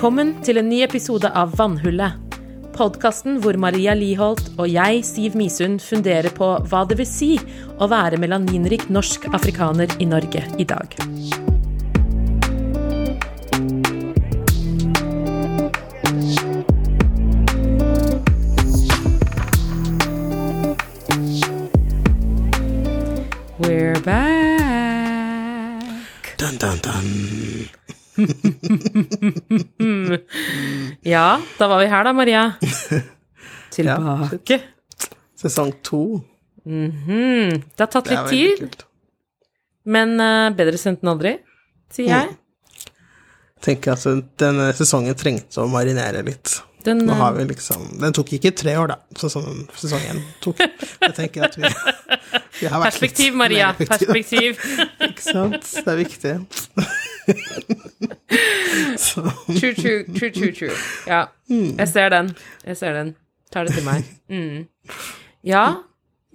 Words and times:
Velkommen 0.00 0.30
til 0.40 0.56
en 0.56 0.64
ny 0.64 0.78
episode 0.80 1.28
av 1.36 1.50
Vannhullet. 1.58 2.14
Podkasten 2.72 3.34
hvor 3.44 3.58
Maria 3.60 3.92
Liholt 3.92 4.46
og 4.54 4.64
jeg, 4.72 5.02
Siv 5.04 5.36
Misund, 5.36 5.76
funderer 5.84 6.32
på 6.32 6.48
hva 6.70 6.86
det 6.88 6.96
vil 7.02 7.08
si 7.10 7.28
å 7.76 7.84
være 7.92 8.16
melaninrik 8.16 8.86
norsk 8.88 9.28
afrikaner 9.36 9.92
i 10.00 10.08
Norge 10.08 10.46
i 10.56 10.64
dag. 10.64 10.96
Ja, 31.10 31.40
da 31.58 31.68
var 31.70 31.80
vi 31.82 31.88
her 31.90 32.04
da, 32.06 32.12
Maria. 32.14 32.44
Tilbake. 33.74 34.60
Sesong 35.40 35.72
to. 35.86 36.20
Mhm. 36.64 37.62
Det 37.74 37.80
har 37.82 37.90
tatt 37.90 38.10
litt 38.12 38.28
tid, 38.30 38.58
kult. 38.60 38.82
men 39.88 40.12
uh, 40.20 40.50
bedre 40.54 40.78
sendt 40.78 41.00
enn 41.02 41.12
aldri, 41.14 41.32
sier 41.90 42.10
jeg. 42.12 42.34
Tenker 43.64 43.96
at 43.96 44.04
denne 44.40 44.70
sesongen 44.76 45.16
trengte 45.18 45.60
å 45.64 45.68
marinere 45.72 46.22
litt. 46.24 46.58
Den, 46.84 47.02
eh, 47.08 47.16
har 47.16 47.32
vi 47.36 47.44
liksom 47.44 47.98
Den 48.00 48.12
tok 48.16 48.32
ikke 48.32 48.50
tre 48.56 48.76
år, 48.80 48.92
da, 48.92 48.96
sånn 49.20 49.32
som 49.32 49.68
sesong 49.76 50.04
én 50.10 50.22
tok. 50.44 50.60
Jeg 50.60 51.14
tenker 51.16 51.44
at 51.48 51.56
vi, 51.58 51.68
vi 52.60 52.66
har 52.70 52.80
vært 52.80 52.92
Perspektiv, 52.92 53.34
Maria. 53.36 53.72
Perspektiv. 53.78 54.60
Ikke 55.10 55.24
sant? 55.24 55.60
Det 55.60 55.92
er 55.92 56.00
viktig. 56.00 56.34
True, 59.50 59.74
true, 59.74 60.04
true, 60.14 60.30
true, 60.30 60.52
true. 60.52 60.76
Ja, 61.06 61.24
jeg 61.48 61.88
ser 61.88 62.08
den. 62.12 62.32
Jeg 62.64 62.76
ser 62.76 62.92
den. 62.96 63.14
Tar 63.52 63.66
det 63.66 63.74
til 63.74 63.86
meg. 63.86 64.06
Mm. 64.30 64.66
Ja. 65.46 65.64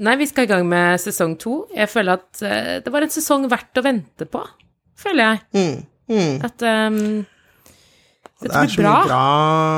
Nei, 0.04 0.16
vi 0.20 0.28
skal 0.28 0.44
i 0.48 0.52
gang 0.52 0.66
med 0.68 1.00
sesong 1.00 1.38
to. 1.40 1.62
Jeg 1.76 1.88
føler 1.90 2.20
at 2.20 2.42
eh, 2.44 2.74
det 2.84 2.92
var 2.92 3.06
en 3.06 3.14
sesong 3.14 3.48
verdt 3.52 3.80
å 3.80 3.86
vente 3.86 4.28
på, 4.28 4.42
føler 5.00 5.30
jeg. 5.30 5.44
mm, 5.56 5.78
mm. 6.12 6.34
At 6.44 6.66
um, 6.68 7.00
Det 8.42 8.52
er 8.52 8.68
så 8.68 8.82
mye 8.84 9.06
bra. 9.08 9.18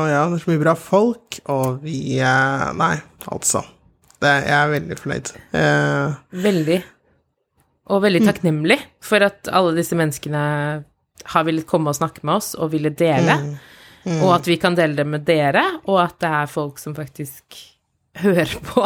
Ja, 0.10 0.22
det 0.32 0.38
er 0.40 0.44
så 0.44 0.50
mye 0.52 0.62
bra 0.64 0.74
folk, 0.76 1.40
og 1.54 1.82
vi 1.86 1.98
eh, 2.20 2.64
Nei, 2.80 2.96
altså. 3.32 3.62
Det, 4.18 4.32
jeg 4.48 4.56
er 4.58 4.72
veldig 4.74 4.96
fornøyd. 4.98 5.32
Eh, 5.54 6.16
Veldig. 6.48 6.78
Og 7.94 8.02
veldig 8.04 8.22
takknemlig 8.26 8.80
for 9.06 9.24
at 9.24 9.48
alle 9.54 9.76
disse 9.78 9.96
menneskene 9.96 10.40
har 11.32 11.46
villet 11.48 11.68
komme 11.70 11.92
og 11.94 11.96
snakke 12.00 12.26
med 12.28 12.40
oss 12.42 12.50
og 12.58 12.72
ville 12.74 12.90
dele. 12.98 13.38
Og 14.08 14.32
at 14.34 14.48
vi 14.50 14.58
kan 14.60 14.76
dele 14.76 14.96
det 14.98 15.06
med 15.08 15.24
dere, 15.28 15.62
og 15.86 16.02
at 16.02 16.18
det 16.24 16.30
er 16.42 16.50
folk 16.52 16.80
som 16.82 16.96
faktisk 16.98 17.56
hører 18.24 18.58
på 18.66 18.84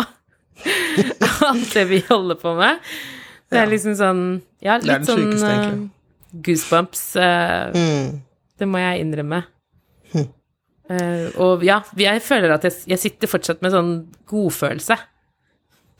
alt 1.47 1.73
det 1.73 1.85
vi 1.89 2.01
holder 2.09 2.37
på 2.41 2.53
med. 2.59 2.79
Det 3.51 3.59
er 3.59 3.65
Ja. 3.65 3.69
liksom 3.71 3.95
sånn 3.99 4.21
Ja, 4.61 4.75
er 4.75 4.85
litt 4.85 5.07
sånn 5.07 5.23
sykeste, 5.31 5.49
eh, 5.49 6.41
goosebumps. 6.45 7.15
eh, 7.15 7.71
mm. 7.73 8.21
det 8.59 8.67
må 8.69 8.77
jeg 8.83 9.01
innrømme. 9.05 9.41
Eh, 10.91 11.27
og 11.41 11.63
ja, 11.65 11.79
jeg 11.99 12.23
føler 12.25 12.55
at 12.55 12.65
jeg, 12.67 12.75
jeg 12.93 13.01
sitter 13.01 13.31
fortsatt 13.31 13.63
med 13.63 13.73
sånn 13.73 13.93
godfølelse. 14.29 14.97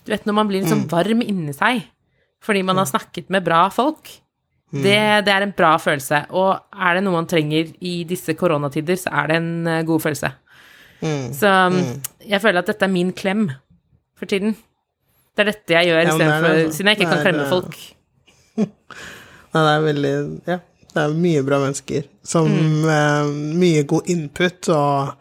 Du 0.05 0.11
vet 0.13 0.25
når 0.27 0.37
man 0.37 0.49
blir 0.49 0.63
liksom 0.63 0.85
sånn 0.85 0.91
varm 0.91 1.21
inni 1.23 1.53
seg 1.55 1.85
fordi 2.41 2.63
man 2.65 2.79
har 2.81 2.87
snakket 2.89 3.27
med 3.29 3.43
bra 3.45 3.67
folk. 3.69 4.09
Det, 4.71 4.95
det 5.27 5.33
er 5.33 5.43
en 5.45 5.51
bra 5.53 5.75
følelse. 5.77 6.23
Og 6.33 6.55
er 6.73 6.97
det 6.97 7.03
noe 7.05 7.19
man 7.19 7.27
trenger 7.29 7.69
i 7.85 7.99
disse 8.07 8.33
koronatider, 8.39 8.97
så 8.97 9.11
er 9.19 9.29
det 9.29 9.35
en 9.37 9.51
eh, 9.69 9.83
god 9.85 10.01
følelse. 10.07 10.31
Mm. 11.01 11.27
Så 11.37 11.51
um, 11.67 11.77
jeg 12.25 12.41
føler 12.41 12.63
at 12.63 12.71
dette 12.71 12.87
er 12.87 12.93
min 12.93 13.11
klem 13.13 13.49
for 14.17 14.31
tiden. 14.31 14.55
Det 15.35 15.43
er 15.43 15.51
dette 15.51 15.75
jeg 15.75 15.91
gjør, 15.91 15.99
Ja, 16.01 16.07
istedenfor 16.09 16.47
det, 16.47 16.63
altså. 16.63 16.77
siden 16.77 16.89
jeg 16.89 16.99
ikke 16.99 17.11
kan 17.11 17.23
klemme 17.27 17.45
folk. 17.51 17.77
Nei, 19.51 19.61
det 19.61 19.71
er 19.71 19.85
veldig 19.85 20.13
Ja, 20.47 20.57
det 20.95 21.03
er 21.03 21.13
mye 21.15 21.43
bra 21.47 21.59
mennesker 21.63 22.03
som 22.23 22.47
Mm. 22.51 22.85
eh, 22.89 23.25
Mye 23.61 23.83
god 23.87 24.09
input 24.11 24.69
og 24.75 25.13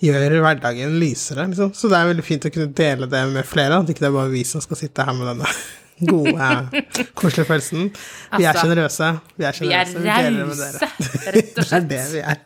gjør 0.00 0.38
hverdagen 0.40 0.94
lysere, 1.00 1.44
liksom. 1.50 1.74
Så 1.76 1.88
det 1.92 1.98
er 1.98 2.08
veldig 2.14 2.24
fint 2.24 2.44
å 2.48 2.52
kunne 2.54 2.72
dele 2.74 3.06
det 3.10 3.20
med 3.34 3.44
flere, 3.48 3.78
at 3.82 3.88
ikke 3.92 4.00
det 4.06 4.08
er 4.08 4.16
bare 4.16 4.30
vi 4.32 4.44
som 4.48 4.60
skal 4.64 4.76
sitte 4.80 5.04
her 5.04 5.12
med 5.12 5.26
denne 5.28 5.50
gode, 6.12 6.46
koselige 7.18 7.48
følelsen. 7.50 7.90
Vi 8.38 8.44
er 8.44 8.54
Altså, 8.54 8.64
sjenerøse. 8.64 9.10
Vi 9.36 9.44
er 9.44 9.58
Vi 9.60 9.68
er 9.74 9.84
sjenerøse. 9.84 9.98
med 10.00 10.56
dere. 10.56 10.78
rause, 10.80 11.32
rett 11.36 11.58
og 11.58 11.64
slett. 11.70 11.88
Det 11.90 11.98
er 12.00 12.06
det 12.06 12.06
vi 12.14 12.20
er. 12.24 12.38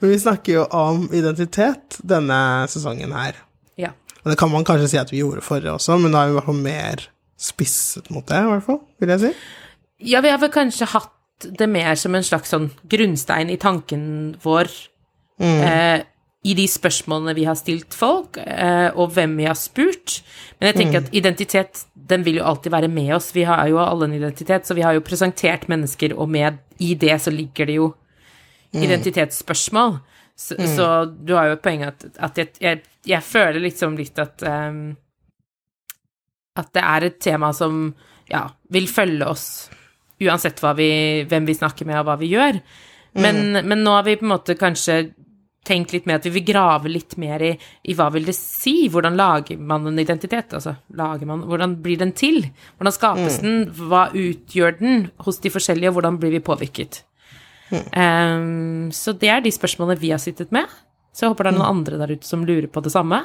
Men 0.00 0.10
vi 0.12 0.18
snakker 0.22 0.52
jo 0.60 0.64
om 0.78 1.08
identitet 1.12 1.98
denne 2.06 2.40
sesongen 2.70 3.12
her. 3.16 3.34
Ja. 3.78 3.90
Og 4.22 4.30
det 4.32 4.38
kan 4.38 4.50
man 4.52 4.64
kanskje 4.66 4.88
si 4.92 4.98
at 5.00 5.10
vi 5.12 5.20
gjorde 5.24 5.42
forrige 5.44 5.74
også, 5.74 5.96
men 6.00 6.12
da 6.14 6.22
er 6.22 6.30
vi 6.30 6.36
i 6.36 6.38
hvert 6.38 6.48
fall 6.48 6.62
mer 6.62 7.04
spisset 7.38 8.08
mot 8.10 8.26
det, 8.26 8.38
i 8.42 8.48
hvert 8.50 8.64
fall, 8.66 8.80
vil 9.02 9.12
jeg 9.14 9.20
si. 9.22 9.32
Ja, 9.98 10.20
vi 10.22 10.30
har 10.30 10.38
vel 10.38 10.52
kanskje 10.54 10.90
hatt 10.92 11.14
det 11.58 11.68
mer 11.70 11.94
som 11.98 12.14
en 12.14 12.26
slags 12.26 12.52
sånn 12.54 12.70
grunnstein 12.90 13.50
i 13.50 13.58
tanken 13.60 14.02
vår 14.42 14.70
eh, 15.42 16.00
i 16.46 16.54
de 16.54 16.66
spørsmålene 16.70 17.34
vi 17.34 17.46
har 17.46 17.58
stilt 17.58 17.94
folk, 17.94 18.38
eh, 18.42 18.88
og 18.94 19.14
hvem 19.14 19.36
vi 19.38 19.46
har 19.46 19.58
spurt. 19.58 20.20
Men 20.58 20.70
jeg 20.70 20.78
tenker 20.78 21.00
at 21.02 21.14
identitet, 21.14 21.84
den 21.94 22.24
vil 22.26 22.40
jo 22.40 22.46
alltid 22.46 22.74
være 22.74 22.90
med 22.90 23.14
oss. 23.18 23.32
Vi 23.34 23.46
har 23.46 23.66
jo 23.70 23.80
alle 23.82 24.08
en 24.08 24.14
identitet, 24.18 24.66
så 24.66 24.74
vi 24.78 24.86
har 24.86 24.94
jo 24.94 25.04
presentert 25.06 25.68
mennesker, 25.70 26.14
og 26.18 26.30
med 26.30 26.58
i 26.82 26.94
det 26.98 27.18
så 27.22 27.34
ligger 27.34 27.66
det 27.66 27.78
jo 27.78 27.90
identitetsspørsmål. 28.74 29.98
Så, 30.38 30.54
så 30.70 30.86
du 31.10 31.34
har 31.34 31.48
jo 31.48 31.56
et 31.56 31.62
poeng 31.64 31.82
at, 31.82 32.04
at 32.22 32.38
jeg, 32.38 32.52
jeg, 32.62 32.82
jeg 33.10 33.26
føler 33.26 33.58
liksom 33.64 33.96
litt 33.98 34.18
at 34.22 34.44
um, 34.46 34.92
at 36.58 36.70
det 36.74 36.84
er 36.84 37.06
et 37.08 37.18
tema 37.22 37.50
som 37.54 37.88
ja, 38.30 38.44
vil 38.70 38.86
følge 38.90 39.26
oss 39.26 39.48
uansett 40.24 40.60
vi, 40.76 40.90
hvem 41.28 41.46
vi 41.46 41.54
snakker 41.54 41.88
med 41.88 42.00
og 42.00 42.08
hva 42.08 42.18
vi 42.20 42.32
gjør. 42.32 42.60
Men, 43.18 43.58
men 43.66 43.82
nå 43.82 43.94
har 43.96 44.04
vi 44.06 44.18
på 44.18 44.26
en 44.26 44.34
måte 44.34 44.54
kanskje 44.58 44.98
tenkt 45.68 45.92
litt 45.92 46.06
mer 46.08 46.20
at 46.20 46.26
vi 46.28 46.32
vil 46.38 46.46
grave 46.48 46.90
litt 46.90 47.16
mer 47.20 47.42
i, 47.44 47.50
i 47.88 47.96
hva 47.96 48.08
vil 48.14 48.28
det 48.28 48.34
si, 48.36 48.88
hvordan 48.92 49.18
lager 49.18 49.60
man 49.60 49.86
en 49.90 50.00
identitet, 50.00 50.54
altså 50.56 50.76
lager 50.96 51.28
man, 51.28 51.44
hvordan 51.48 51.76
blir 51.84 52.00
den 52.00 52.14
til, 52.16 52.40
hvordan 52.78 52.94
skapes 52.94 53.40
den, 53.42 53.58
hva 53.88 54.08
utgjør 54.16 54.78
den 54.80 55.08
hos 55.26 55.40
de 55.44 55.52
forskjellige, 55.52 55.92
og 55.92 55.98
hvordan 55.98 56.20
blir 56.22 56.32
vi 56.36 56.44
påvirket. 56.44 57.02
Ehm, 57.70 58.88
så 58.96 59.12
det 59.18 59.32
er 59.32 59.42
de 59.44 59.52
spørsmålene 59.52 60.00
vi 60.00 60.12
har 60.14 60.22
sittet 60.22 60.54
med, 60.54 60.70
så 61.12 61.26
jeg 61.26 61.34
håper 61.34 61.48
det 61.48 61.52
er 61.52 61.58
noen 61.58 61.72
andre 61.74 62.00
der 62.00 62.14
ute 62.14 62.28
som 62.28 62.46
lurer 62.48 62.70
på 62.72 62.84
det 62.84 62.94
samme. 62.94 63.24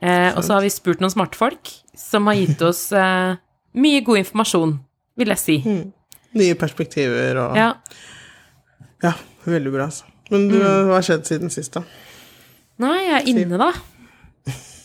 Eh, 0.00 0.30
og 0.32 0.42
så 0.46 0.56
har 0.56 0.64
vi 0.64 0.70
spurt 0.70 1.02
noen 1.02 1.12
smartfolk 1.12 1.70
som 1.98 2.28
har 2.30 2.38
gitt 2.38 2.60
oss 2.62 2.88
eh, 2.94 3.38
mye 3.78 4.02
god 4.06 4.22
informasjon, 4.22 4.76
vil 5.18 5.34
jeg 5.34 5.42
si. 5.42 5.56
Nye 6.36 6.54
perspektiver 6.60 7.38
og 7.44 7.56
Ja, 7.56 7.72
Ja. 9.02 9.12
veldig 9.46 9.72
bra, 9.72 9.84
altså. 9.88 10.04
Men 10.30 10.48
du, 10.50 10.58
hva 10.60 10.98
har 10.98 11.02
skjedd 11.06 11.24
siden 11.24 11.50
sist, 11.50 11.72
da? 11.72 11.82
Nei, 12.78 12.98
jeg 13.06 13.14
er 13.22 13.28
inne, 13.32 13.56
da. 13.58 13.70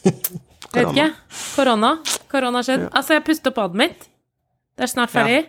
Jeg 0.04 0.14
vet 0.74 0.94
ikke. 0.94 1.10
Korona. 1.56 1.98
Korona 2.32 2.62
har 2.62 2.64
skjedd. 2.70 2.86
Altså, 2.96 3.18
jeg 3.18 3.26
pustet 3.28 3.52
opp 3.52 3.56
badet 3.60 3.76
mitt. 3.82 4.08
Det 4.78 4.88
er 4.88 4.92
snart 4.94 5.12
ferdig. 5.14 5.42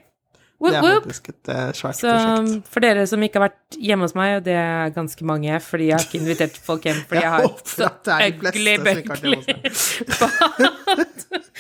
Det 0.65 0.71
er 0.79 0.83
faktisk 1.03 1.29
et 1.29 1.49
eh, 1.53 1.71
svært 1.77 1.97
Så 1.99 2.09
um, 2.09 2.45
prosjekt. 2.47 2.69
for 2.73 2.81
dere 2.85 3.03
som 3.11 3.23
ikke 3.27 3.37
har 3.41 3.49
vært 3.51 3.77
hjemme 3.85 4.07
hos 4.07 4.15
meg, 4.17 4.37
og 4.39 4.45
det 4.47 4.55
er 4.57 4.93
ganske 4.95 5.27
mange, 5.29 5.59
fordi 5.61 5.89
jeg 5.91 5.97
har 5.99 6.05
ikke 6.07 6.21
invitert 6.23 6.57
folk 6.65 6.87
hjem, 6.89 7.01
fordi 7.11 7.21
jeg 7.25 7.33
har 7.35 7.43
et 7.45 7.51
håper 7.51 7.85
at 7.89 7.99
det 8.07 8.15
er 8.15 8.21
de 8.25 8.39
fleste 8.41 8.61
ugly, 8.61 8.75
som 8.75 8.87
ikke 8.95 9.13
har 9.13 9.17
vært 9.17 9.25
hjemme 9.25 9.43
ugly 9.45 10.15
bad. 10.21 11.51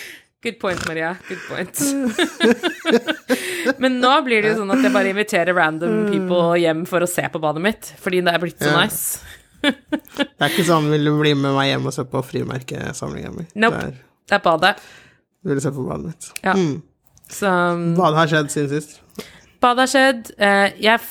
Good 0.44 0.58
point, 0.61 0.82
Maria. 0.87 1.14
Good 1.29 1.41
point. 1.49 1.79
Men 3.81 3.96
nå 4.02 4.11
blir 4.26 4.43
det 4.44 4.50
jo 4.52 4.58
sånn 4.61 4.73
at 4.75 4.82
jeg 4.85 4.93
bare 4.94 5.12
inviterer 5.14 5.56
random 5.56 5.94
people 6.12 6.58
hjem 6.61 6.82
for 6.88 7.05
å 7.05 7.08
se 7.08 7.25
på 7.32 7.41
badet 7.43 7.62
mitt, 7.64 7.88
fordi 8.02 8.20
det 8.26 8.35
er 8.37 8.43
blitt 8.43 8.61
så 8.61 8.75
nice. 8.76 9.23
Det 9.64 10.26
er 10.44 10.50
ikke 10.52 10.67
sånn 10.69 10.91
vil 10.93 11.08
du 11.08 11.14
bli 11.17 11.32
med 11.38 11.55
meg 11.56 11.70
hjem 11.70 11.88
og 11.88 11.94
se 11.96 12.05
på 12.12 12.20
frimerkesamlinga 12.29 13.31
mi. 13.32 13.46
Nope. 13.56 13.81
Det 13.81 13.88
er- 13.94 14.02
Det 14.29 14.37
er 14.38 14.44
badet. 14.44 14.75
Du 15.44 15.50
vil 15.52 15.61
se 15.61 15.70
på 15.76 15.82
badet 15.88 16.06
mitt. 16.12 16.29
Ja. 16.44 16.52
Mm. 16.56 16.82
Så 17.29 17.49
um, 17.49 17.82
badet 17.97 18.19
har 18.20 18.29
skjedd 18.32 18.50
siden 18.52 18.70
sist? 18.73 19.00
badet 19.64 19.85
har 19.85 19.90
skjedd. 19.93 20.31
Uh, 20.37 20.69
jeg 20.81 20.93
er 20.99 21.05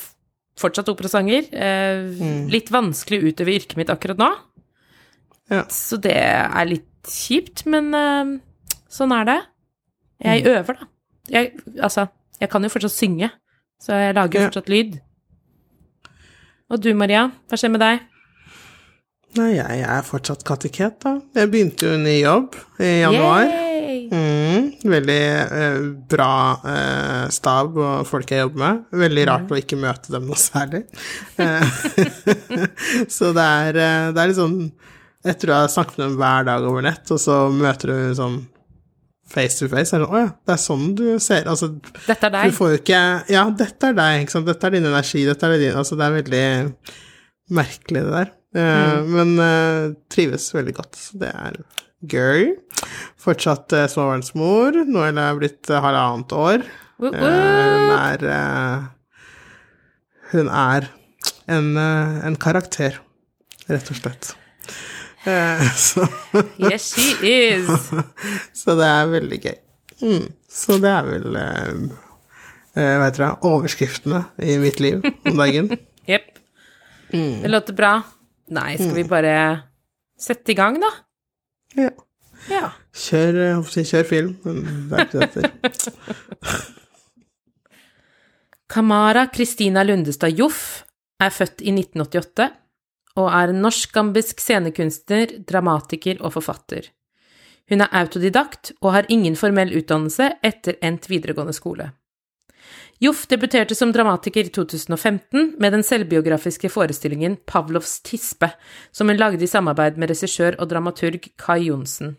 fortsatt 0.58 0.88
operasanger. 0.94 1.50
Uh, 1.50 2.14
Mm. 2.22 2.48
Litt 2.50 2.70
vanskelig 2.70 3.18
å 3.22 3.28
utøve 3.32 3.54
yrket 3.58 3.76
mitt 3.78 3.90
akkurat 3.90 4.18
nå. 4.18 4.30
Ja. 5.50 5.64
Så 5.68 5.98
det 6.00 6.14
er 6.16 6.64
litt 6.70 6.86
kjipt, 7.04 7.66
men 7.68 7.90
eh, 7.94 8.38
sånn 8.94 9.12
er 9.16 9.24
det. 9.28 9.40
Jeg 10.24 10.44
Mm. 10.44 10.50
øver, 10.54 10.78
da. 10.78 10.86
Jeg, 11.34 11.52
altså, 11.82 12.06
jeg 12.40 12.50
kan 12.52 12.62
jo 12.62 12.68
fortsatt 12.72 12.94
synge, 12.94 13.30
så 13.82 13.92
jeg 13.98 14.14
lager 14.14 14.40
Ja. 14.40 14.48
fortsatt 14.48 14.68
lyd. 14.70 15.00
Og 16.70 16.80
du, 16.80 16.94
Maria, 16.94 17.26
hva 17.48 17.58
skjer 17.58 17.70
med 17.74 17.80
deg? 17.82 18.00
Nei, 19.34 19.50
jeg 19.56 19.80
er 19.82 20.02
fortsatt 20.06 20.44
kateket, 20.46 21.00
da. 21.02 21.16
Jeg 21.34 21.50
begynte 21.50 21.88
jo 21.88 21.96
ny 21.98 22.20
jobb 22.22 22.54
i 22.78 23.00
januar. 23.02 23.48
Mm, 24.14 24.68
veldig 24.84 25.18
eh, 25.58 25.78
bra 26.10 26.28
eh, 26.70 27.28
stab 27.34 27.76
og 27.76 28.06
folk 28.06 28.30
jeg 28.30 28.44
jobber 28.44 28.62
med. 28.62 28.84
Veldig 28.92 29.26
rart 29.26 29.50
å 29.50 29.58
ikke 29.58 29.78
møte 29.80 30.12
dem 30.14 30.28
noe 30.28 30.38
særlig. 30.38 30.84
Eh, 31.38 31.66
så 33.16 33.32
det 33.34 33.44
er, 33.44 33.80
eh, 33.82 34.08
det 34.14 34.22
er 34.22 34.30
litt 34.30 34.38
sånn 34.38 34.58
tror 35.24 35.50
jeg 35.54 35.62
har 35.64 35.72
snakket 35.72 35.98
med 35.98 36.06
dem 36.10 36.16
hver 36.20 36.44
dag 36.50 36.66
over 36.68 36.84
nett, 36.84 37.10
og 37.14 37.18
så 37.22 37.38
møter 37.50 37.90
du 37.90 38.14
sånn 38.18 38.42
face 39.30 39.58
to 39.58 39.68
face, 39.72 39.94
er 39.94 40.02
det 40.02 40.06
sånn 40.06 40.14
Å 40.14 40.20
ja, 40.20 40.30
det 40.44 40.54
er 40.54 40.60
sånn 40.60 40.86
du 40.98 41.04
ser 41.22 41.48
Altså, 41.50 41.70
Dette 42.04 42.28
er 42.28 42.50
du 42.50 42.56
får 42.56 42.74
jo 42.74 42.80
ikke 42.82 43.02
Ja, 43.32 43.44
dette 43.50 43.90
er 43.90 43.98
deg, 43.98 44.24
ikke 44.24 44.36
sant. 44.36 44.48
Dette 44.50 44.68
er 44.68 44.76
din 44.76 44.88
energi, 44.90 45.24
dette 45.28 45.48
er 45.48 45.62
din 45.62 45.78
Altså, 45.80 45.98
det 45.98 46.06
er 46.06 46.18
veldig 46.18 46.46
merkelig, 47.54 48.04
det 48.06 48.12
der. 48.14 48.30
Eh, 48.56 48.98
Men 49.16 49.34
uh, 49.40 49.94
trives 50.12 50.46
veldig 50.54 50.74
godt. 50.78 50.96
Så 50.96 51.18
det 51.20 51.32
er 51.34 51.58
gøy. 52.08 52.54
Fortsatt 53.20 53.72
uh, 53.76 53.86
småbarnsmor. 53.90 54.84
Nå 54.88 55.04
er 55.10 55.40
blitt 55.40 55.70
uh, 55.72 55.80
halvannet 55.84 56.34
år. 56.38 56.64
Eh, 57.04 57.10
hun 57.10 57.90
er 57.98 58.24
Hun 60.30 60.48
er 60.48 60.88
en, 61.50 61.74
en 61.76 62.36
karakter, 62.40 62.96
rett 63.68 63.90
og 63.92 63.98
slett. 63.98 64.30
Eh, 65.24 65.68
så, 65.76 66.06
Yes, 66.58 66.94
she 66.94 67.14
is. 67.24 67.90
så 68.60 68.74
det 68.78 68.88
er 68.88 69.12
veldig 69.12 69.40
gøy. 69.40 69.58
Mm. 70.02 70.26
Så 70.50 70.78
det 70.82 70.90
er 70.90 71.06
vel 71.08 71.38
eh, 71.40 71.76
Veit 72.74 73.16
dere 73.16 73.30
Overskriftene 73.46 74.24
i 74.42 74.58
mitt 74.60 74.82
liv 74.84 75.04
om 75.04 75.38
dagen. 75.40 75.70
Jepp. 76.10 76.32
Det 77.14 77.48
låter 77.48 77.76
bra. 77.78 77.94
Nei, 78.52 78.74
skal 78.76 78.96
vi 78.98 79.06
bare 79.08 79.36
sette 80.20 80.52
i 80.52 80.58
gang, 80.58 80.80
da? 80.82 80.90
Ja. 81.78 81.92
Ja. 82.50 82.68
Kjør, 82.92 83.38
eh, 83.40 83.74
jeg, 83.78 83.86
kjør 83.88 84.08
film, 84.08 84.34
men 84.44 84.88
det 84.90 84.98
er 84.98 85.06
ikke 85.08 85.22
dette. 85.24 85.92
Kamara 88.74 89.26
Kristina 89.32 89.84
Lundestad 89.86 90.34
Joff 90.36 90.82
er 91.22 91.32
født 91.32 91.62
i 91.62 91.72
1988 91.72 92.50
og 93.18 93.30
er 93.30 93.52
en 93.52 93.62
norsk-gambisk 93.62 94.40
scenekunstner, 94.42 95.38
dramatiker 95.46 96.20
og 96.20 96.34
forfatter. 96.36 96.90
Hun 97.70 97.80
er 97.80 97.92
autodidakt 97.96 98.74
og 98.82 98.92
har 98.96 99.06
ingen 99.08 99.36
formell 99.38 99.72
utdannelse 99.78 100.34
etter 100.44 100.76
endt 100.84 101.08
videregående 101.08 101.54
skole. 101.56 101.92
Joff 103.02 103.24
debuterte 103.26 103.74
som 103.74 103.92
dramatiker 103.92 104.46
i 104.46 104.52
2015 104.54 105.54
med 105.60 105.74
den 105.74 105.82
selvbiografiske 105.82 106.70
forestillingen 106.70 107.36
Pavlovs 107.46 107.98
tispe, 108.06 108.52
som 108.92 109.10
hun 109.10 109.18
lagde 109.18 109.44
i 109.44 109.50
samarbeid 109.50 109.98
med 109.98 110.12
regissør 110.12 110.56
og 110.60 110.70
dramaturg 110.70 111.26
Kai 111.40 111.64
Johnsen. 111.66 112.16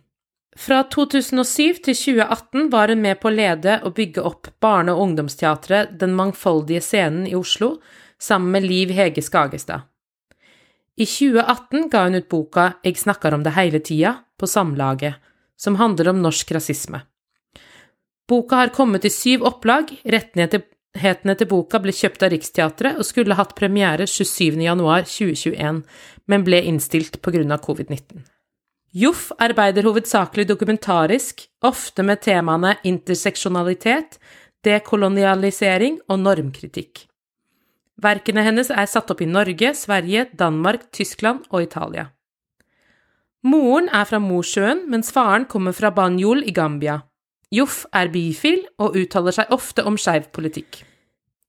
Fra 0.55 0.83
2007 0.87 1.81
til 1.83 1.97
2018 1.97 2.69
var 2.71 2.91
hun 2.91 3.01
med 3.03 3.19
på 3.19 3.27
å 3.27 3.35
lede 3.35 3.79
og 3.83 3.95
bygge 3.97 4.23
opp 4.23 4.51
barne- 4.63 4.93
og 4.93 5.01
ungdomsteatret 5.09 5.97
Den 5.99 6.15
mangfoldige 6.15 6.81
scenen 6.81 7.27
i 7.27 7.35
Oslo, 7.35 7.75
sammen 8.19 8.51
med 8.51 8.63
Liv 8.63 8.93
Hege 8.95 9.23
Skagestad. 9.23 9.89
I 10.95 11.05
2018 11.05 11.89
ga 11.91 12.03
hun 12.05 12.15
ut 12.15 12.29
boka 12.29 12.65
Jeg 12.83 12.97
snakker 12.97 13.33
om 13.35 13.43
det 13.43 13.55
hele 13.57 13.79
tida, 13.83 14.21
på 14.39 14.47
Samlaget, 14.47 15.15
som 15.57 15.75
handler 15.75 16.09
om 16.09 16.21
norsk 16.23 16.51
rasisme. 16.51 17.01
Boka 18.27 18.55
har 18.55 18.71
kommet 18.75 19.05
i 19.05 19.11
syv 19.11 19.43
opplag, 19.45 19.91
rettighetene 20.03 21.35
til 21.35 21.49
boka 21.51 21.79
ble 21.83 21.93
kjøpt 21.95 22.23
av 22.23 22.31
Riksteatret 22.33 22.99
og 22.99 23.07
skulle 23.07 23.35
hatt 23.37 23.53
premiere 23.59 24.07
27. 24.07 24.55
januar 24.63 25.03
2021, 25.07 25.83
men 26.31 26.47
ble 26.47 26.61
innstilt 26.63 27.19
av 27.19 27.59
covid-19. 27.67 28.23
Joff 28.95 29.31
arbeider 29.37 29.83
hovedsakelig 29.83 30.47
dokumentarisk, 30.47 31.43
ofte 31.67 32.03
med 32.03 32.21
temaene 32.23 32.77
interseksjonalitet, 32.87 34.15
dekolonialisering 34.63 35.99
og 36.07 36.23
normkritikk. 36.23 37.03
Verkene 38.01 38.43
hennes 38.43 38.69
er 38.69 38.87
satt 38.91 39.11
opp 39.11 39.21
i 39.23 39.29
Norge, 39.29 39.71
Sverige, 39.75 40.27
Danmark, 40.35 40.89
Tyskland 40.91 41.45
og 41.49 41.63
Italia. 41.63 42.09
Moren 43.45 43.87
er 43.93 44.07
fra 44.09 44.19
Mosjøen, 44.19 44.87
mens 44.89 45.13
faren 45.13 45.45
kommer 45.45 45.75
fra 45.75 45.93
Banjul 45.95 46.43
i 46.43 46.51
Gambia. 46.51 47.03
Joff 47.53 47.85
er 47.93 48.09
bifil 48.11 48.63
og 48.81 48.97
uttaler 48.97 49.35
seg 49.35 49.51
ofte 49.53 49.85
om 49.85 49.99
skeiv 50.01 50.31
politikk. 50.33 50.81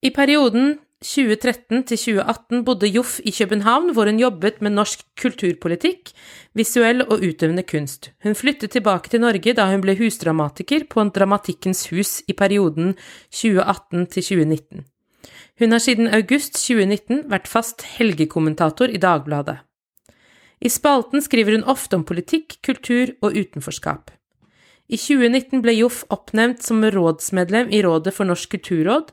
I 0.05 0.13
perioden 0.15 0.77
2013 1.03 1.83
til 1.89 1.99
2018 1.99 2.65
bodde 2.65 2.89
Joff 2.89 3.19
i 3.25 3.33
København, 3.33 3.93
hvor 3.93 4.07
hun 4.07 4.21
jobbet 4.21 4.61
med 4.63 4.77
norsk 4.77 5.03
kulturpolitikk, 5.21 6.13
visuell 6.55 7.03
og 7.03 7.21
utøvende 7.21 7.65
kunst. 7.69 8.11
Hun 8.23 8.35
flyttet 8.35 8.71
tilbake 8.77 9.11
til 9.11 9.21
Norge 9.21 9.57
da 9.57 9.67
hun 9.73 9.85
ble 9.85 9.97
husdramatiker 9.99 10.87
på 10.91 11.01
en 11.01 11.11
Dramatikkens 11.11 11.89
hus 11.91 12.23
i 12.29 12.33
perioden 12.33 12.95
2018 13.31 14.07
til 14.07 14.23
2019. 14.23 14.85
Hun 15.59 15.73
har 15.73 15.81
siden 15.81 16.11
august 16.13 16.59
2019 16.61 17.23
vært 17.33 17.47
fast 17.49 17.81
helgekommentator 17.97 18.93
i 18.93 19.01
Dagbladet. 19.01 19.63
I 20.61 20.69
spalten 20.69 21.23
skriver 21.25 21.57
hun 21.57 21.65
ofte 21.65 21.97
om 21.97 22.05
politikk, 22.05 22.59
kultur 22.65 23.15
og 23.25 23.33
utenforskap. 23.37 24.11
I 24.93 24.99
2019 25.01 25.63
ble 25.65 25.73
Joff 25.79 26.03
oppnevnt 26.13 26.61
som 26.63 26.85
rådsmedlem 26.85 27.73
i 27.73 27.81
Rådet 27.85 28.13
for 28.15 28.29
norsk 28.29 28.53
kulturråd, 28.53 29.09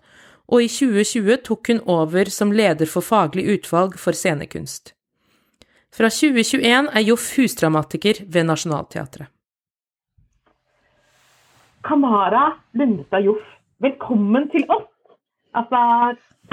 og 0.52 0.66
i 0.66 0.68
2020 0.68 1.40
tok 1.48 1.72
hun 1.72 1.80
over 1.90 2.30
som 2.30 2.52
leder 2.52 2.92
for 2.92 3.06
faglig 3.08 3.48
utvalg 3.56 3.96
for 4.00 4.12
scenekunst. 4.12 4.92
Fra 5.96 6.12
2021 6.12 6.92
er 6.92 7.08
Joff 7.08 7.32
husdramatiker 7.38 8.26
ved 8.28 8.50
Nationaltheatret. 8.52 9.32
Kamara 11.88 12.50
Lundestad 12.76 13.24
Joff, 13.24 13.44
velkommen 13.80 14.52
til 14.52 14.68
oss. 14.72 14.90
Altså 15.54 15.80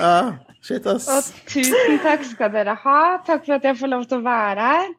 Ah, 0.00 0.32
shit, 0.62 0.86
ass. 0.86 1.06
Og 1.08 1.22
tusen 1.48 1.98
takk 2.02 2.24
skal 2.28 2.50
dere 2.52 2.74
ha. 2.82 2.98
Takk 3.26 3.44
for 3.46 3.54
at 3.56 3.64
jeg 3.64 3.78
får 3.78 3.90
lov 3.92 4.04
til 4.10 4.18
å 4.20 4.26
være 4.26 4.66
her. 4.68 4.90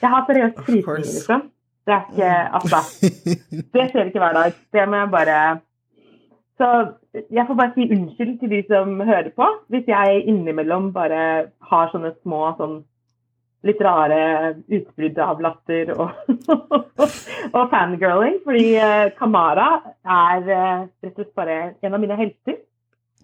Jeg 0.00 0.10
har 0.12 0.26
seriøst 0.28 0.60
frysninger, 0.66 1.16
liksom. 1.16 1.42
Det 1.88 1.94
er 1.96 2.04
ikke 2.12 2.30
Altså. 2.60 2.80
Det 3.74 3.84
skjer 3.90 4.10
ikke 4.10 4.22
hver 4.22 4.36
dag. 4.36 4.54
Det 4.72 4.86
må 4.88 5.00
jeg 5.02 5.10
bare 5.16 5.38
Så 6.60 6.66
jeg 7.32 7.46
får 7.48 7.56
bare 7.58 7.72
si 7.74 7.88
unnskyld 7.96 8.34
til 8.40 8.50
de 8.52 8.60
som 8.68 9.00
hører 9.00 9.30
på, 9.36 9.46
hvis 9.72 9.86
jeg 9.88 10.24
innimellom 10.28 10.90
bare 10.92 11.22
har 11.70 11.88
sånne 11.92 12.12
små 12.20 12.50
sånn 12.58 12.82
litt 13.66 13.80
rare 13.84 14.18
utbrudd 14.72 15.18
av 15.20 15.40
latter 15.44 15.90
og, 15.96 16.10
og 17.56 17.64
fangirling. 17.72 18.38
Fordi 18.46 18.66
uh, 18.80 19.10
Kamara 19.18 19.68
er 20.04 20.46
uh, 20.48 20.86
rett 21.04 21.12
og 21.12 21.20
slett 21.20 21.34
bare 21.38 21.58
en 21.84 21.96
av 21.96 22.00
mine 22.02 22.16
helter. 22.20 22.60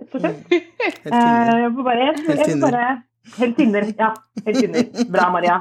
Rett 0.01 0.19
og. 0.19 0.27
Helt 0.27 1.07
Eh, 1.07 1.13
inne. 1.13 1.55
jeg 1.63 1.71
får 1.77 1.87
bare, 1.87 2.03
jeg, 2.05 2.17
jeg 2.17 2.27
får 2.27 2.37
Heltinner. 2.43 2.99
Heltinner. 3.39 3.87
Ja, 3.99 4.11
heltinner. 4.47 4.91
Bra, 5.11 5.31
Maria. 5.35 5.57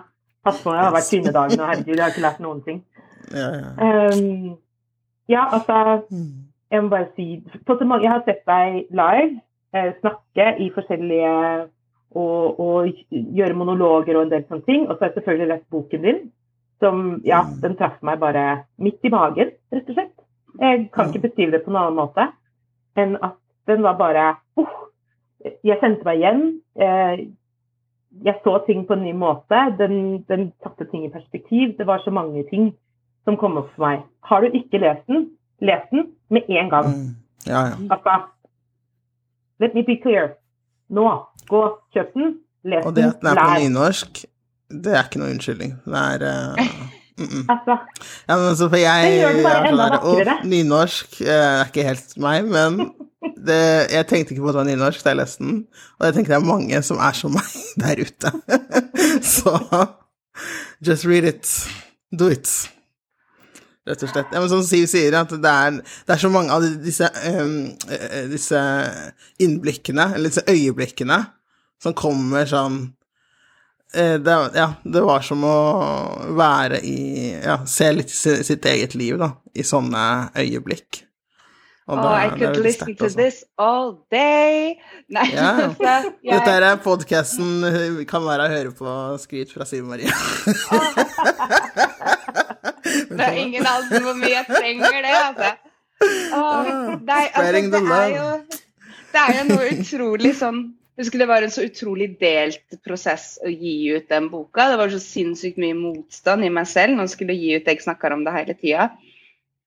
Pass 0.46 0.60
på, 0.62 0.74
det 0.76 0.84
har 0.84 0.94
vært 0.94 1.10
kvinnedagen, 1.10 1.62
og 1.64 1.70
herregud, 1.72 1.96
jeg 1.96 2.04
har 2.04 2.12
ikke 2.14 2.26
lært 2.28 2.42
noen 2.44 2.60
ting. 2.66 2.84
Ja, 3.34 3.48
ja. 3.56 3.70
Um, 3.82 4.58
ja, 5.32 5.48
altså 5.56 5.80
Mm. 6.12 6.44
Jeg 6.72 6.84
må 6.84 6.90
bare 6.90 7.08
si 7.16 7.26
Jeg 7.40 8.12
har 8.12 8.22
sett 8.26 8.42
deg 8.50 8.88
live 8.92 9.40
eh, 9.74 9.92
snakke 10.02 10.46
i 10.62 10.70
forskjellige 10.76 11.32
og, 12.16 12.60
og 12.60 12.90
gjøre 13.12 13.58
monologer 13.58 14.18
og 14.18 14.26
en 14.26 14.34
del 14.34 14.46
sånne 14.48 14.66
ting. 14.68 14.88
Og 14.88 14.96
så 14.96 15.06
har 15.06 15.12
jeg 15.12 15.20
selvfølgelig 15.20 15.52
lest 15.52 15.70
boken 15.74 16.06
din, 16.08 16.22
som 16.84 17.06
ja, 17.28 17.44
den 17.64 17.78
traff 17.80 18.00
meg 18.06 18.20
bare 18.24 18.46
midt 18.82 19.04
i 19.04 19.14
magen, 19.14 19.54
rett 19.74 19.92
og 19.92 19.98
slett. 19.98 20.14
Jeg 20.60 20.86
kan 20.96 21.10
ikke 21.12 21.28
beskrive 21.28 21.58
det 21.58 21.66
på 21.66 21.74
noen 21.74 21.90
annen 21.90 22.00
måte 22.00 22.30
enn 22.96 23.18
at 23.20 23.36
den 23.68 23.82
var 23.84 23.98
bare 24.00 24.28
uh, 24.56 24.76
Jeg 25.68 25.82
kjente 25.82 26.06
meg 26.08 26.22
igjen. 26.22 26.40
Eh, 26.80 27.26
jeg 28.26 28.40
så 28.42 28.54
ting 28.66 28.86
på 28.88 28.96
en 28.96 29.04
ny 29.04 29.12
måte. 29.14 29.60
Den, 29.78 30.24
den 30.30 30.48
satte 30.64 30.88
ting 30.90 31.04
i 31.06 31.12
perspektiv. 31.14 31.76
Det 31.78 31.86
var 31.86 32.02
så 32.02 32.14
mange 32.16 32.46
ting 32.50 32.72
som 33.28 33.38
kom 33.38 33.60
opp 33.60 33.68
for 33.76 33.86
meg. 33.86 34.06
Har 34.26 34.42
du 34.42 34.56
ikke 34.56 34.82
lest 34.82 35.04
den, 35.12 35.28
les 35.62 35.84
den 35.92 36.08
med 36.34 36.50
en 36.50 36.72
gang. 36.72 36.88
Mm. 36.88 37.12
Ja, 37.46 37.62
ja. 37.68 37.76
Altså, 37.94 38.16
let 39.60 39.76
me 39.76 39.84
be 39.84 40.00
clear. 40.02 40.34
Nå, 40.90 41.06
gå, 41.50 41.62
kjøp 41.96 42.14
den, 42.18 42.36
les 42.66 42.86
Og 42.86 42.96
det 42.96 43.08
at 43.10 43.22
den 43.22 43.32
er 43.32 43.40
på 43.40 43.48
nynorsk, 43.64 44.26
det 44.86 44.94
er 44.98 45.04
ikke 45.06 45.22
noe 45.22 45.34
unnskyldning. 45.36 45.74
Det 45.86 46.02
er 46.02 46.26
uh, 46.30 46.68
mm 47.18 47.28
-mm. 47.28 47.46
Altså, 47.50 47.78
Ja, 48.28 48.38
men 48.38 48.56
så 48.56 48.70
for 48.70 48.76
jeg, 48.76 49.12
Det 49.12 49.20
gjør 49.20 49.34
den 49.34 49.44
bare 49.44 49.68
enda 49.70 49.84
der, 49.84 50.00
«Å, 50.00 50.16
vakrere». 50.16 50.38
Nynorsk 50.46 51.22
eh, 51.22 51.60
er 51.60 51.66
ikke 51.66 51.88
helt 51.88 52.18
meg, 52.18 52.46
men 52.46 52.92
det, 53.48 53.62
jeg 53.92 54.08
tenkte 54.08 54.34
ikke 54.34 54.42
på 54.42 54.50
at 54.50 54.56
det 54.56 54.64
var 54.64 54.70
nynorsk 54.70 55.04
da 55.04 55.10
jeg 55.10 55.18
leste 55.18 55.44
den, 55.44 55.66
og 56.00 56.06
jeg 56.06 56.14
tenker 56.14 56.34
det 56.34 56.42
er 56.42 56.54
mange 56.54 56.82
som 56.84 56.98
er 56.98 57.12
som 57.12 57.32
meg 57.32 57.52
der 57.84 58.02
ute. 58.02 58.32
Så 59.22 59.60
just 60.88 61.06
read 61.06 61.24
it. 61.24 61.70
Do 62.20 62.28
it. 62.28 62.72
Rett 63.86 64.02
og 64.02 64.10
slett. 64.10 64.32
Ja, 64.34 64.40
men 64.42 64.50
som 64.50 64.64
Siv 64.66 64.88
sier, 64.90 65.14
at 65.14 65.30
det 65.30 65.52
er, 65.52 65.76
det 65.78 66.14
er 66.16 66.18
så 66.18 66.30
mange 66.34 66.54
av 66.54 66.64
disse, 66.82 67.06
eh, 67.06 68.24
disse 68.32 68.62
innblikkene, 69.40 70.08
eller 70.16 70.32
disse 70.32 70.42
øyeblikkene, 70.50 71.20
som 71.86 71.96
kommer 71.98 72.50
sånn 72.50 72.82
Eh, 73.96 74.14
det, 74.14 74.50
ja, 74.54 74.74
det 74.84 75.02
var 75.02 75.22
som 75.24 75.44
å 75.48 75.58
være 76.36 76.82
i 76.84 77.00
Ja, 77.44 77.62
se 77.68 77.92
litt 77.94 78.12
sitt 78.12 78.66
eget 78.68 78.96
liv, 78.96 79.18
da, 79.22 79.32
i 79.56 79.64
sånne 79.64 80.32
øyeblikk. 80.36 81.04
Og 81.86 82.00
oh, 82.02 82.16
I 82.18 82.32
could 82.34 82.58
listen 82.66 82.96
to 82.98 83.12
this 83.14 83.44
all 83.62 83.94
day. 84.12 84.74
Nei, 85.16 85.28
ja. 85.36 85.52
altså. 85.70 86.12
Dette 86.26 86.56
er 86.58 86.80
podkasten 86.82 88.06
kan 88.10 88.26
være 88.26 88.48
å 88.48 88.54
høre 88.56 88.74
på 88.76 88.96
skryt 89.22 89.54
fra 89.54 89.68
Siv 89.70 89.86
Marie. 89.86 90.10
det 93.16 93.22
er 93.30 93.38
ingen 93.38 93.70
andre 93.70 94.02
hvor 94.02 94.18
mye 94.18 94.34
jeg 94.34 94.48
trenger 94.50 94.98
det, 95.06 95.14
altså. 95.22 95.54
Oh, 96.36 96.98
nei, 97.00 97.30
altså 97.32 97.62
det, 97.72 97.80
er 97.80 98.10
jo, 98.18 98.26
det 99.14 99.22
er 99.22 99.38
jo 99.38 99.46
noe 99.54 99.70
utrolig 99.78 100.34
sånn 100.36 100.60
husker 101.00 101.22
det 101.22 101.30
var 101.30 101.44
en 101.44 101.52
så 101.54 101.66
utrolig 101.68 102.14
delt 102.22 102.78
prosess 102.86 103.36
å 103.44 103.52
gi 103.52 103.76
ut 103.96 104.08
den 104.12 104.30
boka. 104.32 104.70
Det 104.72 104.80
var 104.80 104.94
så 104.94 105.02
sinnssykt 105.04 105.60
mye 105.62 105.76
motstand 105.78 106.48
i 106.48 106.54
meg 106.54 106.70
selv 106.72 106.96
når 106.96 107.10
jeg 107.10 107.16
skulle 107.18 107.40
gi 107.40 107.52
ut 107.56 107.66
det. 107.66 107.76
Jeg 107.76 107.88
snakker 107.88 108.16
om 108.16 108.24
det 108.28 108.36
hele 108.36 108.56
tida. 108.60 108.90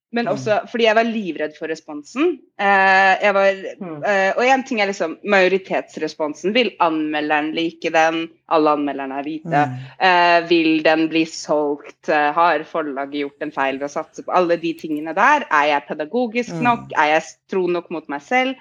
Men 0.09 0.25
mm. 0.25 0.31
også 0.33 0.55
fordi 0.71 0.87
jeg 0.87 0.97
var 0.97 1.05
livredd 1.05 1.57
for 1.59 1.69
responsen. 1.69 2.39
Eh, 2.57 3.27
var, 3.37 3.59
mm. 3.77 3.99
eh, 4.09 4.31
og 4.39 4.45
én 4.47 4.65
ting 4.65 4.81
er 4.81 4.89
liksom 4.89 5.19
majoritetsresponsen. 5.29 6.55
Vil 6.57 6.71
anmelderen 6.85 7.51
like 7.57 7.93
den? 7.93 8.23
Alle 8.49 8.73
anmelderne 8.79 9.19
er 9.21 9.27
hvite. 9.27 9.65
Mm. 9.69 9.83
Eh, 10.09 10.39
vil 10.49 10.71
den 10.87 11.05
bli 11.13 11.27
solgt? 11.29 12.09
Har 12.09 12.65
forlaget 12.71 13.21
gjort 13.21 13.45
en 13.45 13.53
feil 13.53 13.77
ved 13.77 13.91
å 13.91 13.97
satse 13.99 14.25
på 14.25 14.33
alle 14.33 14.57
de 14.61 14.73
tingene 14.81 15.13
der? 15.17 15.45
Er 15.53 15.75
jeg 15.75 15.89
pedagogisk 15.91 16.57
nok? 16.65 16.89
Er 16.97 17.19
jeg 17.19 17.29
tro 17.53 17.67
nok 17.69 17.93
mot 17.93 18.09
meg 18.09 18.25
selv? 18.25 18.57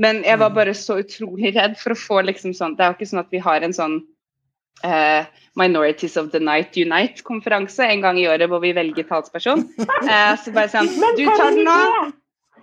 Men 0.00 0.24
jeg 0.26 0.40
var 0.40 0.50
mm. 0.50 0.56
bare 0.56 0.74
så 0.74 0.98
utrolig 1.04 1.54
redd 1.54 1.78
for 1.78 1.94
å 1.94 1.98
få 1.98 2.20
liksom 2.26 2.54
sånn 2.56 2.74
Det 2.74 2.82
er 2.82 2.90
jo 2.90 2.96
ikke 2.98 3.10
sånn 3.12 3.22
at 3.22 3.30
vi 3.34 3.42
har 3.44 3.62
en 3.62 3.76
sånn 3.76 4.00
uh, 4.82 5.22
Minorities 5.54 6.16
of 6.18 6.32
the 6.32 6.40
Night 6.42 6.74
Unite-konferanse 6.74 7.86
en 7.86 8.02
gang 8.02 8.18
i 8.18 8.26
året 8.30 8.50
hvor 8.50 8.62
vi 8.64 8.74
velger 8.74 9.06
talsperson. 9.06 9.68
Uh, 9.78 10.34
så 10.42 10.54
bare 10.54 10.72
sånn 10.72 10.90
Du 11.18 11.24
tar 11.30 11.54
den 11.54 11.64
nå! 11.68 12.10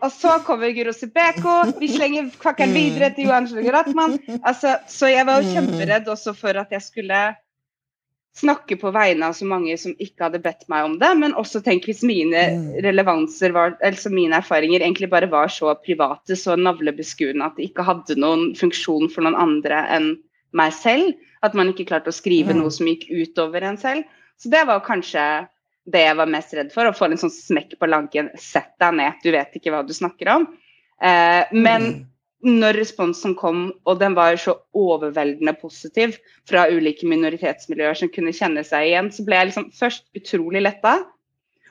Og 0.02 0.10
så 0.10 0.40
kommer 0.42 0.72
Guro 0.74 0.90
Sibeko, 0.98 1.60
vi 1.78 1.92
slenger 1.92 2.32
kvakkeren 2.42 2.74
videre 2.74 3.12
til 3.14 3.28
Johan 3.28 3.46
Ratman. 3.76 4.16
Altså, 4.42 4.80
så 4.90 5.12
jeg 5.12 5.28
var 5.28 5.44
jo 5.44 5.52
kjemperedd 5.54 6.10
også 6.10 6.34
for 6.34 6.58
at 6.58 6.74
jeg 6.74 6.82
skulle 6.82 7.20
snakke 8.38 8.78
på 8.80 8.92
vegne 8.96 9.28
av 9.28 9.36
så 9.36 9.46
mange 9.48 9.76
som 9.80 9.94
ikke 10.00 10.24
hadde 10.24 10.42
bedt 10.44 10.64
meg 10.72 10.86
om 10.88 10.98
det, 11.02 11.10
men 11.20 11.36
også 11.38 11.62
tenk 11.66 11.88
hvis 11.90 12.04
mine 12.08 12.44
mm. 12.56 12.68
relevanser 12.86 13.52
var, 13.56 13.76
altså 13.84 14.12
mine 14.14 14.40
erfaringer 14.40 14.80
egentlig 14.80 15.10
bare 15.12 15.30
var 15.32 15.52
så 15.52 15.74
private, 15.84 16.38
så 16.40 16.56
navlebeskuende 16.60 17.50
at 17.50 17.60
det 17.60 17.70
ikke 17.70 17.86
hadde 17.88 18.20
noen 18.22 18.52
funksjon 18.60 19.12
for 19.12 19.28
noen 19.28 19.40
andre 19.40 19.84
enn 19.92 20.14
meg 20.56 20.76
selv. 20.76 21.12
At 21.42 21.56
man 21.58 21.72
ikke 21.72 21.88
klarte 21.90 22.12
å 22.12 22.16
skrive 22.16 22.54
noe 22.54 22.72
som 22.72 22.88
gikk 22.88 23.08
utover 23.10 23.66
en 23.66 23.80
selv. 23.82 24.06
Så 24.40 24.52
det 24.54 24.62
var 24.70 24.84
kanskje 24.86 25.24
det 25.92 26.04
jeg 26.06 26.18
var 26.20 26.30
mest 26.30 26.54
redd 26.54 26.70
for, 26.70 26.86
å 26.86 26.94
få 26.94 27.08
en 27.10 27.18
sånn 27.18 27.34
smekk 27.34 27.80
på 27.82 27.90
lanken. 27.90 28.30
Sett 28.38 28.76
deg 28.80 28.94
ned, 29.00 29.18
du 29.26 29.32
vet 29.34 29.58
ikke 29.58 29.74
hva 29.74 29.82
du 29.84 29.96
snakker 29.98 30.30
om. 30.36 30.46
Eh, 31.02 31.50
men 31.52 31.88
mm 31.90 32.11
når 32.46 32.80
responsen 32.82 33.36
kom, 33.38 33.68
og 33.86 34.00
den 34.02 34.16
var 34.18 34.38
så 34.42 34.56
overveldende 34.78 35.54
positiv 35.62 36.16
fra 36.50 36.66
ulike 36.74 37.08
minoritetsmiljøer 37.10 38.00
som 38.00 38.12
kunne 38.14 38.34
kjenne 38.36 38.64
seg 38.66 38.90
igjen, 38.90 39.12
så 39.14 39.26
ble 39.28 39.38
jeg 39.38 39.50
liksom 39.52 39.68
først 39.78 40.08
utrolig 40.18 40.64
letta, 40.66 40.96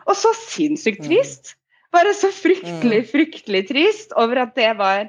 og 0.06 0.16
så 0.18 0.32
sinnssykt 0.36 1.04
trist. 1.06 1.54
Bare 1.94 2.14
så 2.14 2.30
fryktelig, 2.34 3.02
mm. 3.02 3.08
fryktelig 3.10 3.64
trist 3.66 4.14
over 4.18 4.44
at 4.46 4.54
det 4.58 4.70
var 4.78 5.08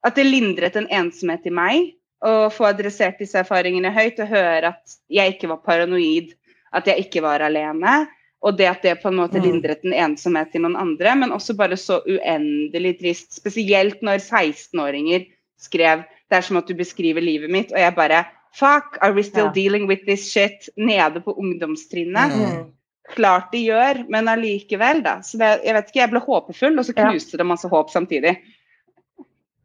At 0.00 0.16
det 0.16 0.24
lindret 0.24 0.78
en 0.80 0.86
ensomhet 0.88 1.44
i 1.44 1.50
meg 1.52 1.90
å 2.24 2.48
få 2.48 2.70
adressert 2.70 3.18
disse 3.20 3.36
erfaringene 3.36 3.90
høyt 3.92 4.16
og 4.24 4.30
høre 4.30 4.70
at 4.72 4.94
jeg 5.12 5.34
ikke 5.34 5.50
var 5.50 5.58
paranoid, 5.60 6.30
at 6.72 6.88
jeg 6.88 7.04
ikke 7.04 7.20
var 7.20 7.44
alene. 7.44 8.06
Og 8.40 8.56
det 8.56 8.68
at 8.70 8.82
det 8.82 8.96
på 9.02 9.10
en 9.10 9.18
måte 9.20 9.36
mm. 9.36 9.44
lindret 9.44 9.84
en 9.84 9.96
ensomhet 10.06 10.48
til 10.52 10.64
noen 10.64 10.78
andre, 10.80 11.12
men 11.18 11.34
også 11.36 11.54
bare 11.58 11.76
så 11.76 12.00
uendelig 12.08 12.94
trist. 13.02 13.34
Spesielt 13.36 14.00
når 14.06 14.22
16-åringer 14.24 15.26
skrev 15.60 16.06
'Det 16.30 16.38
er 16.38 16.46
som 16.46 16.56
at 16.56 16.68
du 16.68 16.74
beskriver 16.74 17.20
livet 17.20 17.50
mitt', 17.50 17.72
og 17.72 17.80
jeg 17.80 17.94
bare 17.94 18.24
Fuck, 18.52 18.98
are 19.00 19.12
we 19.12 19.22
still 19.22 19.46
ja. 19.46 19.52
dealing 19.54 19.86
with 19.86 20.02
this 20.06 20.32
shit 20.32 20.68
nede 20.76 21.20
på 21.20 21.32
ungdomstrinnet? 21.32 22.32
Mm. 22.34 22.72
Klart 23.14 23.52
de 23.52 23.58
gjør, 23.58 24.04
men 24.08 24.28
allikevel, 24.28 25.04
da. 25.04 25.20
Så 25.22 25.38
det, 25.38 25.60
jeg 25.64 25.74
vet 25.74 25.90
ikke, 25.90 26.00
jeg 26.00 26.10
ble 26.10 26.22
håpefull, 26.24 26.78
og 26.78 26.84
så 26.84 26.94
knuste 26.94 27.36
ja. 27.36 27.38
det 27.38 27.46
masse 27.46 27.68
håp 27.70 27.90
samtidig. 27.90 28.36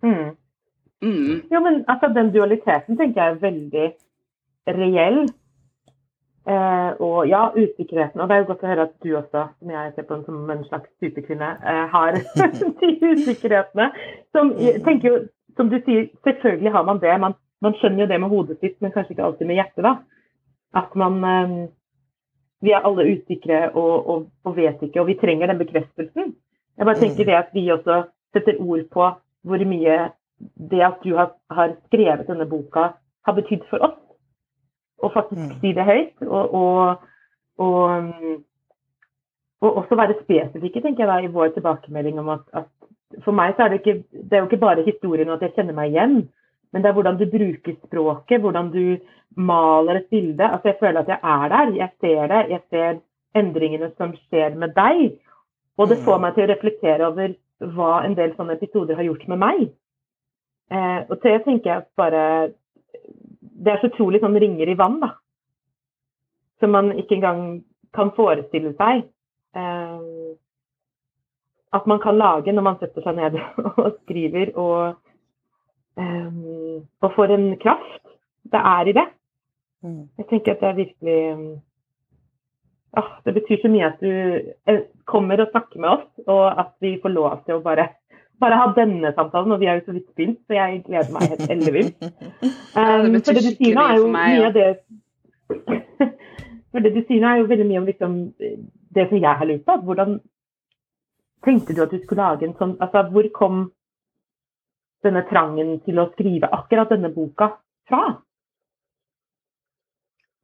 Mm. 0.05 0.35
Mm. 1.01 1.41
Jo, 1.51 1.59
men 1.59 1.81
altså, 1.87 2.11
den 2.13 2.31
dualiteten 2.33 2.97
tenker 2.97 3.21
jeg 3.21 3.31
er 3.31 3.41
veldig 3.41 3.87
reell. 4.77 5.19
Eh, 6.45 6.91
og 7.01 7.27
ja, 7.27 7.47
usikkerheten. 7.55 8.21
Og 8.21 8.29
det 8.29 8.35
er 8.35 8.43
jo 8.43 8.49
godt 8.51 8.65
å 8.65 8.69
høre 8.69 8.83
at 8.85 8.91
du 9.01 9.15
også, 9.17 9.47
som 9.57 9.71
jeg 9.73 9.93
ser 9.95 10.05
på 10.05 10.17
som 10.27 10.51
en 10.53 10.67
slags 10.67 10.91
superkvinne, 11.01 11.47
eh, 11.57 11.85
har 11.89 12.19
de 12.81 12.89
usikkerhetene. 13.01 13.87
Som, 14.35 14.51
jo, 14.59 15.15
som 15.57 15.71
du 15.71 15.79
sier, 15.79 16.05
selvfølgelig 16.27 16.75
har 16.77 16.85
man 16.85 17.01
det. 17.01 17.15
Man, 17.23 17.33
man, 17.65 17.73
skjønner 17.79 18.05
jo 18.05 18.11
det 18.13 18.21
med 18.21 18.29
hodet 18.29 18.59
sitt, 18.59 18.77
men 18.77 18.93
kanskje 18.93 19.15
ikke 19.15 19.25
alltid 19.25 19.49
med 19.49 19.57
hjertet. 19.57 19.87
da. 19.87 19.95
At 20.83 20.93
man 20.93 21.17
eh, 21.31 21.57
Vi 22.65 22.71
er 22.73 22.85
alle 22.87 23.03
usikre 23.09 23.57
og, 23.75 24.07
og, 24.09 24.21
og, 24.45 24.55
vet 24.55 24.79
ikke, 24.81 25.01
og 25.01 25.09
vi 25.09 25.17
trenger 25.19 25.49
den 25.51 25.59
bekreftelsen. 25.59 26.31
Jeg 26.77 26.85
bare 26.87 27.01
tenker 27.01 27.25
det 27.27 27.35
at 27.37 27.51
vi 27.53 27.67
også 27.71 28.03
setter 28.33 28.61
ord 28.61 28.85
på 28.93 29.09
hvor 29.45 29.65
mye 29.69 29.97
det 30.71 30.81
at 30.81 31.03
du 31.03 31.13
har, 31.15 31.35
har 31.51 31.75
skrevet 31.85 32.25
denne 32.27 32.47
boka, 32.49 32.87
har 33.25 33.35
betydd 33.37 33.67
for 33.69 33.85
oss 33.85 33.99
og 35.03 35.11
faktisk 35.13 35.41
mm. 35.41 35.57
si 35.61 35.73
det 35.75 35.85
høyt. 35.85 36.27
Og, 36.27 36.53
og, 36.53 36.95
og, 37.57 38.13
og, 39.61 39.77
også 39.81 39.95
være 39.95 40.17
spesifikke, 40.21 40.81
tenker 40.81 41.05
jeg 41.05 41.11
da, 41.11 41.19
i 41.23 41.33
vår 41.33 41.53
tilbakemelding 41.55 42.19
om 42.19 42.29
at, 42.37 42.45
at, 42.53 42.71
for 43.23 43.35
meg 43.35 43.55
så 43.55 43.65
er 43.65 43.73
det 43.73 43.81
ikke 43.81 43.99
det 44.11 44.33
er 44.33 44.43
jo 44.43 44.49
ikke 44.49 44.63
bare 44.63 44.85
historien 44.85 45.29
og 45.29 45.37
at 45.37 45.47
jeg 45.47 45.55
kjenner 45.55 45.77
meg 45.77 45.93
igjen, 45.93 46.17
men 46.73 46.83
det 46.83 46.89
er 46.89 46.97
hvordan 46.97 47.19
du 47.19 47.25
bruker 47.31 47.77
språket, 47.85 48.41
hvordan 48.43 48.71
du 48.73 48.97
maler 49.35 50.01
et 50.01 50.09
bilde. 50.11 50.43
Altså 50.43 50.67
Jeg 50.67 50.77
føler 50.79 50.99
at 50.99 51.07
jeg 51.07 51.19
er 51.23 51.47
der, 51.49 51.75
jeg 51.75 51.89
ser 52.01 52.27
det. 52.27 52.41
Jeg 52.49 52.61
ser 52.69 52.99
endringene 53.35 53.91
som 53.97 54.13
skjer 54.27 54.55
med 54.55 54.75
deg. 54.75 55.17
Og 55.77 55.89
det 55.89 55.97
får 56.03 56.17
mm. 56.17 56.21
meg 56.21 56.35
til 56.35 56.43
å 56.43 56.51
reflektere 56.51 57.07
over 57.07 57.33
hva 57.75 57.91
en 58.03 58.15
del 58.17 58.35
sånne 58.35 58.55
episoder 58.57 58.99
har 58.99 59.07
gjort 59.07 59.27
med 59.31 59.39
meg. 59.39 59.65
Eh, 60.71 61.01
og 61.09 61.19
til 61.21 61.35
jeg 61.35 61.43
tenker 61.45 61.73
at 61.79 61.87
bare 61.99 62.23
det 63.55 63.71
er 63.71 63.81
så 63.81 63.89
utrolig 63.91 64.21
sånn 64.23 64.37
ringer 64.41 64.69
i 64.71 64.77
vann, 64.79 64.99
da. 65.03 65.13
Som 66.59 66.75
man 66.75 66.91
ikke 66.95 67.17
engang 67.17 67.41
kan 67.95 68.11
forestille 68.15 68.73
seg. 68.79 69.05
Eh, 69.55 70.35
at 71.75 71.87
man 71.91 71.99
kan 72.03 72.17
lage 72.19 72.53
når 72.53 72.65
man 72.67 72.79
setter 72.79 73.03
seg 73.03 73.17
ned 73.19 73.37
og 73.83 73.91
skriver, 74.03 74.51
og, 74.59 74.97
eh, 75.99 76.41
og 77.03 77.15
får 77.15 77.35
en 77.35 77.47
kraft. 77.61 78.01
Det 78.45 78.61
er 78.61 78.91
i 78.91 78.95
det. 78.95 79.07
Mm. 79.85 80.03
Jeg 80.17 80.27
tenker 80.29 80.55
at 80.55 80.61
det 80.61 80.69
er 80.69 80.77
virkelig 80.79 81.19
åh, 82.97 83.09
Det 83.25 83.33
betyr 83.33 83.59
så 83.61 83.69
mye 83.69 83.89
at 83.89 83.99
du 84.01 84.11
eh, 84.71 84.81
kommer 85.05 85.41
og 85.41 85.51
snakker 85.51 85.81
med 85.81 85.89
oss, 85.97 86.07
og 86.27 86.45
at 86.59 86.71
vi 86.81 86.95
får 87.01 87.13
lov 87.13 87.41
til 87.45 87.57
å 87.57 87.65
bare 87.65 87.89
bare 88.41 88.59
ha 88.59 88.67
denne 88.75 89.11
samtalen, 89.15 89.53
og 89.55 89.61
vi 89.61 89.69
er 89.69 89.79
jo 89.79 89.85
så 89.85 89.95
vidt 89.95 90.07
begynt, 90.15 90.39
så 90.47 90.57
jeg 90.57 90.81
gleder 90.85 91.11
meg 91.15 91.33
helt 91.33 91.51
ellevilt. 91.57 91.97
Um, 92.75 93.13
det 93.13 93.21
for 93.23 93.37
det 93.37 93.45
du 93.45 93.53
sier 93.55 93.75
nå, 93.77 93.83
er 93.87 93.99
jo 94.01 94.07
mye 94.11 94.39
av 94.43 94.55
det 94.55 94.65
For 96.75 96.83
det 96.83 96.89
du 96.91 96.97
sier 97.07 97.21
nå, 97.23 97.29
er 97.29 97.39
jo 97.39 97.45
veldig 97.47 97.67
mye 97.69 97.79
om 97.79 97.85
liksom, 97.87 98.17
det 98.97 99.05
som 99.07 99.21
jeg 99.21 99.39
har 99.39 99.47
lurt 99.47 99.63
på. 99.63 99.77
Hvordan 99.87 100.17
tenkte 101.47 101.75
du 101.77 101.79
at 101.85 101.93
du 101.93 102.01
skulle 102.01 102.25
lage 102.25 102.47
en 102.49 102.57
sånn 102.59 102.73
Altså, 102.83 103.05
hvor 103.13 103.29
kom 103.37 103.61
denne 105.05 105.23
trangen 105.29 105.77
til 105.85 106.01
å 106.01 106.09
skrive 106.11 106.49
akkurat 106.57 106.91
denne 106.91 107.13
boka 107.15 107.53
fra? 107.87 108.03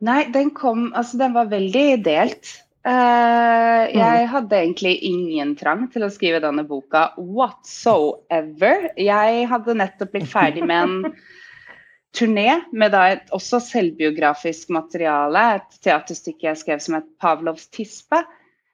Nei, 0.08 0.22
den 0.32 0.54
kom 0.56 0.88
Altså, 0.94 1.20
den 1.20 1.36
var 1.36 1.52
veldig 1.52 1.88
delt. 2.08 2.56
Uh, 2.82 3.84
jeg 3.94 4.26
hadde 4.32 4.58
egentlig 4.58 4.96
ingen 5.06 5.54
trang 5.60 5.84
til 5.94 6.02
å 6.02 6.10
skrive 6.10 6.40
denne 6.42 6.64
boka 6.66 7.12
whatsoever. 7.18 8.88
Jeg 8.98 9.46
hadde 9.52 9.78
nettopp 9.78 10.16
blitt 10.16 10.32
ferdig 10.32 10.66
med 10.66 10.88
en 10.88 11.14
turné 12.18 12.64
med 12.74 12.96
da 12.96 13.04
et 13.14 13.30
også 13.38 13.62
selvbiografisk 13.68 14.74
materiale. 14.74 15.44
Et 15.60 15.82
teaterstykke 15.86 16.50
jeg 16.50 16.62
skrev 16.64 16.82
som 16.82 16.98
het 16.98 17.10
'Pavlovs 17.22 17.70
tispe'. 17.70 18.24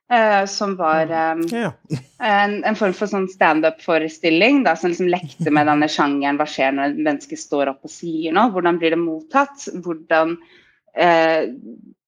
Uh, 0.08 0.46
som 0.48 0.78
var 0.80 1.10
um, 1.12 1.42
en, 2.24 2.64
en, 2.64 2.76
form 2.80 2.94
for 2.96 3.12
sånn 3.12 3.26
standup-forestilling 3.28 4.62
som 4.64 4.94
liksom 4.94 5.10
lekte 5.12 5.52
med 5.52 5.68
denne 5.68 5.90
sjangeren. 5.92 6.40
Hva 6.40 6.48
skjer 6.48 6.72
når 6.72 6.94
et 6.94 7.02
menneske 7.10 7.36
står 7.36 7.74
opp 7.74 7.84
og 7.84 7.92
sier 7.92 8.32
noe? 8.32 8.54
Hvordan 8.56 8.80
blir 8.80 8.96
det 8.96 9.02
mottatt? 9.02 9.68
Hvordan 9.84 10.38
uh, 10.96 11.44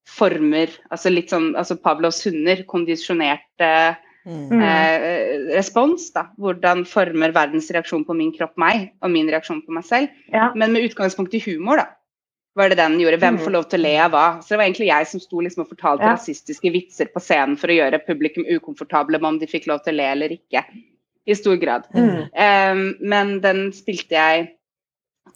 former 0.09 0.71
altså 0.89 1.11
litt 1.13 1.31
sånn, 1.33 1.51
altså 1.59 1.77
Pavlos 1.79 2.21
hunder, 2.25 2.63
kondisjonerte 2.69 3.69
mm. 4.25 4.61
eh, 4.61 5.37
respons. 5.55 6.09
da, 6.15 6.27
Hvordan 6.41 6.85
former 6.89 7.33
verdens 7.35 7.69
reaksjon 7.73 8.05
på 8.07 8.17
min 8.17 8.33
kropp 8.35 8.57
meg, 8.61 8.89
og 9.03 9.13
min 9.13 9.29
reaksjon 9.31 9.63
på 9.65 9.75
meg 9.75 9.87
selv. 9.87 10.19
Ja. 10.33 10.49
Men 10.55 10.75
med 10.75 10.89
utgangspunkt 10.89 11.35
i 11.37 11.43
humor, 11.45 11.83
da. 11.83 11.87
var 12.57 12.71
det 12.71 12.79
den 12.81 12.97
gjorde. 12.99 13.21
Hvem 13.21 13.37
får 13.39 13.53
lov 13.55 13.67
til 13.71 13.79
å 13.79 13.85
le 13.85 13.95
av 14.03 14.11
hva? 14.11 14.27
Så 14.43 14.53
det 14.53 14.59
var 14.59 14.67
egentlig 14.67 14.89
jeg 14.89 15.07
som 15.07 15.21
sto 15.23 15.41
liksom 15.45 15.63
og 15.63 15.69
fortalte 15.71 16.07
Ja. 16.07 16.15
rasistiske 16.17 16.71
vitser 16.73 17.11
på 17.13 17.21
scenen 17.23 17.57
for 17.57 17.71
å 17.71 17.77
gjøre 17.77 18.01
publikum 18.03 18.47
ukomfortable 18.49 19.19
med 19.19 19.29
om 19.29 19.39
de 19.39 19.47
fikk 19.47 19.69
lov 19.69 19.83
til 19.85 19.93
å 19.93 19.99
le 20.01 20.07
eller 20.17 20.33
ikke. 20.35 20.65
I 21.29 21.35
stor 21.37 21.59
grad. 21.61 21.85
Mm. 21.93 22.25
Um, 22.33 22.95
men 23.05 23.35
den 23.43 23.69
spilte 23.71 24.17
jeg 24.17 24.47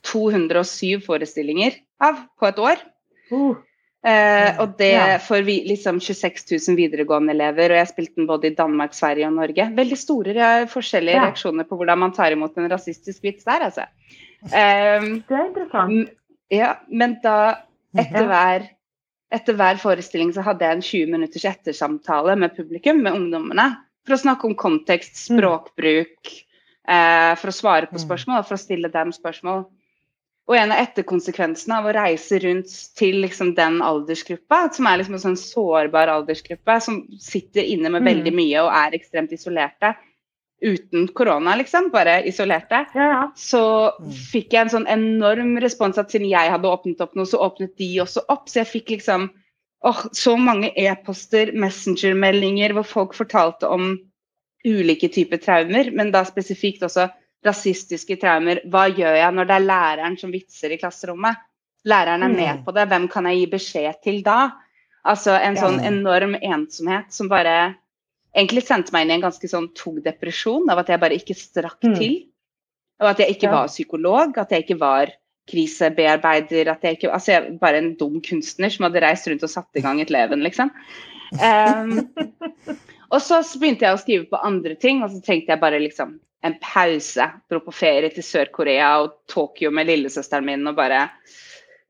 207 0.03 1.03
forestillinger 1.06 1.77
av 2.01 2.25
på 2.39 2.50
et 2.50 2.60
år. 2.60 2.82
Uh, 3.32 3.62
Eh, 4.06 4.60
og 4.60 4.74
det 4.78 4.92
Ja. 4.92 5.18
for 5.18 5.42
vi, 5.42 5.64
liksom 5.66 6.00
26 6.02 6.52
000 6.68 6.76
videregående 6.76 7.32
elever, 7.32 7.72
og 7.72 7.78
jeg 7.80 7.88
spilte 7.88 8.16
den 8.18 8.28
både 8.28 8.48
i 8.52 8.56
Danmark, 8.56 8.92
Sverige 8.94 9.28
og 9.28 9.34
Norge. 9.38 9.70
Veldig 9.76 9.98
store 9.98 10.34
ja, 10.36 10.66
forskjellige 10.66 11.16
Ja. 11.16 11.24
reaksjoner 11.30 11.64
på 11.64 11.78
hvordan 11.80 11.98
man 12.00 12.12
tar 12.12 12.32
imot 12.36 12.58
en 12.58 12.68
rasistisk 12.70 13.22
vits 13.24 13.46
der, 13.46 13.62
altså. 13.70 13.86
Um, 14.44 15.24
det 15.24 15.32
er 15.32 15.46
interessant. 15.48 16.10
Ja, 16.52 16.74
men 16.92 17.18
da 17.24 17.56
etter 17.98 18.28
hver, 18.28 18.68
etter 19.32 19.54
hver 19.56 19.78
forestilling 19.80 20.34
så 20.36 20.44
hadde 20.44 20.60
jeg 20.68 20.76
en 20.76 20.82
20 20.82 21.12
minutters 21.12 21.46
ettersamtale 21.46 22.36
med 22.38 22.56
publikum, 22.58 23.02
med 23.02 23.14
ungdommene, 23.14 23.70
for 24.06 24.16
å 24.16 24.20
snakke 24.20 24.44
om 24.46 24.56
kontekst, 24.56 25.16
Mm. 25.32 25.40
språkbruk, 25.40 26.44
eh, 26.90 27.36
for 27.36 27.48
å 27.48 27.56
svare 27.56 27.88
på 27.88 27.96
Mm. 27.96 28.04
spørsmål 28.04 28.40
og 28.40 28.46
for 28.48 28.56
å 28.56 28.60
stille 28.60 28.92
dem 28.92 29.12
spørsmål. 29.14 29.66
Og 30.50 30.58
en 30.60 30.74
av 30.76 30.80
etterkonsekvensene 30.84 31.78
av 31.80 31.86
å 31.88 31.94
reise 31.96 32.40
rundt 32.44 32.72
til 33.00 33.22
liksom 33.24 33.54
den 33.56 33.78
aldersgruppa, 33.82 34.66
som 34.76 34.88
er 34.90 34.98
liksom 35.00 35.16
en 35.16 35.22
sånn 35.24 35.38
sårbar 35.40 36.12
aldersgruppe, 36.12 36.82
som 36.84 36.98
sitter 37.18 37.64
inne 37.64 37.90
med 37.90 38.02
Mm. 38.04 38.10
veldig 38.12 38.34
mye 38.36 38.64
og 38.66 38.74
er 38.76 38.98
ekstremt 39.00 39.32
isolerte, 39.32 39.94
uten 40.64 41.08
korona, 41.16 41.56
liksom, 41.60 41.90
bare 41.92 42.24
isolerte, 42.28 42.86
Ja, 42.96 43.08
ja. 43.12 43.32
så 43.36 43.92
Mm. 44.00 44.12
fikk 44.12 44.50
jeg 44.52 44.62
en 44.62 44.70
sånn 44.70 44.88
enorm 44.88 45.58
respons 45.62 45.98
at 45.98 46.10
siden 46.12 46.30
jeg 46.30 46.50
hadde 46.52 46.68
åpnet 46.68 47.00
opp 47.02 47.16
noe, 47.16 47.26
så 47.26 47.40
åpnet 47.40 47.76
de 47.78 48.00
også 48.00 48.24
opp. 48.30 48.48
Så 48.50 48.64
jeg 48.64 48.68
fikk 48.68 48.90
liksom 48.98 49.30
åh, 49.86 50.06
så 50.14 50.38
mange 50.40 50.72
e-poster, 50.78 51.52
messengermeldinger, 51.54 52.72
hvor 52.72 52.86
folk 52.86 53.14
fortalte 53.14 53.64
om 53.70 54.00
ulike 54.66 55.10
typer 55.12 55.38
traumer, 55.38 55.92
men 55.94 56.12
da 56.12 56.24
spesifikt 56.24 56.82
også 56.84 57.10
rasistiske 57.46 58.18
traumer. 58.22 58.62
Hva 58.70 58.88
gjør 58.90 59.18
jeg 59.20 59.34
når 59.36 59.48
det 59.50 59.56
er 59.58 59.68
læreren 59.68 60.18
som 60.20 60.32
vitser 60.32 60.72
i 60.72 60.78
klasserommet? 60.82 61.38
Læreren 61.86 62.24
er 62.24 62.32
med 62.32 62.58
Mm. 62.60 62.64
på 62.66 62.74
det, 62.74 62.88
hvem 62.88 63.08
kan 63.12 63.26
jeg 63.26 63.38
gi 63.40 63.48
beskjed 63.52 64.02
til 64.04 64.22
da? 64.24 64.52
Altså 65.06 65.36
en 65.36 65.56
sånn 65.56 65.82
enorm 65.84 66.36
ensomhet 66.42 67.12
som 67.12 67.28
bare 67.28 67.76
egentlig 68.34 68.64
sendte 68.64 68.94
meg 68.94 69.04
inn 69.04 69.12
i 69.12 69.14
en 69.16 69.26
ganske 69.30 69.50
sånn 69.50 69.74
tung 69.76 70.02
depresjon 70.02 70.70
av 70.72 70.80
at 70.80 70.88
jeg 70.88 71.00
bare 71.00 71.18
ikke 71.20 71.36
strakk 71.36 71.84
Mm. 71.84 71.96
til. 71.98 72.16
Og 73.02 73.10
at 73.10 73.18
jeg 73.20 73.36
ikke 73.36 73.52
var 73.52 73.68
psykolog, 73.68 74.38
at 74.38 74.50
jeg 74.50 74.64
ikke 74.64 74.80
var 74.80 75.12
krisebearbeider, 75.50 76.70
at 76.72 76.82
jeg 76.84 76.98
ikke 76.98 77.12
Altså 77.14 77.26
jeg 77.34 77.60
bare 77.60 77.78
en 77.78 77.96
dum 77.96 78.22
kunstner 78.22 78.72
som 78.72 78.86
hadde 78.86 79.02
reist 79.04 79.28
rundt 79.28 79.44
og 79.44 79.50
satt 79.50 79.68
i 79.76 79.82
gang 79.82 80.00
et 80.00 80.10
leven, 80.10 80.40
liksom. 80.42 80.72
Um, 81.34 82.10
og 83.12 83.20
så 83.22 83.42
begynte 83.60 83.82
jeg 83.88 83.96
å 83.96 84.00
skrive 84.02 84.30
på 84.30 84.40
andre 84.42 84.76
ting, 84.76 85.04
og 85.04 85.12
så 85.12 85.22
trengte 85.26 85.52
jeg 85.52 85.60
bare 85.60 85.80
liksom 85.82 86.20
en 86.44 86.58
pause. 86.62 87.30
Dro 87.50 87.64
på 87.64 87.74
ferie 87.76 88.12
til 88.14 88.26
Sør-Korea 88.26 88.94
og 89.04 89.24
Tokyo 89.32 89.72
med 89.72 89.90
lillesøsteren 89.90 90.48
min 90.48 90.68
og 90.68 90.78
bare 90.78 91.08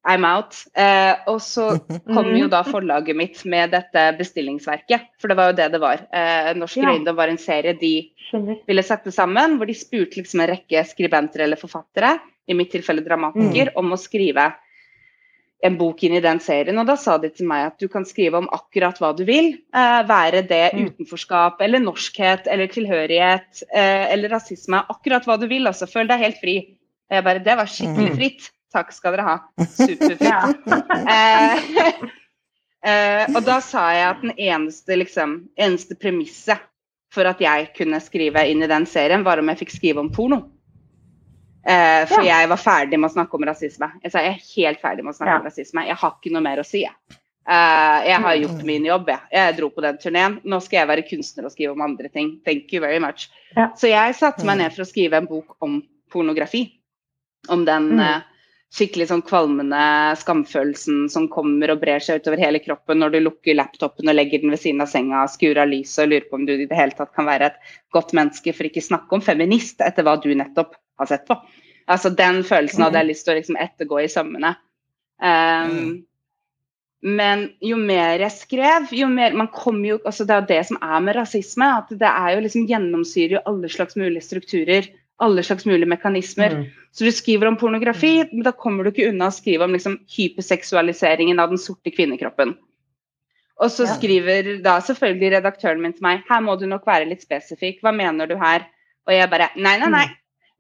I'm 0.03 0.25
out. 0.27 0.57
Eh, 0.75 1.13
og 1.31 1.39
så 1.41 1.69
kom 2.15 2.33
jo 2.35 2.49
da 2.51 2.63
forlaget 2.67 3.15
mitt 3.15 3.39
med 3.49 3.71
dette 3.73 4.03
bestillingsverket, 4.19 5.07
for 5.21 5.31
det 5.31 5.37
var 5.39 5.51
jo 5.51 5.57
det 5.61 5.69
det 5.75 5.81
var. 5.83 6.03
Eh, 6.11 6.51
Norsk 6.59 6.81
Ja. 6.81 6.89
Røyndom 6.91 7.17
var 7.17 7.31
en 7.31 7.39
serie 7.39 7.75
de 7.79 7.95
ville 8.67 8.83
sette 8.83 9.13
sammen, 9.15 9.57
hvor 9.57 9.69
de 9.69 9.77
spurte 9.77 10.19
liksom 10.19 10.41
en 10.43 10.51
rekke 10.55 10.83
skribenter 10.89 11.45
eller 11.45 11.59
forfattere, 11.59 12.17
i 12.43 12.55
mitt 12.57 12.73
tilfelle 12.73 13.05
dramatiker, 13.05 13.71
om 13.79 13.93
å 13.95 13.99
skrive 13.99 14.49
en 15.63 15.77
bok 15.79 16.01
inn 16.03 16.17
i 16.17 16.21
den 16.23 16.39
serien. 16.43 16.77
Og 16.81 16.87
da 16.89 16.95
sa 16.99 17.17
de 17.17 17.29
til 17.31 17.47
meg 17.47 17.69
at 17.71 17.79
du 17.79 17.87
kan 17.91 18.03
skrive 18.07 18.39
om 18.41 18.49
akkurat 18.51 18.97
hva 18.99 19.13
du 19.15 19.23
vil. 19.27 19.53
Eh, 19.73 20.01
være 20.09 20.41
det 20.47 20.73
Mm. 20.73 20.89
utenforskap 20.89 21.61
eller 21.61 21.79
norskhet 21.79 22.47
eller 22.51 22.67
tilhørighet 22.67 23.63
eh, 23.73 24.11
eller 24.13 24.29
rasisme. 24.29 24.83
Akkurat 24.89 25.25
hva 25.25 25.37
du 25.39 25.47
vil, 25.47 25.67
altså. 25.67 25.87
Føl 25.87 26.07
deg 26.07 26.19
helt 26.19 26.41
fri. 26.41 26.57
Og 27.09 27.15
jeg 27.17 27.23
bare 27.23 27.43
Det 27.43 27.57
var 27.57 27.65
skikkelig 27.65 28.11
Mm. 28.11 28.17
fritt. 28.17 28.51
Takk 28.73 28.91
skal 28.91 29.11
dere 29.15 29.23
ha. 29.27 29.37
Superfritt. 29.77 30.67
Eh, 31.07 31.57
eh, 32.89 33.25
og 33.35 33.43
da 33.45 33.59
sa 33.61 33.89
jeg 33.93 34.07
at 34.09 34.21
den 34.21 34.33
eneste, 34.37 34.97
liksom, 34.97 35.49
eneste 35.57 35.95
premisset 35.95 36.59
for 37.13 37.29
at 37.29 37.39
jeg 37.39 37.69
kunne 37.77 37.99
skrive 38.01 38.41
inn 38.49 38.63
i 38.63 38.67
den 38.67 38.85
serien, 38.89 39.23
var 39.23 39.37
om 39.39 39.47
jeg 39.51 39.59
fikk 39.59 39.75
skrive 39.75 39.99
om 40.01 40.09
porno. 40.09 40.49
Eh, 41.65 42.05
for 42.11 42.25
jeg 42.27 42.47
var 42.51 42.57
ferdig 42.59 42.99
med 42.99 43.09
å 43.09 43.13
snakke 43.13 43.37
om 43.39 43.45
rasisme. 43.47 43.91
Jeg 44.03 44.11
sa 44.11 44.19
jeg 44.19 44.33
er 44.35 44.47
helt 44.55 44.81
ferdig 44.81 45.03
med 45.05 45.13
å 45.13 45.17
snakke 45.17 45.31
Ja. 45.31 45.39
om 45.39 45.45
rasisme. 45.47 45.85
Jeg 45.87 45.95
har 45.95 46.11
ikke 46.11 46.31
noe 46.33 46.41
mer 46.43 46.57
å 46.59 46.65
si. 46.65 46.81
Jeg, 46.83 46.91
uh, 47.47 47.99
jeg 48.07 48.19
har 48.21 48.35
gjort 48.35 48.63
min 48.65 48.85
jobb, 48.85 49.07
jeg. 49.07 49.19
Jeg 49.31 49.55
dro 49.57 49.69
på 49.69 49.81
den 49.81 49.97
turneen. 49.97 50.41
Nå 50.43 50.59
skal 50.61 50.79
jeg 50.79 50.87
være 50.87 51.07
kunstner 51.09 51.45
og 51.45 51.51
skrive 51.51 51.71
om 51.71 51.81
andre 51.81 52.09
ting. 52.09 52.39
Thank 52.45 52.73
you 52.73 52.81
very 52.81 52.99
much. 52.99 53.29
Ja. 53.55 53.69
Så 53.75 53.87
jeg 53.87 54.15
satte 54.15 54.43
meg 54.45 54.57
ned 54.57 54.73
for 54.75 54.83
å 54.83 54.87
skrive 54.91 55.13
en 55.21 55.25
bok 55.27 55.55
om 55.61 55.81
pornografi. 56.11 56.71
Om 57.49 57.65
den 57.65 57.89
Mm. 57.95 57.99
eh, 57.99 58.21
skikkelig 58.73 59.07
sånn 59.07 59.21
kvalmende 59.21 60.17
skamfølelsen 60.17 61.09
som 61.09 61.27
kommer 61.29 61.69
og 61.71 61.79
brer 61.81 61.99
seg 61.99 62.21
utover 62.21 62.39
hele 62.39 62.59
kroppen 62.59 62.97
når 62.99 63.11
du 63.11 63.19
lukker 63.21 63.55
laptopen 63.55 64.09
og 64.09 64.15
legger 64.15 64.41
den 64.41 64.49
ved 64.49 64.59
siden 64.59 64.81
av 64.81 64.87
senga, 64.87 65.27
skrur 65.29 65.57
av 65.61 65.67
lyset 65.69 66.03
og 66.05 66.09
lurer 66.09 66.29
på 66.29 66.33
om 66.39 66.45
du 66.47 66.53
i 66.53 66.65
det 66.65 66.75
hele 66.75 66.91
tatt 66.97 67.13
kan 67.15 67.25
være 67.25 67.45
et 67.51 67.59
godt 67.93 68.13
menneske, 68.17 68.53
for 68.55 68.63
ikke 68.65 68.81
snakke 68.81 69.13
om 69.13 69.21
feminist 69.21 69.79
etter 69.81 70.03
hva 70.03 70.15
du 70.21 70.33
nettopp 70.33 70.73
har 70.99 71.09
sett 71.09 71.27
på. 71.29 71.37
Altså 71.91 72.13
Den 72.15 72.43
følelsen 72.47 72.85
hadde 72.85 73.01
jeg 73.01 73.11
lyst 73.11 73.27
til 73.27 73.33
å 73.33 73.37
liksom 73.39 73.59
ettergå 73.59 74.01
i 74.03 74.09
sømmene. 74.11 74.55
Um, 75.23 76.03
Men 77.03 77.49
jo 77.63 77.75
mer 77.75 78.21
jeg 78.23 78.31
skrev, 78.31 78.87
jo 78.95 79.09
mer 79.11 79.35
man 79.35 79.49
kommer 79.51 79.89
jo, 79.89 79.97
altså 80.07 80.23
Det 80.27 80.35
er 80.35 80.45
det 80.47 80.61
som 80.69 80.79
er 80.79 80.99
med 81.03 81.17
rasisme. 81.19 81.67
At 81.83 81.91
det 81.91 82.09
er 82.09 82.35
jo 82.35 82.43
liksom 82.45 82.67
gjennomsyrer 82.69 83.37
jo 83.37 83.45
alle 83.51 83.71
slags 83.71 83.99
mulige 83.99 84.23
strukturer. 84.23 84.87
Alle 85.23 85.43
slags 85.45 85.67
mulige 85.69 85.91
mekanismer. 85.91 86.55
Mm. 86.55 86.69
Så 86.91 87.05
du 87.05 87.11
skriver 87.11 87.47
om 87.47 87.57
pornografi, 87.59 88.23
men 88.31 88.43
da 88.45 88.51
kommer 88.55 88.83
du 88.83 88.91
ikke 88.91 89.09
unna 89.11 89.29
å 89.29 89.35
skrive 89.35 89.67
om 89.67 89.75
liksom 89.75 89.99
hyperseksualiseringen 90.15 91.39
av 91.39 91.51
den 91.53 91.61
sorte 91.61 91.93
kvinnekroppen. 91.93 92.55
Og 93.61 93.71
så 93.71 93.85
skriver 93.87 94.57
da 94.65 94.79
selvfølgelig 94.83 95.35
redaktøren 95.35 95.81
min 95.83 95.93
til 95.93 96.03
meg 96.05 96.23
her 96.27 96.41
må 96.43 96.55
du 96.59 96.65
nok 96.67 96.87
være 96.89 97.07
litt 97.11 97.21
spesifikk, 97.23 97.83
hva 97.83 97.93
mener 97.95 98.27
du 98.27 98.35
her? 98.39 98.65
Og 99.07 99.13
jeg 99.13 99.29
bare 99.31 99.51
nei, 99.55 99.75
nei, 99.81 99.91
nei. 99.93 100.07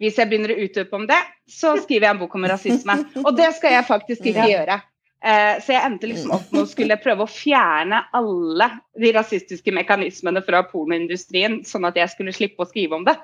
Hvis 0.01 0.17
jeg 0.17 0.29
begynner 0.29 0.51
å 0.55 0.61
utdype 0.65 0.97
om 0.97 1.05
det, 1.07 1.19
så 1.47 1.75
skriver 1.79 2.07
jeg 2.07 2.15
en 2.15 2.19
bok 2.23 2.33
om 2.35 2.45
rasisme. 2.49 2.95
Og 3.23 3.35
det 3.37 3.51
skal 3.55 3.75
jeg 3.77 3.85
faktisk 3.87 4.25
ikke 4.31 4.47
gjøre. 4.49 4.79
Eh, 5.23 5.59
så 5.63 5.71
jeg 5.71 5.85
endte 5.87 6.07
liksom 6.09 6.31
opp 6.35 6.49
med 6.51 6.63
å 6.65 6.67
skulle 6.67 6.97
prøve 6.99 7.23
å 7.23 7.29
fjerne 7.31 8.01
alle 8.11 8.67
de 8.99 9.11
rasistiske 9.15 9.71
mekanismene 9.71 10.41
fra 10.43 10.63
pornoindustrien, 10.67 11.61
sånn 11.63 11.85
at 11.87 11.95
jeg 11.95 12.11
skulle 12.11 12.33
slippe 12.35 12.65
å 12.65 12.67
skrive 12.67 12.97
om 12.97 13.05
det. 13.07 13.15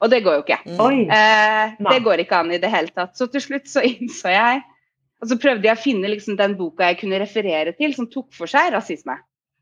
Og 0.00 0.08
det 0.12 0.22
går 0.24 0.38
jo 0.38 0.44
ikke. 0.44 0.60
Oi. 0.80 1.00
Eh, 1.10 1.72
det 1.90 1.98
går 2.06 2.22
ikke 2.22 2.38
an 2.44 2.52
i 2.54 2.60
det 2.62 2.70
hele 2.72 2.88
tatt. 2.94 3.16
Så 3.18 3.26
til 3.32 3.42
slutt 3.44 3.66
så 3.68 3.82
innså 3.84 4.30
jeg 4.32 4.62
Og 5.20 5.28
så 5.28 5.36
prøvde 5.36 5.66
jeg 5.68 5.76
å 5.76 5.82
finne 5.82 6.08
liksom 6.08 6.36
den 6.38 6.54
boka 6.56 6.86
jeg 6.88 6.96
kunne 7.02 7.18
referere 7.20 7.74
til, 7.76 7.92
som 7.92 8.06
tok 8.08 8.30
for 8.32 8.48
seg 8.48 8.70
rasisme. 8.72 9.18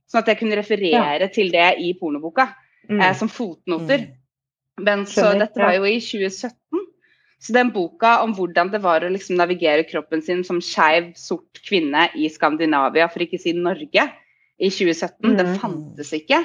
Sånn 0.07 0.21
at 0.23 0.29
jeg 0.31 0.39
kunne 0.39 0.55
referere 0.55 1.27
til 1.35 1.51
det 1.51 1.73
i 1.83 1.89
pornoboka, 1.99 2.45
Mm. 2.89 3.01
eh, 3.03 3.15
som 3.19 3.29
fotnoter. 3.29 4.05
Men 4.79 5.07
så 5.07 5.33
dette 5.39 5.59
var 5.61 5.75
jo 5.77 5.85
i 5.89 5.99
2017. 6.01 6.85
Så 7.39 7.55
den 7.55 7.71
boka 7.71 8.17
om 8.25 8.33
hvordan 8.35 8.73
det 8.73 8.81
var 8.83 9.05
å 9.07 9.11
liksom 9.15 9.37
navigere 9.39 9.85
kroppen 9.87 10.23
sin 10.27 10.41
som 10.47 10.59
skeiv, 10.65 11.13
sort 11.19 11.61
kvinne 11.67 12.09
i 12.19 12.27
Skandinavia, 12.35 13.07
for 13.13 13.23
ikke 13.23 13.39
å 13.39 13.45
si 13.45 13.53
Norge, 13.55 14.09
i 14.59 14.71
2017, 14.75 15.37
den 15.39 15.47
Mhm. 15.47 15.59
fantes 15.63 16.11
ikke. 16.17 16.41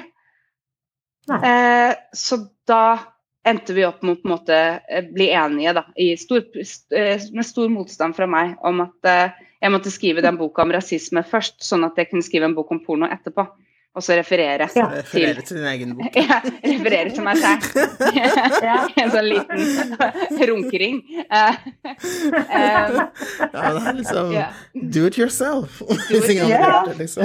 Eh, 1.32 1.96
så 2.14 2.38
da 2.68 3.00
endte 3.46 3.74
vi 3.74 3.86
opp 3.86 4.04
med 4.04 4.18
å 4.18 4.22
på 4.22 4.28
en 4.28 4.34
måte 4.36 4.58
eh, 4.90 5.02
bli 5.02 5.30
enige, 5.32 5.74
da, 5.74 5.86
i 5.98 6.14
stor, 6.20 6.44
eh, 6.92 7.20
med 7.34 7.46
stor 7.48 7.70
motstand 7.70 8.16
fra 8.16 8.28
meg, 8.28 8.56
om 8.64 8.82
at 8.86 9.10
eh, 9.10 9.32
jeg 9.64 9.72
måtte 9.72 9.92
skrive 9.92 10.22
den 10.22 10.38
boka 10.38 10.62
om 10.62 10.72
rasisme 10.76 11.24
først, 11.24 11.62
sånn 11.64 11.86
at 11.88 11.98
jeg 11.98 12.12
kunne 12.12 12.24
skrive 12.24 12.46
en 12.50 12.56
bok 12.56 12.72
om 12.72 12.80
porno 12.86 13.08
etterpå. 13.08 13.48
Og 13.94 14.02
så 14.02 14.16
referere 14.18 14.66
Ja. 14.74 14.88
Referere 14.90 15.42
til 15.46 15.58
din 15.60 15.66
egen 15.70 15.92
bok. 15.98 16.16
ja, 16.30 16.40
referere 16.66 17.12
til 17.14 17.26
meg 17.26 17.38
selv. 17.38 17.62
Ja. 18.64 18.78
en 19.04 19.12
sånn 19.14 19.28
liten 19.30 20.48
runkering. 20.50 21.00
Eh, 21.24 21.60
eh, 21.86 22.98
Ja, 23.54 23.70
det 23.76 23.84
er 23.86 23.98
liksom 23.98 24.32
yeah. 24.34 24.58
Do 24.74 25.06
it 25.06 25.18
yourself. 25.20 25.82
it 25.82 26.10
yourself. 26.10 26.50
gjør 26.50 26.90
det, 26.90 26.98
liksom. 27.04 27.24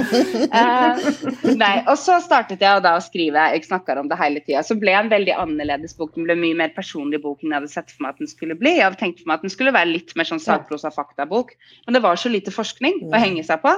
uh, 0.53 1.53
nei, 1.57 1.73
og 1.89 1.95
så 1.97 2.19
startet 2.23 2.61
jeg 2.61 2.85
da 2.85 2.95
å 2.97 3.03
skrive. 3.03 3.49
Jeg 3.55 3.65
snakker 3.65 4.01
om 4.01 4.09
det 4.11 4.19
hele 4.21 4.43
tida. 4.45 4.61
Så 4.65 4.77
ble 4.79 4.93
en 4.97 5.09
veldig 5.11 5.35
annerledes 5.41 5.97
bok. 5.97 6.13
Den 6.17 6.27
ble 6.29 6.37
mye 6.37 6.57
mer 6.63 6.73
personlig 6.75 7.23
bok 7.25 7.41
enn 7.41 7.53
jeg 7.53 7.63
hadde 7.63 7.73
sett 7.73 7.93
for 7.95 8.05
meg 8.05 8.13
at 8.13 8.23
den 8.25 8.29
skulle 8.29 8.57
bli. 8.59 8.75
Jeg 8.77 8.85
hadde 8.85 9.01
tenkt 9.01 9.23
for 9.23 9.31
meg 9.31 9.39
at 9.39 9.47
den 9.47 9.55
skulle 9.55 9.73
være 9.75 9.93
litt 9.95 10.13
mer 10.19 10.29
sånn 10.29 10.43
sakprosa-faktabok. 10.43 11.55
Men 11.87 11.97
det 11.97 12.05
var 12.05 12.19
så 12.19 12.29
lite 12.29 12.53
forskning 12.53 13.07
å 13.09 13.21
henge 13.21 13.45
seg 13.47 13.63
på. 13.65 13.73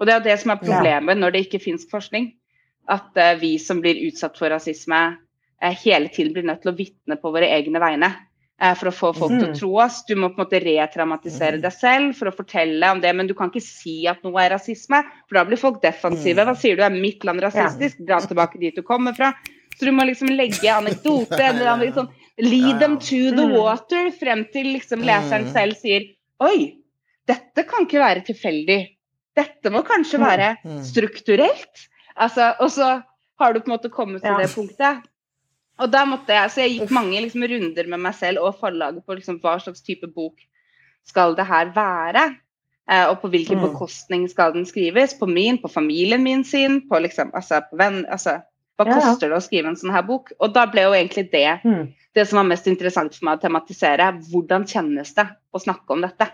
Og 0.00 0.08
det 0.08 0.14
er 0.14 0.24
det 0.24 0.38
som 0.42 0.54
er 0.54 0.62
problemet 0.62 1.18
når 1.20 1.34
det 1.34 1.44
ikke 1.46 1.62
finnes 1.62 1.86
forskning. 1.90 2.32
At 2.90 3.16
uh, 3.16 3.34
vi 3.40 3.56
som 3.62 3.80
blir 3.84 4.02
utsatt 4.08 4.36
for 4.38 4.52
rasisme, 4.52 5.00
uh, 5.16 5.74
hele 5.84 6.10
tiden 6.12 6.34
blir 6.34 6.46
nødt 6.46 6.64
til 6.64 6.74
å 6.74 6.78
vitne 6.78 7.18
på 7.20 7.32
våre 7.34 7.48
egne 7.56 7.82
vegne. 7.82 8.10
Uh, 8.62 8.70
for 8.78 8.90
å 8.90 8.94
få 8.94 9.08
folk 9.16 9.32
til 9.32 9.48
å 9.48 9.52
mm. 9.52 9.56
tro 9.58 9.70
oss. 9.82 10.02
Du 10.06 10.14
må 10.14 10.30
på 10.30 10.38
en 10.38 10.44
måte 10.44 10.60
retraumatisere 10.62 11.58
deg 11.62 11.74
selv 11.74 12.14
for 12.18 12.30
å 12.30 12.36
fortelle 12.36 12.90
om 12.92 13.00
det, 13.02 13.10
men 13.16 13.30
du 13.30 13.34
kan 13.38 13.50
ikke 13.50 13.64
si 13.64 14.04
at 14.10 14.22
noe 14.26 14.44
er 14.44 14.52
rasisme, 14.54 15.00
for 15.26 15.40
da 15.40 15.46
blir 15.48 15.60
folk 15.60 15.80
defensive. 15.82 16.44
Hva 16.46 16.54
sier 16.58 16.78
du, 16.78 16.84
er 16.86 16.94
mitt 16.94 17.26
land 17.26 17.42
rasistisk? 17.42 18.04
Dra 18.06 18.20
tilbake 18.22 18.60
dit 18.62 18.76
du 18.76 18.84
kommer 18.86 19.16
fra. 19.16 19.32
Så 19.74 19.88
du 19.88 19.94
må 19.94 20.06
liksom 20.06 20.30
legge 20.30 20.70
anekdote 20.70 21.40
eller 21.40 21.72
annet, 21.72 21.90
liksom, 21.90 22.12
Lead 22.42 22.80
them 22.80 22.96
to 22.98 23.30
the 23.30 23.44
water 23.46 24.08
frem 24.10 24.40
til 24.50 24.72
liksom 24.74 25.04
leseren 25.06 25.46
selv 25.54 25.78
sier 25.78 26.08
Oi, 26.42 26.80
dette 27.30 27.62
kan 27.68 27.86
ikke 27.86 28.00
være 28.02 28.24
tilfeldig. 28.26 28.78
Dette 29.34 29.72
må 29.74 29.82
kanskje 29.86 30.20
være 30.22 30.54
strukturelt. 30.86 31.88
Altså, 32.14 32.52
og 32.62 32.70
så 32.70 33.00
har 33.40 33.54
du 33.54 33.60
på 33.60 33.70
en 33.70 33.74
måte 33.74 33.90
kommet 33.92 34.22
til 34.22 34.36
det 34.38 34.50
punktet. 34.54 35.02
Og 35.82 35.90
da 35.90 36.04
måtte 36.06 36.34
jeg, 36.34 36.50
så 36.52 36.62
jeg 36.62 36.76
gikk 36.76 36.92
mange 36.94 37.18
liksom, 37.18 37.42
runder 37.50 37.88
med 37.90 38.02
meg 38.04 38.14
selv 38.14 38.44
og 38.46 38.60
forlaget 38.60 39.02
på 39.02 39.16
liksom, 39.18 39.40
hva 39.42 39.56
slags 39.62 39.82
type 39.82 40.06
bok 40.14 40.38
skal 41.08 41.34
det 41.38 41.46
her 41.48 41.72
være. 41.74 42.28
Eh, 42.90 43.06
og 43.08 43.18
på 43.22 43.30
hvilken 43.32 43.58
mm. 43.58 43.64
bekostning 43.70 44.28
skal 44.30 44.54
den 44.54 44.68
skrives? 44.68 45.16
På 45.18 45.26
min, 45.26 45.58
på 45.58 45.70
familien 45.72 46.22
min 46.22 46.44
sin, 46.46 46.82
på 46.88 47.00
liksom, 47.02 47.32
altså, 47.34 47.64
på 47.70 47.80
venn, 47.80 48.04
altså, 48.06 48.42
Hva 48.74 48.88
ja. 48.90 48.94
koster 48.98 49.30
det 49.30 49.36
å 49.38 49.42
skrive 49.42 49.70
en 49.70 49.76
sånn 49.78 49.94
her 49.94 50.02
bok? 50.06 50.32
Og 50.42 50.54
da 50.54 50.64
ble 50.66 50.82
jo 50.86 50.94
egentlig 50.96 51.28
det 51.30 51.60
mm. 51.62 51.84
det 52.18 52.24
som 52.26 52.40
var 52.40 52.48
mest 52.48 52.66
interessant 52.70 53.14
for 53.14 53.26
meg 53.26 53.38
å 53.38 53.44
tematisere. 53.44 54.08
Hvordan 54.30 54.66
kjennes 54.70 55.14
det 55.14 55.26
å 55.54 55.62
snakke 55.62 55.94
om 55.94 56.02
dette? 56.02 56.26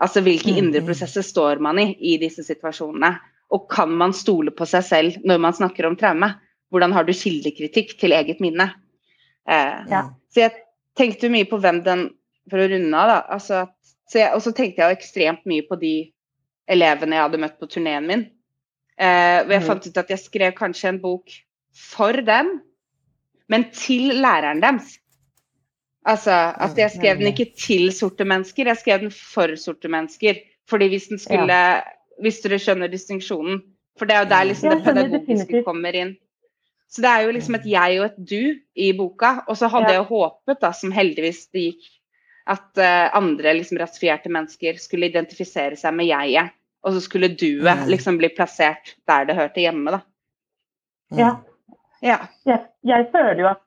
Altså 0.00 0.22
hvilke 0.24 0.52
mm. 0.54 0.60
indre 0.62 0.82
prosesser 0.84 1.24
står 1.26 1.60
man 1.62 1.78
i 1.82 1.90
i 2.00 2.16
disse 2.20 2.44
situasjonene? 2.46 3.12
Og 3.50 3.66
kan 3.72 3.90
man 3.90 4.14
stole 4.16 4.52
på 4.54 4.66
seg 4.68 4.86
selv 4.86 5.26
når 5.26 5.42
man 5.42 5.56
snakker 5.56 5.88
om 5.88 5.98
traume? 5.98 6.32
Hvordan 6.70 6.94
har 6.94 7.06
du 7.06 7.12
kildekritikk 7.16 7.96
til 7.98 8.14
eget 8.14 8.40
minne? 8.42 8.70
Eh, 9.48 9.80
ja. 9.90 10.04
Så 10.30 10.44
jeg 10.44 10.54
tenkte 10.98 11.32
mye 11.32 11.48
på 11.48 11.58
hvem 11.60 11.82
den 11.86 12.08
For 12.50 12.58
å 12.58 12.66
runde 12.66 12.98
av, 12.98 13.06
da. 13.06 13.18
Altså, 13.36 13.58
og 14.34 14.40
så 14.42 14.50
tenkte 14.56 14.82
jeg 14.82 14.96
ekstremt 14.96 15.44
mye 15.46 15.62
på 15.68 15.76
de 15.78 15.92
elevene 16.70 17.14
jeg 17.14 17.22
hadde 17.22 17.40
møtt 17.44 17.60
på 17.60 17.68
turneen 17.70 18.08
min. 18.08 18.24
Eh, 18.98 19.44
og 19.44 19.52
jeg 19.52 19.60
mm. 19.62 19.66
fant 19.68 19.86
ut 19.86 20.00
at 20.02 20.10
jeg 20.10 20.22
skrev 20.24 20.54
kanskje 20.56 20.90
en 20.90 20.98
bok 21.02 21.30
for 21.76 22.18
dem, 22.26 22.56
men 23.52 23.68
til 23.76 24.16
læreren 24.18 24.64
deres. 24.64 24.96
Altså 26.10 26.34
at 26.66 26.78
jeg 26.78 26.94
skrev 26.96 27.20
den 27.20 27.30
ikke 27.30 27.50
til 27.58 27.90
sorte 27.94 28.26
mennesker, 28.26 28.70
jeg 28.70 28.80
skrev 28.80 29.04
den 29.04 29.12
for 29.14 29.54
sorte 29.60 29.90
mennesker. 29.92 30.40
Fordi 30.70 30.90
hvis 30.92 31.10
den 31.10 31.22
skulle 31.22 31.50
ja. 31.50 31.80
Hvis 32.20 32.42
dere 32.44 32.58
skjønner 32.60 32.90
distinksjonen. 32.92 33.62
For 33.96 34.08
det 34.08 34.12
er 34.12 34.26
jo 34.26 34.28
der 34.28 34.48
liksom 34.50 34.74
det 34.74 34.84
pedagogiske 34.84 35.62
kommer 35.64 35.96
inn. 35.96 36.10
Så 36.90 37.00
det 37.04 37.10
er 37.10 37.24
jo 37.24 37.34
liksom 37.36 37.56
et 37.56 37.66
jeg 37.70 38.00
og 38.00 38.06
et 38.08 38.18
du 38.32 38.42
i 38.74 38.90
boka. 38.98 39.30
Og 39.48 39.56
så 39.56 39.70
hadde 39.70 39.92
ja. 39.92 40.00
jeg 40.00 40.08
håpet, 40.10 40.58
da, 40.60 40.72
som 40.76 40.92
heldigvis 40.92 41.44
det 41.54 41.64
gikk, 41.68 41.88
at 42.50 42.82
uh, 42.82 43.06
andre 43.16 43.54
liksom 43.60 43.78
rasifierte 43.80 44.32
mennesker 44.32 44.80
skulle 44.82 45.08
identifisere 45.08 45.78
seg 45.78 45.94
med 45.96 46.10
jeget. 46.10 46.52
Og 46.84 46.96
så 46.96 47.02
skulle 47.04 47.32
duet 47.32 47.84
mm. 47.84 47.86
liksom 47.92 48.18
bli 48.20 48.30
plassert 48.32 48.94
der 49.08 49.28
det 49.28 49.36
hørte 49.38 49.62
hjemme, 49.62 49.96
da. 49.96 50.00
Ja. 51.16 51.30
ja. 52.04 52.18
Jeg, 52.48 52.66
jeg, 52.86 53.08
føler 53.12 53.42
jo 53.44 53.50
at 53.52 53.62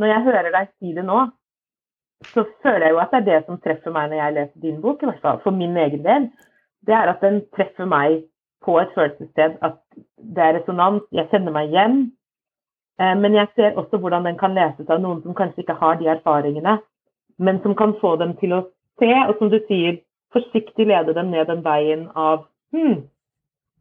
når 0.00 0.12
jeg 0.12 0.26
hører 0.28 0.50
deg 0.54 0.72
si 0.72 0.94
det 0.96 1.04
nå, 1.08 1.22
så 2.24 2.44
føler 2.62 2.86
jeg 2.86 2.90
jo 2.90 3.00
at 3.00 3.12
det 3.12 3.20
er 3.20 3.28
det 3.28 3.46
som 3.46 3.60
treffer 3.60 3.94
meg 3.94 4.10
når 4.10 4.16
jeg 4.20 4.34
leser 4.36 4.62
din 4.62 4.80
bok, 4.82 5.02
i 5.02 5.08
hvert 5.08 5.22
fall 5.22 5.40
for 5.42 5.56
min 5.56 5.76
egen 5.76 6.04
del. 6.04 6.28
Det 6.86 6.94
er 6.94 7.12
at 7.12 7.22
den 7.24 7.42
treffer 7.56 7.88
meg 7.88 8.22
på 8.64 8.76
et 8.80 8.92
følelsessted. 8.94 9.56
At 9.62 9.78
det 10.36 10.44
er 10.44 10.58
resonans, 10.58 11.02
jeg 11.12 11.28
kjenner 11.32 11.54
meg 11.54 11.72
igjen. 11.72 11.96
Eh, 13.00 13.16
men 13.16 13.34
jeg 13.34 13.48
ser 13.56 13.78
også 13.80 13.98
hvordan 13.98 14.28
den 14.28 14.38
kan 14.38 14.54
leses 14.54 14.88
av 14.88 15.00
noen 15.00 15.22
som 15.24 15.34
kanskje 15.34 15.64
ikke 15.64 15.78
har 15.80 15.96
de 16.00 16.10
erfaringene, 16.12 16.78
men 17.38 17.62
som 17.62 17.74
kan 17.76 17.96
få 18.00 18.16
dem 18.20 18.36
til 18.40 18.52
å 18.52 18.62
se, 19.00 19.12
og 19.28 19.34
som 19.38 19.50
du 19.52 19.58
sier, 19.68 20.02
forsiktig 20.32 20.86
lede 20.86 21.14
dem 21.16 21.32
ned 21.32 21.48
den 21.48 21.64
veien 21.64 22.08
av 22.14 22.46
Hm, 22.70 23.00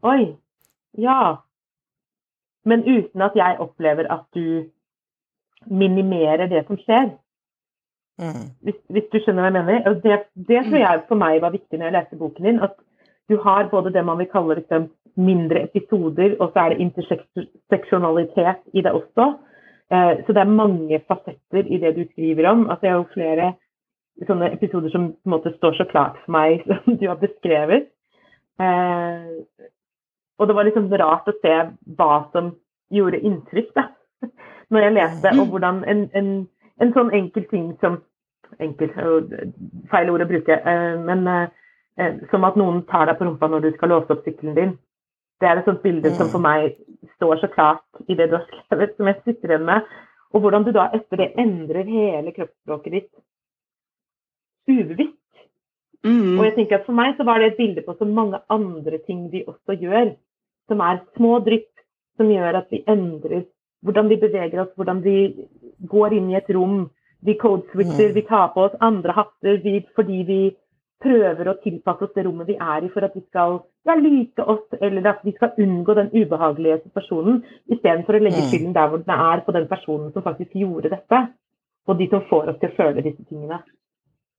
oi, 0.01 0.35
ja. 0.97 1.37
Men 2.65 2.81
uten 2.87 3.21
at 3.21 3.35
jeg 3.37 3.59
opplever 3.59 4.07
at 4.09 4.25
du 4.33 4.65
minimerer 5.69 6.49
det 6.49 6.63
som 6.67 6.79
skjer. 6.81 7.11
Mm. 8.19 8.45
Hvis, 8.67 8.77
hvis, 8.91 9.07
du 9.13 9.19
skjønner 9.21 9.45
hva 9.45 9.49
jeg 9.49 9.57
mener? 9.57 9.83
Og 9.89 10.01
det, 10.03 10.21
det 10.49 10.63
tror 10.67 10.81
jeg 10.81 11.03
for 11.07 11.19
meg 11.19 11.41
var 11.43 11.55
viktig 11.55 11.79
når 11.79 11.87
jeg 11.87 11.95
leste 11.97 12.19
boken 12.19 12.49
din. 12.49 12.63
At 12.65 12.75
du 13.29 13.37
har 13.43 13.69
både 13.71 13.93
det 13.95 14.03
man 14.05 14.19
vil 14.19 14.31
kalle 14.31 14.57
liksom, 14.59 14.89
mindre 15.19 15.63
episoder, 15.69 16.35
og 16.39 16.51
så 16.51 16.65
er 16.65 16.73
det 16.73 16.83
interseksjonalitet 16.85 18.61
i 18.73 18.83
det 18.85 18.91
også. 18.91 19.31
Eh, 19.93 20.13
så 20.25 20.35
det 20.35 20.43
er 20.43 20.57
mange 20.61 21.01
fasetter 21.07 21.65
i 21.65 21.79
det 21.81 21.95
du 21.95 22.03
skriver 22.11 22.49
om. 22.49 22.69
Altså, 22.69 22.85
jeg 22.85 22.93
har 22.93 23.01
jo 23.03 23.13
flere 23.13 23.49
sånne 24.27 24.51
episoder 24.53 24.91
som 24.93 25.11
på 25.13 25.29
en 25.29 25.35
måte 25.35 25.53
står 25.55 25.77
så 25.77 25.87
klart 25.89 26.19
for 26.25 26.35
meg, 26.35 26.63
som 26.67 26.97
du 26.99 27.07
har 27.07 27.19
beskrevet. 27.21 27.89
Eh, 28.59 29.63
og 30.39 30.47
det 30.47 30.55
var 30.55 30.67
liksom 30.67 30.91
rart 31.01 31.27
å 31.27 31.37
se 31.41 31.55
hva 31.99 32.13
som 32.33 32.53
gjorde 32.93 33.21
inntrykk 33.25 33.73
da, 33.75 33.89
når 34.73 34.85
jeg 34.85 34.97
leste, 34.97 35.33
og 35.35 35.51
hvordan 35.53 35.83
en, 35.91 36.05
en, 36.15 36.31
en 36.79 36.93
sånn 36.95 37.11
enkel 37.15 37.49
ting 37.51 37.73
som 37.83 38.01
Enkel 38.57 38.89
feil 39.91 40.07
ord 40.09 40.23
å 40.23 40.25
bruke, 40.25 40.55
eh, 40.57 40.95
men 41.05 41.19
som 42.31 42.47
at 42.47 42.55
noen 42.57 42.79
tar 42.89 43.05
deg 43.05 43.19
på 43.19 43.27
rumpa 43.27 43.45
når 43.45 43.61
du 43.61 43.67
skal 43.75 43.91
låse 43.93 44.09
opp 44.15 44.23
sykkelen 44.25 44.55
din. 44.57 44.71
Det 45.37 45.45
er 45.45 45.59
et 45.59 45.67
sånt 45.69 45.83
bilde 45.83 46.09
som 46.17 46.31
for 46.31 46.41
meg 46.41 46.73
står 47.19 47.43
så 47.43 47.49
klart 47.53 48.01
i 48.09 48.17
det 48.17 48.31
du 48.31 48.39
har 48.39 48.47
skrevet, 48.65 48.95
som 48.97 49.11
jeg 49.11 49.21
sitter 49.21 49.53
igjen 49.53 49.67
med. 49.69 49.85
Og 50.33 50.41
hvordan 50.41 50.65
du 50.65 50.71
da 50.73 50.87
etter 50.97 51.21
det 51.21 51.29
endrer 51.41 51.85
hele 51.93 52.33
kroppsspråket 52.33 52.95
ditt 52.97 53.11
ubevisst. 54.69 55.15
Mm. 56.05 56.39
Og 56.39 56.45
jeg 56.47 56.55
tenker 56.55 56.79
at 56.79 56.85
For 56.87 56.95
meg 56.95 57.17
så 57.17 57.25
var 57.27 57.41
det 57.41 57.51
et 57.51 57.59
bilde 57.59 57.83
på 57.85 57.95
så 57.99 58.07
mange 58.07 58.39
andre 58.49 59.01
ting 59.05 59.27
vi 59.31 59.43
også 59.47 59.75
gjør, 59.81 60.13
som 60.71 60.83
er 60.85 61.01
små 61.17 61.39
drypp 61.43 61.71
som 62.19 62.31
gjør 62.31 62.61
at 62.61 62.69
vi 62.71 62.83
endrer 62.87 63.45
hvordan 63.85 64.09
vi 64.11 64.19
beveger 64.21 64.63
oss, 64.63 64.71
hvordan 64.75 65.03
vi 65.03 65.17
går 65.91 66.15
inn 66.17 66.31
i 66.31 66.39
et 66.39 66.49
rom. 66.55 66.89
Vi 67.25 67.35
codeswitcher, 67.39 68.11
mm. 68.11 68.15
vi 68.15 68.23
tar 68.27 68.51
på 68.53 68.67
oss 68.67 68.75
andre 68.85 69.15
hatter 69.15 69.59
vi, 69.63 69.79
fordi 69.95 70.21
vi 70.27 70.39
prøver 71.03 71.47
å 71.47 71.57
tilpasse 71.63 72.05
oss 72.05 72.15
det 72.15 72.25
rommet 72.27 72.47
vi 72.47 72.55
er 72.59 72.83
i 72.83 72.91
for 72.91 73.05
at 73.07 73.15
vi 73.15 73.23
skal 73.25 73.59
ja, 73.87 73.95
like 73.95 74.43
oss, 74.43 74.65
eller 74.79 75.07
at 75.13 75.21
vi 75.23 75.33
skal 75.35 75.55
unngå 75.63 75.95
den 75.95 76.09
ubehagelige 76.15 76.81
situasjonen, 76.85 77.41
istedenfor 77.71 78.19
å 78.19 78.23
legge 78.23 78.43
mm. 78.43 78.49
skylden 78.51 78.75
der 78.75 78.89
hvor 78.91 79.03
den 79.03 79.27
er 79.27 79.43
på 79.45 79.55
den 79.55 79.67
personen 79.71 80.11
som 80.15 80.25
faktisk 80.25 80.55
gjorde 80.59 80.91
dette, 80.95 81.21
og 81.87 81.99
de 81.99 82.09
som 82.11 82.25
får 82.31 82.51
oss 82.53 82.59
til 82.61 82.71
å 82.71 82.77
føle 82.79 83.05
disse 83.05 83.23
tingene. 83.27 83.61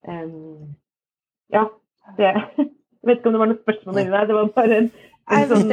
Um, 0.09 0.77
ja, 1.53 1.67
det 2.17 2.35
Jeg 3.01 3.09
vet 3.09 3.21
ikke 3.23 3.31
om 3.31 3.33
det 3.33 3.41
var 3.41 3.49
noe 3.49 3.63
spørsmål 3.63 3.99
inni 4.03 4.13
der, 4.13 4.25
det 4.29 4.35
var 4.37 4.49
bare 4.53 4.77
en, 4.77 4.89
en 5.33 5.47
sånn 5.49 5.71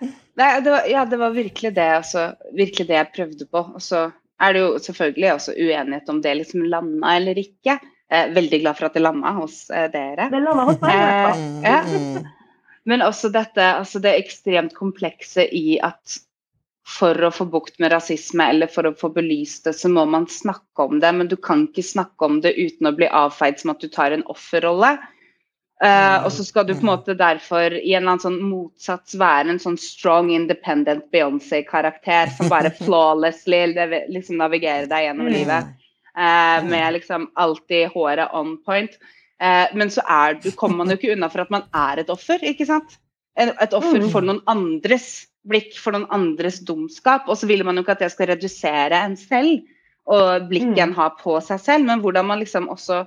Nei, 0.00 0.48
det 0.60 0.70
var, 0.70 0.86
ja, 0.90 1.04
det 1.08 1.18
var 1.20 1.34
virkelig 1.36 1.72
det, 1.76 1.88
altså, 2.02 2.28
virkelig 2.52 2.88
det 2.88 2.98
jeg 2.98 3.12
prøvde 3.14 3.48
på. 3.48 3.62
Og 3.78 3.82
så 3.82 4.06
er 4.42 4.52
det 4.52 4.64
jo 4.64 4.72
selvfølgelig 4.84 5.30
også 5.32 5.54
uenighet 5.56 6.10
om 6.12 6.22
det 6.24 6.34
liksom 6.42 6.66
landa 6.68 7.14
eller 7.16 7.40
ikke. 7.40 7.78
Eh, 8.12 8.28
veldig 8.36 8.60
glad 8.62 8.78
for 8.78 8.88
at 8.88 8.98
det 8.98 9.02
landa 9.02 9.32
hos 9.38 9.64
eh, 9.70 9.88
dere. 9.90 10.28
Det 10.30 10.42
landa 10.42 10.66
hos 10.68 10.82
meg, 10.84 11.00
eh, 11.00 11.64
ja. 11.64 12.22
Men 12.86 13.02
også 13.02 13.32
dette, 13.34 13.64
altså 13.80 13.98
det 13.98 14.12
ekstremt 14.14 14.76
komplekse 14.76 15.48
i 15.50 15.80
at 15.82 16.20
for 16.86 17.18
å 17.26 17.32
få 17.34 17.48
bukt 17.50 17.80
med 17.82 17.90
rasisme 17.90 18.44
eller 18.46 18.70
for 18.70 18.86
å 18.86 18.94
få 18.94 19.10
belyst 19.16 19.66
det, 19.66 19.72
så 19.74 19.90
må 19.90 20.04
man 20.06 20.28
snakke 20.30 20.84
om 20.84 21.00
det. 21.02 21.10
Men 21.18 21.32
du 21.32 21.34
kan 21.34 21.64
ikke 21.66 21.82
snakke 21.82 22.28
om 22.28 22.38
det 22.44 22.54
uten 22.54 22.86
å 22.86 22.94
bli 22.94 23.08
avfeid 23.10 23.58
som 23.58 23.72
at 23.74 23.82
du 23.82 23.90
tar 23.90 24.14
en 24.14 24.22
offerrolle. 24.30 24.94
Uh, 25.76 26.24
og 26.24 26.30
så 26.32 26.44
skal 26.46 26.64
du 26.64 26.72
på 26.72 26.86
en 26.86 26.88
måte 26.88 27.12
derfor 27.18 27.74
i 27.76 27.90
en 27.92 28.00
eller 28.00 28.14
annen 28.14 28.22
sånn 28.22 28.38
motsats 28.48 29.12
være 29.20 29.52
en 29.52 29.58
sånn 29.60 29.76
strong, 29.76 30.30
independent 30.32 31.04
Beyoncé-karakter 31.12 32.32
som 32.32 32.48
bare 32.48 32.72
flawlessly 32.84 33.60
liksom 34.08 34.40
navigerer 34.40 34.88
deg 34.88 35.04
gjennom 35.04 35.28
livet. 35.28 35.74
Uh, 36.16 36.64
med 36.64 36.96
liksom 36.96 37.28
alltid 37.36 37.92
håret 37.92 38.32
on 38.32 38.54
point. 38.64 38.96
Uh, 39.36 39.68
men 39.76 39.92
så 39.92 40.00
er, 40.08 40.38
du, 40.40 40.48
kommer 40.56 40.80
man 40.80 40.94
jo 40.94 40.96
ikke 40.96 41.12
unna 41.12 41.28
for 41.28 41.44
at 41.44 41.52
man 41.52 41.66
er 41.76 42.00
et 42.00 42.12
offer, 42.12 42.40
ikke 42.40 42.68
sant? 42.68 42.96
Et 43.36 43.74
offer 43.76 44.00
mm. 44.00 44.08
for 44.14 44.24
noen 44.24 44.40
andres 44.48 45.26
blikk, 45.44 45.74
for 45.76 45.92
noen 45.92 46.08
andres 46.08 46.62
dumskap. 46.64 47.28
Og 47.28 47.36
så 47.36 47.48
vil 47.50 47.66
man 47.68 47.76
jo 47.76 47.84
ikke 47.84 47.98
at 47.98 48.06
det 48.06 48.14
skal 48.14 48.32
redusere 48.32 49.02
en 49.04 49.18
selv 49.20 49.60
og 50.08 50.48
blikket 50.48 50.78
en 50.78 50.94
mm. 50.94 50.98
har 51.02 51.16
på 51.20 51.36
seg 51.44 51.60
selv, 51.60 51.84
men 51.84 52.00
hvordan 52.00 52.28
man 52.28 52.40
liksom 52.40 52.70
også 52.72 53.02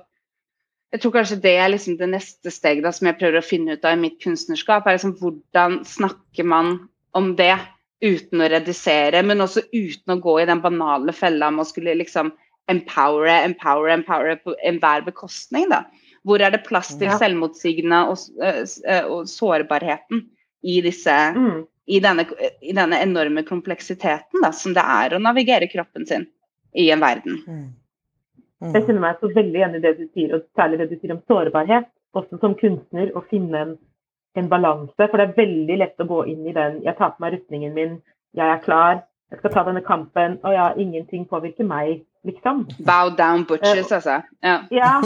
jeg 0.90 1.02
tror 1.02 1.14
kanskje 1.14 1.38
det 1.44 1.54
er 1.62 1.70
liksom 1.70 1.98
det 2.00 2.08
neste 2.10 2.50
steget 2.50 2.82
da, 2.86 2.90
som 2.94 3.06
jeg 3.06 3.18
prøver 3.20 3.38
å 3.38 3.46
finne 3.46 3.76
ut 3.76 3.84
av 3.86 3.94
i 3.94 4.00
mitt 4.00 4.18
kunstnerskap. 4.22 4.86
er 4.86 4.98
liksom 4.98 5.16
Hvordan 5.20 5.80
snakker 5.86 6.46
man 6.46 6.76
om 7.14 7.34
det 7.38 7.54
uten 8.02 8.42
å 8.42 8.48
redusere, 8.50 9.22
men 9.22 9.44
også 9.44 9.62
uten 9.70 10.16
å 10.16 10.20
gå 10.22 10.38
i 10.40 10.48
den 10.48 10.62
banale 10.64 11.14
fella 11.14 11.50
med 11.52 11.66
å 11.66 11.68
skulle 11.68 11.98
liksom 12.00 12.32
empowere, 12.70 13.42
empowere, 13.44 13.98
empowere 13.98 14.38
på 14.42 14.54
enhver 14.66 15.04
bekostning. 15.06 15.68
da. 15.70 15.84
Hvor 16.26 16.42
er 16.42 16.54
det 16.54 16.64
plass 16.66 16.92
til 16.98 17.10
ja. 17.10 17.18
selvmotsigende 17.20 18.00
og, 18.10 18.24
og, 19.06 19.28
sårbarheten 19.30 20.24
i, 20.62 20.80
disse, 20.84 21.14
mm. 21.36 21.62
i, 21.86 22.00
denne, 22.02 22.26
i, 22.60 22.74
denne, 22.76 22.98
enorme 23.00 23.44
kompleksiteten 23.46 24.42
da, 24.44 24.52
som 24.52 24.74
det 24.76 24.84
er 24.84 25.14
å 25.14 25.22
navigere 25.22 25.70
kroppen 25.70 26.08
sin 26.08 26.26
i 26.76 26.90
en 26.92 27.02
verden. 27.02 27.40
Mm. 27.46 27.68
Mm. 28.60 28.72
Jeg 28.74 28.84
kjenner 28.86 29.02
meg 29.04 29.20
så 29.20 29.30
veldig 29.32 29.60
igjen 29.60 29.76
i 29.76 29.82
det 29.84 29.94
du 29.96 30.06
sier, 30.12 30.34
og 30.36 30.46
særlig 30.58 30.80
det 30.82 30.90
du 30.90 30.96
sier 30.98 31.14
om 31.14 31.22
sårbarhet. 31.30 31.88
Også 32.18 32.40
som 32.42 32.56
kunstner 32.58 33.12
å 33.16 33.22
finne 33.30 33.60
en, 33.64 33.76
en 34.36 34.48
balanse, 34.50 34.98
for 34.98 35.16
det 35.16 35.28
er 35.28 35.36
veldig 35.38 35.76
lett 35.80 36.02
å 36.02 36.08
gå 36.10 36.24
inn 36.32 36.48
i 36.50 36.54
den 36.56 36.80
Jeg 36.84 36.96
tar 36.98 37.14
på 37.14 37.22
meg 37.22 37.36
rustningen 37.36 37.76
min, 37.76 38.00
jeg 38.36 38.46
er 38.46 38.64
klar, 38.64 39.04
jeg 39.30 39.38
skal 39.38 39.52
ta 39.54 39.62
denne 39.68 39.82
kampen, 39.86 40.38
og 40.42 40.54
ja, 40.54 40.72
ingenting 40.74 41.26
påvirker 41.30 41.66
meg, 41.66 42.02
liksom. 42.26 42.64
Bow 42.86 43.12
down 43.14 43.46
butches, 43.46 43.92
altså. 43.92 44.20
Ja. 44.42 44.56
ja. 44.74 44.96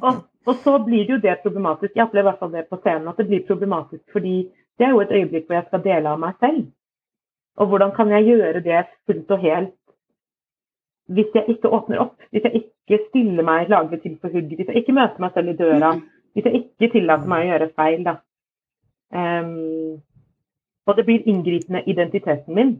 Og, 0.00 0.24
og, 0.46 0.54
så 0.64 0.76
blir 0.82 1.06
det 1.06 1.14
jo 1.14 1.20
det 1.22 1.38
problematisk. 1.44 1.94
Jeg 1.94 2.08
opplever 2.08 2.26
i 2.26 2.30
hvert 2.32 2.42
fall 2.42 2.52
det 2.56 2.66
på 2.70 2.80
scenen, 2.82 3.08
at 3.08 3.22
det 3.22 3.28
blir 3.30 3.46
problematisk 3.46 4.02
fordi 4.12 4.36
det 4.78 4.86
er 4.88 4.94
jo 4.94 5.02
et 5.04 5.12
øyeblikk 5.12 5.46
hvor 5.46 5.58
jeg 5.58 5.68
skal 5.68 5.82
dele 5.84 6.10
av 6.10 6.20
meg 6.22 6.36
selv. 6.42 6.66
Og 7.60 7.70
hvordan 7.70 7.92
kan 7.94 8.10
jeg 8.14 8.26
gjøre 8.30 8.62
det 8.64 8.84
fullt 9.06 9.34
og 9.34 9.42
helt 9.44 9.74
hvis 11.10 11.34
jeg 11.34 11.56
ikke 11.56 11.70
åpner 11.74 12.02
opp? 12.04 12.16
Hvis 12.30 12.46
jeg 12.46 12.62
ikke 12.62 13.00
stiller 13.08 13.46
meg 13.46 13.70
laglig 13.72 14.00
til 14.02 14.16
for 14.22 14.32
hugg? 14.34 14.52
Hvis 14.54 14.68
jeg 14.68 14.82
ikke 14.82 14.94
møter 14.94 15.22
meg 15.22 15.34
selv 15.34 15.52
i 15.52 15.56
døra? 15.58 15.94
Mm. 15.96 16.04
Hvis 16.34 16.46
jeg 16.46 16.60
ikke 16.60 16.92
tillater 16.92 17.30
meg 17.30 17.42
å 17.42 17.48
gjøre 17.50 17.70
feil, 17.80 18.04
da. 18.06 18.14
Um, 19.10 19.98
og 20.86 20.98
det 20.98 21.04
blir 21.08 21.26
inngripende 21.30 21.82
identiteten 21.90 22.54
min. 22.54 22.76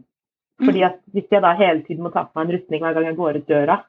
Fordi 0.61 0.83
at 0.85 0.99
hvis 1.11 1.31
jeg 1.33 1.43
da 1.43 1.51
hele 1.57 1.81
tiden 1.87 2.05
må 2.05 2.11
ta 2.13 2.27
på 2.27 2.37
meg 2.37 2.47
en 2.47 2.55
rustning 2.55 2.83
hver 2.83 2.95
gang 2.95 3.09
jeg 3.09 3.17
går 3.17 3.41
ut 3.41 3.49
døra, 3.49 3.81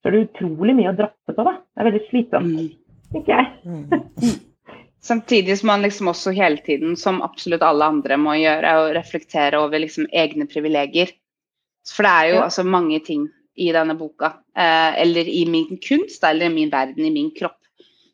så 0.00 0.08
er 0.08 0.14
det 0.14 0.24
utrolig 0.24 0.74
mye 0.78 0.90
å 0.90 0.96
drasse 0.98 1.36
på. 1.36 1.44
da. 1.46 1.54
Det 1.60 1.82
er 1.82 1.88
veldig 1.90 2.02
slitsomt, 2.08 2.58
mm. 2.58 2.98
tenker 3.14 3.38
jeg. 3.38 3.46
Mm. 3.68 4.34
Samtidig 5.10 5.58
som 5.60 5.68
man 5.68 5.84
liksom 5.84 6.08
også 6.08 6.32
hele 6.32 6.62
tiden, 6.64 6.96
som 6.96 7.20
absolutt 7.22 7.62
alle 7.62 7.86
andre 7.92 8.16
må 8.18 8.38
gjøre, 8.40 8.74
og 8.80 8.94
reflektere 8.96 9.60
over 9.60 9.82
liksom 9.82 10.08
egne 10.16 10.48
privilegier. 10.48 11.12
For 11.84 12.06
det 12.06 12.12
er 12.12 12.30
jo 12.30 12.38
ja. 12.38 12.44
altså 12.48 12.64
mange 12.64 13.02
ting 13.04 13.26
i 13.54 13.70
denne 13.72 13.94
boka, 13.98 14.32
eh, 14.56 15.02
eller 15.02 15.28
i 15.28 15.44
min 15.46 15.78
kunst, 15.82 16.24
eller 16.24 16.46
i 16.46 16.54
min 16.54 16.70
verden, 16.72 17.04
i 17.06 17.12
min 17.14 17.30
kropp, 17.34 17.60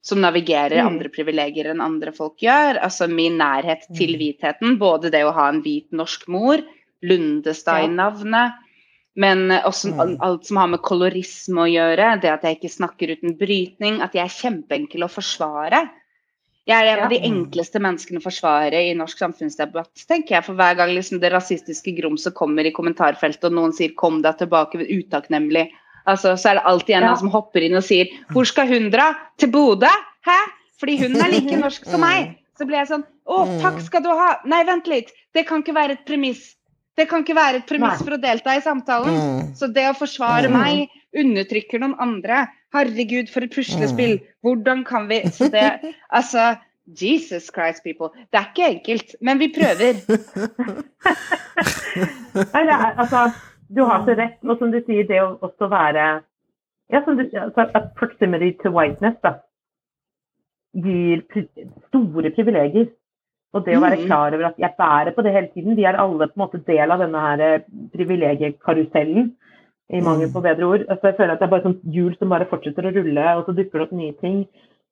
som 0.02 0.20
navigerer 0.20 0.80
mm. 0.80 0.86
andre 0.86 1.12
privilegier 1.12 1.70
enn 1.72 1.82
andre 1.84 2.12
folk 2.16 2.40
gjør. 2.44 2.80
Altså 2.80 3.08
min 3.08 3.38
nærhet 3.40 3.86
til 3.88 4.14
mm. 4.14 4.18
hvitheten, 4.20 4.78
både 4.80 5.12
det 5.12 5.24
å 5.26 5.34
ha 5.36 5.48
en 5.52 5.62
hvit 5.64 5.88
norsk 5.96 6.26
mor, 6.32 6.64
Lundestein-navnet, 7.04 8.58
men 9.20 9.48
også 9.52 9.94
mm. 9.94 10.18
alt 10.24 10.46
som 10.48 10.60
har 10.60 10.68
med 10.72 10.82
kolorisme 10.84 11.64
å 11.64 11.70
gjøre, 11.70 12.12
det 12.22 12.30
at 12.32 12.44
jeg 12.46 12.58
ikke 12.58 12.72
snakker 12.76 13.14
uten 13.16 13.36
brytning, 13.40 14.00
at 14.04 14.14
jeg 14.16 14.24
er 14.26 14.36
kjempeenkel 14.36 15.04
å 15.04 15.10
forsvare. 15.12 15.82
Jeg 16.70 16.86
er 16.86 16.92
en 16.92 17.04
av 17.04 17.10
de 17.10 17.18
enkleste 17.26 17.80
menneskene 17.82 18.20
å 18.20 18.24
forsvare 18.24 18.78
i 18.86 18.92
norsk 18.94 19.18
samfunnsdebatt, 19.18 20.04
tenker 20.06 20.36
jeg. 20.36 20.46
For 20.46 20.58
hver 20.58 20.76
gang 20.78 20.92
liksom 20.94 21.18
det 21.22 21.32
rasistiske 21.34 21.96
grumset 21.96 22.36
kommer 22.38 22.66
i 22.68 22.74
kommentarfeltet, 22.76 23.48
og 23.48 23.56
noen 23.56 23.74
sier 23.74 23.90
'kom 23.96 24.20
deg 24.22 24.38
tilbake', 24.38 24.86
utakknemlig, 24.86 25.66
altså, 26.06 26.36
så 26.38 26.50
er 26.50 26.54
det 26.60 26.68
alltid 26.70 26.96
en 26.96 27.08
ja. 27.10 27.16
som 27.16 27.32
hopper 27.34 27.66
inn 27.66 27.74
og 27.74 27.82
sier 27.82 28.06
'hvor 28.30 28.46
skal 28.46 28.68
hun 28.68 28.90
dra'? 28.90 29.16
Til 29.38 29.50
Bodø? 29.50 29.90
Hæ? 30.26 30.38
Fordi 30.78 30.96
hun 31.02 31.16
er 31.16 31.32
like 31.34 31.56
norsk 31.64 31.84
som 31.84 32.00
meg. 32.00 32.38
Så 32.56 32.66
blir 32.66 32.78
jeg 32.78 32.92
sånn 32.92 33.04
'å, 33.26 33.60
takk 33.60 33.80
skal 33.80 34.02
du 34.02 34.10
ha'. 34.14 34.38
Nei, 34.44 34.62
vent 34.64 34.86
litt. 34.86 35.10
Det 35.34 35.46
kan 35.46 35.62
ikke 35.62 35.74
være 35.74 35.98
et 35.98 36.06
premiss. 36.06 36.54
Det 36.96 37.08
kan 37.08 37.24
ikke 37.24 37.34
være 37.34 37.62
et 37.62 37.66
premiss 37.66 38.02
for 38.04 38.14
å 38.14 38.20
delta 38.20 38.54
i 38.54 38.60
samtalen. 38.62 39.14
Mm. 39.14 39.54
Så 39.56 39.66
det 39.72 39.88
å 39.88 39.96
forsvare 39.96 40.50
mm. 40.50 40.56
meg 40.56 40.88
undertrykker 41.16 41.80
noen 41.80 41.96
andre. 41.98 42.46
Herregud, 42.74 43.30
for 43.32 43.46
et 43.46 43.54
puslespill! 43.54 44.18
Mm. 44.18 44.26
Hvordan 44.46 44.84
kan 44.84 45.08
vi 45.10 45.22
Så 45.38 45.50
det 45.52 45.94
Altså, 46.10 46.56
Jesus 46.86 47.50
Christ, 47.54 47.84
people. 47.84 48.10
Det 48.30 48.40
er 48.40 48.50
ikke 48.50 48.70
enkelt, 48.76 49.14
men 49.20 49.38
vi 49.38 49.54
prøver. 49.58 50.00
Nei, 52.54 52.62
det 52.68 52.74
er, 52.74 52.90
altså, 53.02 53.20
du 53.76 53.84
har 53.84 54.02
så 54.04 54.16
rett. 54.18 54.40
Og 54.42 54.58
som 54.58 54.72
du 54.72 54.80
sier, 54.86 55.06
det 55.06 55.22
å 55.22 55.36
også 55.46 55.70
være 55.70 56.06
ja, 56.90 57.02
som 57.04 57.18
du, 57.18 57.26
altså, 57.38 57.84
Proximity 57.98 58.50
to 58.62 58.72
whiteness 58.74 59.18
da, 59.22 59.36
gir 60.74 61.22
store 61.90 62.32
privilegier. 62.34 62.90
Og 63.54 63.64
det 63.66 63.74
å 63.74 63.82
være 63.82 63.98
mm. 63.98 64.06
klar 64.06 64.34
over 64.34 64.52
at 64.52 64.58
jeg 64.62 64.78
bærer 64.78 65.14
på 65.14 65.22
det 65.26 65.34
hele 65.34 65.50
tiden. 65.54 65.78
Vi 65.78 65.86
er 65.86 65.98
alle 65.98 66.28
på 66.30 66.38
en 66.38 66.44
måte 66.44 66.60
del 66.66 66.94
av 66.94 67.02
denne 67.02 67.22
her 67.22 67.42
eh, 67.42 67.64
privilegiekarusellen 67.96 69.32
i 69.90 70.00
mangel 70.00 70.28
mm. 70.28 70.34
på 70.34 70.42
bedre 70.44 70.66
ord. 70.66 70.84
Altså, 70.88 71.10
jeg 71.10 71.16
føler 71.18 71.34
at 71.34 71.40
det 71.40 71.46
er 71.46 71.52
bare 71.54 71.66
sånn 71.66 71.80
hjul 71.94 72.12
som 72.18 72.32
bare 72.32 72.48
fortsetter 72.50 72.86
å 72.86 72.92
rulle, 72.94 73.26
og 73.38 73.46
så 73.46 73.54
dukker 73.56 73.80
det 73.80 73.86
opp 73.86 73.96
nye 73.98 74.16
ting. 74.22 74.44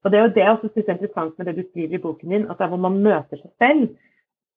Og 0.04 0.10
Det 0.10 0.18
er 0.18 0.26
jo 0.26 0.34
det 0.34 0.42
jeg 0.42 0.54
også 0.54 0.70
synes 0.72 0.88
er 0.88 0.96
interessant 0.96 1.38
med 1.38 1.48
det 1.48 1.56
du 1.56 1.64
skriver 1.68 1.98
i 1.98 2.02
boken 2.02 2.34
din, 2.34 2.46
at 2.46 2.58
det 2.58 2.66
er 2.66 2.72
hvor 2.72 2.82
man 2.82 2.98
møter 3.02 3.40
seg 3.40 3.50
selv 3.62 3.86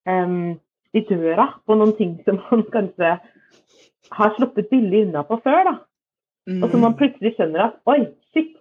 um, 0.09 0.55
i 0.93 1.03
døra 1.09 1.47
på 1.65 1.77
noen 1.77 1.93
ting 1.97 2.17
som 2.25 2.39
man 2.49 2.65
kanskje 2.73 3.15
har 4.11 4.33
sluppet 4.37 4.69
billig 4.73 5.05
unna 5.07 5.23
på 5.27 5.39
før. 5.45 5.61
da. 5.69 5.75
Mm. 6.49 6.63
Og 6.63 6.71
så 6.71 6.81
man 6.81 6.97
plutselig 6.99 7.35
skjønner 7.35 7.67
at 7.67 7.79
oi, 7.89 7.99
shit, 8.33 8.53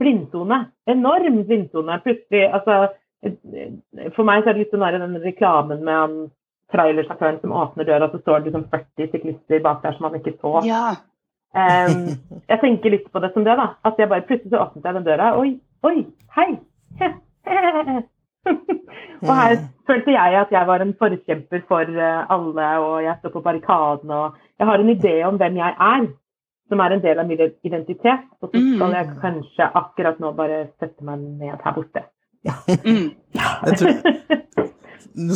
blindsone. 0.00 0.62
Enorm 0.90 1.42
blindsone. 1.48 2.00
Plutselig, 2.04 2.46
altså 2.52 2.86
For 4.14 4.22
meg 4.28 4.44
så 4.44 4.50
er 4.50 4.54
det 4.54 4.60
litt 4.60 4.74
sånn 4.74 4.84
den 4.94 5.16
reklamen 5.24 5.80
med 5.82 5.96
han 5.96 6.18
trailersjåføren 6.72 7.40
som 7.40 7.54
åpner 7.54 7.86
døra, 7.88 8.08
så 8.10 8.20
står 8.20 8.40
det 8.42 8.50
liksom 8.50 8.66
40 8.72 9.10
syklister 9.12 9.62
bak 9.64 9.82
der 9.82 9.94
som 9.96 10.08
han 10.08 10.18
ikke 10.18 10.34
så. 10.40 10.52
Ja. 10.66 10.96
Um, 11.56 12.10
jeg 12.50 12.60
tenker 12.60 12.92
litt 12.92 13.06
på 13.12 13.22
det 13.24 13.32
som 13.34 13.46
det, 13.46 13.56
da. 13.58 13.70
At 13.88 14.00
jeg 14.00 14.10
bare 14.10 14.26
plutselig 14.28 14.52
så 14.52 14.66
åpnet 14.66 14.88
jeg 14.88 14.98
den 14.98 15.06
døra. 15.06 15.30
Oi, 15.40 15.56
oi, 15.88 15.96
hei! 16.36 16.50
og 19.26 19.32
her 19.32 19.56
følte 19.88 20.14
jeg 20.14 20.36
at 20.42 20.52
jeg 20.54 20.68
var 20.68 20.84
en 20.84 20.94
forkjemper 21.00 21.64
for 21.70 21.88
eh, 21.88 22.28
alle, 22.36 22.68
og 22.84 23.00
jeg 23.04 23.16
står 23.20 23.34
på 23.34 23.44
barrikaden, 23.46 24.12
og 24.12 24.36
jeg 24.60 24.68
har 24.68 24.82
en 24.82 24.92
idé 24.92 25.14
om 25.26 25.40
hvem 25.40 25.58
jeg 25.58 25.76
er, 25.88 26.06
som 26.68 26.82
er 26.82 26.94
en 26.94 27.02
del 27.02 27.22
av 27.22 27.30
min 27.30 27.40
identitet. 27.40 28.28
Og 28.42 28.50
så 28.50 28.60
skal 28.60 28.98
jeg 28.98 29.08
mm. 29.08 29.18
kanskje 29.24 29.72
akkurat 29.82 30.22
nå 30.22 30.28
bare 30.38 30.66
sette 30.76 31.06
meg 31.06 31.24
ned 31.24 31.64
her 31.64 31.76
borte. 31.76 32.06
Ja. 32.46 32.54
Mm. 32.84 33.10
ja. 33.38 33.48
Jeg 33.66 33.80
tror 33.80 33.94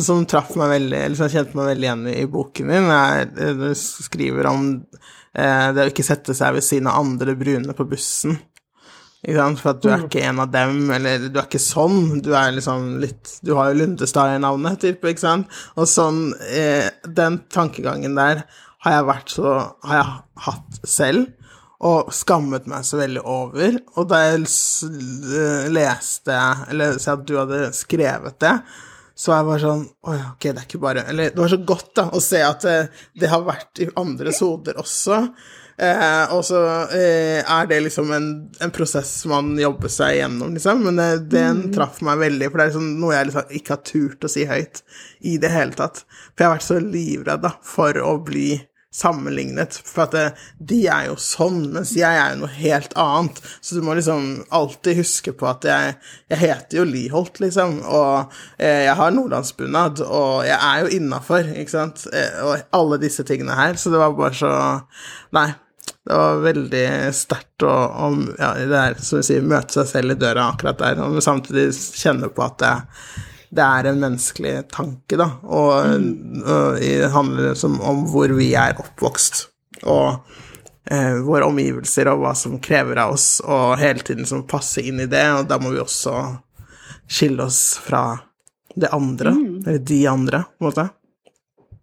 som 0.03 0.25
traff 0.29 0.53
meg 0.59 0.75
veldig, 0.75 0.99
eller 1.05 1.19
som 1.19 1.31
kjente 1.31 1.57
meg 1.57 1.73
veldig 1.73 1.87
igjen 1.87 2.05
i 2.11 2.27
boken 2.29 2.71
din, 2.73 2.91
er 2.93 3.25
du 3.57 3.67
skriver 3.77 4.49
om 4.51 4.69
eh, 4.75 5.67
det 5.75 5.85
å 5.85 5.91
ikke 5.91 6.05
sette 6.05 6.35
seg 6.37 6.57
ved 6.57 6.65
siden 6.65 6.89
av 6.91 7.01
andre 7.01 7.35
brune 7.39 7.75
på 7.77 7.87
bussen. 7.89 8.37
For 9.21 9.69
at 9.69 9.83
du 9.83 9.89
er 9.91 9.99
mm. 10.01 10.05
ikke 10.07 10.23
en 10.25 10.39
av 10.41 10.49
dem, 10.49 10.77
eller 10.95 11.27
du 11.29 11.35
er 11.37 11.45
ikke 11.45 11.61
sånn. 11.61 12.23
Du 12.25 12.31
er 12.33 12.55
liksom 12.55 12.95
litt 13.03 13.35
Du 13.45 13.53
har 13.53 13.69
jo 13.69 13.77
Lundestad 13.77 14.33
i 14.33 14.41
navnet, 14.41 14.79
type, 14.81 15.11
ikke 15.11 15.21
sant? 15.21 15.59
Og 15.77 15.85
sånn 15.89 16.31
eh, 16.49 16.89
Den 17.05 17.43
tankegangen 17.53 18.17
der 18.17 18.47
har 18.81 18.97
jeg 18.97 19.07
vært 19.11 19.35
så 19.35 19.51
Har 19.85 19.99
jeg 19.99 20.17
hatt 20.47 20.81
selv, 20.89 21.29
og 21.85 22.09
skammet 22.13 22.65
meg 22.69 22.85
så 22.85 22.97
veldig 22.97 23.21
over. 23.25 23.77
Og 23.97 24.09
da 24.09 24.23
jeg 24.25 24.41
leste 25.73 26.39
Eller 26.73 26.97
så 27.01 27.15
at 27.15 27.27
du 27.29 27.35
hadde 27.37 27.67
skrevet 27.77 28.41
det, 28.41 28.55
så 29.21 29.35
jeg 29.35 29.47
var 29.47 29.61
sånn 29.61 29.81
Å 29.85 30.13
ja, 30.17 30.27
ok, 30.33 30.45
det 30.47 30.55
er 30.55 30.67
ikke 30.67 30.81
bare 30.81 31.05
Eller 31.11 31.33
det 31.33 31.41
var 31.41 31.51
så 31.51 31.61
godt 31.71 31.91
da, 31.99 32.07
å 32.09 32.21
se 32.23 32.41
at 32.45 32.65
det, 32.65 32.77
eh, 32.77 33.01
det 33.21 33.29
har 33.31 33.43
vært 33.45 33.81
i 33.83 33.89
andres 33.99 34.39
hoder 34.41 34.79
også. 34.81 35.19
Eh, 35.81 36.33
og 36.35 36.43
så 36.45 36.61
eh, 36.93 37.39
er 37.41 37.69
det 37.69 37.79
liksom 37.87 38.11
en, 38.13 38.27
en, 38.61 38.73
prosess 38.73 39.13
man 39.29 39.53
jobber 39.59 39.89
seg 39.91 40.19
gjennom, 40.19 40.53
liksom. 40.57 40.83
Men 40.85 40.99
det, 40.99 41.07
den 41.33 41.63
mm. 41.67 41.71
traff 41.75 42.01
meg 42.05 42.19
veldig, 42.21 42.49
for 42.49 42.59
det 42.59 42.65
er 42.65 42.71
liksom 42.73 42.89
noe 43.01 43.15
jeg 43.15 43.29
liksom 43.29 43.55
ikke 43.59 43.75
har 43.75 43.85
turt 43.91 44.27
å 44.27 44.31
si 44.31 44.45
høyt 44.49 44.83
i 45.31 45.37
det 45.41 45.53
hele 45.53 45.77
tatt. 45.77 46.03
For 46.05 46.43
jeg 46.43 46.49
har 46.49 46.57
vært 46.57 46.67
så 46.67 46.79
livredd 46.85 47.45
da, 47.45 47.55
for 47.65 48.01
å 48.05 48.15
bli 48.25 48.49
sammenlignet. 48.93 49.77
For 49.87 50.05
at 50.05 50.15
det, 50.15 50.25
de 50.71 50.81
er 50.91 51.07
jo 51.09 51.15
sånn, 51.21 51.63
mens 51.75 51.93
jeg 51.95 52.11
er 52.11 52.33
jo 52.33 52.41
noe 52.43 52.51
helt 52.57 52.93
annet. 52.99 53.39
Så 53.63 53.77
du 53.77 53.85
må 53.85 53.95
liksom 53.97 54.43
alltid 54.53 54.99
huske 54.99 55.33
på 55.37 55.47
at 55.49 55.67
jeg, 55.67 55.95
jeg 56.31 56.41
heter 56.43 56.81
jo 56.81 56.85
Liholt, 56.89 57.41
liksom. 57.43 57.79
Og 57.87 58.35
eh, 58.57 58.85
jeg 58.87 58.97
har 58.99 59.15
nordlandsbunad, 59.15 60.03
og 60.05 60.45
jeg 60.47 60.59
er 60.59 60.83
jo 60.83 60.93
innafor, 60.99 61.51
ikke 61.55 61.75
sant. 61.75 62.05
Eh, 62.11 62.39
og 62.43 62.77
alle 62.77 63.01
disse 63.01 63.25
tingene 63.27 63.57
her. 63.57 63.79
Så 63.79 63.93
det 63.93 64.01
var 64.01 64.15
bare 64.17 64.37
så 64.37 64.53
Nei. 65.35 65.49
Det 66.01 66.17
var 66.17 66.39
veldig 66.41 66.85
sterkt 67.13 67.63
å, 67.65 67.69
å 67.69 68.07
ja, 68.39 68.51
det 68.57 68.77
er, 68.77 68.95
som 69.05 69.19
vi 69.19 69.25
sier, 69.27 69.43
møte 69.45 69.75
seg 69.75 69.89
selv 69.89 70.15
i 70.15 70.17
døra 70.17 70.47
akkurat 70.49 70.79
der, 70.79 71.01
og 71.05 71.21
samtidig 71.21 71.67
kjenne 71.77 72.29
på 72.33 72.41
at 72.45 72.57
det, 72.61 72.71
det 73.51 73.63
er 73.63 73.89
en 73.89 73.99
menneskelig 73.99 74.53
tanke, 74.71 75.17
da, 75.19 75.27
og, 75.43 75.73
mm. 75.99 76.43
og 76.43 76.77
det 76.79 77.09
handler 77.11 77.49
liksom 77.49 77.81
om 77.83 78.05
hvor 78.11 78.31
vi 78.37 78.53
er 78.55 78.79
oppvokst, 78.79 79.43
og 79.83 80.21
eh, 80.87 81.17
våre 81.25 81.49
omgivelser 81.51 82.07
og 82.13 82.23
hva 82.23 82.31
som 82.37 82.59
krever 82.63 83.03
av 83.03 83.17
oss, 83.17 83.41
og 83.43 83.75
hele 83.81 84.05
tiden 84.07 84.29
som 84.29 84.45
passer 84.47 84.87
inn 84.87 85.03
i 85.03 85.09
det, 85.11 85.25
og 85.35 85.49
da 85.51 85.59
må 85.59 85.73
vi 85.75 85.81
også 85.83 86.15
skille 87.11 87.43
oss 87.43 87.75
fra 87.83 88.05
det 88.71 88.91
andre, 88.95 89.35
mm. 89.35 89.57
eller 89.65 89.83
de 89.91 89.99
andre, 90.07 90.45
på 90.55 90.63
en 90.63 90.69
måte. 90.69 90.87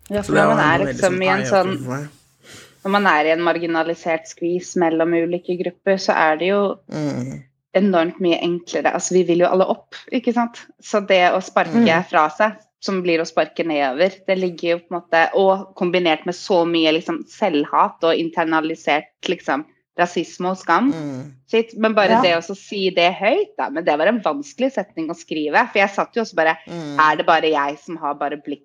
Ja, 0.09 0.22
for 0.22 0.38
når 0.38 0.54
man 0.54 0.64
er 0.64 0.87
liksom 0.87 1.20
i 1.20 1.26
en 1.28 1.42
sånn 1.44 1.74
Når 1.85 2.92
man 2.94 3.07
er 3.11 3.26
i 3.26 3.33
en 3.35 3.42
marginalisert 3.44 4.24
skvis 4.31 4.70
mellom 4.81 5.12
ulike 5.12 5.59
grupper, 5.59 5.98
så 6.00 6.14
er 6.16 6.38
det 6.40 6.48
jo 6.48 6.62
mm 6.88 7.35
enormt 7.76 8.18
mye 8.20 8.38
enklere. 8.42 8.92
Altså, 8.94 9.14
vi 9.14 9.22
vil 9.28 9.40
jo 9.44 9.50
alle 9.50 9.66
opp, 9.68 9.94
ikke 10.14 10.33
sant. 10.35 10.62
Så 10.81 11.00
det 11.07 11.22
å 11.35 11.40
sparke 11.44 11.83
mm. 11.85 12.07
fra 12.11 12.28
seg, 12.33 12.57
som 12.81 13.00
blir 13.02 13.20
å 13.20 13.26
sparke 13.26 13.64
nedover, 13.66 14.14
det 14.26 14.37
ligger 14.38 14.70
jo 14.70 14.78
på 14.78 14.94
en 14.94 15.00
måte 15.00 15.22
Og 15.35 15.74
kombinert 15.74 16.24
med 16.26 16.35
så 16.38 16.61
mye 16.68 16.92
liksom, 16.94 17.24
selvhat 17.26 18.04
og 18.07 18.14
internalisert 18.14 19.11
liksom, 19.26 19.64
rasisme 19.98 20.52
og 20.52 20.61
skam. 20.61 20.92
Mm. 20.94 21.22
Shit. 21.50 21.72
Men 21.76 21.94
bare 21.94 22.20
Ja. 22.20 22.22
det 22.22 22.37
å 22.38 22.54
si 22.57 22.88
det 22.94 23.12
høyt, 23.18 23.57
da. 23.59 23.68
Men 23.68 23.85
det 23.85 23.98
var 23.98 24.07
en 24.07 24.20
vanskelig 24.22 24.72
setning 24.76 25.09
å 25.11 25.16
skrive. 25.18 25.59
For 25.72 25.81
jeg 25.81 25.90
satt 25.90 26.14
jo 26.14 26.22
også 26.22 26.37
bare 26.37 26.57
Mm. 26.68 26.98
Er 27.00 27.16
det 27.16 27.26
bare 27.26 27.50
jeg 27.50 27.78
som 27.85 27.96
har 27.96 28.14
bare 28.14 28.37
blitt 28.37 28.62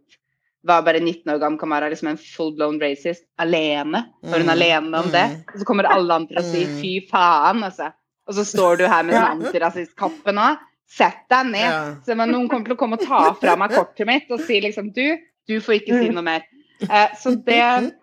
var 0.64 0.82
bare 0.84 1.00
19 1.02 1.28
år 1.34 1.40
gammel 1.42 1.60
Kamara 1.60 1.90
liksom 1.90 2.08
en 2.08 2.18
full 2.18 2.54
blown 2.56 2.80
racist 2.80 3.24
alene? 3.40 4.06
Var 4.24 4.40
hun 4.40 4.48
Mm. 4.48 4.54
alene 4.54 4.96
om 5.04 5.12
det? 5.12 5.26
Mm. 5.26 5.44
Og 5.56 5.60
så 5.60 5.66
kommer 5.66 5.84
alle 5.90 6.14
andre 6.14 6.38
og 6.38 6.44
sier 6.46 6.68
Mm. 6.68 6.80
fy 6.82 7.08
faen, 7.10 7.64
altså. 7.64 7.92
Og 8.28 8.38
så 8.38 8.46
står 8.48 8.80
du 8.80 8.86
her 8.88 9.04
med 9.04 9.16
den 9.18 9.48
antirasistkappen 9.48 10.38
nå. 10.40 10.52
Sett 10.94 11.24
deg 11.32 11.50
ned. 11.50 11.66
Ja. 11.66 11.82
Så 12.06 12.16
men 12.16 12.32
noen 12.32 12.48
kommer 12.52 12.70
til 12.70 12.76
å 12.76 12.80
komme 12.80 13.00
og 13.00 13.04
ta 13.08 13.22
fra 13.40 13.56
meg 13.60 13.74
kortet 13.74 14.08
mitt 14.08 14.32
og 14.32 14.44
si 14.46 14.60
liksom 14.62 14.92
du, 14.96 15.06
du 15.50 15.58
får 15.64 15.80
ikke 15.80 16.00
si 16.04 16.12
noe 16.14 16.26
mer. 16.26 16.46
Eh, 16.84 17.14
så 17.20 17.34
det 17.48 17.94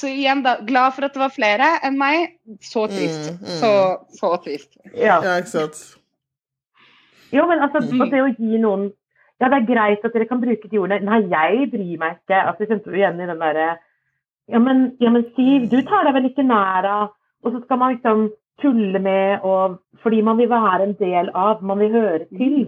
Så 0.00 0.08
igjen, 0.08 0.40
da. 0.44 0.56
Glad 0.64 0.94
for 0.96 1.04
at 1.04 1.12
det 1.16 1.20
var 1.20 1.32
flere 1.34 1.66
enn 1.84 1.98
meg. 2.00 2.38
Så 2.64 2.86
trist. 2.88 3.32
Mm, 3.34 3.40
mm. 3.42 3.56
Så, 3.60 3.72
så 4.16 4.30
trist. 4.44 4.70
Ja. 4.94 5.18
Ja, 5.24 5.34
ikke 5.42 5.52
sant. 5.52 5.82
Jo, 7.32 7.44
men 7.50 7.60
altså, 7.60 7.82
Mm. 7.84 8.08
det 8.10 8.22
å 8.24 8.30
gi 8.32 8.58
noen 8.62 8.88
Ja, 9.38 9.46
det 9.52 9.58
er 9.60 9.66
greit 9.68 10.04
at 10.04 10.12
dere 10.12 10.26
kan 10.26 10.40
bruke 10.42 10.66
de 10.68 10.78
ordene. 10.82 11.04
Nei, 11.06 11.20
jeg 11.30 11.68
bryr 11.70 11.98
meg 12.00 12.16
ikke. 12.16 12.40
Altså, 12.42 12.64
jeg 12.64 12.70
kjente 12.72 12.90
igjen 12.96 13.20
i 13.22 13.28
den 13.28 13.38
derre 13.38 13.68
ja 14.48 14.58
men, 14.58 14.96
ja, 15.00 15.10
men 15.12 15.26
Siv, 15.36 15.68
du 15.70 15.82
tar 15.84 16.06
deg 16.08 16.14
vel 16.16 16.28
ikke 16.30 16.46
nær 16.46 16.86
av 16.88 17.10
Og 17.44 17.52
så 17.52 17.60
skal 17.64 17.78
man 17.78 17.94
liksom 17.94 18.30
tulle 18.62 18.98
med 18.98 19.44
og 19.46 19.78
Fordi 20.02 20.20
man 20.22 20.38
vil 20.38 20.50
være 20.50 20.84
en 20.84 20.94
del 20.94 21.30
av, 21.34 21.62
man 21.62 21.78
vil 21.78 21.90
høre 21.90 22.18
til. 22.38 22.58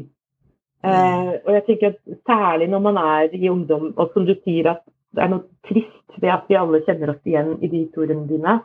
Eh, 0.82 1.28
og 1.46 1.50
jeg 1.54 1.62
tenker 1.66 1.92
at 1.92 2.16
særlig 2.26 2.66
når 2.68 2.78
man 2.78 2.96
er 2.96 3.34
i 3.36 3.48
ungdom, 3.48 3.92
og 3.96 4.10
som 4.12 4.26
du 4.26 4.34
sier 4.44 4.70
at 4.72 4.80
det 5.14 5.22
er 5.22 5.30
noe 5.30 5.44
trist 5.68 6.16
ved 6.22 6.32
at 6.34 6.48
vi 6.48 6.58
alle 6.58 6.80
kjenner 6.86 7.12
oss 7.12 7.22
igjen 7.28 7.52
i 7.60 7.68
de 7.68 7.84
historiene 7.84 8.26
dine. 8.26 8.56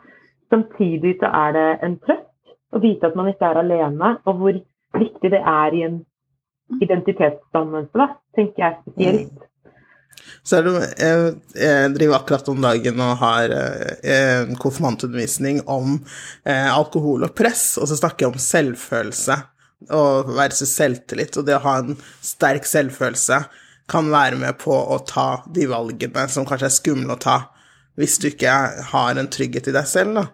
Samtidig 0.50 1.14
så 1.20 1.30
er 1.44 1.54
det 1.54 1.66
en 1.86 1.94
trøst 2.02 2.74
å 2.74 2.82
vite 2.82 3.06
at 3.06 3.14
man 3.18 3.30
ikke 3.30 3.50
er 3.52 3.60
alene, 3.62 4.12
og 4.24 4.40
hvor 4.40 4.58
viktig 4.98 5.30
det 5.30 5.42
er 5.42 5.78
i 5.78 5.84
en 5.86 6.00
identitetsdannelse, 6.82 8.08
tenker 8.34 8.64
jeg 8.64 8.78
spesielt. 8.82 9.46
Så 10.46 10.60
er 10.60 10.68
jeg, 10.70 11.34
jeg 11.58 11.92
driver 11.96 12.18
akkurat 12.20 12.48
om 12.52 12.62
dagen 12.64 13.02
og 13.02 13.18
har 13.22 13.52
eh, 13.56 14.54
konfirmantundervisning 14.62 15.62
om 15.70 15.98
eh, 16.46 16.70
alkohol 16.70 17.26
og 17.26 17.34
press, 17.38 17.74
og 17.80 17.90
så 17.90 17.98
snakker 17.98 18.26
jeg 18.26 18.34
om 18.34 18.42
selvfølelse 18.42 19.38
og 19.92 20.32
versus 20.36 20.72
selvtillit, 20.72 21.36
og 21.36 21.46
det 21.46 21.58
å 21.58 21.64
ha 21.66 21.78
en 21.82 21.98
sterk 22.24 22.66
selvfølelse 22.68 23.42
kan 23.90 24.08
være 24.10 24.38
med 24.40 24.56
på 24.58 24.74
å 24.74 24.98
ta 25.06 25.44
de 25.54 25.66
valgene 25.70 26.26
som 26.32 26.46
kanskje 26.48 26.70
er 26.70 26.74
skumle 26.74 27.14
å 27.14 27.22
ta, 27.22 27.36
hvis 27.96 28.18
du 28.20 28.28
ikke 28.30 28.52
har 28.92 29.18
en 29.18 29.28
trygghet 29.32 29.70
i 29.70 29.74
deg 29.76 29.88
selv, 29.88 30.18
da. 30.20 30.26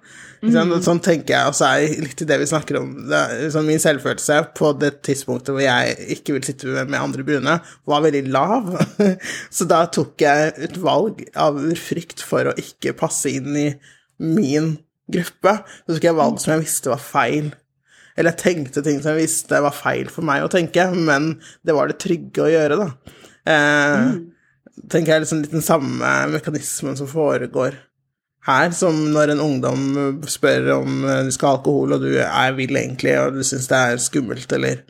Ikke? 0.42 0.80
Sånn 0.82 0.98
tenker 1.02 1.36
jeg, 1.36 1.50
og 1.52 1.54
så 1.54 1.68
er 1.68 1.84
det 1.84 2.02
litt 2.08 2.22
i 2.24 2.26
det 2.26 2.38
vi 2.40 2.48
snakker 2.50 2.80
om. 2.80 2.88
Det 3.06 3.20
liksom, 3.44 3.68
min 3.70 3.82
selvfølelse 3.82 4.38
på 4.58 4.72
det 4.82 4.90
tidspunktet 5.06 5.54
hvor 5.54 5.62
jeg 5.62 5.94
ikke 6.16 6.34
vil 6.34 6.46
sitte 6.46 6.82
med 6.82 6.98
andre 6.98 7.26
brune, 7.26 7.56
var 7.86 8.02
veldig 8.02 8.24
lav. 8.34 8.72
så 9.56 9.68
da 9.70 9.84
tok 9.94 10.24
jeg 10.24 10.54
et 10.66 10.78
valg 10.82 11.22
av 11.38 11.60
frykt 11.78 12.24
for 12.26 12.50
å 12.50 12.56
ikke 12.58 12.96
passe 12.98 13.30
inn 13.30 13.54
i 13.54 13.68
min 14.18 14.74
gruppe. 15.12 15.60
Så 15.86 15.94
tok 15.94 16.10
jeg 16.10 16.18
valg 16.18 16.42
som 16.42 16.56
jeg 16.56 16.64
visste 16.64 16.90
var 16.90 17.06
feil. 17.06 17.52
Eller 18.18 18.34
jeg 18.34 18.42
tenkte 18.42 18.82
ting 18.84 18.98
som 18.98 19.14
jeg 19.14 19.28
visste 19.28 19.62
var 19.62 19.76
feil 19.76 20.10
for 20.12 20.26
meg 20.26 20.42
å 20.42 20.50
tenke, 20.52 20.90
men 20.90 21.36
det 21.62 21.78
var 21.78 21.88
det 21.88 22.00
trygge 22.02 22.44
å 22.44 22.50
gjøre, 22.50 22.82
da. 22.82 23.18
Eh, 23.52 24.10
tenker 24.90 25.14
jeg 25.14 25.24
liksom 25.24 25.42
litt 25.42 25.54
den 25.54 25.64
samme 25.64 26.12
mekanismen 26.32 26.96
som 26.98 27.10
foregår 27.10 27.76
her, 28.46 28.72
som 28.74 28.96
når 29.14 29.34
en 29.34 29.44
ungdom 29.44 29.84
spør 30.30 30.72
om 30.80 31.04
eh, 31.06 31.20
du 31.28 31.30
skal 31.34 31.52
ha 31.52 31.58
alkohol, 31.58 31.94
og 31.96 32.02
du 32.02 32.16
er 32.18 32.56
vill 32.58 32.74
egentlig, 32.78 33.14
og 33.20 33.38
du 33.38 33.44
syns 33.46 33.68
det 33.70 33.78
er 33.78 34.02
skummelt, 34.02 34.50
eller 34.58 34.82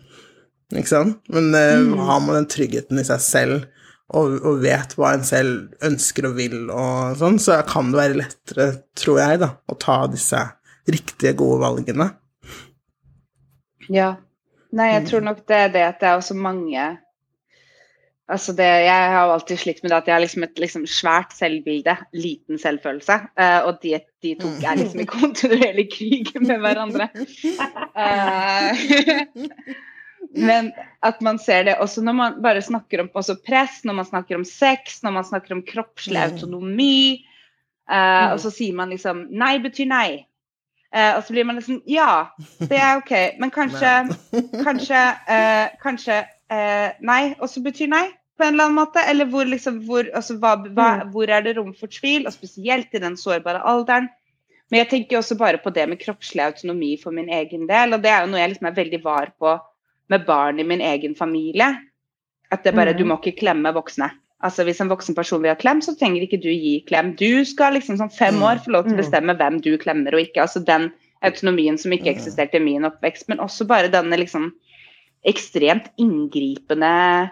Ikke 0.73 0.89
sant? 0.89 1.19
Men 1.29 1.51
mm. 1.53 1.99
har 2.01 2.21
man 2.25 2.39
den 2.39 2.49
tryggheten 2.49 2.97
i 2.97 3.05
seg 3.05 3.21
selv, 3.21 3.67
og, 4.13 4.39
og 4.41 4.63
vet 4.65 4.95
hva 4.97 5.11
en 5.13 5.25
selv 5.25 5.85
ønsker 5.85 6.31
og 6.31 6.39
vil, 6.39 6.71
og 6.73 7.19
sånn, 7.21 7.37
så 7.41 7.59
kan 7.69 7.93
det 7.93 8.01
være 8.01 8.19
lettere, 8.23 8.67
tror 8.97 9.21
jeg, 9.21 9.41
da, 9.45 9.51
å 9.69 9.77
ta 9.81 9.99
disse 10.09 10.41
riktige, 10.89 11.35
gode 11.37 11.61
valgene. 11.63 12.09
Ja. 13.93 14.15
Nei, 14.73 14.89
jeg 14.95 15.05
tror 15.11 15.25
nok 15.27 15.43
det 15.49 15.59
er 15.67 15.73
det 15.73 15.85
at 15.85 16.01
det 16.01 16.09
er 16.09 16.21
også 16.21 16.37
mange 16.39 16.87
Altså 18.31 18.53
det, 18.55 18.65
jeg 18.65 19.09
har 19.13 19.29
alltid 19.33 19.59
slitt 19.59 19.81
med 19.83 19.91
det 19.91 19.97
at 19.99 20.09
jeg 20.09 20.15
har 20.15 20.23
liksom 20.23 20.45
et 20.47 20.61
liksom 20.63 20.85
svært 20.89 21.33
selvbilde, 21.35 21.97
liten 22.15 22.61
selvfølelse. 22.61 23.17
Uh, 23.35 23.67
og 23.67 23.81
de, 23.83 23.97
de 24.23 24.35
to 24.39 24.49
er 24.63 24.79
liksom 24.79 25.03
i 25.03 25.09
kontinuerlig 25.11 25.89
krig 25.93 26.31
med 26.47 26.63
hverandre. 26.63 27.09
Uh, 27.99 28.79
men 30.49 30.71
at 31.03 31.19
man 31.21 31.41
ser 31.43 31.67
det 31.67 31.77
også 31.83 32.05
når 32.07 32.17
man 32.17 32.39
bare 32.45 32.63
snakker 32.63 33.03
om 33.03 33.11
press, 33.45 33.83
når 33.85 33.99
man 34.01 34.09
snakker 34.09 34.39
om 34.39 34.47
sex, 34.49 35.03
når 35.03 35.19
man 35.19 35.29
snakker 35.29 35.59
om 35.59 35.65
kroppslig 35.67 36.21
Mm. 36.23 36.33
autonomi. 36.33 37.27
Uh, 37.91 38.33
og 38.33 38.39
så 38.41 38.53
sier 38.55 38.73
man 38.79 38.95
liksom 38.95 39.27
nei 39.35 39.57
betyr 39.59 39.91
nei. 39.91 40.11
Uh, 40.95 41.17
og 41.19 41.25
så 41.27 41.35
blir 41.35 41.45
man 41.49 41.59
liksom 41.59 41.83
ja, 41.91 42.29
det 42.61 42.79
er 42.79 43.01
OK, 43.01 43.13
men 43.43 43.51
kanskje 43.51 43.91
Kanskje, 44.63 45.01
kanskje 45.83 46.23
eh, 46.53 46.93
nei 47.01 47.23
også 47.43 47.63
betyr 47.65 47.89
nei, 47.93 48.07
på 48.39 48.45
en 48.47 48.55
eller 48.55 48.69
annen 48.69 48.79
måte? 48.81 49.03
Eller 49.09 49.29
hvor, 49.33 49.45
liksom, 49.49 49.81
hvor, 49.89 50.09
altså, 50.17 50.37
hva, 50.43 50.55
hva, 50.77 50.89
hvor 51.13 51.31
er 51.33 51.45
det 51.47 51.57
rom 51.59 51.73
for 51.79 51.89
tvil, 51.93 52.27
og 52.29 52.35
spesielt 52.37 52.93
i 52.95 53.03
den 53.03 53.17
sårbare 53.21 53.63
alderen? 53.65 54.09
Men 54.71 54.85
jeg 54.85 54.89
tenker 54.93 55.19
også 55.19 55.37
bare 55.37 55.59
på 55.61 55.73
det 55.77 55.85
med 55.91 56.01
kroppslig 56.01 56.41
autonomi 56.47 56.95
for 57.01 57.13
min 57.13 57.29
egen 57.29 57.67
del, 57.69 57.93
og 57.93 58.01
det 58.05 58.09
er 58.13 58.23
jo 58.25 58.31
noe 58.33 58.41
jeg 58.41 58.55
liksom 58.55 58.69
er 58.71 58.79
veldig 58.79 59.03
var 59.05 59.33
på 59.39 59.59
med 60.13 60.25
barn 60.27 60.61
i 60.61 60.65
min 60.65 60.81
egen 60.81 61.15
familie. 61.15 61.69
At 62.53 62.65
det 62.65 62.75
bare, 62.77 62.93
du 62.97 63.05
må 63.05 63.19
ikke 63.21 63.39
klemme 63.39 63.73
voksne. 63.73 64.11
Altså 64.43 64.65
Hvis 64.67 64.81
en 64.83 64.89
voksen 64.91 65.15
person 65.15 65.41
vil 65.45 65.53
ha 65.53 65.57
klem, 65.57 65.81
så 65.81 65.95
trenger 65.97 66.25
ikke 66.25 66.41
du 66.43 66.49
gi 66.51 66.83
klem. 66.89 67.13
Du 67.17 67.45
skal 67.49 67.77
liksom 67.77 67.97
som 68.01 68.11
fem 68.11 68.35
Mm. 68.35 68.43
år 68.43 68.59
få 68.65 68.73
lov 68.75 68.85
til 68.85 68.93
å 68.93 68.97
Mm. 68.97 69.03
bestemme 69.03 69.37
hvem 69.39 69.61
du 69.63 69.79
klemmer 69.79 70.13
og 70.15 70.21
ikke. 70.21 70.43
Altså 70.43 70.65
Den 70.65 70.93
autonomien 71.23 71.79
som 71.79 71.93
ikke 71.93 72.11
Mm. 72.11 72.17
eksisterte 72.17 72.57
i 72.57 72.65
min 72.65 72.83
oppvekst, 72.85 73.29
men 73.29 73.39
også 73.39 73.67
bare 73.67 73.89
denne 73.89 74.17
liksom 74.19 74.53
ekstremt 75.29 75.91
inngripende 76.03 77.31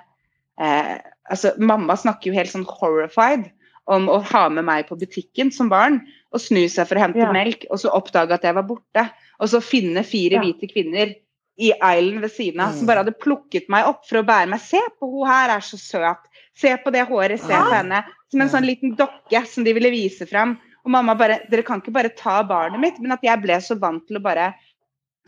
eh, 0.60 0.98
altså 1.30 1.54
Mamma 1.58 1.96
snakker 1.98 2.30
jo 2.30 2.36
helt 2.36 2.52
sånn 2.52 2.66
horrified 2.68 3.48
om 3.90 4.06
å 4.12 4.20
ha 4.30 4.44
med 4.52 4.64
meg 4.68 4.86
på 4.90 4.98
butikken 5.00 5.50
som 5.54 5.70
barn 5.72 6.00
og 6.30 6.42
snu 6.42 6.62
seg 6.70 6.86
for 6.86 6.94
å 6.98 7.02
hente 7.02 7.18
Ja. 7.18 7.32
melk, 7.34 7.64
og 7.70 7.80
så 7.82 7.90
oppdage 7.90 8.36
at 8.36 8.44
jeg 8.46 8.54
var 8.54 8.62
borte. 8.68 9.02
Og 9.40 9.48
så 9.50 9.58
finne 9.64 10.04
fire 10.06 10.36
Ja. 10.38 10.42
hvite 10.44 10.68
kvinner 10.70 11.14
i 11.58 11.72
island 11.74 12.20
ved 12.22 12.30
siden 12.30 12.60
av 12.60 12.72
som 12.72 12.84
Mm. 12.84 12.86
bare 12.86 13.02
hadde 13.04 13.18
plukket 13.18 13.68
meg 13.68 13.86
opp 13.86 14.06
for 14.06 14.18
å 14.22 14.26
bære 14.26 14.48
meg. 14.48 14.60
Se 14.60 14.78
på 15.00 15.10
hun 15.10 15.26
her, 15.28 15.50
er 15.56 15.60
så 15.60 15.76
søt. 15.76 16.18
Se 16.54 16.76
på 16.76 16.92
det 16.92 17.08
håret, 17.08 17.40
se 17.40 17.52
på 17.52 17.72
henne. 17.72 18.04
Som 18.30 18.40
en 18.42 18.48
sånn 18.48 18.64
liten 18.64 18.94
dokke 18.96 19.44
som 19.46 19.64
de 19.64 19.72
ville 19.72 19.90
vise 19.90 20.24
fram. 20.28 20.56
Og 20.84 20.90
mamma 20.92 21.14
bare 21.16 21.40
Dere 21.50 21.62
kan 21.64 21.80
ikke 21.80 21.92
bare 21.92 22.14
ta 22.16 22.42
barnet 22.44 22.78
mitt. 22.80 23.00
Men 23.00 23.12
at 23.12 23.22
jeg 23.22 23.42
ble 23.42 23.54
så 23.60 23.76
vant 23.78 24.06
til 24.06 24.18
å 24.18 24.22
bare 24.22 24.54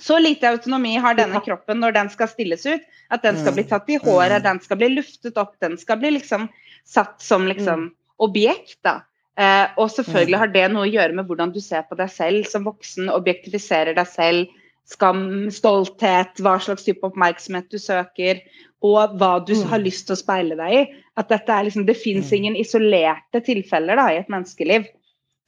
Så 0.03 0.19
lite 0.19 0.51
autonomi 0.51 0.97
har 0.99 1.15
denne 1.15 1.41
kroppen 1.45 1.79
når 1.79 1.95
den 1.95 2.11
skal 2.11 2.31
stilles 2.31 2.67
ut. 2.67 2.83
At 3.13 3.23
den 3.23 3.39
skal 3.39 3.55
bli 3.55 3.65
tatt 3.71 3.91
i 3.93 4.01
håret, 4.03 4.43
den 4.43 4.59
skal 4.65 4.81
bli 4.81 4.89
luftet 4.97 5.39
opp, 5.39 5.55
den 5.63 5.77
skal 5.79 6.01
bli 6.03 6.17
liksom 6.17 6.49
satt 6.89 7.21
som 7.23 7.47
liksom 7.47 7.91
objekt, 8.23 8.81
da. 8.83 9.03
Eh, 9.39 9.69
og 9.81 9.89
selvfølgelig 9.95 10.41
har 10.43 10.51
det 10.53 10.65
noe 10.73 10.85
å 10.85 10.91
gjøre 10.91 11.17
med 11.17 11.29
hvordan 11.29 11.53
du 11.55 11.61
ser 11.63 11.87
på 11.89 11.97
deg 11.97 12.11
selv 12.13 12.49
som 12.51 12.67
voksen, 12.67 13.09
objektifiserer 13.13 13.97
deg 13.97 14.11
selv, 14.11 14.51
skam, 14.89 15.49
stolthet, 15.55 16.41
hva 16.43 16.59
slags 16.61 16.85
type 16.85 17.07
oppmerksomhet 17.07 17.71
du 17.73 17.79
søker, 17.81 18.43
og 18.83 19.15
hva 19.21 19.37
du 19.47 19.55
har 19.71 19.81
lyst 19.81 20.09
til 20.09 20.17
å 20.17 20.21
speile 20.21 20.59
deg 20.59 20.77
i. 20.77 20.83
At 21.17 21.31
dette 21.31 21.55
er 21.55 21.69
liksom, 21.69 21.87
Det 21.87 21.97
fins 21.97 22.33
ingen 22.35 22.59
isolerte 22.59 23.41
tilfeller 23.45 24.01
da, 24.01 24.11
i 24.11 24.21
et 24.21 24.33
menneskeliv 24.33 24.89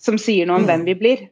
som 0.01 0.19
sier 0.21 0.47
noe 0.47 0.63
om 0.63 0.69
hvem 0.69 0.85
vi 0.87 0.95
blir. 0.99 1.27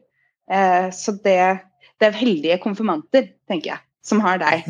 Eh, 0.51 0.89
så 0.93 1.15
det, 1.23 1.63
det 2.03 2.11
er 2.11 2.19
heldige 2.19 2.59
konfirmanter, 2.63 3.31
tenker 3.49 3.73
jeg, 3.73 3.83
som 4.03 4.21
har 4.25 4.41
deg. 4.41 4.67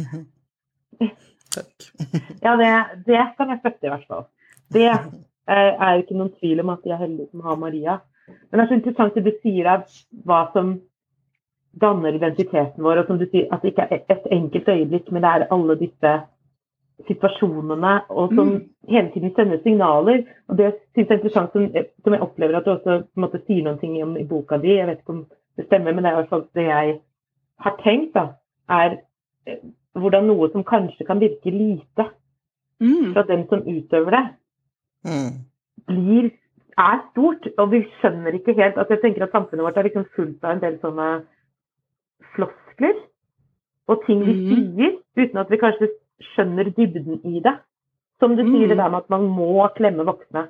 Takk. 1.53 1.89
Ja, 2.41 2.55
det, 2.57 2.71
det 3.07 3.19
kan 3.37 3.51
jeg 3.53 3.61
støtte, 3.61 3.87
i 3.87 3.91
hvert 3.91 4.07
fall. 4.09 4.25
Det 4.73 4.87
eh, 4.89 5.71
er 5.73 5.99
ikke 5.99 6.17
noen 6.17 6.33
tvil 6.39 6.63
om 6.63 6.73
at 6.73 6.81
de 6.85 6.93
er 6.93 7.01
heldige 7.01 7.29
som 7.31 7.45
har 7.45 7.59
Maria. 7.61 7.99
Men 8.27 8.59
det 8.59 8.63
er 8.63 8.71
så 8.71 8.79
interessant 8.79 9.17
det 9.17 9.25
du 9.25 9.33
sier 9.43 9.69
av 9.69 9.85
hva 10.25 10.43
som 10.53 10.75
danner 11.81 12.15
identiteten 12.15 12.85
vår, 12.85 13.01
og 13.01 13.09
som 13.09 13.19
du 13.19 13.25
sier, 13.27 13.49
at 13.51 13.63
det 13.63 13.73
ikke 13.73 13.87
er 13.89 14.03
et 14.13 14.29
enkelt 14.31 14.69
øyeblikk, 14.69 15.09
men 15.11 15.25
det 15.25 15.31
er 15.31 15.47
alle 15.53 15.77
disse 15.79 16.13
situasjonene 17.07 17.93
og 18.13 18.35
som 18.37 18.51
hele 18.89 19.09
tiden 19.13 19.33
sender 19.35 19.61
signaler. 19.63 20.21
Og 20.47 20.59
det 20.59 20.73
synes 20.93 21.07
jeg 21.09 21.09
er 21.09 21.21
interessant, 21.21 21.55
som, 21.55 21.87
som 22.05 22.15
jeg 22.15 22.25
opplever 22.25 22.57
at 22.57 22.67
du 22.67 22.75
også 22.75 22.99
på 23.01 23.17
en 23.17 23.25
måte, 23.25 23.41
sier 23.47 23.65
noen 23.65 23.79
ting 23.81 23.97
om 24.05 24.13
i 24.19 24.27
boka 24.29 24.61
di. 24.61 24.75
Jeg 24.77 24.87
vet 24.87 25.01
ikke 25.01 25.15
om 25.15 25.23
det 25.57 25.65
stemmer, 25.67 25.93
men 25.93 26.05
det 26.05 26.11
er 26.11 26.15
i 26.15 26.21
hvert 26.21 26.31
fall 26.33 26.45
det 26.57 26.67
jeg 26.69 26.93
har 27.59 27.77
tenkt, 27.83 28.13
da, 28.13 28.27
er 28.69 28.97
eh, 29.47 29.57
hvordan 29.93 30.27
noe 30.27 30.49
som 30.51 30.63
kanskje 30.63 31.05
kan 31.05 31.19
virke 31.19 31.51
lite 31.51 32.09
Mm. 32.81 33.13
fra 33.13 33.21
den 33.23 33.47
som 33.47 33.61
utøver 33.61 34.11
det, 34.11 34.27
Mm. 35.05 35.33
blir, 35.87 36.31
er 36.77 36.99
stort. 37.11 37.47
Og 37.57 37.71
vi 37.71 37.83
skjønner 38.01 38.33
ikke 38.33 38.55
helt 38.55 38.77
at 38.77 38.89
jeg 38.89 39.01
tenker 39.01 39.23
at 39.23 39.31
samfunnet 39.31 39.63
vårt 39.63 39.77
er 39.77 39.83
liksom 39.83 40.05
fullt 40.15 40.43
av 40.43 40.51
en 40.51 40.59
del 40.59 40.79
sånne 40.79 41.23
floskler 42.35 42.95
og 43.87 44.01
ting 44.05 44.23
vi 44.25 44.33
mm. 44.33 44.75
sier, 44.75 44.97
uten 45.17 45.37
at 45.37 45.49
vi 45.49 45.57
kanskje 45.57 45.89
skjønner 46.33 46.71
dybden 46.75 47.21
i 47.25 47.39
det. 47.39 47.55
Som 48.19 48.35
du 48.35 48.43
sier, 48.43 48.67
det 48.67 48.77
Mhm. 48.77 48.83
der 48.83 48.89
med 48.89 48.97
at 48.97 49.09
man 49.09 49.21
må 49.27 49.67
klemme 49.75 50.05
voksne. 50.05 50.47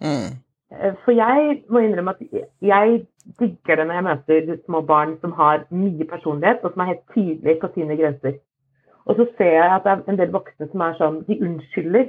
Mm. 0.00 0.36
Eh, 0.72 0.94
For 1.04 1.12
jeg 1.12 1.62
må 1.70 1.78
innrømme 1.78 2.14
at 2.16 2.42
jeg 2.62 3.06
digger 3.40 3.76
det 3.76 3.86
når 3.86 3.94
jeg 3.94 4.04
møter 4.08 4.58
små 4.64 4.80
barn 4.80 5.16
som 5.20 5.32
har 5.32 5.64
mye 5.70 6.04
personlighet, 6.04 6.64
og 6.64 6.72
som 6.72 6.80
er 6.80 6.92
helt 6.92 7.06
tydelige 7.14 7.60
på 7.60 7.72
sine 7.74 7.96
grenser. 7.96 8.38
Og 9.06 9.16
så 9.16 9.26
ser 9.38 9.52
jeg 9.52 9.74
at 9.74 9.84
det 9.84 9.92
er 9.92 10.12
en 10.12 10.18
del 10.18 10.32
voksne 10.34 10.68
som 10.70 10.82
er 10.82 10.96
sånn, 10.98 11.18
de 11.28 11.38
unnskylder 11.38 12.06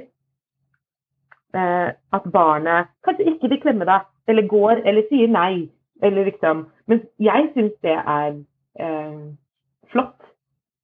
eh, 1.54 1.90
at 2.12 2.30
barnet 2.34 2.90
kanskje 3.06 3.28
ikke 3.32 3.50
vil 3.52 3.60
klemme 3.62 3.86
deg, 3.88 4.06
eller 4.28 4.48
går, 4.50 4.82
eller 4.84 5.06
sier 5.10 5.30
nei, 5.30 5.68
eller 6.02 6.26
liksom. 6.28 6.66
Men 6.90 7.04
jeg 7.22 7.50
syns 7.54 7.76
det 7.86 7.94
er 7.94 8.32
eh, 8.82 9.22
flott. 9.92 10.16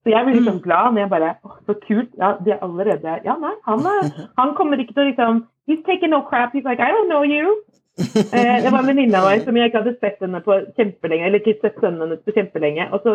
Så 0.05 0.13
jeg 0.13 0.25
blir 0.25 0.37
litt 0.37 0.47
sånn 0.47 0.61
glad 0.61 0.93
når 0.93 1.01
jeg 1.01 1.11
bare 1.11 1.29
Å, 1.41 1.51
så 1.65 1.75
kult. 1.81 2.11
Ja, 2.21 2.35
de 2.45 2.53
er 2.53 2.63
allerede 2.63 3.19
Ja, 3.25 3.35
nei, 3.41 3.55
han, 3.65 3.85
er, 3.89 4.09
han 4.39 4.55
kommer 4.57 4.79
ikke 4.81 4.93
til 4.93 5.03
å 5.03 5.09
liksom 5.09 5.43
He's 5.67 5.81
taking 5.85 6.11
no 6.11 6.21
crap. 6.21 6.53
He's 6.53 6.63
like 6.63 6.79
I 6.79 6.91
don't 6.91 7.09
know 7.09 7.23
you. 7.23 7.55
Eh, 7.97 8.57
det 8.63 8.71
var 8.71 8.79
en 8.83 8.87
venninne 8.91 9.17
av 9.17 9.25
meg 9.29 9.45
som 9.45 9.55
jeg 9.57 9.69
ikke 9.71 9.81
hadde 9.81 9.93
sett 10.01 10.19
henne 10.21 10.41
på 10.43 10.57
kjempelenge, 10.77 11.25
eller 11.25 11.39
ikke 11.39 11.61
sett 11.61 11.77
sønnen 11.79 12.03
hennes 12.03 12.21
på 12.27 12.33
kjempelenge. 12.35 12.89
Og 12.93 12.99
så, 13.05 13.13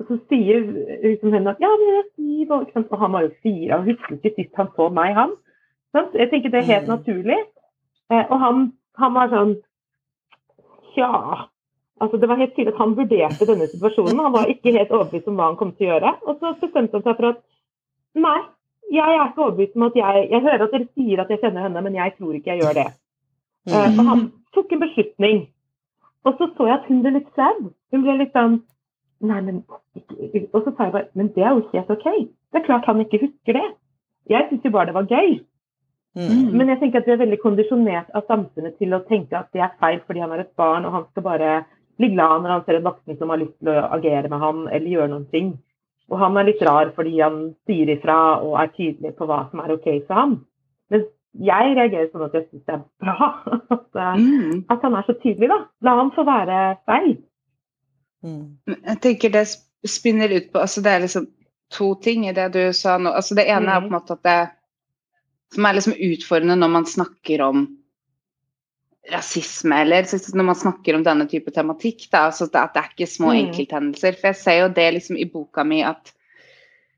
og 0.00 0.06
så 0.08 0.18
sier 0.30 0.62
liksom 1.02 1.34
hun 1.34 1.50
at 1.50 1.60
ja, 1.62 1.70
men 1.72 1.90
jeg 1.90 1.98
er 2.02 2.06
syv, 2.14 2.52
og, 2.56 2.68
sant? 2.76 2.92
og 2.94 3.02
han 3.02 3.12
var 3.16 3.26
jo 3.26 3.32
fire. 3.42 3.72
Han 3.74 3.88
husker 3.90 4.14
ikke 4.20 4.34
sist 4.38 4.54
han 4.60 4.70
så 4.78 4.86
meg, 4.94 5.12
han. 5.18 5.34
Sant? 5.94 6.14
Jeg 6.18 6.30
tenker 6.30 6.54
det 6.54 6.62
er 6.62 6.70
helt 6.72 6.88
Mm. 6.88 6.94
naturlig. 6.94 7.40
Eh, 8.12 8.24
og 8.30 8.38
han, 8.40 8.64
han 9.02 9.14
var 9.18 9.28
sånn 9.34 9.56
Ja. 10.96 11.48
Altså, 12.02 12.18
det 12.18 12.28
var 12.28 12.36
helt 12.38 12.54
tydelig 12.56 12.72
at 12.74 12.80
han 12.82 12.96
vurderte 12.98 13.46
denne 13.46 13.66
situasjonen. 13.70 14.18
Han 14.26 14.32
var 14.34 14.46
ikke 14.50 14.72
helt 14.74 14.90
overbevist 14.90 15.28
om 15.30 15.36
hva 15.38 15.46
han 15.50 15.56
kom 15.58 15.72
til 15.78 15.86
å 15.88 15.92
gjøre. 15.94 16.10
Og 16.26 16.38
så 16.40 16.50
bestemte 16.60 16.98
han 16.98 17.04
seg 17.06 17.16
for 17.18 17.28
at 17.30 17.42
nei, 18.18 18.40
jeg 18.92 19.16
er 19.16 19.28
ikke 19.28 19.42
overbevist 19.44 19.76
om 19.76 19.82
at 19.82 19.96
jeg 19.96 20.28
Jeg 20.30 20.40
hører 20.40 20.62
at 20.64 20.72
dere 20.72 20.88
sier 20.94 21.20
at 21.20 21.30
jeg 21.30 21.40
kjenner 21.40 21.62
henne, 21.62 21.82
men 21.82 21.94
jeg 21.94 22.12
tror 22.18 22.32
ikke 22.32 22.50
jeg 22.50 22.60
gjør 22.62 22.74
det. 22.82 22.90
Mm. 23.66 23.98
og 23.98 24.04
han 24.10 24.32
tok 24.54 24.72
en 24.72 24.80
beslutning. 24.80 25.48
Og 26.24 26.36
så 26.38 26.50
så 26.56 26.66
jeg 26.66 26.74
at 26.78 26.88
hun 26.88 27.02
ble 27.02 27.10
litt 27.16 27.30
flau. 27.34 27.72
Hun 27.92 28.02
ble 28.02 28.18
litt 28.18 28.32
sånn 28.36 28.62
Nei, 29.24 29.40
men 29.40 29.64
ikke- 29.96 30.48
Og 30.52 30.64
så 30.64 30.76
sa 30.76 30.84
jeg 30.84 30.92
bare 30.92 31.08
Men 31.14 31.28
det 31.28 31.44
er 31.44 31.54
jo 31.54 31.68
helt 31.72 31.90
OK. 31.90 32.04
Det 32.52 32.60
er 32.60 32.66
klart 32.66 32.84
han 32.84 33.00
ikke 33.00 33.20
husker 33.20 33.52
det. 33.52 33.74
Jeg 34.28 34.48
syns 34.48 34.64
jo 34.64 34.70
bare 34.70 34.86
det 34.86 34.94
var 34.94 35.06
gøy. 35.06 35.40
Mm. 36.16 36.52
Men 36.54 36.68
jeg 36.68 36.78
tenker 36.80 36.98
at 36.98 37.06
vi 37.06 37.12
er 37.12 37.24
veldig 37.24 37.40
kondisjonert 37.42 38.10
av 38.14 38.26
samfunnet 38.26 38.78
til 38.78 38.94
å 38.94 39.02
tenke 39.08 39.34
at 39.34 39.50
det 39.52 39.62
er 39.62 39.72
feil 39.80 40.00
fordi 40.06 40.20
han 40.20 40.32
er 40.32 40.44
et 40.44 40.56
barn, 40.56 40.84
og 40.84 40.92
han 40.92 41.06
skal 41.10 41.22
bare 41.22 41.64
bli 41.98 42.08
glad 42.14 42.42
når 42.42 42.50
han 42.50 42.64
ser 42.64 42.76
en 42.78 42.86
voksen 42.86 43.18
som 43.18 43.28
har 43.30 43.38
lyst 43.38 43.58
til 43.58 43.68
å 43.68 43.88
agere 43.96 44.30
med 44.30 44.38
han 44.38 44.68
eller 44.68 44.92
gjøre 44.92 45.10
noen 45.10 45.26
ting. 45.30 45.58
Og 46.12 46.18
han 46.20 46.36
er 46.36 46.48
litt 46.50 46.62
rar 46.62 46.90
fordi 46.96 47.18
han 47.20 47.54
sier 47.68 47.88
ifra 47.94 48.16
og 48.44 48.58
er 48.60 48.72
tydelig 48.76 49.14
på 49.16 49.26
hva 49.28 49.44
som 49.50 49.62
er 49.64 49.72
OK 49.72 49.86
for 50.06 50.14
ham. 50.18 50.34
Men 50.92 51.06
jeg 51.44 51.76
reagerer 51.78 52.10
sånn 52.12 52.26
at 52.26 52.34
jeg 52.36 52.44
syns 52.50 52.66
det 52.68 52.74
er 52.76 52.82
bra 53.02 53.28
at, 53.76 53.86
eh, 53.96 54.18
Mm. 54.20 54.64
at 54.70 54.82
han 54.84 54.94
er 54.94 55.06
så 55.06 55.14
tydelig, 55.22 55.48
da. 55.48 55.60
La 55.82 55.96
han 55.98 56.12
få 56.14 56.24
være 56.28 56.58
feil. 56.86 57.16
Mm. 58.24 58.58
Jeg 58.72 59.00
tenker 59.04 59.32
det 59.32 59.46
spinner 59.84 60.32
ut 60.32 60.46
på 60.52 60.58
altså 60.62 60.80
Det 60.80 60.92
er 60.92 61.02
liksom 61.04 61.26
to 61.74 61.94
ting 62.00 62.28
i 62.28 62.32
det 62.32 62.52
du 62.54 62.72
sa 62.72 62.96
nå. 62.98 63.10
Altså 63.12 63.34
det 63.36 63.44
ene 63.48 63.72
er 63.72 63.80
på 63.80 63.90
en 63.90 63.96
måte 63.98 64.16
at 64.16 64.22
det 64.24 64.50
Som 65.54 65.66
er 65.68 65.76
liksom 65.76 65.92
utfordrende 65.92 66.56
når 66.56 66.70
man 66.72 66.86
snakker 66.86 67.42
om 67.44 67.66
rasisme, 69.12 69.76
eller 69.82 70.06
når 70.34 70.46
man 70.48 70.56
snakker 70.56 70.96
om 70.96 71.04
denne 71.04 71.26
type 71.28 71.52
tematikk. 71.52 72.06
Da, 72.10 72.26
altså 72.30 72.46
at 72.48 72.74
det 72.74 72.82
er 72.82 72.90
ikke 72.92 73.10
små 73.10 73.32
Mm. 73.32 73.40
enkelthendelser. 73.44 74.16
For 74.16 74.28
jeg 74.28 74.36
ser 74.36 74.58
jo 74.60 74.68
det 74.68 74.94
liksom 74.94 75.16
i 75.20 75.24
boka 75.24 75.64
mi 75.64 75.82
at, 75.82 76.12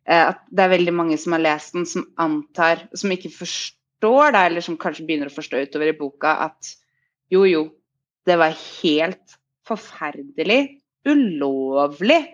eh, 0.06 0.28
at 0.28 0.38
det 0.50 0.64
er 0.64 0.76
veldig 0.78 0.94
mange 0.94 1.18
som 1.18 1.32
har 1.32 1.40
lest 1.40 1.72
den, 1.72 1.86
som 1.86 2.06
antar 2.16 2.88
Som 2.94 3.10
ikke 3.10 3.30
forstår, 3.30 4.32
da, 4.32 4.46
eller 4.46 4.60
som 4.60 4.76
kanskje 4.76 5.06
begynner 5.06 5.26
å 5.26 5.34
forstå 5.34 5.66
utover 5.66 5.88
i 5.88 5.98
boka, 5.98 6.36
at 6.46 6.76
jo, 7.30 7.44
jo, 7.44 7.70
det 8.26 8.38
var 8.38 8.54
helt 8.82 9.36
forferdelig, 9.66 10.80
ulovlig, 11.06 12.28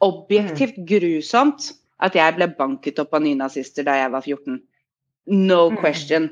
objektivt 0.00 0.76
grusomt 0.86 1.72
at 2.00 2.14
jeg 2.14 2.36
ble 2.36 2.48
banket 2.58 2.98
opp 2.98 3.14
av 3.14 3.22
nynazister 3.22 3.84
da 3.84 3.94
jeg 4.00 4.10
var 4.12 4.22
14. 4.22 4.62
No 5.26 5.70
Mm. 5.70 6.30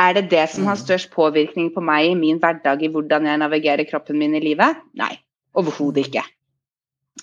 Er 0.00 0.14
det 0.16 0.30
det 0.32 0.46
som 0.50 0.64
har 0.64 0.76
Mm. 0.78 0.84
størst 0.86 1.10
påvirkning 1.12 1.70
på 1.74 1.82
meg 1.84 2.10
i 2.10 2.14
min 2.16 2.38
hverdag, 2.40 2.82
i 2.82 2.88
hvordan 2.88 3.26
jeg 3.28 3.38
navigerer 3.42 3.84
kroppen 3.90 4.18
min 4.18 4.34
i 4.34 4.40
livet? 4.40 4.76
Nei, 4.96 5.18
overhodet 5.54 6.06
ikke. 6.08 6.22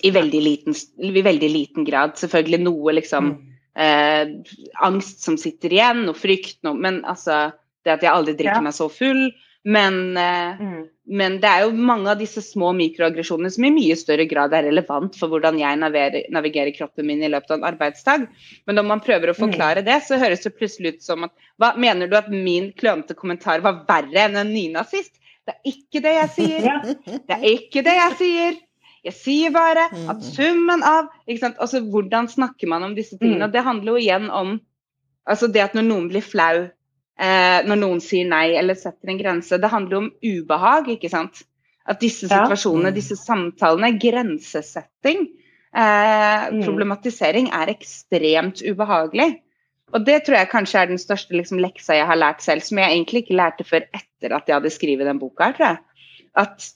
I 0.04 0.12
veldig 0.12 0.42
liten, 0.44 0.76
i 1.02 1.22
veldig 1.26 1.50
liten 1.50 1.86
grad. 1.88 2.14
Selvfølgelig 2.20 2.60
noe 2.62 2.94
liksom 2.94 3.32
eh, 3.76 4.26
angst 4.82 5.24
som 5.24 5.38
sitter 5.38 5.70
igjen, 5.74 6.08
og 6.10 6.16
frykt, 6.18 6.60
noe 6.64 6.74
Men 6.74 7.04
altså 7.06 7.54
Det 7.86 7.94
at 7.94 8.02
jeg 8.02 8.12
aldri 8.12 8.34
drikker 8.34 8.58
Ja. 8.58 8.62
meg 8.62 8.74
så 8.74 8.90
full. 8.92 9.32
Men, 9.68 9.96
mm. 10.16 10.84
men 11.20 11.34
det 11.44 11.48
er 11.50 11.66
jo 11.66 11.72
mange 11.76 12.08
av 12.14 12.22
disse 12.22 12.40
små 12.46 12.70
mikroaggresjonene 12.78 13.50
som 13.52 13.66
i 13.68 13.72
mye 13.76 13.98
større 14.00 14.24
grad 14.30 14.54
er 14.56 14.64
relevant 14.70 15.18
for 15.20 15.28
hvordan 15.34 15.58
jeg 15.60 15.80
navigerer, 15.82 16.30
navigerer 16.32 16.72
kroppen 16.76 17.10
min 17.10 17.26
i 17.26 17.32
løpet 17.34 17.52
av 17.52 17.58
en 17.58 17.68
arbeidsdag. 17.68 18.24
Men 18.64 18.80
når 18.80 18.88
man 18.94 19.04
prøver 19.04 19.34
å 19.34 19.36
forklare 19.36 19.84
det, 19.84 19.98
så 20.08 20.22
høres 20.22 20.46
det 20.46 20.54
plutselig 20.56 20.96
ut 20.96 21.04
som 21.10 21.28
at 21.28 21.36
hva, 21.60 21.74
Mener 21.76 22.08
du 22.08 22.16
at 22.16 22.30
min 22.32 22.70
klønete 22.80 23.18
kommentar 23.18 23.66
var 23.66 23.82
verre 23.90 24.24
enn 24.30 24.40
en 24.40 24.54
nynazist? 24.56 25.18
Det 25.48 25.58
er 25.58 25.74
ikke 25.74 26.04
det 26.06 26.16
jeg 26.16 26.32
sier. 26.38 26.72
Det 27.28 27.36
er 27.36 27.46
ikke 27.52 27.84
det 27.84 27.98
jeg 27.98 28.18
sier. 28.22 28.58
Jeg 29.08 29.16
sier 29.16 29.54
bare 29.56 29.90
at 30.12 30.24
summen 30.26 30.84
av 30.84 31.12
ikke 31.28 31.44
sant? 31.44 31.60
Altså, 31.64 31.84
Hvordan 31.84 32.32
snakker 32.32 32.72
man 32.72 32.88
om 32.88 32.96
disse 32.96 33.20
tingene? 33.20 33.44
Mm. 33.44 33.50
Og 33.50 33.54
Det 33.56 33.68
handler 33.68 33.94
jo 33.94 34.02
igjen 34.06 34.32
om 34.32 34.58
altså 35.28 35.52
det 35.52 35.64
at 35.64 35.76
når 35.76 35.90
noen 35.90 36.10
blir 36.12 36.24
flau, 36.24 36.70
eh, 37.20 37.60
når 37.68 37.80
noen 37.82 38.02
sier 38.04 38.28
nei 38.30 38.56
eller 38.60 38.76
setter 38.76 39.10
en 39.10 39.20
grense, 39.22 39.58
det 39.58 39.70
handler 39.72 39.98
om 39.98 40.12
ubehag. 40.24 40.90
ikke 40.96 41.10
sant? 41.10 41.44
At 41.88 42.02
disse 42.04 42.28
situasjonene, 42.28 42.92
ja. 42.92 42.96
disse 42.98 43.16
samtalene, 43.16 43.94
grensesetting, 44.00 45.28
eh, 45.74 46.50
Mm. 46.52 46.64
problematisering, 46.66 47.50
er 47.54 47.68
ekstremt 47.72 48.62
ubehagelig. 48.62 49.42
Og 49.94 50.04
det 50.06 50.26
tror 50.26 50.36
jeg 50.36 50.50
kanskje 50.52 50.80
er 50.82 50.86
den 50.88 50.98
største 51.00 51.32
liksom, 51.32 51.60
leksa 51.64 51.96
jeg 51.96 52.06
har 52.06 52.16
lært 52.20 52.42
selv, 52.44 52.62
som 52.62 52.78
jeg 52.78 52.92
egentlig 52.92 53.24
ikke 53.24 53.38
lærte 53.40 53.64
før 53.64 53.86
etter 53.96 54.36
at 54.36 54.48
jeg 54.48 54.56
hadde 54.58 54.70
skrevet 54.74 55.08
den 55.08 55.20
boka 55.20 55.46
her, 55.46 55.54
tror 55.54 55.68
jeg. 55.68 55.78
At 56.36 56.74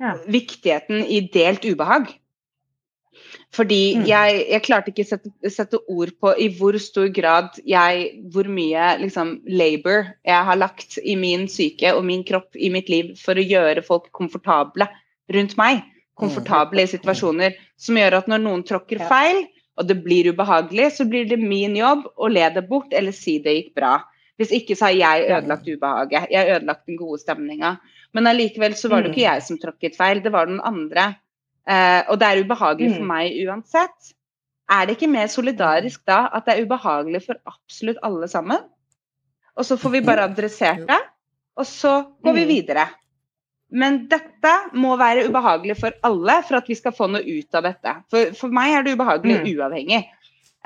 Ja. 0.00 0.14
viktigheten 0.26 1.04
i 1.06 1.20
delt 1.32 1.64
ubehag. 1.64 2.14
Fordi 3.54 3.94
Mm. 3.94 4.06
jeg, 4.08 4.46
jeg 4.50 4.62
klarte 4.66 4.90
ikke 4.90 5.06
sette, 5.06 5.30
sette 5.50 5.78
ord 5.88 6.10
på 6.18 6.32
i 6.42 6.48
hvor 6.50 6.74
stor 6.82 7.06
grad 7.14 7.60
jeg 7.64 8.20
Hvor 8.32 8.48
mye 8.50 8.98
liksom, 8.98 9.40
labor 9.46 10.08
jeg 10.26 10.44
har 10.48 10.58
lagt 10.58 10.98
i 10.98 11.14
min 11.14 11.46
syke 11.48 11.94
og 11.94 12.04
min 12.04 12.24
kropp 12.26 12.56
i 12.56 12.70
mitt 12.74 12.88
liv 12.90 13.14
for 13.20 13.38
å 13.38 13.44
gjøre 13.46 13.84
folk 13.86 14.10
komfortable 14.12 14.88
rundt 15.32 15.56
meg. 15.56 15.84
Komfortable 16.18 16.82
i 16.82 16.90
situasjoner 16.90 17.54
som 17.78 17.96
gjør 17.98 18.18
at 18.20 18.28
når 18.30 18.42
noen 18.42 18.62
tråkker 18.66 19.00
feil, 19.08 19.46
og 19.78 19.88
det 19.88 19.96
blir 20.04 20.28
ubehagelig, 20.30 20.92
så 20.98 21.06
blir 21.10 21.26
det 21.26 21.38
min 21.40 21.74
jobb 21.74 22.04
å 22.16 22.28
le 22.30 22.44
det 22.54 22.68
bort 22.68 22.92
eller 22.94 23.14
si 23.14 23.40
det 23.42 23.54
gikk 23.56 23.74
bra. 23.74 23.96
Hvis 24.38 24.52
ikke 24.54 24.76
så 24.78 24.90
har 24.90 24.94
jeg 24.98 25.26
ødelagt 25.30 25.66
ubehaget. 25.66 26.30
Jeg 26.30 26.38
har 26.38 26.60
ødelagt 26.60 26.86
den 26.86 26.98
gode 26.98 27.18
stemninga. 27.22 27.76
Men 28.14 28.26
allikevel 28.30 28.74
så 28.78 28.90
var 28.90 29.02
det 29.02 29.12
ikke 29.12 29.26
jeg 29.26 29.42
som 29.46 29.58
tråkket 29.58 29.98
feil, 29.98 30.22
det 30.22 30.30
var 30.34 30.46
den 30.46 30.60
andre. 30.62 31.16
Eh, 31.66 32.02
og 32.10 32.18
det 32.20 32.28
er 32.28 32.42
ubehagelig 32.44 32.90
for 32.96 33.04
Mm. 33.04 33.08
meg 33.08 33.32
uansett. 33.46 34.12
Er 34.70 34.86
det 34.86 34.96
ikke 34.98 35.10
mer 35.10 35.26
solidarisk 35.28 36.04
da 36.06 36.28
at 36.32 36.44
det 36.46 36.54
er 36.58 36.66
ubehagelig 36.66 37.22
for 37.26 37.36
absolutt 37.46 37.98
alle 38.02 38.28
sammen? 38.28 38.60
Og 39.56 39.64
så 39.64 39.76
får 39.78 39.90
vi 39.92 40.00
bare 40.00 40.24
adressert 40.28 40.86
det, 40.86 41.00
og 41.56 41.64
så 41.64 42.06
går 42.22 42.34
vi 42.34 42.44
Mm. 42.44 42.48
videre. 42.48 42.88
Men 43.70 44.06
dette 44.08 44.52
må 44.74 44.96
være 44.98 45.28
ubehagelig 45.28 45.76
for 45.78 45.92
alle 46.02 46.42
for 46.42 46.56
at 46.56 46.66
vi 46.68 46.74
skal 46.74 46.92
få 46.92 47.08
noe 47.10 47.22
ut 47.22 47.54
av 47.54 47.62
dette. 47.62 47.94
For, 48.10 48.32
for 48.34 48.48
meg 48.48 48.72
er 48.74 48.82
det 48.82 48.98
ubehagelig 48.98 49.40
Mm. 49.40 49.56
uavhengig. 49.56 50.04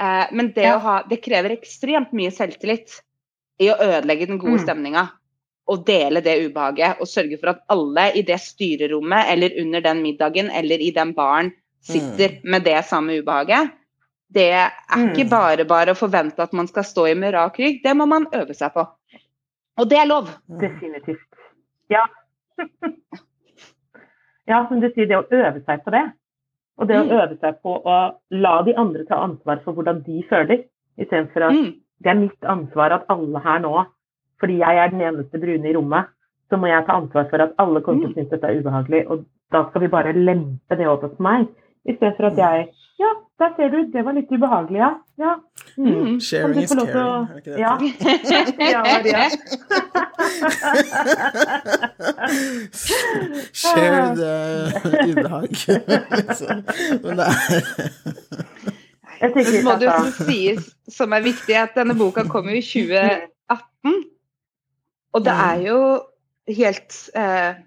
Uh, 0.01 0.27
men 0.33 0.53
det, 0.53 0.63
Ja. 0.65 0.79
ha, 0.79 1.03
det 1.03 1.23
krever 1.23 1.51
ekstremt 1.57 2.13
mye 2.13 2.31
selvtillit 2.31 3.01
i 3.61 3.67
å 3.67 3.79
ødelegge 3.79 4.27
den 4.29 4.39
gode 4.39 4.59
Mm. 4.61 4.65
stemninga. 4.67 5.11
Og 5.69 5.85
dele 5.87 6.21
det 6.25 6.39
ubehaget 6.49 7.01
og 7.01 7.07
sørge 7.07 7.39
for 7.41 7.51
at 7.51 7.59
alle 7.69 8.07
i 8.17 8.23
det 8.23 8.39
styrerommet 8.41 9.27
eller 9.35 9.51
under 9.61 9.81
den 9.85 10.03
middagen 10.03 10.51
eller 10.51 10.81
i 10.81 10.91
den 10.97 11.13
baren 11.15 11.53
sitter 11.85 12.39
med 12.45 12.65
det 12.65 12.85
samme 12.85 13.19
ubehaget. 13.21 13.71
Det 14.33 14.51
er 14.53 14.71
ikke 14.97 15.25
Mm. 15.25 15.31
bare 15.31 15.65
bare 15.65 15.93
å 15.93 15.97
forvente 15.97 16.43
at 16.43 16.53
man 16.53 16.67
skal 16.69 16.85
stå 16.85 17.07
i 17.09 17.15
med 17.15 17.35
rak 17.35 17.59
rygg, 17.59 17.83
det 17.83 17.95
må 17.97 18.07
man 18.09 18.27
øve 18.33 18.55
seg 18.55 18.73
på. 18.75 18.87
Og 19.79 19.89
det 19.89 19.99
er 19.99 20.07
lov. 20.07 20.29
Definitivt. 20.61 21.19
Ja. 21.91 22.05
ja, 24.49 24.63
som 24.69 24.81
du 24.81 24.89
sier, 24.95 25.07
det 25.09 25.17
å 25.19 25.27
øve 25.31 25.63
seg 25.67 25.85
på 25.85 25.91
det. 25.95 26.05
Og 26.79 26.89
det 26.89 26.97
å 26.97 27.05
Mm. 27.05 27.13
øve 27.21 27.39
seg 27.41 27.61
på 27.63 27.83
å 27.85 28.15
la 28.31 28.63
de 28.63 28.75
andre 28.77 29.05
ta 29.05 29.17
ansvar 29.25 29.63
for 29.65 29.73
hvordan 29.75 30.03
de 30.05 30.23
føler, 30.31 30.65
istedenfor 30.99 31.43
at 31.49 31.53
Mm. 31.53 31.75
det 32.03 32.11
er 32.11 32.15
mitt 32.15 32.41
ansvar 32.43 32.93
at 32.93 33.05
alle 33.09 33.39
her 33.41 33.59
nå, 33.61 33.87
fordi 34.41 34.59
jeg 34.59 34.83
er 34.83 34.89
den 34.93 35.01
eneste 35.01 35.41
brune 35.43 35.71
i 35.71 35.77
rommet, 35.77 36.11
så 36.49 36.57
må 36.57 36.67
jeg 36.71 36.85
ta 36.87 36.93
ansvar 36.97 37.29
for 37.31 37.45
at 37.45 37.57
alle 37.59 37.81
kommer 37.85 38.07
til 38.07 38.11
å 38.11 38.15
synes 38.17 38.31
dette 38.33 38.47
er 38.49 38.61
ubehagelig, 38.61 39.03
og 39.13 39.25
da 39.53 39.65
skal 39.69 39.81
vi 39.85 39.95
bare 39.95 40.13
lempe 40.17 40.79
det 40.79 40.89
over 40.89 41.09
på 41.13 41.23
meg. 41.23 41.49
Istedenfor 41.89 42.25
at 42.33 42.39
jeg 42.39 42.69
Ja, 42.99 43.11
der 43.39 43.51
ser 43.57 43.69
du, 43.71 43.77
det 43.93 44.05
var 44.05 44.13
litt 44.13 44.31
ubehagelig, 44.35 44.79
ja. 44.81 44.91
ja. 45.19 45.35
Mm. 45.77 45.87
Mm. 45.87 46.21
Sharing 46.21 46.63
is 46.63 46.73
caring, 46.75 46.89
er 46.99 47.27
det 47.29 47.39
ikke 47.39 47.53
det? 47.53 47.61
Ja. 47.61 47.73
ja, 48.75 48.81
Maria. 48.89 49.23
Shared 53.61 54.17
the 54.17 54.33
ubehag. 55.11 55.49
liksom. 56.11 56.57
Men 57.05 57.17
det 57.19 57.27
er 57.27 57.35
Jeg 59.21 59.33
tenker, 59.33 59.53
Så 59.53 59.63
må 59.65 59.73
det 59.79 59.87
jo 59.87 59.93
sies, 60.25 60.69
som 60.89 61.13
er 61.13 61.23
viktig, 61.23 61.55
at 61.55 61.75
denne 61.79 61.95
boka 61.99 62.23
kom 62.31 62.47
jo 62.51 62.55
i 62.59 62.63
2018. 62.63 64.05
Og 65.17 65.25
det 65.25 65.33
er 65.33 65.65
jo 65.69 65.81
helt 66.59 66.99
eh, 67.17 67.65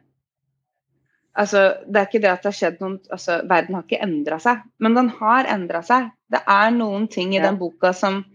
Altså, 1.31 1.61
det 1.87 1.95
er 1.95 2.07
ikke 2.09 2.19
det 2.19 2.27
at 2.27 2.41
det 2.43 2.49
har 2.49 2.55
skjedd 2.57 2.81
noen 2.83 2.97
altså, 3.07 3.37
Verden 3.47 3.77
har 3.77 3.85
ikke 3.85 4.01
endra 4.03 4.35
seg, 4.43 4.65
men 4.83 4.97
den 4.97 5.07
har 5.15 5.47
endra 5.47 5.79
seg. 5.87 6.09
Det 6.27 6.41
er 6.43 6.73
noen 6.75 7.05
ting 7.07 7.31
i 7.31 7.37
Ja. 7.39 7.45
den 7.45 7.59
boka 7.61 7.93
som 7.95 8.25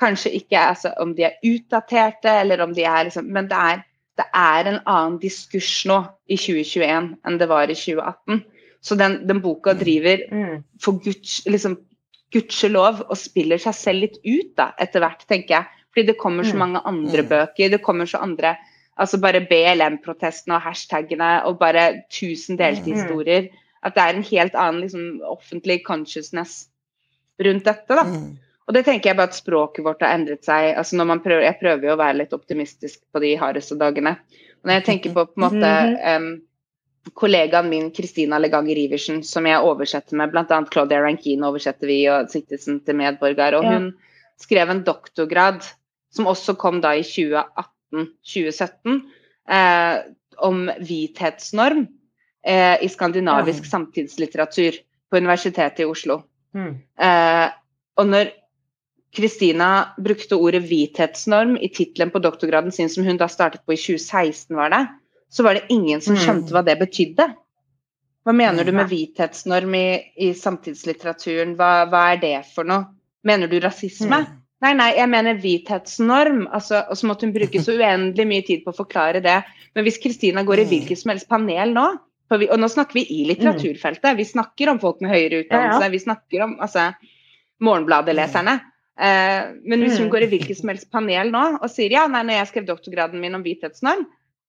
kanskje 0.00 0.32
ikke 0.38 0.56
er 0.56 0.70
altså, 0.72 0.94
Om 0.96 1.12
de 1.14 1.26
er 1.28 1.36
utdaterte, 1.44 2.32
eller 2.40 2.62
om 2.64 2.72
de 2.74 2.86
er 2.88 3.04
liksom 3.04 3.28
Men 3.28 3.50
det 3.50 3.58
er, 3.58 3.82
det 4.16 4.26
er 4.34 4.70
en 4.70 4.80
annen 4.86 5.18
diskurs 5.20 5.84
nå 5.86 6.06
i 6.26 6.36
2021 6.40 7.18
enn 7.26 7.38
det 7.38 7.48
var 7.48 7.68
i 7.68 7.76
2018. 7.76 8.44
Så 8.80 8.96
den, 8.96 9.26
den 9.28 9.42
boka 9.42 9.74
driver 9.74 10.24
mm, 10.32 10.64
for 10.80 11.02
guds, 11.04 11.42
liksom, 11.46 11.76
gudskjelov 12.32 13.04
og 13.08 13.16
spiller 13.18 13.58
seg 13.58 13.74
selv 13.74 14.04
litt 14.06 14.18
ut 14.24 14.54
da, 14.56 14.72
etter 14.78 15.02
hvert, 15.04 15.24
tenker 15.28 15.54
jeg. 15.58 15.77
Fordi 15.98 16.06
det 16.12 16.18
kommer 16.18 16.44
så 16.46 16.54
Mm. 16.54 16.58
mange 16.58 16.80
andre 16.86 17.22
Mm. 17.22 17.28
bøker, 17.28 17.70
det 17.70 17.82
kommer 17.82 18.06
så 18.06 18.22
andre 18.22 18.56
Altså 19.00 19.20
bare 19.20 19.46
BLM-protestene 19.46 20.56
og 20.56 20.62
hashtagene 20.62 21.44
og 21.46 21.58
bare 21.60 22.02
tusen 22.10 22.56
delte 22.58 22.82
Mm. 22.86 22.94
historier. 22.96 23.48
At 23.80 23.94
det 23.94 24.02
er 24.02 24.16
en 24.16 24.22
helt 24.24 24.54
annen 24.54 24.80
liksom, 24.80 25.20
offentlig 25.22 25.84
consciousness 25.84 26.66
rundt 27.40 27.64
dette. 27.64 27.86
da. 27.88 28.02
Og 28.66 28.74
det 28.74 28.84
tenker 28.84 29.10
jeg 29.10 29.16
bare 29.16 29.28
at 29.28 29.34
språket 29.34 29.84
vårt 29.84 30.00
har 30.02 30.18
endret 30.18 30.42
seg. 30.44 30.76
altså 30.76 30.96
når 30.96 31.06
man 31.06 31.20
prøver, 31.20 31.42
Jeg 31.42 31.60
prøver 31.60 31.82
jo 31.82 31.94
å 31.94 31.96
være 31.96 32.16
litt 32.18 32.32
optimistisk 32.32 32.98
på 33.14 33.20
de 33.20 33.36
hardeste 33.36 33.78
dagene. 33.78 34.18
Og 34.64 34.64
når 34.66 34.72
jeg 34.72 34.84
tenker 34.84 35.14
på 35.14 35.26
på 35.26 35.32
en 35.36 35.50
måte 35.50 36.16
um, 36.16 36.42
kollegaen 37.14 37.68
min 37.68 37.90
Kristina 37.92 38.38
Leganger 38.38 38.76
Iversen, 38.76 39.22
som 39.22 39.44
jeg 39.44 39.62
oversetter 39.62 40.14
med, 40.14 40.32
bl.a. 40.32 40.64
Claudia 40.64 41.00
Rankine 41.00 41.46
oversetter 41.46 41.86
vi, 41.86 42.06
og 42.08 42.28
citizen 42.30 42.80
til 42.84 42.96
medborger. 42.96 43.54
Og 43.54 43.64
hun 43.64 43.94
skrev 44.40 44.68
en 44.70 44.82
doktorgrad 44.82 45.62
som 46.14 46.26
også 46.30 46.54
kom 46.60 46.80
da 46.84 46.94
i 46.96 47.04
2018-2017, 47.06 49.00
eh, 49.50 49.96
om 50.38 50.68
hvithetsnorm 50.78 51.86
eh, 52.46 52.76
i 52.84 52.88
skandinavisk 52.88 53.66
mm. 53.66 53.70
samtidslitteratur 53.70 54.72
på 55.10 55.16
Universitetet 55.16 55.80
i 55.84 55.88
Oslo. 55.88 56.22
mm, 56.54 56.74
Eh, 56.98 57.48
og 57.98 58.06
når 58.06 58.30
Kristina 59.14 59.94
brukte 59.98 60.36
ordet 60.36 60.62
hvithetsnorm 60.68 61.56
i 61.58 61.68
tittelen 61.74 62.10
på 62.14 62.20
doktorgraden 62.22 62.72
sin, 62.72 62.88
som 62.92 63.04
hun 63.04 63.16
da 63.18 63.26
startet 63.28 63.64
på 63.66 63.72
i 63.74 63.80
2016, 63.80 64.54
var 64.56 64.70
det, 64.70 64.86
så 65.32 65.42
var 65.42 65.54
det 65.54 65.66
ingen 65.68 66.00
som 66.00 66.14
Mm. 66.14 66.20
skjønte 66.22 66.52
hva 66.54 66.62
det 66.64 66.78
betydde. 66.78 67.34
Hva 68.24 68.32
mener 68.36 68.64
du 68.64 68.72
med 68.72 68.88
hvithetsnorm 68.88 69.74
i, 69.74 70.12
i 70.16 70.34
samtidslitteraturen? 70.36 71.56
Hva, 71.56 71.88
hva 71.88 72.12
er 72.12 72.20
det 72.20 72.46
for 72.54 72.64
noe? 72.68 72.84
Mener 73.24 73.48
du 73.48 73.58
rasisme? 73.60 74.20
Mm. 74.20 74.42
Nei, 74.60 74.72
nei, 74.74 74.88
jeg 74.96 75.08
mener 75.08 75.36
hvithetsnorm. 75.38 76.48
Altså, 76.52 76.80
og 76.90 76.96
så 76.98 77.06
måtte 77.06 77.26
hun 77.28 77.32
bruke 77.36 77.60
så 77.62 77.76
uendelig 77.78 78.26
mye 78.26 78.42
tid 78.46 78.64
på 78.64 78.72
å 78.72 78.76
forklare 78.80 79.20
det. 79.22 79.36
Men 79.76 79.84
hvis 79.86 80.00
Kristina 80.02 80.42
går 80.42 80.58
i 80.58 80.64
Mm. 80.64 80.70
hvilket 80.72 80.98
som 80.98 81.10
helst 81.12 81.28
panel 81.28 81.72
nå, 81.76 81.84
vi, 82.38 82.48
og 82.50 82.58
nå 82.58 82.68
snakker 82.68 82.92
vi 82.98 83.04
i 83.08 83.24
litteraturfeltet, 83.30 84.16
vi 84.18 84.24
snakker 84.24 84.68
om 84.68 84.78
folk 84.82 85.00
med 85.00 85.10
høyere 85.14 85.44
utdannelse, 85.44 85.78
Ja, 85.80 85.86
ja. 85.86 85.88
vi 85.88 85.98
snakker 85.98 86.42
om 86.44 86.58
altså, 86.60 86.94
Morgenbladet-leserne. 87.62 88.60
Eh, 88.98 89.52
men 89.64 89.80
hvis 89.84 89.96
hun 89.98 90.08
Mm. 90.08 90.12
går 90.12 90.22
i 90.22 90.30
hvilket 90.32 90.56
som 90.58 90.68
helst 90.68 90.90
panel 90.90 91.30
nå 91.30 91.62
og 91.62 91.70
sier 91.70 91.90
ja, 91.90 92.06
nei, 92.08 92.22
når 92.24 92.38
jeg 92.38 92.48
skrev 92.48 92.66
doktorgraden 92.66 93.20
min 93.20 93.34
om 93.34 93.42
hvithetsnorm, 93.44 94.06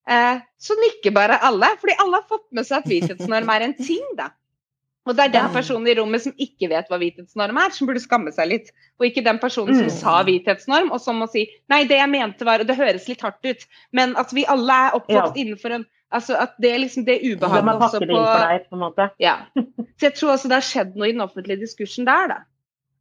eh, 0.09 0.39
så 0.59 0.73
nikker 0.75 1.13
bare 1.13 1.39
alle. 1.41 1.67
Fordi 1.79 1.93
alle 1.99 2.15
har 2.17 2.25
fått 2.27 2.47
med 2.51 2.65
seg 2.65 2.77
at 2.79 2.85
hvithetsnorm 2.85 3.49
er 3.49 3.61
en 3.61 3.73
ting, 3.75 4.03
da. 4.17 4.29
Og 5.07 5.15
det 5.15 5.23
er 5.25 5.31
den 5.33 5.53
personen 5.53 5.87
i 5.87 5.95
rommet 5.97 6.21
som 6.21 6.33
ikke 6.37 6.67
vet 6.69 6.89
hva 6.91 6.97
hvithetsnorm 6.99 7.57
er, 7.57 7.71
som 7.73 7.87
burde 7.87 8.01
skamme 8.03 8.31
seg 8.35 8.49
litt. 8.51 8.67
Og 8.99 9.07
ikke 9.07 9.23
den 9.25 9.39
personen 9.39 9.73
som 9.75 9.85
Mm. 9.87 9.95
sa 9.95 10.23
hvithetsnorm, 10.27 10.91
og 10.91 10.99
som 11.01 11.15
må 11.17 11.27
si 11.31 11.47
nei, 11.69 11.83
det 11.85 11.97
jeg 11.97 12.09
mente 12.09 12.45
var 12.45 12.59
Og 12.59 12.67
det 12.67 12.75
høres 12.77 13.07
litt 13.07 13.21
hardt 13.21 13.43
ut, 13.45 13.65
men 13.91 14.15
at 14.17 14.33
vi 14.33 14.45
alle 14.45 14.71
er 14.89 14.91
oppvokst 14.99 15.35
innenfor 15.37 15.71
en 15.79 15.85
Altså 16.11 16.33
at 16.41 16.55
det 16.57 16.71
er 16.73 16.79
liksom 16.81 17.03
det 17.05 17.19
ubehaget 17.21 17.69
også 17.69 17.99
på 17.99 18.07
deg, 18.17 18.63
på 18.69 18.73
en 18.75 18.79
måte. 18.81 19.09
ja. 19.21 19.35
Så 19.99 20.07
jeg 20.09 20.13
tror 20.15 20.31
også 20.33 20.47
det 20.49 20.57
har 20.57 20.65
skjedd 20.65 20.95
noe 20.97 21.07
i 21.07 21.11
den 21.13 21.21
offentlige 21.21 21.59
diskursen 21.61 22.05
der, 22.07 22.27
da. 22.27 22.37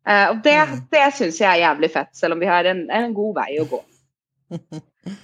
Eh, 0.06 0.28
og 0.30 0.42
det, 0.44 0.56
Mm. 0.68 0.82
det 0.92 1.14
syns 1.14 1.38
jeg 1.40 1.48
er 1.48 1.62
jævlig 1.64 1.90
fett, 1.90 2.10
selv 2.12 2.32
om 2.34 2.40
vi 2.40 2.46
har 2.46 2.64
en, 2.68 2.90
en 2.90 3.14
god 3.14 3.34
vei 3.40 3.56
å 3.60 3.64
gå. 3.68 3.80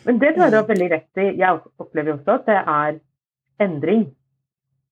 Men 0.06 0.18
det 0.18 0.34
tror 0.34 0.44
jeg 0.46 0.50
du 0.52 0.56
har 0.56 0.68
veldig 0.68 0.90
rett 0.90 1.20
i. 1.20 1.26
Jeg 1.38 1.60
opplever 1.78 2.08
jo 2.08 2.16
også 2.16 2.34
at 2.38 2.46
det 2.46 2.56
er 2.56 3.00
endring. 3.60 4.06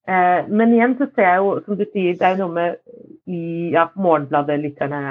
Eh, 0.09 0.49
men 0.51 0.75
igjen 0.75 0.97
så 0.99 1.07
ser 1.15 1.29
jeg 1.29 1.43
jo, 1.45 1.51
som 1.65 1.79
du 1.79 1.85
sier, 1.93 2.17
det 2.19 2.27
er 2.27 2.35
jo 2.35 2.47
noe 2.47 2.55
med 2.57 2.79
i 3.31 3.71
ja, 3.71 3.87
Morgenbladet-lytterne 3.95 5.03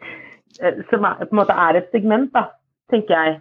eh, 0.62 0.78
som 0.88 1.04
er, 1.04 1.24
på 1.26 1.34
en 1.34 1.40
måte 1.42 1.56
er 1.66 1.80
et 1.80 1.90
segment, 1.92 2.30
da, 2.32 2.46
tenker 2.92 3.12
jeg. 3.18 3.34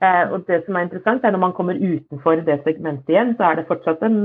Eh, 0.00 0.24
og 0.32 0.46
det 0.48 0.62
som 0.64 0.78
er 0.78 0.86
interessant, 0.86 1.24
er 1.24 1.34
når 1.34 1.44
man 1.44 1.52
kommer 1.56 1.76
utenfor 1.76 2.40
det 2.46 2.62
segmentet 2.64 3.12
igjen, 3.12 3.34
så 3.36 3.50
er 3.50 3.58
det 3.58 3.68
fortsatt 3.68 4.02
en, 4.08 4.18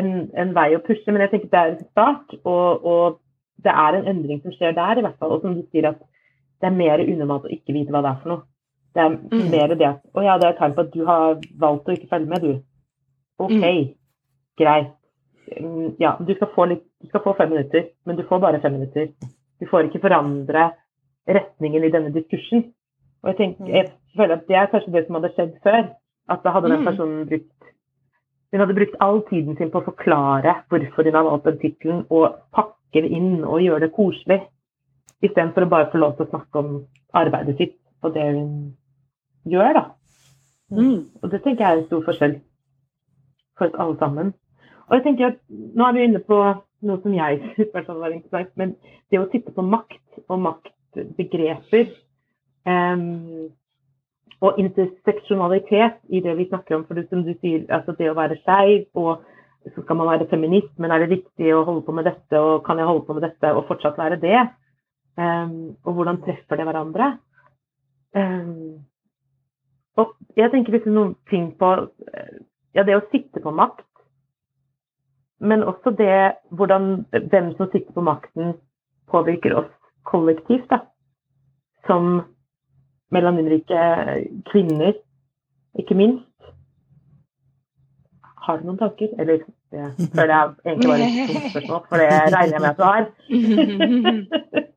en, 0.00 0.10
en 0.32 0.56
vei 0.56 0.70
å 0.78 0.82
pushe. 0.86 1.04
Men 1.10 1.26
jeg 1.26 1.34
tenker 1.34 1.52
det 1.52 1.60
er 1.60 1.74
en 1.74 1.86
start, 1.90 2.34
og, 2.44 2.88
og 2.88 3.20
det 3.64 3.76
er 3.84 4.00
en 4.00 4.10
endring 4.14 4.40
som 4.42 4.54
skjer 4.54 4.76
der, 4.78 4.98
i 4.98 5.04
hvert 5.04 5.20
fall. 5.20 5.36
Og 5.36 5.44
som 5.44 5.58
du 5.58 5.64
sier, 5.68 5.92
at 5.92 6.00
det 6.62 6.70
er 6.70 6.78
mer 6.80 7.04
unormalt 7.04 7.50
å 7.50 7.52
ikke 7.52 7.76
vite 7.76 7.92
hva 7.92 8.00
det 8.04 8.14
er 8.14 8.20
for 8.22 8.32
noe. 8.32 8.46
Det 8.94 9.02
er 9.02 9.10
Mm. 9.10 9.50
mer 9.50 9.72
det 9.74 9.86
at 9.88 10.02
Å 10.14 10.22
ja, 10.22 10.38
det 10.38 10.48
er 10.48 10.58
tegn 10.58 10.74
på 10.74 10.84
at 10.86 10.92
du 10.94 11.00
har 11.04 11.40
valgt 11.58 11.88
å 11.88 11.94
ikke 11.96 12.08
følge 12.12 12.30
med, 12.30 12.40
du. 12.40 12.52
OK, 13.42 13.64
greit. 14.56 14.92
Mm, 15.60 15.96
Ja, 16.00 16.16
du 16.20 16.34
skal, 16.34 16.48
få 16.54 16.64
litt, 16.70 16.84
du 17.02 17.08
skal 17.08 17.20
få 17.24 17.34
fem 17.36 17.50
minutter, 17.52 17.88
men 18.06 18.16
du 18.16 18.22
får 18.28 18.40
bare 18.40 18.60
fem 18.62 18.72
minutter. 18.72 19.10
Du 19.60 19.66
får 19.70 19.88
ikke 19.88 20.00
forandre 20.00 20.70
retningen 21.28 21.84
i 21.84 21.90
denne 21.92 22.12
diskursen. 22.14 22.70
Og 23.22 23.30
jeg, 23.32 23.36
tenker, 23.36 23.68
jeg 23.72 23.90
føler 24.16 24.36
at 24.36 24.46
det 24.48 24.56
er 24.56 24.70
kanskje 24.72 24.92
det 24.92 25.06
som 25.06 25.18
hadde 25.18 25.32
skjedd 25.36 25.54
før. 25.64 25.82
At 26.28 26.44
da 26.44 26.50
hadde 26.54 26.70
den 26.72 26.80
Mm. 26.80 26.84
personen 26.88 27.26
brukt 27.28 27.50
Hun 28.52 28.60
hadde 28.60 28.74
brukt 28.74 28.96
all 29.00 29.20
tiden 29.28 29.56
sin 29.56 29.70
på 29.70 29.80
å 29.80 29.84
forklare 29.84 30.52
hvorfor 30.70 31.02
hun 31.04 31.14
har 31.14 31.24
valgt 31.24 31.44
den 31.44 31.58
tittelen, 31.58 32.06
og 32.08 32.36
pakke 32.54 33.02
det 33.02 33.10
inn 33.10 33.42
og 33.44 33.60
gjøre 33.60 33.80
det 33.80 33.92
koselig. 33.92 34.46
Istedenfor 35.22 35.64
å 35.66 35.68
bare 35.68 35.90
få 35.90 35.98
lov 35.98 36.16
til 36.16 36.26
å 36.26 36.30
snakke 36.30 36.60
om 36.60 36.86
arbeidet 37.12 37.56
sitt 37.58 37.74
og 38.02 38.14
det 38.14 38.22
hun 38.22 38.76
gjør, 39.44 39.72
da. 39.74 39.84
Mm. 40.70 41.04
Og 41.22 41.30
det 41.30 41.42
tenker 41.42 41.64
jeg 41.64 41.72
er 41.72 41.80
en 41.80 41.86
stor 41.86 42.04
forskjell 42.06 42.40
for 43.58 43.66
oss 43.66 43.74
alle 43.74 43.98
sammen. 43.98 44.34
Og 44.88 44.96
jeg 44.98 45.04
tenker 45.06 45.32
at 45.32 45.42
Nå 45.48 45.86
er 45.86 45.96
vi 45.96 46.06
inne 46.08 46.22
på 46.24 46.38
noe 46.84 47.00
som 47.02 47.16
jeg 47.16 47.40
fall 47.86 48.00
var 48.00 48.14
interessant, 48.14 48.50
men 48.60 48.74
det 49.10 49.20
å 49.20 49.28
sitte 49.32 49.54
på 49.54 49.64
makt 49.64 50.24
og 50.28 50.40
maktbegreper 50.44 51.92
um, 52.68 53.46
og 54.44 54.58
interseksjonalitet 54.60 56.02
i 56.12 56.20
det 56.24 56.34
vi 56.36 56.48
snakker 56.50 56.76
om. 56.76 56.84
For 56.88 56.98
det, 56.98 57.06
som 57.08 57.24
du 57.24 57.32
sier, 57.38 57.64
altså 57.72 57.94
det 57.96 58.10
å 58.10 58.18
være 58.18 58.36
skeiv, 58.42 58.84
og 59.00 59.24
så 59.72 59.84
skal 59.84 59.96
man 59.96 60.10
være 60.10 60.28
feminist, 60.28 60.72
men 60.76 60.92
er 60.92 61.04
det 61.04 61.14
riktig 61.14 61.54
å 61.54 61.64
holde 61.64 61.86
på 61.86 61.94
med 61.96 62.04
dette, 62.10 62.36
og 62.40 62.64
kan 62.66 62.80
jeg 62.80 62.88
holde 62.90 63.06
på 63.06 63.16
med 63.16 63.24
dette 63.24 63.52
og 63.56 63.64
fortsatt 63.70 64.00
være 64.00 64.20
det? 64.20 64.42
Um, 65.16 65.78
og 65.86 65.96
hvordan 65.96 66.20
treffer 66.24 66.60
det 66.60 66.66
hverandre? 66.68 67.14
Um, 68.14 68.84
og 69.96 70.12
jeg 70.36 70.50
tenker 70.50 70.74
liksom 70.74 70.94
noen 70.96 71.14
ting 71.30 71.52
på 71.58 71.70
eh, 72.10 72.38
ja, 72.74 72.82
det 72.82 72.96
å 72.98 73.04
sitte 73.12 73.42
på 73.42 73.52
makt, 73.54 73.86
men 75.44 75.62
også 75.62 75.94
det 75.98 76.34
hvordan 76.50 77.04
hvem 77.12 77.52
som 77.56 77.70
sitter 77.72 77.92
på 77.94 78.04
makten 78.04 78.54
påvirker 79.10 79.54
oss 79.60 79.72
kollektivt, 80.08 80.68
da. 80.70 80.82
Som 81.86 82.22
melaninrike 83.12 83.80
kvinner, 84.50 84.94
ikke 85.78 85.96
minst. 85.98 86.30
Har 88.44 88.60
du 88.60 88.68
noen 88.68 88.80
tanker? 88.80 89.12
Eller 89.18 89.44
det 89.72 90.10
føler 90.14 90.34
jeg 90.34 90.54
egentlig 90.66 90.90
var 90.90 91.02
et 91.02 91.32
dumt 91.32 91.50
spørsmål, 91.50 91.82
for 91.88 92.02
det 92.02 92.08
regner 92.12 92.56
jeg 92.56 92.60
med 92.60 92.70
at 92.70 92.78
du 92.78 92.86
har. 92.88 93.04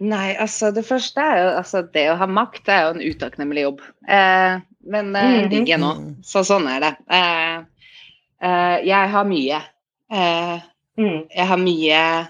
Nei, 0.00 0.30
altså 0.40 0.70
det 0.72 0.86
første 0.88 1.20
er 1.20 1.42
jo 1.42 1.48
altså 1.60 1.82
det 1.94 2.06
å 2.08 2.16
ha 2.16 2.26
makt 2.28 2.70
er 2.72 2.86
jo 2.86 2.92
en 2.94 3.02
utakknemlig 3.04 3.66
jobb. 3.66 3.82
Eh, 4.08 4.62
men 4.88 5.10
eh, 5.18 5.34
digg 5.42 5.50
digger 5.52 5.82
nå, 5.82 5.90
så 6.24 6.40
sånn 6.46 6.68
er 6.72 6.80
det. 6.86 6.92
Eh, 7.12 7.79
jeg 8.40 9.10
har 9.10 9.24
mye. 9.24 9.60
Eh, 10.12 10.60
Mm. 10.98 11.28
jeg 11.34 11.46
har 11.46 11.56
mye 11.56 12.28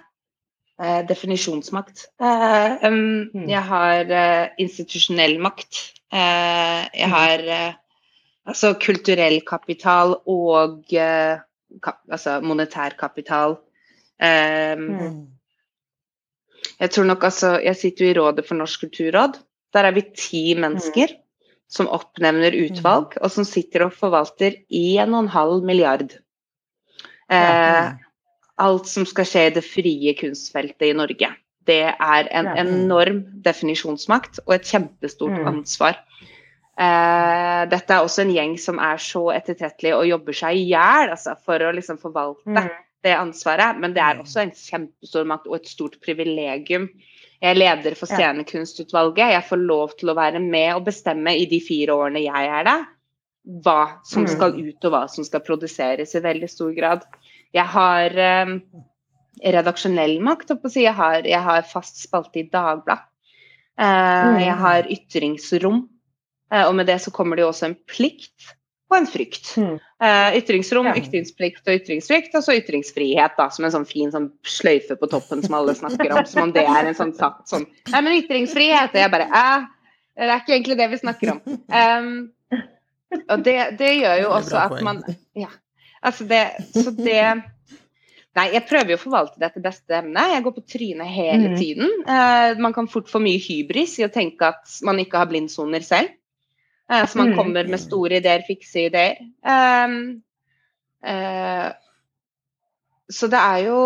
eh, 0.80 1.02
definisjonsmakt. 1.08 2.06
Eh, 2.20 2.76
Mm. 2.90 3.48
Jeg 3.48 3.62
har 3.62 4.00
eh, 4.11 4.48
institusjonell 4.58 5.38
makt. 5.40 5.92
Eh, 6.12 6.88
jeg 6.94 7.06
Mm. 7.08 7.12
har 7.12 7.38
eh, 7.38 7.72
altså 8.46 8.74
kulturell 8.80 9.40
kapital 9.46 10.14
og 10.26 10.84
eh, 10.92 11.38
altså 12.11 12.40
monetær 12.42 12.96
kapital. 12.98 13.56
Jeg 16.80 16.90
tror 16.90 17.04
nok 17.04 17.24
altså 17.24 17.58
Jeg 17.64 17.76
sitter 17.76 18.04
jo 18.04 18.11
i 18.11 18.14
Rådet 18.18 18.46
for 18.48 18.54
Norsk 18.54 18.80
kulturråd. 18.80 19.38
Der 19.72 19.84
er 19.84 19.90
vi 19.92 20.02
ti 20.16 20.54
mennesker 20.54 21.06
som 21.71 21.87
oppnevner 21.95 22.57
utvalg, 22.66 23.14
og 23.23 23.31
som 23.31 23.47
sitter 23.47 23.87
og 23.87 23.95
forvalter 23.95 24.57
1,5 24.75 25.62
milliard. 25.64 26.16
Eh, 27.31 27.93
alt 28.61 28.91
som 28.91 29.07
skal 29.07 29.29
skje 29.29 29.47
i 29.47 29.55
det 29.55 29.62
frie 29.64 30.14
kunstfeltet 30.18 30.89
i 30.91 30.97
Norge. 30.99 31.31
Det 31.68 31.83
er 31.95 32.29
en 32.35 32.49
enorm 32.59 33.23
definisjonsmakt 33.45 34.41
og 34.47 34.55
et 34.57 34.66
kjempestort 34.66 35.39
Mm. 35.39 35.47
ansvar. 35.47 36.01
Eh, 36.81 37.66
dette 37.68 37.93
er 37.93 38.03
også 38.03 38.23
en 38.25 38.35
gjeng 38.35 38.59
som 38.59 38.79
er 38.79 38.97
så 38.97 39.31
ettertrettelig 39.37 39.95
og 39.95 40.09
jobber 40.09 40.33
seg 40.33 40.57
i 40.57 40.68
hjel 40.73 41.11
altså, 41.12 41.37
for 41.45 41.61
å 41.61 41.75
liksom 41.77 41.99
forvalte 42.01 42.47
Mm. 42.49 42.71
det 43.05 43.14
ansvaret. 43.16 43.79
Men 43.79 43.93
det 43.95 44.03
er 44.03 44.18
også 44.18 44.43
en 44.43 44.51
kjempestor 44.51 45.25
makt 45.25 45.47
og 45.47 45.57
et 45.57 45.68
stort 45.68 46.01
privilegium. 46.01 46.89
Jeg 47.41 47.55
er 47.55 47.59
leder 47.59 47.95
for 47.97 48.07
Scenekunstutvalget. 48.11 49.32
Jeg 49.32 49.45
får 49.49 49.61
lov 49.64 49.95
til 49.99 50.11
å 50.12 50.16
være 50.18 50.41
med 50.45 50.74
og 50.74 50.84
bestemme 50.91 51.32
i 51.41 51.47
de 51.49 51.61
fire 51.64 51.95
årene 51.97 52.20
jeg 52.20 52.51
er 52.53 52.64
der, 52.68 52.82
hva 53.64 53.78
som 54.05 54.26
Mm. 54.26 54.28
skal 54.28 54.53
ut 54.61 54.84
og 54.84 54.93
hva 54.93 55.09
som 55.09 55.24
skal 55.24 55.41
produseres 55.41 56.14
i 56.14 56.20
veldig 56.20 56.51
stor 56.53 56.74
grad. 56.76 57.07
Jeg 57.57 57.64
har 57.64 58.18
eh, 58.18 58.53
redaksjonell 59.57 60.18
makt, 60.20 60.53
si. 60.70 60.82
Jeg 60.84 60.95
har, 60.95 61.22
jeg 61.24 61.41
har 61.41 61.62
fast 61.62 62.03
spalte 62.05 62.41
i 62.43 62.49
Dagbladet. 62.53 63.07
Eh, 63.78 64.26
Mm. 64.28 64.38
Jeg 64.45 64.57
har 64.61 64.82
ytringsrom. 64.93 65.88
Eh, 66.53 66.66
og 66.68 66.74
med 66.74 66.86
det 66.86 67.01
så 67.01 67.11
kommer 67.11 67.36
det 67.36 67.43
jo 67.47 67.49
også 67.53 67.70
en 67.70 67.78
plikt 67.88 68.53
og 68.91 68.97
en 68.99 69.07
frykt. 69.07 69.53
Mm. 69.57 69.76
Uh, 70.03 70.30
ytringsrom, 70.41 70.86
Ja. 70.91 70.95
ytringsplikt 70.99 71.62
og 71.68 71.76
ytringsfrykt, 71.80 72.34
og 72.34 72.43
så 72.43 72.57
ytringsfrihet, 72.59 73.36
da, 73.38 73.49
som 73.55 73.64
en 73.64 73.74
sånn 73.74 73.86
fin 73.86 74.11
sånn 74.11 74.30
sløyfe 74.43 74.97
på 74.99 75.09
toppen 75.12 75.43
som 75.45 75.55
alle 75.55 75.74
snakker 75.78 76.11
om, 76.16 76.24
som 76.26 76.43
om 76.49 76.53
det 76.53 76.64
er 76.66 76.88
en 76.91 76.95
sånn 76.99 77.14
satt 77.14 77.47
sånn 77.49 77.66
Nei, 77.93 78.01
men 78.03 78.18
ytringsfrihet! 78.22 78.91
Og 78.95 79.01
jeg 79.03 79.11
bare 79.12 79.28
eh, 79.30 79.66
Det 80.20 80.28
er 80.28 80.41
ikke 80.43 80.55
egentlig 80.59 80.76
det 80.80 80.91
vi 80.91 81.01
snakker 81.01 81.30
om. 81.36 81.41
Um, 81.70 82.32
og 83.30 83.43
det, 83.47 83.57
det 83.78 83.95
gjør 84.01 84.20
jo 84.22 84.28
også 84.36 84.59
at 84.66 84.82
man 84.86 85.03
Ja. 85.38 85.49
Altså 86.03 86.24
det 86.28 86.43
Så 86.74 86.91
det 86.97 87.22
Nei, 88.36 88.45
jeg 88.55 88.62
prøver 88.68 88.93
jo 88.93 88.97
å 88.97 89.01
forvalte 89.03 89.41
det 89.43 89.49
etter 89.49 89.62
beste 89.64 89.91
evne. 89.97 90.22
Jeg 90.30 90.43
går 90.45 90.53
på 90.55 90.62
trynet 90.70 91.09
hele 91.11 91.49
Mm. 91.51 91.57
tiden. 91.59 91.88
Uh, 92.07 92.55
man 92.62 92.72
kan 92.72 92.86
fort 92.86 93.09
få 93.11 93.18
mye 93.18 93.41
hybris 93.43 93.97
i 93.99 94.05
å 94.07 94.12
tenke 94.12 94.47
at 94.47 94.70
man 94.86 95.01
ikke 95.03 95.18
har 95.18 95.26
blindsoner 95.26 95.82
selv. 95.82 96.12
Eh, 96.91 97.07
så 97.07 97.18
man 97.18 97.30
Mm. 97.32 97.36
kommer 97.36 97.68
med 97.70 97.80
store 97.80 98.16
ideer, 98.18 98.43
fikse 98.47 98.86
ideer. 98.88 99.16
Um, 99.47 100.22
uh, 101.07 101.70
så 103.11 103.28
det 103.30 103.38
er 103.41 103.64
jo 103.68 103.80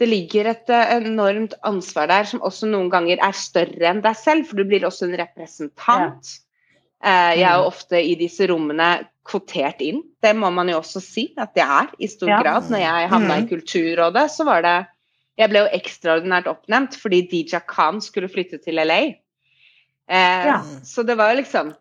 Det 0.00 0.08
ligger 0.10 0.48
et 0.50 0.70
eh, 0.74 0.96
enormt 0.96 1.52
ansvar 1.62 2.08
der 2.10 2.24
som 2.26 2.40
også 2.42 2.66
noen 2.66 2.88
ganger 2.90 3.20
er 3.22 3.30
større 3.32 3.86
enn 3.92 4.00
deg 4.02 4.16
selv, 4.18 4.48
for 4.48 4.56
du 4.58 4.64
blir 4.66 4.82
også 4.82 5.06
en 5.06 5.14
representant. 5.20 6.32
Eh, 7.04 7.36
jeg 7.38 7.44
er 7.46 7.60
jo 7.60 7.68
ofte 7.68 8.00
i 8.02 8.16
disse 8.18 8.48
rommene 8.50 9.06
kvotert 9.24 9.78
inn. 9.86 10.02
Det 10.20 10.34
må 10.34 10.50
man 10.52 10.68
jo 10.68 10.80
også 10.80 11.00
si 11.00 11.28
at 11.38 11.54
jeg 11.54 11.64
er, 11.68 11.92
i 12.00 12.08
stor 12.10 12.28
Ja. 12.28 12.42
grad. 12.42 12.66
Når 12.74 12.82
jeg 12.82 13.08
havna 13.08 13.36
i 13.38 13.42
Mm. 13.42 13.48
Kulturrådet, 13.48 14.30
så 14.34 14.44
var 14.44 14.62
det 14.62 14.86
Jeg 15.38 15.50
ble 15.50 15.58
jo 15.60 15.78
ekstraordinært 15.78 16.46
oppnevnt 16.46 16.96
fordi 16.98 17.28
Dija 17.30 17.60
Khan 17.66 18.00
skulle 18.00 18.28
flytte 18.28 18.58
til 18.62 18.74
LA. 18.74 19.14
Uh, 20.10 20.44
Ja. 20.46 20.58
Så 20.82 21.06
det 21.06 21.16
var 21.16 21.30
jo 21.34 21.40
liksom 21.42 21.74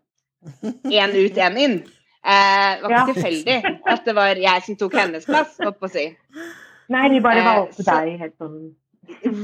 én 0.92 1.16
ut, 1.26 1.38
én 1.38 1.58
inn. 1.58 1.76
Eh, 2.24 2.76
det 2.80 2.84
var 2.84 2.90
ikke 2.90 3.00
Ja. 3.00 3.06
tilfeldig 3.14 3.80
at 3.94 4.06
det 4.06 4.16
var 4.16 4.36
jeg 4.40 4.64
som 4.64 4.76
tok 4.80 4.94
hennes 4.96 5.26
plass, 5.26 5.58
holdt 5.60 5.80
på 5.80 5.90
å 5.90 5.92
si. 5.92 6.06
Nei, 6.90 7.10
de 7.10 7.20
bare 7.20 7.40
Eh, 7.40 7.46
valgte 7.50 7.84
så- 7.84 8.00
deg 8.06 8.20
helt 8.20 8.38
sånn 8.40 8.74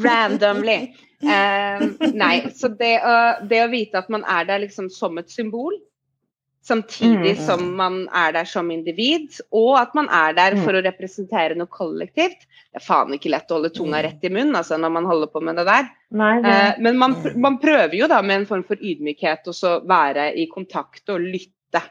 Randomly. 0.03 0.93
Eh, 1.21 1.79
nei, 2.13 2.35
så 2.55 2.69
det 2.77 3.01
å, 3.03 3.15
det 3.47 3.59
å 3.65 3.69
vite 3.71 3.95
at 3.99 4.09
man 4.09 4.23
er 4.23 4.45
der 4.45 4.59
liksom 4.59 4.89
som 4.89 5.17
et 5.17 5.29
symbol, 5.29 5.73
samtidig 6.65 7.35
Mm. 7.37 7.45
som 7.45 7.75
man 7.77 8.07
er 8.13 8.31
der 8.31 8.45
som 8.45 8.69
individ, 8.71 9.39
og 9.51 9.79
at 9.79 9.93
man 9.95 10.07
er 10.09 10.33
der 10.33 10.55
Mm. 10.55 10.63
for 10.63 10.73
å 10.73 10.83
representere 10.83 11.55
noe 11.55 11.67
kollektivt. 11.67 12.45
Det 12.71 12.75
er 12.75 12.85
faen 12.85 13.13
ikke 13.13 13.29
lett 13.31 13.49
å 13.49 13.55
holde 13.57 13.73
tunga 13.73 14.01
rett 14.03 14.23
i 14.23 14.29
munnen 14.29 14.55
altså, 14.55 14.77
når 14.77 14.91
man 14.91 15.05
holder 15.05 15.27
på 15.27 15.41
med 15.41 15.55
det 15.55 15.65
der. 15.65 15.89
Nei, 16.11 16.41
det, 16.41 16.49
Eh, 16.49 16.73
men 16.79 16.97
man, 16.97 17.15
pr- 17.15 17.35
man 17.35 17.57
prøver 17.59 17.93
jo 17.97 18.07
da 18.07 18.21
med 18.21 18.41
en 18.41 18.45
form 18.45 18.63
for 18.63 18.75
ydmykhet 18.75 19.47
å 19.47 19.85
være 19.87 20.35
i 20.37 20.47
kontakt 20.47 21.09
og 21.09 21.19
lytte. 21.21 21.81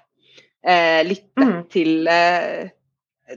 Eh, 0.64 1.02
lytte 1.04 1.36
Mm. 1.36 1.68
til, 1.70 2.06
eh, 2.08 2.68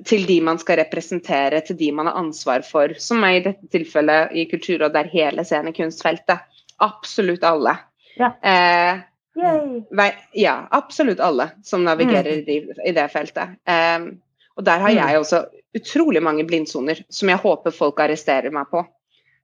til 0.04 0.26
de 0.26 0.40
man 0.42 0.58
skal 0.58 0.78
representere, 0.78 1.62
til 1.66 1.76
de 1.78 1.92
man 1.92 2.08
har 2.08 2.16
ansvar 2.16 2.64
for. 2.64 2.94
Som 2.98 3.24
er 3.24 3.36
i 3.38 3.40
dette 3.42 3.68
tilfellet 3.70 4.32
i 4.34 4.46
Kulturrådet 4.46 4.96
er 4.96 5.10
hele 5.10 5.44
scenekunstfeltet. 5.44 6.40
Absolutt 6.80 7.44
alle. 7.44 7.78
Ja. 8.18 8.32
Eh, 8.44 9.02
Yay. 9.36 9.84
vei, 9.92 10.10
ja, 10.34 10.68
absolutt 10.72 11.20
alle 11.24 11.52
som 11.64 11.84
navigerer 11.88 12.42
i, 12.50 12.58
i 12.88 12.92
det 12.92 13.08
feltet. 13.14 13.54
Um, 13.68 14.22
og 14.58 14.66
der 14.68 14.80
har 14.84 14.90
jeg 14.92 15.20
også 15.22 15.46
utrolig 15.78 16.20
mange 16.24 16.44
blindsoner 16.44 17.00
som 17.10 17.30
jeg 17.32 17.40
håper 17.40 17.72
folk 17.72 18.00
arresterer 18.04 18.52
meg 18.52 18.68
på. 18.72 18.84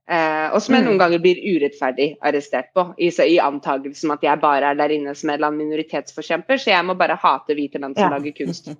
Uh, 0.08 0.48
og 0.56 0.62
som 0.64 0.74
jeg 0.74 0.84
Mm. 0.84 0.88
noen 0.88 0.98
ganger 1.02 1.18
blir 1.20 1.36
urettferdig 1.36 2.16
arrestert 2.24 2.70
på, 2.76 2.94
i, 2.98 3.10
så, 3.12 3.26
i 3.28 3.36
antagelsen 3.44 4.10
at 4.14 4.22
jeg 4.24 4.40
bare 4.40 4.70
er 4.70 4.74
der 4.74 4.88
inne 4.94 5.14
som 5.14 5.28
en 5.28 5.34
eller 5.34 5.50
annen 5.50 5.66
minoritetsforkjemper, 5.68 6.56
så 6.56 6.70
jeg 6.72 6.84
må 6.88 6.94
bare 6.96 7.16
hate 7.20 7.52
hvite 7.56 7.78
menn 7.80 7.94
som 7.96 8.04
Ja. 8.10 8.16
lager 8.16 8.32
kunst. 8.32 8.70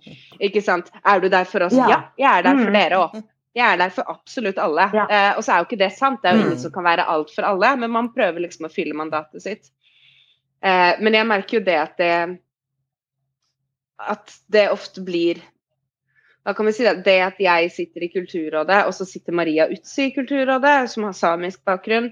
Ikke 0.41 0.63
sant? 0.65 0.89
Er 1.05 1.21
du 1.21 1.29
der 1.29 1.45
for 1.45 1.65
oss? 1.67 1.73
Ja. 1.77 1.89
Ja, 1.89 2.01
jeg 2.19 2.39
er 2.39 2.43
der 2.43 2.57
for 2.65 2.71
Mm. 2.71 2.73
dere 2.79 2.97
òg. 3.03 3.23
Jeg 3.55 3.73
er 3.73 3.77
der 3.77 3.91
for 3.91 4.05
absolutt 4.09 4.57
alle. 4.59 4.91
Ja. 4.95 5.05
Uh, 5.05 5.39
og 5.39 5.45
så 5.45 5.53
er 5.53 5.59
jo 5.59 5.65
ikke 5.69 5.79
det 5.79 5.93
sant, 5.99 6.23
det 6.23 6.31
er 6.31 6.35
jo 6.37 6.41
Mm. 6.43 6.47
ingen 6.47 6.59
som 6.59 6.71
kan 6.73 6.85
være 6.85 7.09
alt 7.09 7.31
for 7.35 7.43
alle, 7.43 7.77
men 7.77 7.91
man 7.91 8.09
prøver 8.13 8.41
liksom 8.41 8.65
å 8.67 8.73
fylle 8.73 8.95
mandatet 8.95 9.43
sitt. 9.43 9.71
Eh, 10.65 10.95
men 11.01 11.15
jeg 11.15 11.27
merker 11.29 11.59
jo 11.61 11.65
det 11.65 11.77
at 11.79 11.97
det 12.01 12.39
At 13.99 14.33
det 14.51 14.69
ofte 14.71 15.03
blir 15.03 15.41
hva 16.47 16.55
kan 16.57 16.65
vi 16.65 16.73
si 16.73 16.85
det, 16.87 17.03
Det 17.05 17.19
at 17.21 17.41
jeg 17.43 17.71
sitter 17.75 18.05
i 18.07 18.09
Kulturrådet, 18.09 18.87
og 18.87 18.95
så 18.97 19.05
sitter 19.05 19.35
Maria 19.37 19.67
Utsi 19.69 20.07
i 20.07 20.15
Kulturrådet, 20.15 20.89
som 20.89 21.05
har 21.05 21.13
samisk 21.13 21.61
bakgrunn. 21.69 22.07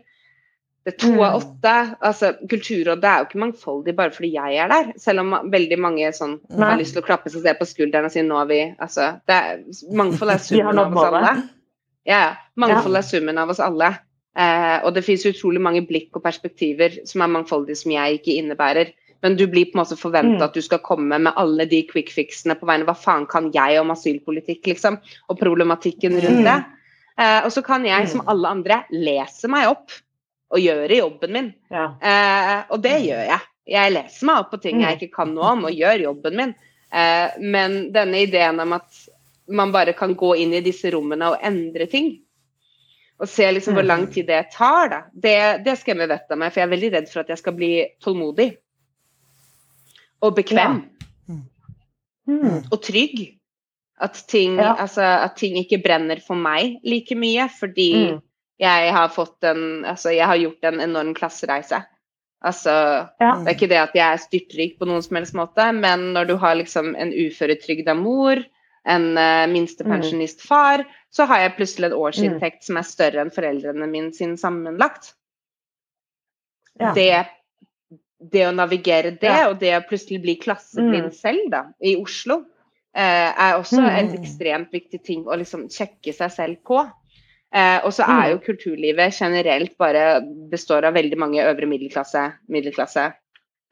Det 0.84 0.92
er 0.92 0.99
to 0.99 1.12
Mm. 1.14 1.22
av 1.24 1.36
åtte. 1.40 1.97
altså 2.03 2.32
Kulturrådet 2.49 3.05
er 3.05 3.18
jo 3.18 3.24
ikke 3.24 3.40
mangfoldig 3.40 3.97
bare 3.97 4.11
fordi 4.12 4.32
jeg 4.34 4.57
er 4.57 4.68
der. 4.68 4.92
Selv 4.99 5.20
om 5.20 5.51
veldig 5.51 5.78
mange 5.78 6.12
sånn, 6.12 6.38
har 6.53 6.76
lyst 6.76 6.92
til 6.92 7.03
å 7.03 7.07
klappe 7.07 7.30
seg 7.30 7.42
selv 7.42 7.59
på 7.59 7.66
skulderen 7.66 8.05
og 8.05 8.12
si 8.12 8.20
nå 8.22 8.36
har 8.36 8.47
vi 8.47 8.61
altså, 8.78 9.20
det 9.26 9.34
er, 9.34 9.64
Mangfold 9.90 10.30
er 10.30 10.38
summen 10.51 10.78
av 10.78 10.92
oss 10.97 11.05
alle. 11.05 11.49
Ja, 12.05 12.20
ja. 12.20 12.36
Mangfold 12.57 12.97
er 12.97 13.03
summen 13.03 13.38
av 13.38 13.51
oss 13.51 13.61
alle. 13.61 13.99
Eh, 14.37 14.78
og 14.84 14.93
det 14.95 15.05
finnes 15.07 15.24
utrolig 15.30 15.61
mange 15.64 15.80
blikk 15.89 16.16
og 16.18 16.22
perspektiver 16.26 16.99
som 17.09 17.22
er 17.24 17.32
mangfoldige, 17.32 17.76
som 17.80 17.93
jeg 17.93 18.18
ikke 18.20 18.37
innebærer. 18.37 18.93
Men 19.24 19.37
du 19.37 19.47
blir 19.49 19.70
på 19.70 19.78
en 19.78 19.80
måte 19.84 19.97
forventa 19.97 20.37
Mm. 20.37 20.45
at 20.45 20.55
du 20.55 20.61
skal 20.61 20.78
komme 20.78 21.18
med 21.18 21.32
alle 21.37 21.64
de 21.66 21.82
quick 21.89 22.11
fixene 22.12 22.55
på 22.55 22.66
vegne 22.66 22.84
Hva 22.84 22.95
faen 22.95 23.26
kan 23.26 23.51
jeg 23.51 23.80
om 23.80 23.91
asylpolitikk, 23.91 24.66
liksom? 24.66 24.99
Og 25.30 25.39
problematikken 25.39 26.12
rundt 26.20 26.45
Mm. 26.45 26.45
det. 26.45 26.64
Eh, 27.18 27.45
og 27.47 27.51
så 27.51 27.64
kan 27.64 27.84
jeg, 27.84 28.03
Mm. 28.03 28.09
som 28.09 28.22
alle 28.28 28.49
andre, 28.49 28.84
lese 28.93 29.49
meg 29.49 29.68
opp 29.68 29.91
og 30.51 30.61
gjøre 30.61 30.99
jobben 30.99 31.32
min. 31.32 31.55
Ja. 31.70 31.95
Eh, 32.03 32.62
og 32.70 32.82
det 32.82 33.03
gjør 33.03 33.26
jeg. 33.26 33.41
Jeg 33.66 33.93
leser 33.93 34.26
meg 34.26 34.37
opp 34.39 34.51
på 34.53 34.61
ting 34.62 34.80
jeg 34.80 35.01
ikke 35.01 35.14
kan 35.16 35.34
noe 35.34 35.53
om, 35.53 35.64
og 35.64 35.72
gjør 35.72 36.03
jobben 36.03 36.37
min. 36.37 36.55
Eh, 36.93 37.30
men 37.41 37.91
denne 37.91 38.22
ideen 38.22 38.61
om 38.61 38.72
at 38.74 39.09
man 39.49 39.72
bare 39.72 39.93
kan 39.93 40.14
gå 40.14 40.37
inn 40.39 40.53
i 40.55 40.61
disse 40.61 40.91
rommene 40.93 41.22
og 41.32 41.39
endre 41.43 41.87
ting, 41.87 42.20
og 43.19 43.29
se 43.33 43.47
liksom 43.53 43.75
hvor 43.79 43.87
lang 43.87 44.07
tid 44.12 44.27
det 44.29 44.43
tar, 44.53 44.91
da, 44.93 44.99
det, 45.14 45.37
det 45.64 45.79
skremmer 45.81 46.09
vettet 46.11 46.35
av 46.35 46.39
meg. 46.43 46.53
For 46.53 46.61
jeg 46.61 46.69
er 46.69 46.75
veldig 46.75 46.93
redd 46.93 47.09
for 47.09 47.23
at 47.23 47.31
jeg 47.33 47.41
skal 47.41 47.55
bli 47.57 47.71
tålmodig. 48.05 48.51
Og 50.27 50.35
bekvem. 50.37 50.83
Mm. 52.27 52.62
Og 52.73 52.79
trygg. 52.83 53.33
At 54.03 54.19
ting, 54.29 54.59
Ja. 54.61 54.75
altså, 54.77 55.01
at 55.01 55.37
ting 55.41 55.57
ikke 55.57 55.79
brenner 55.83 56.21
for 56.21 56.37
meg 56.37 56.81
like 56.85 57.14
mye, 57.17 57.49
fordi 57.49 57.93
Mm. 58.12 58.23
jeg 58.61 58.93
har 58.93 59.09
fått 59.09 59.43
en 59.45 59.85
Altså, 59.85 60.12
jeg 60.14 60.27
har 60.27 60.37
gjort 60.37 60.64
en 60.64 60.81
enorm 60.81 61.14
klassereise. 61.14 61.85
Altså, 62.45 63.09
Ja. 63.21 63.37
det 63.43 63.49
er 63.49 63.55
ikke 63.55 63.69
det 63.69 63.79
at 63.81 63.95
jeg 63.95 64.12
er 64.12 64.19
styrtrik 64.19 64.79
på 64.79 64.87
noen 64.87 65.03
som 65.03 65.17
helst 65.17 65.33
måte, 65.35 65.73
men 65.75 66.12
når 66.12 66.27
du 66.27 66.37
har 66.37 66.55
liksom 66.57 66.95
en 66.95 67.11
uføretrygda 67.12 67.97
mor, 67.97 68.45
en 68.87 69.07
uh, 69.18 69.47
minstepensjonistfar, 69.51 70.84
så 71.11 71.26
har 71.26 71.41
jeg 71.43 71.57
plutselig 71.59 71.91
en 71.91 71.97
årsinntekt 71.99 72.66
som 72.66 72.76
er 72.78 72.87
større 72.87 73.22
enn 73.24 73.32
foreldrene 73.34 73.89
mine 73.91 74.12
sin 74.14 74.37
sammenlagt. 74.39 75.14
Ja. 76.78 76.93
Det, 76.95 77.26
det 78.32 78.45
å 78.47 78.53
navigere 78.55 79.14
det, 79.16 79.32
Ja. 79.32 79.49
og 79.51 79.59
det 79.61 79.72
å 79.76 79.84
plutselig 79.89 80.20
bli 80.22 80.37
klasseblind 80.37 81.11
Mm. 81.11 81.16
selv 81.16 81.51
da, 81.51 81.64
i 81.80 81.97
Oslo, 81.97 82.39
uh, 82.97 83.32
er 83.34 83.57
også 83.59 83.80
Mm. 83.80 83.91
en 83.99 84.14
ekstremt 84.22 84.70
viktig 84.72 85.03
ting 85.05 85.24
å 85.24 85.37
liksom 85.37 85.68
sjekke 85.68 86.14
seg 86.14 86.30
selv 86.30 86.57
på. 86.64 86.84
Uh, 87.57 87.80
og 87.87 87.93
så 87.95 88.05
er 88.05 88.32
jo 88.32 88.39
kulturlivet 88.43 89.14
generelt 89.14 89.76
bare 89.78 90.20
består 90.51 90.84
av 90.84 90.95
veldig 90.95 91.16
mange 91.16 91.41
øvre 91.43 91.66
middelklasse, 91.66 92.34
middelklasse 92.49 93.07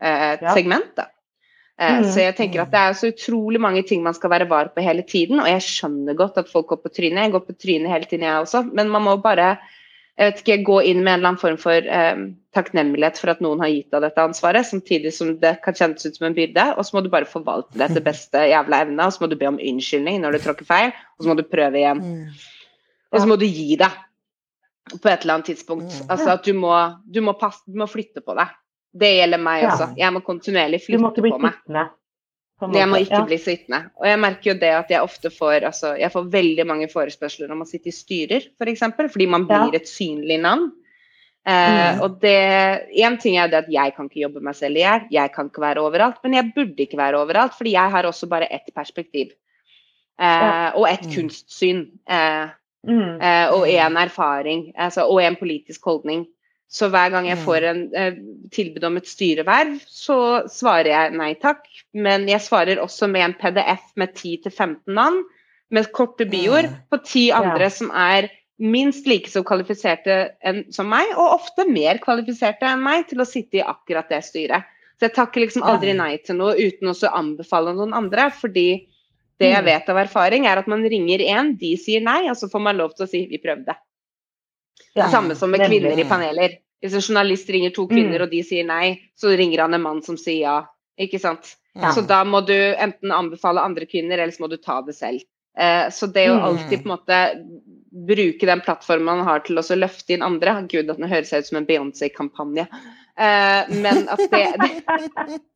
uh, 0.03 0.39
Ja. 0.41 0.55
segment. 0.55 0.95
Da. 0.97 1.07
Eh, 1.81 2.01
Mm. 2.01 2.05
Så 2.07 2.21
jeg 2.23 2.37
tenker 2.37 2.63
at 2.63 2.71
det 2.71 2.81
er 2.81 2.93
så 2.95 3.11
utrolig 3.11 3.61
mange 3.61 3.83
ting 3.83 4.03
man 4.03 4.15
skal 4.15 4.31
være 4.31 4.49
var 4.49 4.71
på 4.75 4.83
hele 4.83 5.03
tiden, 5.03 5.41
og 5.41 5.49
jeg 5.49 5.63
skjønner 5.63 6.15
godt 6.15 6.39
at 6.39 6.49
folk 6.51 6.67
går 6.67 6.83
på 6.85 6.89
trynet. 6.89 7.23
Jeg 7.25 7.33
går 7.33 7.47
på 7.47 7.57
trynet 7.59 7.91
hele 7.91 8.05
tiden, 8.05 8.23
jeg 8.23 8.39
også, 8.45 8.63
men 8.73 8.89
man 8.91 9.03
må 9.03 9.17
bare 9.17 9.57
ikke, 10.15 10.63
gå 10.63 10.81
inn 10.87 11.03
med 11.03 11.11
en 11.11 11.19
eller 11.19 11.29
annen 11.33 11.41
form 11.41 11.57
for 11.59 11.75
eh, 11.75 12.21
takknemlighet 12.55 13.19
for 13.19 13.33
at 13.33 13.41
noen 13.43 13.59
har 13.65 13.73
gitt 13.73 13.91
deg 13.91 14.05
dette 14.05 14.23
ansvaret, 14.23 14.67
samtidig 14.67 15.11
som 15.13 15.35
det 15.43 15.57
kan 15.65 15.75
kjennes 15.75 16.07
ut 16.07 16.15
som 16.15 16.29
en 16.29 16.37
byrde, 16.37 16.69
og 16.79 16.87
så 16.87 16.95
må 16.95 17.03
du 17.03 17.11
bare 17.11 17.27
forvalte 17.27 17.75
det 17.75 17.89
etter 17.89 18.07
beste 18.11 18.47
jævla 18.53 18.85
evne, 18.87 19.03
og 19.03 19.13
så 19.13 19.25
må 19.25 19.31
du 19.33 19.39
be 19.41 19.51
om 19.51 19.59
unnskyldning 19.59 20.23
når 20.23 20.37
du 20.37 20.45
tråkker 20.47 20.69
feil, 20.69 20.95
og 21.19 21.25
så 21.25 21.33
må 21.33 21.39
du 21.41 21.43
prøve 21.43 21.83
igjen. 21.83 22.05
Mm. 22.05 22.45
Og 23.11 23.23
så 23.23 23.31
må 23.31 23.39
du 23.39 23.47
gi 23.47 23.75
deg 23.79 23.99
på 24.95 25.09
et 25.09 25.25
eller 25.25 25.39
annet 25.39 25.51
tidspunkt. 25.51 25.91
Mm. 25.91 26.07
Altså 26.13 26.31
at 26.37 26.47
du 26.47 26.55
må, 26.55 26.75
du 27.11 27.21
må, 27.25 27.35
passe, 27.41 27.65
du 27.67 27.79
må 27.81 27.91
flytte 27.91 28.23
på 28.23 28.37
deg. 28.39 28.55
Det 28.97 29.11
gjelder 29.19 29.41
meg 29.43 29.63
Ja. 29.63 29.69
også. 29.71 29.97
Jeg 29.99 30.13
må 30.13 30.21
kontinuerlig 30.23 30.81
Du 30.87 30.99
må 30.99 31.11
flytte 31.11 31.19
ikke 31.19 31.23
bli 31.23 31.31
på 31.31 31.39
meg. 31.41 31.53
sittende. 31.53 31.91
på 32.61 32.73
Jeg 32.75 32.89
må 32.89 32.97
ikke 33.03 33.11
Ja. 33.19 33.25
bli 33.27 33.37
sittende. 33.39 33.91
Og 34.01 34.07
jeg 34.07 34.19
merker 34.19 34.53
jo 34.53 34.55
det 34.55 34.71
at 34.75 34.89
jeg 34.89 35.01
ofte 35.03 35.31
får 35.31 35.65
altså, 35.65 35.99
jeg 35.99 36.13
får 36.13 36.31
veldig 36.31 36.67
mange 36.67 36.89
forespørsler 36.89 37.51
om 37.51 37.63
å 37.63 37.67
sitte 37.67 37.89
i 37.89 37.91
styrer, 37.91 38.43
f.eks. 38.47 38.57
For 38.59 38.67
eksempel, 38.67 39.09
fordi 39.11 39.27
man 39.29 39.47
Ja. 39.49 39.59
blir 39.67 39.75
et 39.75 39.87
synlig 39.87 40.41
navn. 40.41 40.71
Eh, 41.47 41.95
Mm. 41.97 42.01
og 42.01 42.21
det 42.21 42.87
Én 42.97 43.21
ting 43.21 43.37
er 43.37 43.49
det 43.49 43.65
at 43.65 43.69
jeg 43.69 43.95
kan 43.97 44.09
ikke 44.09 44.23
jobbe 44.31 44.41
meg 44.41 44.55
selv 44.55 44.77
i 44.77 44.81
hjel, 44.81 45.09
jeg 45.11 45.33
kan 45.35 45.51
ikke 45.51 45.61
være 45.61 45.77
overalt, 45.83 46.17
men 46.23 46.33
jeg 46.33 46.55
burde 46.55 46.77
ikke 46.77 46.97
være 46.97 47.15
overalt, 47.19 47.53
fordi 47.53 47.73
jeg 47.73 47.91
har 47.91 48.03
også 48.05 48.29
bare 48.29 48.47
ett 48.51 48.71
perspektiv. 48.75 49.33
Eh, 50.19 50.25
Ja. 50.41 50.71
Og 50.77 50.89
ett 50.89 51.03
Mm. 51.03 51.11
kunstsyn. 51.13 51.91
Eh, 52.09 52.49
Mm. 52.87 53.21
eh, 53.21 53.49
og 53.53 53.67
én 53.67 53.97
erfaring, 53.99 54.73
altså, 54.79 55.03
og 55.11 55.21
en 55.23 55.37
politisk 55.37 55.83
holdning. 55.85 56.27
Så 56.75 56.89
hver 56.91 57.13
gang 57.15 57.27
jeg 57.29 57.39
Mm. 57.39 57.45
får 57.45 57.65
en 57.71 57.83
eh, 57.95 58.15
tilbud 58.51 58.85
om 58.89 58.97
et 58.99 59.07
styreverv, 59.07 59.77
så 59.87 60.17
svarer 60.51 60.91
jeg 60.91 61.13
nei 61.15 61.35
takk. 61.39 61.67
Men 61.95 62.27
jeg 62.27 62.41
svarer 62.43 62.81
også 62.83 63.07
med 63.11 63.23
en 63.29 63.35
PDF 63.39 63.85
med 63.97 64.15
10-15 64.15 64.81
navn, 64.97 65.21
med 65.71 65.93
korte 65.93 66.27
bioer, 66.27 66.67
Mm. 66.67 66.75
på 66.91 66.99
ti 67.05 67.31
andre 67.31 67.71
som 67.71 67.91
er 67.91 68.29
minst 68.59 69.07
like 69.07 69.27
så 69.31 69.43
kvalifiserte 69.45 70.31
enn, 70.45 70.65
som 70.73 70.89
meg, 70.89 71.07
og 71.17 71.41
ofte 71.41 71.67
mer 71.69 71.99
kvalifiserte 71.99 72.63
enn 72.63 72.83
meg 72.83 73.07
til 73.09 73.19
å 73.19 73.27
sitte 73.27 73.59
i 73.59 73.63
akkurat 73.63 74.09
det 74.09 74.23
styret. 74.25 74.65
Så 74.99 75.07
jeg 75.09 75.15
takker 75.15 75.41
liksom 75.47 75.63
aldri 75.63 75.93
nei 75.95 76.17
til 76.19 76.37
noe 76.37 76.55
uten 76.55 76.89
å 76.89 77.13
anbefale 77.13 77.75
noen 77.75 77.95
andre, 77.95 78.31
fordi 78.31 78.87
det 79.41 79.51
jeg 79.51 79.63
Mm. 79.63 79.65
vet 79.65 79.89
av 79.89 79.97
erfaring, 79.97 80.47
er 80.47 80.59
at 80.59 80.67
man 80.69 80.83
ringer 80.83 81.19
én, 81.19 81.57
de 81.59 81.77
sier 81.77 82.01
nei, 82.01 82.29
og 82.29 82.37
så 82.37 82.49
får 82.51 82.61
man 82.63 82.77
lov 82.77 82.95
til 82.97 83.07
å 83.07 83.09
si 83.11 83.27
'vi 83.27 83.39
prøvde'. 83.39 83.77
Ja, 84.97 85.09
Samme 85.11 85.35
som 85.35 85.51
med 85.51 85.61
kvinner 85.61 85.99
i 85.99 86.05
paneler. 86.05 86.59
Hvis 86.83 86.95
en 86.95 87.01
journalist 87.01 87.49
ringer 87.51 87.71
to 87.75 87.87
kvinner, 87.89 88.19
Mm. 88.19 88.23
og 88.23 88.31
de 88.31 88.43
sier 88.43 88.65
nei, 88.67 89.01
så 89.17 89.37
ringer 89.37 89.61
han 89.61 89.75
en 89.75 89.83
mann 89.83 90.03
som 90.03 90.17
sier 90.17 90.41
ja. 90.43 90.57
Ikke 91.01 91.19
sant? 91.21 91.57
Ja. 91.75 91.91
Så 91.91 92.07
da 92.07 92.23
må 92.25 92.41
du 92.47 92.53
enten 92.55 93.11
anbefale 93.11 93.61
andre 93.61 93.87
kvinner, 93.87 94.19
eller 94.19 94.31
så 94.31 94.41
må 94.45 94.49
du 94.51 94.57
ta 94.57 94.81
det 94.83 94.95
selv. 94.95 95.23
Eh, 95.59 95.89
så 95.91 96.07
det 96.13 96.29
å 96.31 96.37
Mm. 96.39 96.45
alltid 96.45 96.83
på 96.83 96.91
en 96.91 96.97
måte 96.97 97.19
bruke 98.07 98.47
den 98.47 98.61
plattformen 98.61 99.05
man 99.05 99.25
har 99.27 99.41
til 99.41 99.57
å 99.57 99.63
løfte 99.79 100.11
inn 100.15 100.23
andre 100.23 100.67
Gud, 100.69 100.91
at 100.91 100.99
den 100.99 101.09
høres 101.09 101.33
ut 101.33 101.47
som 101.47 101.59
en 101.59 101.67
Beyoncé-kampanje. 101.67 102.67
Eh, 103.17 103.65
men 103.71 104.09
at 104.09 104.19
det, 104.31 104.47
det 104.59 104.71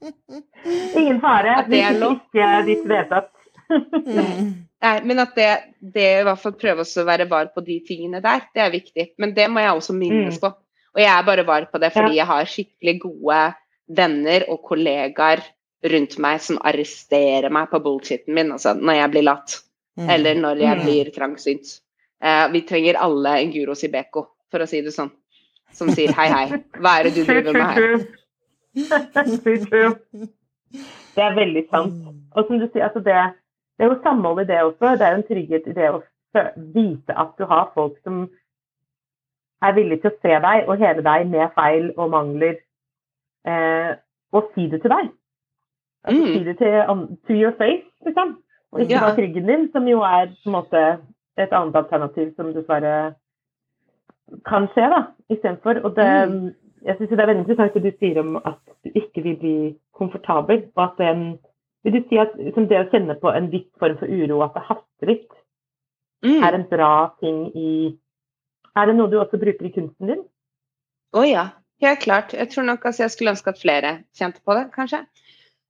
Ingen 0.97 1.21
fare 1.21 1.57
At 1.59 1.69
det 1.71 1.81
er 1.83 1.99
lov. 1.99 2.21
ikke 2.35 2.67
ditt 2.67 2.85
vedtatt. 2.89 3.31
Mm. 3.71 4.55
Nei, 4.83 5.01
men 5.05 5.19
at 5.19 5.35
det, 5.35 5.49
det 5.83 6.07
i 6.21 6.25
hvert 6.27 6.39
fall 6.39 6.53
prøve 6.59 6.85
å 6.87 7.05
være 7.05 7.27
var 7.29 7.51
på 7.55 7.65
de 7.67 7.81
tingene 7.87 8.21
der, 8.23 8.45
det 8.55 8.63
er 8.63 8.71
viktig. 8.71 9.09
Men 9.19 9.35
det 9.35 9.49
må 9.51 9.61
jeg 9.65 9.75
også 9.75 9.95
minnes 9.99 10.39
Mm. 10.39 10.41
på. 10.41 10.53
Og 10.95 11.01
jeg 11.03 11.11
er 11.13 11.23
bare 11.27 11.45
var 11.47 11.67
på 11.73 11.79
det 11.81 11.93
fordi 11.93 12.15
Ja. 12.17 12.25
jeg 12.25 12.27
har 12.27 12.45
skikkelig 12.45 13.01
gode 13.01 13.55
venner 13.89 14.45
og 14.49 14.63
kollegaer 14.69 15.43
rundt 15.85 16.19
meg 16.19 16.41
som 16.41 16.59
arresterer 16.67 17.51
meg 17.51 17.71
på 17.71 17.79
bullshitten 17.83 18.35
min, 18.35 18.51
altså 18.53 18.75
når 18.75 18.95
jeg 19.03 19.11
blir 19.11 19.23
latt. 19.23 19.63
Mm. 19.99 20.09
eller 20.11 20.35
når 20.39 20.57
jeg 20.63 20.77
Mm. 20.79 20.85
blir 20.85 21.05
trangsynt. 21.11 21.81
Eh, 22.23 22.49
vi 22.53 22.61
trenger 22.63 22.95
alle 23.03 23.33
en 23.43 23.51
Guro 23.51 23.75
Sibeko, 23.75 24.29
for 24.49 24.61
å 24.61 24.69
si 24.69 24.81
det 24.81 24.93
sånn, 24.95 25.11
som 25.73 25.89
sier 25.89 26.13
hei, 26.15 26.29
hei, 26.29 26.63
hva 26.79 27.01
er 27.01 27.03
det 27.09 27.15
du 27.17 27.25
driver 27.25 27.53
med 27.53 27.63
her? 27.67 28.07
Det 31.15 31.25
er 31.25 31.35
veldig 31.35 31.65
sant. 31.71 31.95
Og 32.37 32.47
som 32.47 32.59
du 32.61 32.67
sier, 32.69 32.85
altså 32.87 33.01
det, 33.03 33.15
det 33.79 33.87
er 33.87 33.91
jo 33.91 34.01
samhold 34.05 34.43
i 34.43 34.45
det 34.45 34.59
også. 34.63 34.93
Det 34.99 35.07
er 35.07 35.11
jo 35.17 35.21
en 35.23 35.29
trygghet 35.31 35.67
i 35.67 35.73
det 35.79 35.89
å 35.91 36.03
vite 36.77 37.17
at 37.19 37.33
du 37.39 37.45
har 37.51 37.71
folk 37.75 37.97
som 38.05 38.29
er 39.63 39.73
villig 39.75 40.01
til 40.03 40.11
å 40.11 40.19
se 40.23 40.29
deg 40.45 40.69
og 40.69 40.79
hele 40.79 41.03
deg 41.03 41.27
med 41.31 41.51
feil 41.55 41.93
og 41.97 42.11
mangler, 42.11 42.57
eh, 43.47 43.95
og 44.33 44.51
si 44.55 44.69
det 44.69 44.83
til 44.83 44.91
deg. 44.91 45.11
Altså, 46.05 46.21
Mm. 46.23 46.33
Si 46.33 46.45
det 46.45 46.59
til, 46.59 46.85
um, 46.91 47.07
to 47.27 47.33
your 47.35 47.53
face, 47.59 47.85
liksom. 48.07 48.37
Og 48.73 48.81
ikke 48.81 48.93
Ja. 48.95 49.01
bak 49.01 49.19
ryggen 49.19 49.47
din, 49.47 49.73
som 49.73 49.87
jo 49.89 50.01
er 50.01 50.27
på 50.27 50.47
en 50.47 50.53
måte 50.53 51.01
et 51.39 51.53
annet 51.53 51.75
alternativ 51.75 52.35
som 52.37 52.53
dessverre 52.55 53.15
kan 54.47 54.69
skje, 54.69 54.89
da, 54.91 55.03
istedenfor. 55.31 55.85
Og 55.85 55.95
det, 55.97 56.29
Mm. 56.29 56.55
jeg 56.87 56.97
syns 56.97 57.09
det 57.11 57.21
er 57.21 57.27
veldig 57.27 57.47
interessant 57.47 57.75
det 57.75 57.83
du 57.83 57.99
sier 57.99 58.21
om 58.21 58.37
at 58.37 58.59
du 58.85 58.91
ikke 58.95 59.23
vil 59.23 59.37
bli 59.37 59.77
komfortabel, 59.95 60.69
og 60.77 60.85
at 60.85 60.97
den 60.99 61.39
Vil 61.85 61.93
du 62.03 62.09
si 62.09 62.17
at 62.19 62.35
liksom 62.37 62.69
det 62.69 62.77
å 62.87 62.91
kjenne 62.91 63.15
på 63.21 63.31
en 63.37 63.51
viss 63.53 63.71
form 63.79 63.97
for 63.99 64.07
uro, 64.07 64.43
at 64.43 64.53
det 64.53 64.63
haster 64.63 65.07
litt, 65.07 65.31
Mm. 66.25 66.43
er 66.43 66.55
en 66.55 66.67
bra 66.69 67.11
ting 67.21 67.53
i 67.55 67.97
Er 68.79 68.91
det 68.91 68.99
noe 68.99 69.11
du 69.11 69.19
også 69.19 69.41
bruker 69.41 69.67
i 69.67 69.73
kunsten 69.75 70.13
din? 70.13 70.21
Å 71.17 71.23
ja, 71.27 71.45
helt 71.83 72.03
klart. 72.05 72.35
Jeg 72.37 72.53
tror 72.53 72.67
nok 72.69 72.85
altså, 72.87 73.07
jeg 73.07 73.15
skulle 73.15 73.33
ønske 73.35 73.55
at 73.55 73.63
flere 73.63 73.95
kjente 74.19 74.43
på 74.45 74.57
det, 74.59 74.69
kanskje. 74.75 75.03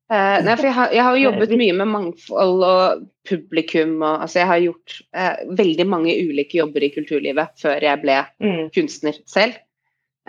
Uh, 0.09 0.41
nei, 0.41 0.55
jeg 0.65 0.73
har, 0.73 0.93
jeg 0.97 1.05
har 1.05 1.21
jobbet 1.27 1.55
mye 1.61 1.77
med 1.77 1.91
mangfold 1.93 2.65
og 2.65 3.07
publikum, 3.29 3.99
og 4.01 4.25
altså, 4.27 4.43
jeg 4.43 4.51
har 4.51 4.63
gjort 4.65 4.99
uh, 5.13 5.55
veldig 5.61 5.89
mange 5.89 6.17
ulike 6.29 6.61
jobber 6.61 6.87
i 6.87 6.93
kulturlivet 6.95 7.57
før 7.61 7.89
jeg 7.91 8.05
ble 8.05 8.21
Mm. 8.45 8.69
kunstner 8.75 9.19
selv. 9.29 9.59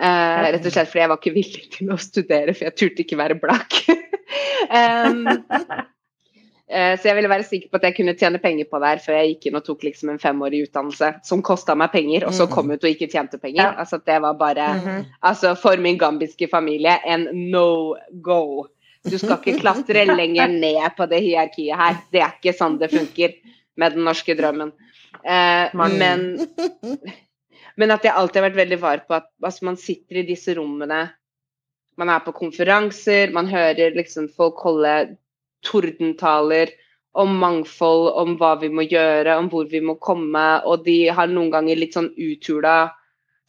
Uh, 0.00 0.48
rett 0.48 0.64
og 0.64 0.72
slett 0.72 0.88
fordi 0.88 1.02
jeg 1.02 1.10
var 1.12 1.18
ikke 1.20 1.36
villig 1.36 1.64
til 1.74 1.90
å 1.92 2.00
studere, 2.00 2.54
for 2.56 2.68
jeg 2.70 2.76
turte 2.80 3.04
ikke 3.04 3.20
være 3.20 3.40
blakk. 3.40 3.80
um, 4.72 5.26
så 6.70 7.08
jeg 7.08 7.16
ville 7.16 7.28
være 7.32 7.42
sikker 7.48 7.68
på 7.72 7.78
at 7.80 7.82
jeg 7.88 7.94
kunne 7.96 8.12
tjene 8.14 8.38
penger 8.38 8.66
på 8.70 8.78
det 8.78 8.88
her 8.92 9.00
før 9.02 9.16
jeg 9.18 9.30
gikk 9.34 9.46
inn 9.50 9.56
og 9.58 9.64
tok 9.66 9.80
liksom 9.88 10.10
en 10.12 10.20
femårig 10.22 10.60
utdannelse 10.68 11.08
som 11.26 11.42
kosta 11.42 11.74
meg 11.74 11.90
penger, 11.90 12.26
og 12.28 12.32
så 12.36 12.46
Mhm. 12.46 12.52
kom 12.54 12.70
ut 12.70 12.84
og 12.84 12.90
ikke 12.90 13.08
tjente 13.10 13.40
penger. 13.42 13.62
Ja. 13.62 13.74
Altså 13.78 13.98
det 14.04 14.20
var 14.22 14.34
bare 14.38 14.68
Mhm. 14.76 15.06
Altså, 15.22 15.54
for 15.56 15.76
min 15.76 15.98
gambiske 15.98 16.48
familie, 16.50 16.98
en 17.06 17.28
no 17.50 17.96
go. 18.22 18.66
Du 19.04 19.18
skal 19.18 19.38
ikke 19.38 19.60
klatre 19.60 20.04
lenger 20.06 20.46
ned 20.46 20.90
på 20.96 21.06
det 21.08 21.22
hierarkiet 21.22 21.76
her. 21.76 21.96
Det 22.12 22.20
er 22.20 22.32
ikke 22.40 22.54
sånn 22.56 22.78
det 22.78 22.90
funker 22.92 23.34
med 23.76 23.94
den 23.94 24.04
norske 24.04 24.36
drømmen. 24.36 24.72
Eh, 25.24 25.68
men, 25.74 26.46
men 27.76 27.90
at 27.90 28.02
jeg 28.04 28.12
alltid 28.14 28.42
har 28.42 28.50
vært 28.50 28.60
veldig 28.60 28.78
var 28.80 28.98
på 29.08 29.14
at 29.16 29.26
altså, 29.42 29.62
man 29.64 29.76
sitter 29.76 30.20
i 30.20 30.26
disse 30.28 30.54
rommene 30.54 31.10
Man 31.98 32.08
er 32.08 32.20
på 32.20 32.32
konferanser, 32.32 33.30
man 33.32 33.46
hører 33.46 33.92
liksom 33.94 34.28
folk 34.34 34.56
holde 34.62 35.16
tordentaler 35.66 36.70
om 37.18 37.32
mangfold, 37.40 38.12
om 38.22 38.36
hva 38.38 38.54
vi 38.60 38.68
må 38.70 38.84
gjøre, 38.86 39.34
om 39.40 39.48
hvor 39.50 39.66
vi 39.70 39.80
må 39.82 39.96
komme, 39.98 40.62
og 40.64 40.84
de 40.86 41.08
har 41.10 41.26
noen 41.30 41.50
ganger 41.50 41.76
litt 41.80 41.96
sånn 41.98 42.12
uthula 42.14 42.92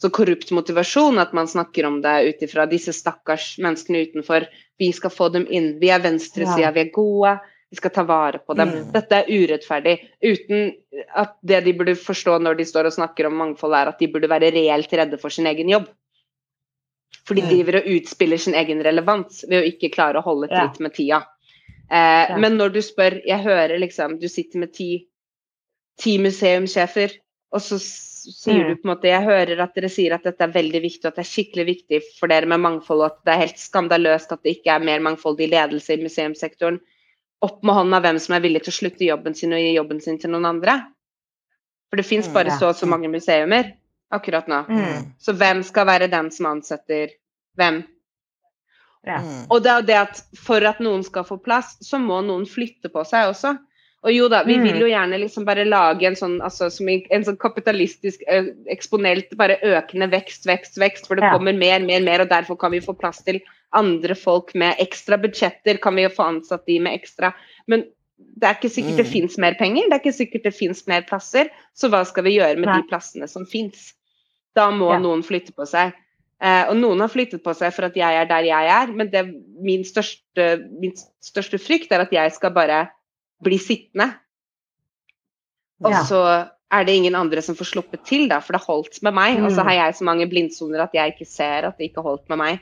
så 0.02 0.10
korrupt 0.10 0.50
motivasjon 0.50 1.22
at 1.22 1.34
man 1.38 1.46
snakker 1.46 1.86
om 1.86 2.00
det 2.02 2.16
ut 2.26 2.40
ifra 2.48 2.66
disse 2.66 2.90
stakkars 2.98 3.60
menneskene 3.62 4.02
utenfor. 4.08 4.48
Vi 4.82 4.88
skal 4.98 5.14
få 5.14 5.28
dem 5.30 5.46
inn. 5.54 5.76
Vi 5.80 5.92
er 5.94 6.02
venstresida, 6.02 6.58
Ja. 6.60 6.72
vi 6.72 6.80
er 6.82 6.90
gode. 6.96 7.36
Vi 7.70 7.78
skal 7.78 7.92
ta 7.92 8.04
vare 8.04 8.40
på 8.40 8.56
dem. 8.58 8.70
Mm. 8.70 8.92
Dette 8.92 9.12
er 9.20 9.30
urettferdig. 9.30 9.94
Uten 10.26 10.74
at 11.16 11.36
det 11.46 11.64
de 11.64 11.74
burde 11.74 11.94
forstå 11.96 12.40
når 12.42 12.58
de 12.58 12.66
står 12.66 12.86
og 12.90 12.94
snakker 12.98 13.28
om 13.28 13.38
mangfold, 13.38 13.74
er 13.78 13.88
at 13.94 14.00
de 14.00 14.08
burde 14.08 14.28
være 14.28 14.50
reelt 14.52 14.92
redde 14.92 15.20
for 15.22 15.30
sin 15.30 15.46
egen 15.46 15.70
jobb. 15.70 15.86
For 17.24 17.36
de 17.36 17.44
Mm. 17.44 17.50
driver 17.50 17.76
og 17.78 17.86
utspiller 17.86 18.40
sin 18.40 18.56
egen 18.56 18.82
relevans 18.84 19.46
ved 19.48 19.62
å 19.64 19.68
ikke 19.70 19.94
klare 19.94 20.18
å 20.18 20.24
holde 20.24 20.50
tritt 20.50 20.80
med 20.80 20.94
tida. 20.94 21.28
Eh, 21.92 22.38
Men 22.40 22.56
når 22.58 22.70
du 22.72 22.80
spør 22.82 23.18
Jeg 23.28 23.44
hører 23.44 23.78
liksom 23.82 24.14
Du 24.22 24.28
sitter 24.32 24.60
med 24.60 24.72
ti, 24.74 25.08
ti 26.00 26.14
museumssjefer, 26.24 27.12
og 27.52 27.60
så 27.62 27.78
sier 27.82 28.62
Mm. 28.64 28.68
du 28.70 28.76
på 28.78 28.86
en 28.88 28.92
måte 28.96 29.10
Jeg 29.10 29.24
hører 29.26 29.60
at 29.64 29.74
dere 29.76 29.90
sier 29.90 30.14
at 30.14 30.24
dette 30.24 30.42
er 30.46 30.54
veldig 30.54 30.82
viktig, 30.82 31.02
og 31.06 31.10
at 31.12 31.16
det 31.16 31.26
er 31.26 31.32
skikkelig 31.34 31.66
viktig 31.66 32.00
for 32.20 32.28
dere 32.32 32.46
med 32.46 32.60
mangfold, 32.64 33.02
og 33.02 33.06
at 33.12 33.18
det 33.26 33.34
er 33.34 33.42
helt 33.48 33.58
skandaløst 33.60 34.32
at 34.32 34.44
det 34.44 34.56
ikke 34.60 34.72
er 34.76 34.80
mer 34.86 35.00
mangfoldig 35.00 35.50
ledelse 35.50 35.94
i 35.98 36.04
museumssektoren. 36.04 36.80
Opp 37.42 37.64
med 37.66 37.74
hånda 37.76 38.00
hvem 38.00 38.20
som 38.22 38.36
er 38.36 38.42
villig 38.46 38.62
til 38.64 38.72
å 38.72 38.78
slutte 38.80 39.06
jobben 39.08 39.34
sin 39.36 39.52
og 39.54 39.60
gi 39.60 39.74
jobben 39.76 40.00
sin 40.02 40.20
til 40.22 40.30
noen 40.32 40.46
andre. 40.46 40.78
For 41.90 41.98
det 41.98 42.06
fins 42.06 42.28
Mm, 42.30 42.34
bare 42.34 42.52
så 42.60 42.70
og 42.70 42.76
så 42.76 42.86
mange 42.88 43.10
museumer 43.10 43.74
akkurat 44.12 44.48
nå. 44.48 44.66
Mm. 44.70 45.12
Så 45.20 45.34
hvem 45.34 45.64
skal 45.64 45.86
være 45.88 46.08
den 46.12 46.30
som 46.32 46.46
ansetter 46.46 47.10
hvem? 47.58 47.84
Ja. 49.08 49.18
Mm. 49.22 49.46
Og 49.50 49.64
det 49.64 49.72
er 49.72 49.82
jo 49.82 49.88
det 49.88 49.98
at 49.98 50.22
for 50.38 50.64
at 50.70 50.80
noen 50.80 51.04
skal 51.04 51.24
få 51.26 51.40
plass, 51.42 51.78
så 51.82 51.98
må 52.02 52.20
noen 52.26 52.46
flytte 52.46 52.92
på 52.94 53.02
seg 53.08 53.32
også. 53.32 53.56
Og 54.04 54.14
jo 54.14 54.28
da, 54.30 54.44
vi 54.44 54.56
Mm. 54.58 54.64
vil 54.64 54.80
jo 54.82 54.88
gjerne 54.90 55.20
liksom 55.22 55.46
bare 55.46 55.64
lage 55.66 56.04
en 56.08 56.16
sånn, 56.16 56.40
altså, 56.42 56.72
som 56.72 56.88
en, 56.90 57.24
sånn 57.24 57.38
kapitalistisk 57.38 58.22
eh, 58.28 58.46
eksponelt, 58.70 59.36
bare 59.38 59.60
økende 59.62 60.10
vekst, 60.10 60.46
vekst, 60.46 60.78
vekst, 60.78 61.06
for 61.08 61.16
det 61.16 61.24
Ja. 61.24 61.38
kommer 61.38 61.54
mer, 61.54 61.80
mer, 61.80 62.02
mer, 62.02 62.22
og 62.22 62.30
derfor 62.30 62.58
kan 62.58 62.72
vi 62.72 62.80
få 62.80 62.98
plass 62.98 63.22
til 63.24 63.40
andre 63.74 64.16
folk 64.16 64.54
med 64.56 64.76
ekstra 64.80 65.18
budsjetter, 65.22 65.80
kan 65.80 65.96
vi 65.96 66.04
jo 66.04 66.10
få 66.10 66.24
ansatt 66.28 66.66
de 66.66 66.80
med 66.80 67.00
ekstra. 67.00 67.34
Men 67.68 67.84
det 68.38 68.44
er 68.44 68.54
ikke 68.56 68.74
sikkert 68.74 68.98
det 68.98 69.06
Mm. 69.06 69.12
fins 69.12 69.38
mer 69.38 69.54
penger, 69.56 69.84
det 69.90 69.94
er 69.94 70.00
ikke 70.10 70.18
sikkert 70.18 70.44
det 70.44 70.56
fins 70.56 70.88
mer 70.88 71.02
plasser. 71.04 71.50
Så 71.76 71.88
hva 71.90 72.04
skal 72.06 72.24
vi 72.24 72.38
gjøre 72.38 72.58
med 72.58 72.66
Nei. 72.70 72.82
de 72.82 72.88
plassene 72.88 73.30
som 73.30 73.46
fins? 73.46 73.94
Da 74.56 74.72
må 74.72 74.92
Ja. 74.94 75.00
noen 75.00 75.22
flytte 75.24 75.54
på 75.54 75.66
seg. 75.68 75.94
Eh, 76.42 76.64
og 76.72 76.76
noen 76.80 77.00
har 77.04 77.12
flyttet 77.14 77.44
på 77.46 77.54
seg 77.54 77.74
for 77.76 77.86
at 77.86 77.94
jeg 78.00 78.18
er 78.18 78.26
der 78.26 78.48
jeg 78.48 78.70
er, 78.74 78.88
men 78.98 79.12
det, 79.14 79.22
min, 79.62 79.84
største, 79.86 80.48
min 80.82 80.96
største 81.22 81.60
frykt 81.62 81.92
er 81.94 82.02
at 82.02 82.12
jeg 82.16 82.32
skal 82.34 82.52
bare 82.56 82.88
bli 83.44 83.60
sittende. 83.62 84.08
Og 85.84 85.92
Ja. 85.92 86.02
så 86.06 86.22
er 86.72 86.84
det 86.86 86.96
ingen 86.96 87.16
andre 87.16 87.42
som 87.42 87.56
får 87.56 87.66
sluppet 87.74 88.04
til, 88.06 88.28
da, 88.30 88.40
for 88.40 88.54
det 88.54 88.62
holdt 88.66 89.02
med 89.04 89.14
meg. 89.14 89.40
Og 89.44 89.52
så 89.52 89.62
Mm. 89.62 89.68
har 89.68 89.74
jeg 89.74 89.96
så 89.96 90.04
mange 90.04 90.30
blindsoner 90.30 90.82
at 90.84 90.94
jeg 90.94 91.14
ikke 91.14 91.28
ser 91.28 91.66
at 91.68 91.78
det 91.78 91.90
ikke 91.92 92.02
holdt 92.04 92.30
med 92.30 92.38
meg. 92.38 92.60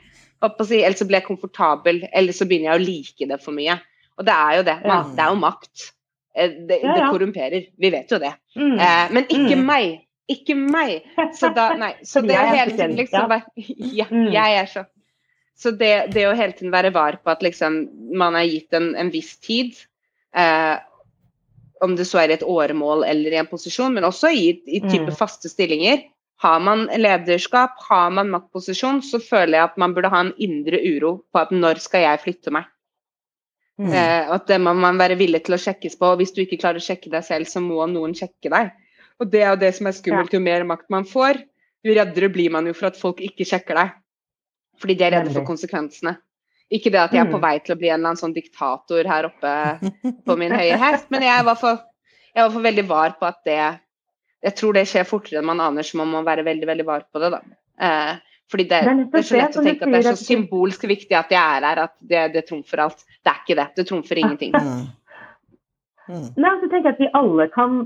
Si, 0.66 0.82
Eller 0.82 0.96
så 0.96 1.04
blir 1.06 1.20
jeg 1.20 1.24
komfortabel, 1.28 2.08
eller 2.14 2.32
så 2.32 2.46
begynner 2.48 2.72
jeg 2.72 2.80
å 2.80 2.84
like 2.86 3.28
det 3.28 3.42
for 3.42 3.52
mye. 3.52 3.78
Og 4.18 4.24
det 4.24 4.32
er 4.34 4.56
jo 4.56 4.62
det. 4.62 4.82
Det 4.82 5.18
er 5.20 5.28
jo 5.28 5.40
makt. 5.40 5.92
Eh, 6.34 6.48
Det, 6.48 6.80
det 6.82 7.10
korrumperer. 7.10 7.66
Vi 7.78 7.90
vet 7.90 8.08
jo 8.10 8.18
det. 8.18 8.34
Mm. 8.56 8.78
Eh, 8.80 9.08
men 9.12 9.24
ikke 9.24 9.56
Mm. 9.56 9.66
meg. 9.66 10.00
Ikke 10.28 10.54
meg. 10.54 11.04
Så 11.34 11.48
da, 11.54 11.70
nei. 11.76 11.94
Så 12.06 12.20
det 12.22 12.36
å 12.38 12.44
hele 12.52 12.70
tiden 12.76 12.96
liksom 12.96 13.32
Ja, 13.98 14.06
Mm. 14.10 14.28
jeg 14.32 14.58
er 14.60 14.66
sånn. 14.66 14.86
Så 15.60 15.72
det, 15.76 16.12
det 16.14 16.26
å 16.28 16.34
hele 16.36 16.52
tiden 16.56 16.72
være 16.72 16.92
var 16.92 17.18
på 17.22 17.30
at 17.30 17.42
liksom 17.42 17.82
man 18.16 18.34
er 18.38 18.46
gitt 18.48 18.72
en, 18.72 18.94
en 18.96 19.10
viss 19.12 19.36
tid, 19.38 19.74
eh, 20.34 20.76
om 21.82 21.96
det 21.96 22.06
så 22.08 22.18
er 22.22 22.30
i 22.30 22.36
et 22.38 22.42
åremål 22.46 23.04
eller 23.08 23.32
i 23.32 23.40
en 23.40 23.46
posisjon, 23.48 23.92
men 23.94 24.04
også 24.04 24.30
i, 24.32 24.46
i 24.66 24.80
type 24.80 25.10
Mm. 25.10 25.16
faste 25.16 25.48
stillinger. 25.48 26.02
Har 26.40 26.60
man 26.60 26.86
lederskap, 26.96 27.74
har 27.88 28.10
man 28.10 28.30
maktposisjon, 28.32 29.02
så 29.04 29.18
føler 29.20 29.58
jeg 29.58 29.64
at 29.64 29.76
man 29.76 29.92
burde 29.94 30.08
ha 30.08 30.20
en 30.24 30.32
indre 30.40 30.78
uro 30.80 31.18
på 31.32 31.40
at 31.42 31.50
når 31.52 31.80
skal 31.84 32.00
jeg 32.06 32.20
flytte 32.22 32.52
meg? 32.52 32.64
Mm. 33.80 33.92
Eh, 33.92 34.30
at 34.32 34.46
det 34.48 34.58
må 34.60 34.72
man 34.76 34.96
være 35.00 35.16
villig 35.20 35.42
til 35.44 35.54
å 35.56 35.60
sjekkes 35.60 35.96
på. 36.00 36.06
og 36.14 36.18
Hvis 36.20 36.32
du 36.36 36.40
ikke 36.44 36.58
klarer 36.60 36.80
å 36.80 36.84
sjekke 36.84 37.10
deg 37.12 37.24
selv, 37.24 37.48
så 37.48 37.60
må 37.64 37.84
noen 37.88 38.12
sjekke 38.16 38.48
deg. 38.52 38.72
Og 39.20 39.28
det 39.30 39.42
er 39.44 39.52
jo 39.52 39.60
det 39.60 39.74
som 39.76 39.88
er 39.90 39.96
skummelt. 39.96 40.32
Jo 40.32 40.40
mer 40.40 40.64
makt 40.68 40.88
man 40.92 41.04
får, 41.08 41.42
jo 41.84 41.96
reddere 41.96 42.30
blir 42.32 42.52
man 42.52 42.66
jo 42.68 42.74
for 42.76 42.88
at 42.90 42.98
folk 42.98 43.20
ikke 43.24 43.46
sjekker 43.48 43.76
deg. 43.76 43.92
Fordi 44.80 44.96
de 44.96 45.04
er 45.04 45.14
redde 45.18 45.34
for 45.34 45.44
konsekvensene. 45.48 46.16
Ikke 46.70 46.92
det 46.94 47.00
at 47.02 47.12
jeg 47.12 47.24
er 47.24 47.30
på 47.32 47.38
Mm. 47.38 47.42
vei 47.42 47.58
til 47.58 47.74
å 47.74 47.78
bli 47.78 47.88
en 47.90 47.98
eller 47.98 48.12
annen 48.12 48.20
sånn 48.20 48.34
diktator 48.34 49.04
her 49.04 49.26
oppe 49.26 49.52
på 50.26 50.36
min 50.38 50.52
høye 50.54 50.78
hest, 50.78 51.10
men 51.10 51.22
jeg 51.26 51.34
er 51.34 51.42
i 51.42 51.48
hvert 51.48 51.60
fall, 51.60 51.80
jeg 52.36 52.50
veldig 52.50 52.86
var 52.88 53.16
på 53.18 53.26
at 53.26 53.40
det 53.44 53.80
Jeg 54.42 54.54
tror 54.56 54.72
det 54.72 54.86
skjer 54.88 55.04
fortere 55.04 55.42
enn 55.42 55.44
man 55.44 55.60
aner, 55.60 55.82
så 55.84 55.98
man 56.00 56.08
må 56.08 56.22
være 56.24 56.40
veldig, 56.46 56.64
veldig 56.64 56.84
var 56.86 57.02
på 57.12 57.20
det, 57.20 57.28
da. 57.34 57.40
Eh, 57.76 58.14
fordi 58.48 58.64
det, 58.70 58.78
Det 58.86 58.88
er 58.88 59.04
det 59.04 59.18
er 59.18 59.22
så 59.28 59.36
lett 59.36 59.58
å 59.58 59.64
tenke 59.66 59.84
at 59.84 59.92
det 59.92 59.98
er 59.98 60.16
så 60.16 60.24
symbolsk 60.24 60.86
viktig 60.88 61.12
at 61.12 61.28
jeg 61.28 61.58
er 61.58 61.66
her, 61.68 61.80
at 61.84 61.92
det, 62.00 62.22
det 62.32 62.46
trumfer 62.48 62.80
alt. 62.80 63.04
Det 63.20 63.28
er 63.34 63.42
ikke 63.44 63.56
det. 63.58 63.66
Det 63.76 63.84
trumfer 63.90 64.16
ingenting. 64.16 64.56
Mm. 64.56 64.88
Mm. 66.08 66.24
Nei, 66.40 66.54
så 66.62 66.70
tenker 66.70 66.88
jeg 66.88 66.94
at 66.96 67.02
vi 67.04 67.10
alle 67.20 67.46
kan 67.52 67.76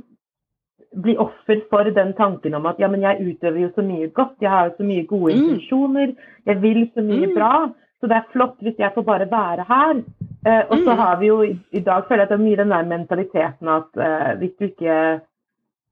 bli 0.94 1.16
offer 1.16 1.60
for 1.70 1.84
den 1.90 2.12
tanken 2.14 2.54
om 2.54 2.66
at 2.66 2.78
ja, 2.78 2.88
men 2.88 3.00
jeg 3.00 3.20
utøver 3.20 3.60
jo 3.60 3.70
så 3.74 3.82
mye 3.82 4.08
godt, 4.14 4.36
jeg 4.40 4.50
har 4.50 4.68
jo 4.68 4.74
så 4.78 4.84
mye 4.84 5.06
gode 5.06 5.32
Mm. 5.34 5.40
intensjoner, 5.42 6.14
jeg 6.46 6.62
vil 6.62 6.90
så 6.94 7.02
mye 7.02 7.26
Mm. 7.26 7.34
bra, 7.34 7.68
så 8.00 8.08
det 8.08 8.16
er 8.16 8.30
flott 8.32 8.56
hvis 8.62 8.78
jeg 8.78 8.92
får 8.94 9.02
bare 9.04 9.30
være 9.30 9.64
her. 9.68 10.02
Eh, 10.46 10.64
og 10.70 10.78
så 10.78 10.90
Mm. 10.92 10.96
har 10.98 11.16
vi 11.20 11.26
jo 11.26 11.42
i, 11.42 11.80
dag 11.80 12.04
føler 12.08 12.22
jeg 12.22 12.22
at 12.22 12.28
det 12.28 12.40
er 12.40 12.44
mye 12.44 12.56
den 12.56 12.68
der 12.70 12.84
mentaliteten 12.84 13.68
at 13.68 13.96
eh, 13.96 14.36
hvis 14.38 14.56
du 14.58 14.64
ikke 14.64 15.20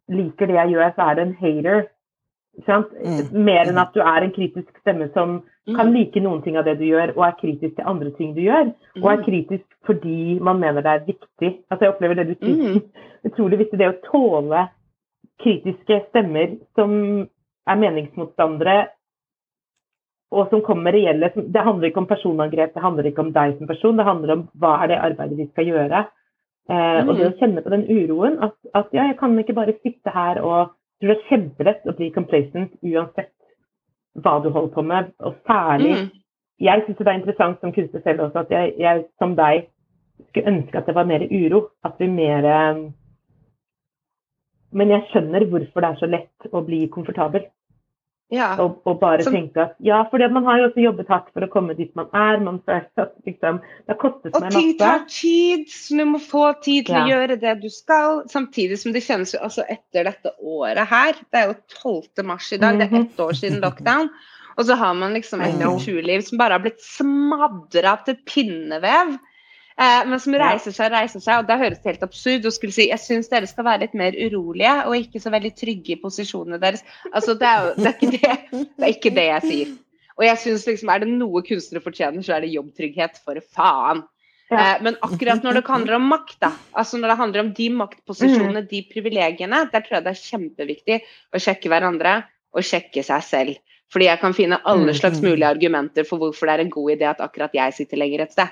liker 0.09 0.47
det 0.47 0.55
jeg 0.55 0.69
gjør, 0.75 0.93
så 0.95 1.03
er 1.11 1.15
det 1.15 1.27
en 1.27 1.35
hater. 1.41 1.87
Sant? 2.67 2.87
Mm. 3.05 3.45
Mer 3.45 3.65
enn 3.71 3.79
at 3.79 3.95
du 3.95 4.01
er 4.01 4.23
en 4.23 4.31
kritisk 4.33 4.69
stemme 4.81 5.09
som 5.15 5.43
kan 5.77 5.87
Mm. 5.89 5.93
like 5.95 6.21
noen 6.21 6.43
ting 6.43 6.57
av 6.57 6.65
det 6.65 6.79
du 6.79 6.85
gjør, 6.85 7.17
og 7.17 7.25
er 7.25 7.33
kritisk 7.41 7.77
til 7.77 7.85
andre 7.87 8.11
ting 8.11 8.35
du 8.35 8.41
gjør. 8.43 8.75
Og 9.03 9.13
er 9.13 9.17
Mm. 9.17 9.25
kritisk 9.25 9.65
fordi 9.87 10.39
man 10.41 10.61
mener 10.61 10.83
det 10.83 10.87
er 10.87 11.07
viktig. 11.07 11.59
Altså 11.71 11.81
Jeg 11.81 11.89
opplever 11.95 12.15
det 12.15 12.27
du 12.29 12.35
sier. 12.47 12.75
Mm. 12.75 12.83
Utrolig 13.25 13.59
viktig 13.59 13.79
det 13.79 13.89
å 13.89 14.01
tåle 14.13 14.69
kritiske 15.41 16.01
stemmer 16.11 16.59
som 16.77 17.29
er 17.67 17.79
meningsmotstandere, 17.79 18.89
og 20.33 20.49
som 20.49 20.63
kommer 20.65 20.89
med 20.89 20.95
reelle 20.97 21.29
Det 21.35 21.61
handler 21.61 21.91
ikke 21.91 22.01
om 22.01 22.07
personangrep, 22.07 22.75
det 22.75 22.83
handler 22.83 23.05
ikke 23.05 23.21
om 23.21 23.33
deg 23.33 23.59
som 23.59 23.67
person, 23.69 23.97
det 23.97 24.05
handler 24.07 24.33
om 24.33 24.49
hva 24.59 24.79
er 24.83 24.89
det 24.89 24.99
arbeidet 24.99 25.39
vi 25.39 25.49
skal 25.53 25.67
gjøre. 25.67 26.05
Eh, 26.71 27.09
Og 27.09 27.17
det 27.19 27.27
å 27.27 27.37
kjenne 27.39 27.63
på 27.63 27.71
den 27.71 27.85
uroen 27.91 28.39
at, 28.43 28.55
at 28.75 28.89
ja, 28.93 29.09
jeg 29.11 29.19
kan 29.19 29.39
ikke 29.39 29.55
bare 29.55 29.75
sitte 29.83 30.11
her 30.15 30.41
og 30.41 30.73
det 31.03 31.11
er 31.11 31.25
kjempelett 31.29 31.87
å 31.91 31.97
bli 31.99 32.13
complacent 32.15 32.73
uansett 32.87 33.33
hva 34.23 34.39
du 34.43 34.51
holder 34.51 34.75
på 34.75 34.83
med, 34.83 35.13
og 35.19 35.35
særlig 35.49 35.95
Mm. 35.97 36.11
jeg 36.61 36.83
syns 36.87 36.99
det 36.99 37.07
er 37.07 37.19
interessant 37.19 37.61
som 37.61 37.73
kunstner 37.73 38.03
selv 38.03 38.21
også 38.21 38.39
at 38.39 38.51
jeg, 38.51 38.75
jeg 38.79 39.05
som 39.19 39.37
deg 39.37 39.67
skulle 40.29 40.53
ønske 40.53 40.79
at 40.79 40.87
det 40.87 40.95
var 40.95 41.05
mer 41.05 41.27
uro. 41.27 41.69
At 41.85 41.99
vi 41.99 42.07
mer 42.07 42.45
eh, 42.45 42.91
Men 44.73 44.93
jeg 44.95 45.09
skjønner 45.11 45.45
hvorfor 45.51 45.85
det 45.85 45.91
er 45.91 46.01
så 46.01 46.09
lett 46.11 46.53
å 46.53 46.63
bli 46.65 46.87
komfortabel. 46.93 47.45
Ja. 48.33 48.55
Og, 48.65 48.79
og 48.89 48.97
bare 49.03 49.25
Som- 49.27 49.35
tenke 49.37 49.61
at 49.61 49.75
ja, 49.85 49.99
for 50.09 50.23
man 50.33 50.47
har 50.49 50.59
jo 50.59 50.69
også 50.71 50.81
jobbet 50.87 51.11
hardt 51.13 51.29
for 51.35 51.45
å 51.45 51.51
komme 51.53 51.75
dit 51.77 51.91
man 51.99 52.09
er. 52.17 52.41
Man 52.41 52.63
føler 52.65 52.89
at 53.05 53.13
liksom, 53.29 53.59
det 53.61 53.93
har 53.93 53.99
kostet 54.01 54.39
Og 54.39 54.47
ting 54.55 54.71
tar 54.81 55.05
tid, 55.05 55.67
så 55.69 55.99
du 56.01 56.05
må 56.15 56.21
få 56.23 56.47
tid 56.65 56.89
til 56.89 56.97
å 56.97 57.11
gjøre 57.11 57.37
det 57.43 57.59
du 57.61 57.69
skal. 57.73 58.23
Samtidig 58.33 58.81
som 58.81 58.97
det 58.97 59.05
kjennes 59.05 59.35
jo 59.37 59.43
altså 59.45 59.67
etter 59.69 60.09
dette 60.09 60.33
året 60.41 60.89
her, 60.89 61.21
det 61.29 61.43
er 61.43 61.53
jo 61.53 61.59
12. 61.77 62.25
mars 62.31 62.49
i 62.57 62.61
dag, 62.63 62.81
det 62.81 62.89
er 62.89 63.03
ett 63.03 63.21
år 63.21 63.37
siden 63.37 63.61
lockdown. 63.61 64.09
Og 64.57 64.65
så 64.69 64.77
har 64.81 64.97
man 64.97 65.13
liksom 65.17 65.45
et 65.45 65.61
kulturliv 65.61 66.25
som 66.25 66.41
bare 66.41 66.57
har 66.57 66.65
blitt 66.65 66.81
smadra 66.85 67.99
til 68.07 68.17
pinnevev. 68.29 69.19
Eh, 69.81 70.03
men 70.09 70.21
som 70.21 70.35
reiser 70.37 70.75
seg 70.75 70.91
og 70.91 70.97
reiser 70.99 71.23
seg, 71.25 71.41
og 71.41 71.49
da 71.49 71.57
høres 71.61 71.81
det 71.81 71.95
helt 71.95 72.03
absurd 72.05 72.45
å 72.49 72.53
skulle 72.53 72.75
si 72.77 72.91
jeg 72.91 73.01
syns 73.01 73.31
dere 73.33 73.49
skal 73.49 73.65
være 73.65 73.87
litt 73.87 73.95
mer 73.97 74.17
urolige 74.19 74.75
og 74.85 74.99
ikke 74.99 75.23
så 75.23 75.33
veldig 75.33 75.53
trygge 75.57 75.95
i 75.95 76.01
posisjonene 76.03 76.61
deres. 76.61 76.85
Altså, 77.13 77.35
det 77.41 77.49
er 77.49 77.65
jo 77.65 77.73
det 77.79 77.89
er 77.89 77.97
ikke 77.97 78.13
det, 78.13 78.35
det, 78.53 78.85
er 78.85 78.93
ikke 78.93 79.15
det 79.17 79.27
jeg 79.31 79.47
sier. 79.49 79.75
Og 80.19 80.27
jeg 80.27 80.39
synes 80.43 80.67
liksom, 80.69 80.91
Er 80.93 80.99
det 81.01 81.09
noe 81.09 81.41
kunstnere 81.47 81.83
fortjener, 81.85 82.23
så 82.23 82.37
er 82.37 82.45
det 82.45 82.53
jobbtrygghet, 82.53 83.23
for 83.25 83.41
faen. 83.57 84.05
Ja. 84.53 84.61
Eh, 84.61 84.83
men 84.85 84.99
akkurat 85.01 85.41
når 85.43 85.61
det 85.63 85.65
handler 85.71 85.97
om 85.97 86.09
makt, 86.13 86.37
da, 86.45 86.53
altså 86.77 87.01
når 87.01 87.15
det 87.15 87.21
handler 87.23 87.41
om 87.47 87.53
de 87.57 87.69
maktposisjonene, 87.81 88.67
de 88.69 88.83
privilegiene, 88.93 89.65
der 89.73 89.81
tror 89.81 89.97
jeg 89.99 90.05
det 90.05 90.13
er 90.13 90.25
kjempeviktig 90.29 90.99
å 91.33 91.41
sjekke 91.41 91.73
hverandre 91.73 92.19
og 92.53 92.67
sjekke 92.69 93.01
seg 93.07 93.25
selv. 93.25 93.61
Fordi 93.93 94.09
jeg 94.09 94.21
kan 94.21 94.35
finne 94.37 94.61
alle 94.69 94.93
Mm. 94.93 94.99
slags 95.01 95.21
mulige 95.25 95.49
argumenter 95.49 96.05
for 96.09 96.21
hvorfor 96.21 96.47
det 96.49 96.53
er 96.55 96.65
en 96.67 96.71
god 96.71 96.93
idé 96.93 97.09
at 97.09 97.21
akkurat 97.21 97.53
jeg 97.57 97.75
sitter 97.77 97.97
lenger 98.01 98.23
et 98.23 98.33
sted. 98.33 98.49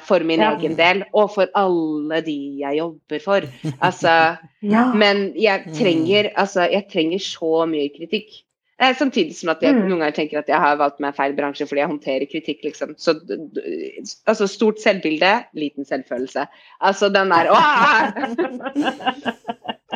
For 0.00 0.20
min 0.20 0.40
Ja. 0.40 0.54
egen 0.56 0.76
del, 0.76 1.04
og 1.14 1.30
for 1.34 1.46
alle 1.54 2.20
de 2.22 2.58
jeg 2.60 2.78
jobber 2.78 3.18
for. 3.24 3.40
Altså, 3.82 4.36
Ja. 4.62 4.92
men 4.94 5.32
jeg 5.36 5.64
trenger, 5.74 6.30
altså, 6.36 6.60
jeg 6.70 6.86
trenger 6.92 7.18
så 7.18 7.66
mye 7.68 7.88
kritikk. 7.96 8.44
Eh, 8.80 8.94
samtidig 8.94 9.34
som 9.34 9.48
at 9.50 9.60
jeg 9.60 9.74
Mm. 9.74 9.88
noen 9.88 9.98
ganger 9.98 10.12
tenker 10.14 10.38
at 10.38 10.46
jeg 10.46 10.56
har 10.56 10.76
valgt 10.76 11.00
meg 11.00 11.14
feil 11.16 11.32
bransje 11.34 11.66
fordi 11.66 11.80
jeg 11.80 11.88
håndterer 11.90 12.26
kritikk, 12.30 12.60
liksom. 12.62 12.94
Så 12.96 13.12
d- 13.26 13.36
d- 13.50 14.22
altså, 14.26 14.46
stort 14.46 14.78
selvbilde, 14.80 15.44
liten 15.54 15.84
selvfølelse. 15.84 16.46
Altså 16.80 17.08
den 17.12 17.28
der 17.28 17.50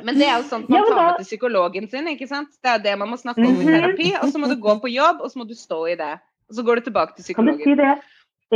Men 0.03 0.17
det 0.19 0.27
er 0.27 0.39
jo 0.41 0.47
sånt 0.49 0.69
man 0.69 0.81
Ja, 0.81 0.85
da... 0.89 0.95
tar 0.97 1.07
med 1.07 1.19
til 1.21 1.29
psykologen 1.31 1.89
sin, 1.91 2.09
ikke 2.09 2.27
sant. 2.27 2.49
Det 2.65 2.71
er 2.75 2.79
det 2.83 2.99
man 2.99 3.09
må 3.13 3.17
snakke 3.21 3.45
om 3.47 3.55
i 3.61 3.65
Mhm. 3.65 3.73
terapi, 3.75 4.13
og 4.23 4.29
så 4.33 4.39
må 4.39 4.49
du 4.51 4.57
gå 4.61 4.75
på 4.83 4.91
jobb, 4.91 5.21
og 5.23 5.31
så 5.31 5.39
må 5.39 5.45
du 5.49 5.55
stå 5.55 5.85
i 5.93 5.95
det. 5.95 6.19
Og 6.51 6.55
så 6.57 6.63
går 6.67 6.75
du 6.77 6.81
tilbake 6.91 7.15
til 7.17 7.35
Kan 7.35 7.47
du 7.47 7.53
si 7.53 7.59
psykologen. 7.63 7.77
det 7.79 7.99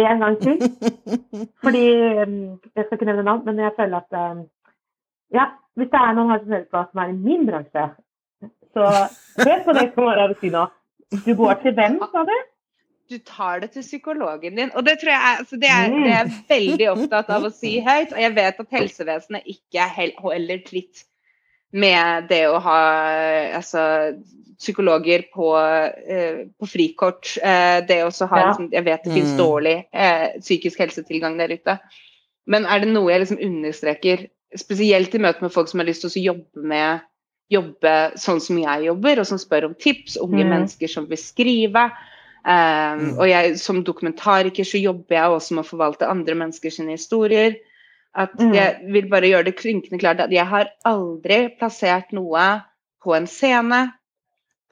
en 0.05 0.25
gang 0.25 0.37
til? 0.43 0.59
Fordi 1.65 1.85
um, 2.23 2.35
Jeg 2.77 2.85
skal 2.85 2.99
ikke 2.99 3.09
nevne 3.09 3.23
navn, 3.29 3.45
men 3.45 3.59
jeg 3.59 3.73
føler 3.79 4.03
at 4.03 4.19
um, 4.33 4.43
Ja, 5.35 5.47
hvis 5.77 5.93
det 5.93 6.01
er 6.01 6.17
noen 6.17 6.31
her 6.31 6.43
som 6.43 6.53
hører 6.55 6.69
på 6.73 6.83
som 6.91 7.01
er 7.03 7.09
i 7.13 7.17
min 7.29 7.47
bransje, 7.49 7.87
så 8.77 8.85
hør 9.47 9.65
på 9.65 9.79
det 9.79 9.89
som 9.95 10.05
Mara 10.05 10.29
vil 10.31 10.39
si 10.41 10.53
nå. 10.53 10.67
Du 11.27 11.33
går 11.39 11.59
til 11.63 11.75
hvem, 11.75 11.99
sa 12.13 12.23
du? 12.29 12.37
du 13.11 13.19
tar 13.19 13.61
det 13.63 13.71
til 13.71 13.83
psykologen 13.83 14.57
din. 14.57 14.71
Og 14.75 14.87
det 14.87 14.99
tror 15.01 15.11
jeg 15.11 15.37
altså 15.39 15.57
det, 15.57 15.71
er, 15.71 15.91
det 15.91 16.15
er 16.21 16.31
veldig 16.49 16.89
opptatt 16.91 17.31
av 17.37 17.47
å 17.47 17.53
si 17.55 17.77
høyt. 17.81 18.15
Og 18.15 18.23
jeg 18.23 18.35
vet 18.39 18.63
at 18.65 18.79
helsevesenet 18.79 19.53
ikke 19.53 19.85
er 19.85 19.93
heller 19.99 20.65
klitt 20.67 20.67
tritt 20.71 21.05
med 21.77 22.29
det 22.31 22.43
å 22.49 22.59
ha 22.65 22.81
altså, 23.59 23.83
psykologer 24.57 25.27
på, 25.35 25.51
eh, 26.09 26.47
på 26.57 26.69
frikort. 26.71 27.35
Eh, 27.43 27.83
det 27.87 28.01
å 28.07 28.11
ha, 28.27 28.39
Ja. 28.41 28.47
liksom, 28.53 28.71
Jeg 28.73 28.85
vet 28.85 29.05
det 29.05 29.13
finnes 29.13 29.35
Mm. 29.35 29.43
dårlig 29.43 29.77
eh, 29.93 30.29
psykisk 30.41 30.79
helsetilgang 30.81 31.37
der 31.39 31.53
ute. 31.53 31.79
Men 32.47 32.65
er 32.65 32.81
det 32.81 32.89
noe 32.89 33.11
jeg 33.13 33.21
liksom 33.27 33.43
understreker, 33.43 34.29
spesielt 34.57 35.15
i 35.15 35.19
møte 35.19 35.43
med 35.43 35.53
folk 35.53 35.69
som 35.69 35.81
har 35.81 35.87
lyst 35.87 36.01
til 36.07 36.11
å 36.11 36.25
jobbe 36.35 36.63
med 36.63 37.01
jobbe 37.53 38.13
sånn 38.19 38.41
som 38.41 38.59
jeg 38.59 38.87
jobber, 38.89 39.21
og 39.21 39.27
som 39.27 39.39
spør 39.39 39.67
om 39.69 39.75
tips, 39.75 40.17
unge 40.17 40.43
Mm. 40.45 40.49
mennesker 40.51 40.89
som 40.89 41.07
vil 41.07 41.19
skrive. 41.19 41.93
Um, 42.45 43.13
Mm. 43.15 43.19
Og 43.19 43.27
jeg, 43.29 43.59
som 43.59 43.85
dokumentariker 43.85 44.65
så 44.65 44.81
jobber 44.83 45.15
jeg 45.17 45.31
også 45.31 45.55
med 45.55 45.65
å 45.65 45.69
forvalte 45.69 46.09
andre 46.09 46.35
menneskers 46.35 46.79
historier. 46.89 47.57
At 48.17 48.33
Mm. 48.41 48.55
Jeg 48.55 48.93
vil 48.93 49.09
bare 49.13 49.29
gjøre 49.29 49.45
det 49.51 49.59
klinkende 49.59 50.01
klart 50.01 50.21
at 50.25 50.33
jeg 50.33 50.47
har 50.47 50.71
aldri 50.89 51.51
plassert 51.59 52.13
noe 52.17 52.63
på 53.05 53.15
en 53.15 53.27
scene, 53.27 53.93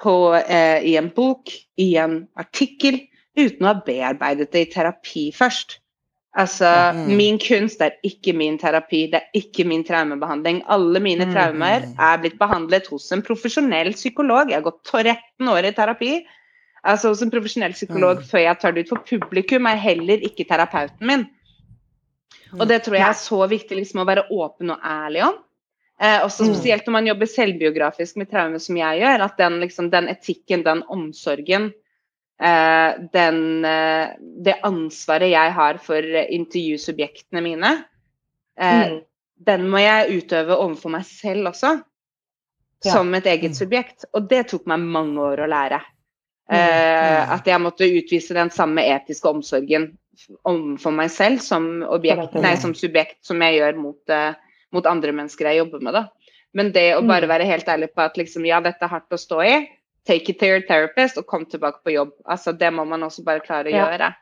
på, 0.01 0.35
eh, 0.35 0.83
i 0.83 0.97
en 0.97 1.11
bok, 1.11 1.53
i 1.79 1.95
en 1.97 2.27
artikkel, 2.37 3.01
uten 3.37 3.67
å 3.67 3.73
ha 3.73 3.83
bearbeidet 3.87 4.51
det 4.53 4.63
i 4.65 4.71
terapi 4.73 5.31
først. 5.33 5.79
Altså, 6.35 6.67
mm. 6.97 7.13
min 7.15 7.37
kunst 7.39 7.83
er 7.85 7.95
ikke 8.03 8.33
min 8.35 8.57
terapi, 8.59 9.05
det 9.13 9.21
er 9.21 9.39
ikke 9.39 9.67
min 9.71 9.85
traumebehandling. 9.87 10.65
Alle 10.67 10.99
mine 11.03 11.29
mm. 11.29 11.35
traumer 11.35 11.87
er 11.87 12.17
blitt 12.23 12.41
behandlet 12.41 12.89
hos 12.91 13.07
en 13.15 13.23
profesjonell 13.23 13.93
psykolog. 13.95 14.51
Jeg 14.51 14.59
har 14.59 14.67
gått 14.67 14.83
13 14.91 15.53
år 15.53 15.69
i 15.69 15.75
terapi. 15.77 16.17
Altså 16.85 17.13
hos 17.13 17.23
en 17.23 17.31
profesjonell 17.31 17.77
psykolog 17.77 18.19
mm. 18.19 18.27
før 18.33 18.43
jeg 18.49 18.61
tar 18.61 18.75
det 18.75 18.85
ut 18.85 18.93
for 18.97 19.07
publikum, 19.07 19.71
er 19.71 19.79
heller 19.81 20.27
ikke 20.27 20.49
terapeuten 20.49 21.07
min. 21.07 21.29
Og 22.59 22.69
det 22.71 22.83
tror 22.85 22.99
jeg 22.99 23.09
er 23.09 23.19
så 23.19 23.41
viktig 23.51 23.79
liksom, 23.81 24.03
å 24.03 24.09
være 24.09 24.29
åpen 24.33 24.75
og 24.75 24.85
ærlig 24.87 25.25
om. 25.27 25.39
Eh, 26.03 26.21
også 26.25 26.49
spesielt 26.49 26.87
når 26.87 26.97
man 26.97 27.09
jobber 27.09 27.31
selvbiografisk 27.31 28.19
med 28.21 28.31
traume, 28.31 28.61
som 28.63 28.77
jeg 28.79 29.01
gjør. 29.03 29.25
At 29.29 29.41
den, 29.41 29.61
liksom, 29.63 29.91
den 29.93 30.11
etikken, 30.13 30.65
den 30.67 30.83
omsorgen, 30.93 31.73
Eh, 32.43 33.01
den, 33.13 33.65
eh, 33.65 34.09
det 34.19 34.59
ansvaret 34.63 35.31
jeg 35.31 35.53
har 35.55 35.79
for 35.79 36.03
intervjusubjektene 36.25 37.43
mine, 37.45 37.71
eh, 38.59 38.81
mm. 38.91 38.97
den 39.47 39.69
må 39.71 39.83
jeg 39.85 40.19
utøve 40.19 40.57
overfor 40.59 40.97
meg 40.97 41.07
selv 41.07 41.53
også. 41.53 41.77
Ja. 42.85 42.93
Som 42.99 43.15
et 43.17 43.27
eget 43.31 43.55
mm. 43.55 43.57
subjekt. 43.57 44.09
Og 44.13 44.27
det 44.29 44.49
tok 44.51 44.67
meg 44.69 44.83
mange 44.83 45.23
år 45.23 45.45
å 45.45 45.49
lære. 45.49 45.79
Mm. 46.51 46.59
Mm. 46.59 47.31
At 47.39 47.47
jeg 47.49 47.63
måtte 47.65 47.89
utvise 47.89 48.35
den 48.37 48.51
samme 48.53 48.83
etiske 48.93 49.31
omsorgen 49.31 49.95
overfor 50.47 50.95
meg 50.95 51.13
selv 51.13 51.43
som, 51.45 51.69
objekt, 51.89 52.37
nei, 52.41 52.55
som 52.61 52.75
subjekt 52.77 53.21
som 53.27 53.43
jeg 53.43 53.59
gjør 53.61 53.81
mot, 53.81 54.15
mot, 54.75 54.87
andre 54.91 55.15
mennesker 55.17 55.51
jeg 55.51 55.63
jobber 55.63 55.85
med. 55.85 55.97
Da. 55.97 56.35
Men 56.55 56.71
det 56.75 56.91
å 56.97 57.03
bare 57.03 57.27
mm. 57.27 57.33
være 57.33 57.49
helt 57.49 57.71
ærlig 57.71 57.91
på 57.95 58.05
at 58.05 58.19
liksom, 58.21 58.47
ja, 58.47 58.61
dette 58.65 58.87
er 58.87 58.93
hardt 58.93 59.15
å 59.15 59.21
stå 59.21 59.41
i, 59.43 59.55
take 60.07 60.31
it 60.31 60.39
to 60.39 60.47
your 60.47 60.63
therapist 60.69 61.19
og 61.19 61.27
kom 61.31 61.47
tilbake 61.51 61.83
på 61.85 61.95
jobb. 61.97 62.13
Altså, 62.31 62.53
det 62.53 62.71
må 62.75 62.85
man 62.89 63.07
også 63.07 63.25
bare 63.27 63.43
klare 63.45 63.73
å 63.73 63.75
ja. 63.75 63.89
gjøre. 63.89 64.13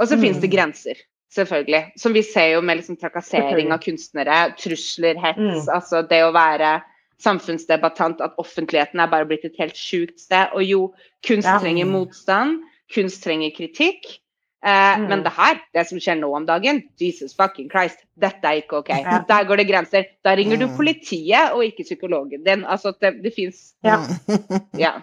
Og 0.00 0.08
så 0.08 0.16
mm. 0.16 0.24
finnes 0.24 0.42
det 0.42 0.50
grenser, 0.52 1.00
selvfølgelig. 1.36 1.82
Som 2.00 2.16
vi 2.16 2.24
ser 2.26 2.54
jo 2.56 2.64
med 2.64 2.80
liksom 2.80 2.98
trakassering 3.00 3.72
av 3.74 3.82
kunstnere, 3.84 4.40
trusler, 4.60 5.18
hets. 5.22 5.40
Mm. 5.40 5.72
Altså 5.76 6.02
det 6.08 6.22
å 6.24 6.34
være 6.36 6.78
samfunnsdebattant, 7.22 8.20
at 8.20 8.36
offentligheten 8.40 9.00
er 9.00 9.12
bare 9.12 9.28
blitt 9.28 9.46
et 9.48 9.56
helt 9.60 9.78
sjukt 9.78 10.20
sted. 10.20 10.52
Og 10.56 10.64
jo, 10.66 10.80
kunst 11.26 11.48
ja. 11.48 11.58
trenger 11.62 11.88
motstand, 11.88 12.60
kunst 12.92 13.22
trenger 13.24 13.54
kritikk. 13.56 14.18
Eh, 14.66 14.98
mm. 14.98 15.04
Men 15.08 15.22
det 15.22 15.30
her, 15.36 15.58
det 15.76 15.84
som 15.86 15.98
skjer 16.02 16.16
nå 16.18 16.28
om 16.34 16.46
dagen, 16.46 16.80
Jesus 16.98 17.36
fucking 17.38 17.68
Christ, 17.70 18.00
dette 18.18 18.48
er 18.50 18.64
ikke 18.64 18.80
OK. 18.80 18.88
Ja. 18.98 19.20
Der 19.28 19.44
går 19.46 19.60
det 19.60 19.68
grenser. 19.68 20.08
Da 20.26 20.34
ringer 20.34 20.58
du 20.58 20.66
mm. 20.66 20.72
politiet 20.78 21.54
og 21.54 21.62
ikke 21.62 21.86
psykologen 21.86 22.42
din. 22.46 22.64
Altså, 22.66 22.90
det, 23.00 23.14
det 23.22 23.30
fins 23.36 23.76
ja. 23.86 24.00
ja. 24.84 24.96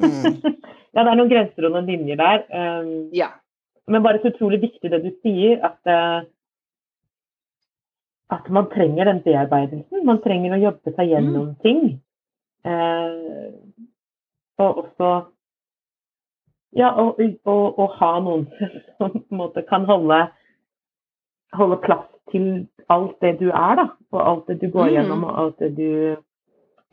det 0.00 1.04
er 1.04 1.18
noen 1.18 1.28
grenser 1.28 1.68
og 1.68 1.76
noen 1.76 1.90
linjer 1.90 2.22
der. 2.22 2.46
Um, 2.48 3.12
ja. 3.12 3.34
Men 3.86 4.06
bare 4.06 4.22
så 4.22 4.32
utrolig 4.32 4.62
viktig 4.64 4.90
det 4.90 5.02
du 5.04 5.12
sier, 5.20 5.60
at, 5.68 5.76
uh, 5.84 6.24
at 8.32 8.48
man 8.48 8.72
trenger 8.72 9.12
den 9.12 9.20
bearbeidelsen. 9.28 10.06
Man 10.08 10.24
trenger 10.24 10.56
å 10.56 10.62
jobbe 10.70 10.96
seg 10.96 11.12
gjennom 11.12 11.52
mm. 11.52 11.56
ting. 11.66 11.84
Uh, 12.64 13.52
og 14.56 14.86
også 14.86 15.12
ja, 16.76 16.92
og, 17.00 17.20
og, 17.44 17.78
og, 17.78 17.96
ha 18.00 18.12
noen 18.20 18.46
som 18.98 19.14
på 19.16 19.22
en 19.32 19.40
måte 19.40 19.64
kan 19.68 19.86
holde, 19.88 20.26
holde, 21.56 21.80
plass 21.84 22.06
til 22.32 22.66
alt 22.92 23.16
det 23.24 23.36
du 23.40 23.48
er, 23.50 23.74
da. 23.80 23.88
Og 24.14 24.22
alt 24.22 24.50
det 24.50 24.60
du 24.62 24.70
går 24.70 24.90
mm. 24.90 24.94
gjennom, 24.96 25.26
og 25.26 25.42
alt 25.42 25.60
det 25.64 25.74
du 25.78 25.90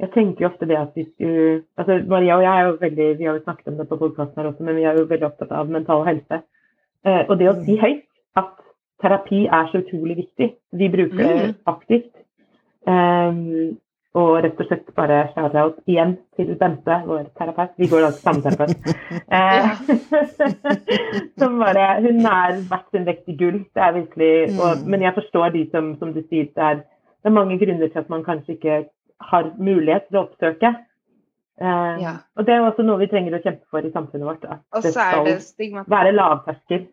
Jeg 0.02 0.10
tenker 0.16 0.42
jo 0.42 0.48
ofte 0.50 0.66
det 0.68 0.76
at 0.76 0.96
hvis 0.98 1.12
du 1.22 1.62
altså 1.78 2.00
Maria 2.10 2.36
og 2.36 2.42
jeg 2.44 2.60
er 2.60 2.66
jo 2.66 2.78
veldig 2.82 3.06
Vi 3.20 3.28
har 3.28 3.36
jo 3.38 3.44
snakket 3.44 3.68
om 3.68 3.78
det 3.78 3.88
på 3.88 3.98
podkasten 4.02 4.42
her 4.42 4.50
også, 4.50 4.64
men 4.64 4.76
vi 4.76 4.84
er 4.90 4.98
jo 4.98 5.06
veldig 5.06 5.28
opptatt 5.28 5.52
av 5.54 5.70
mental 5.70 6.02
helse. 6.08 6.42
Eh, 7.06 7.22
og 7.30 7.38
det 7.40 7.50
å 7.52 7.54
si 7.62 7.78
mm. 7.78 7.84
høyt 7.84 8.42
at 8.42 8.52
terapi 9.04 9.46
er 9.46 9.70
så 9.72 9.84
utrolig 9.84 10.18
viktig. 10.24 10.50
Vi 10.80 10.90
bruker 10.90 11.22
det 11.22 11.36
mm. 11.36 11.56
aktivt. 11.70 12.12
Um, 12.88 13.78
og 14.14 14.44
rett 14.46 14.60
og 14.62 14.68
slett 14.68 14.90
bare 14.94 15.24
shout-out 15.34 15.80
igjen 15.90 16.14
til 16.38 16.52
Bente, 16.60 17.00
vår 17.08 17.26
terapeut. 17.38 17.74
Vi 17.82 17.88
går 17.90 18.04
da 18.06 18.12
til 18.14 18.26
samme 18.28 18.44
terapeut. 18.46 18.78
Eh, 19.34 19.70
som 21.40 21.58
bare 21.58 21.86
Hun 22.04 22.20
er 22.30 22.60
verdt 22.70 22.94
sin 22.94 23.08
vekt 23.08 23.30
i 23.32 23.38
gull. 23.38 23.64
Det 23.74 23.82
er 23.82 23.96
virkelig 23.96 24.34
og, 24.60 24.78
mm. 24.78 24.90
Men 24.94 25.06
jeg 25.08 25.16
forstår 25.18 25.56
de 25.56 25.64
som, 25.72 25.96
som 26.00 26.14
du 26.14 26.22
sier, 26.28 26.52
det 26.54 26.66
er, 26.70 26.82
det 26.84 27.32
er, 27.32 27.38
mange 27.40 27.58
grunner 27.58 27.90
til 27.90 28.04
at 28.04 28.10
man 28.14 28.26
kanskje 28.26 28.58
ikke 28.58 28.80
har 29.34 29.50
mulighet 29.58 30.06
til 30.10 30.20
å 30.20 30.26
oppsøke. 30.28 30.74
Eh, 31.62 31.96
ja. 32.04 32.14
Og 32.38 32.46
det 32.46 32.54
er 32.54 32.68
også 32.68 32.86
noe 32.86 33.02
vi 33.02 33.10
trenger 33.10 33.40
å 33.40 33.42
kjempe 33.42 33.66
for 33.74 33.82
i 33.82 33.94
samfunnet 33.94 34.30
vårt. 34.30 34.46
At 34.46 34.86
det 34.86 34.94
skal 34.94 35.90
være 35.90 36.14
lavterskel. 36.14 36.86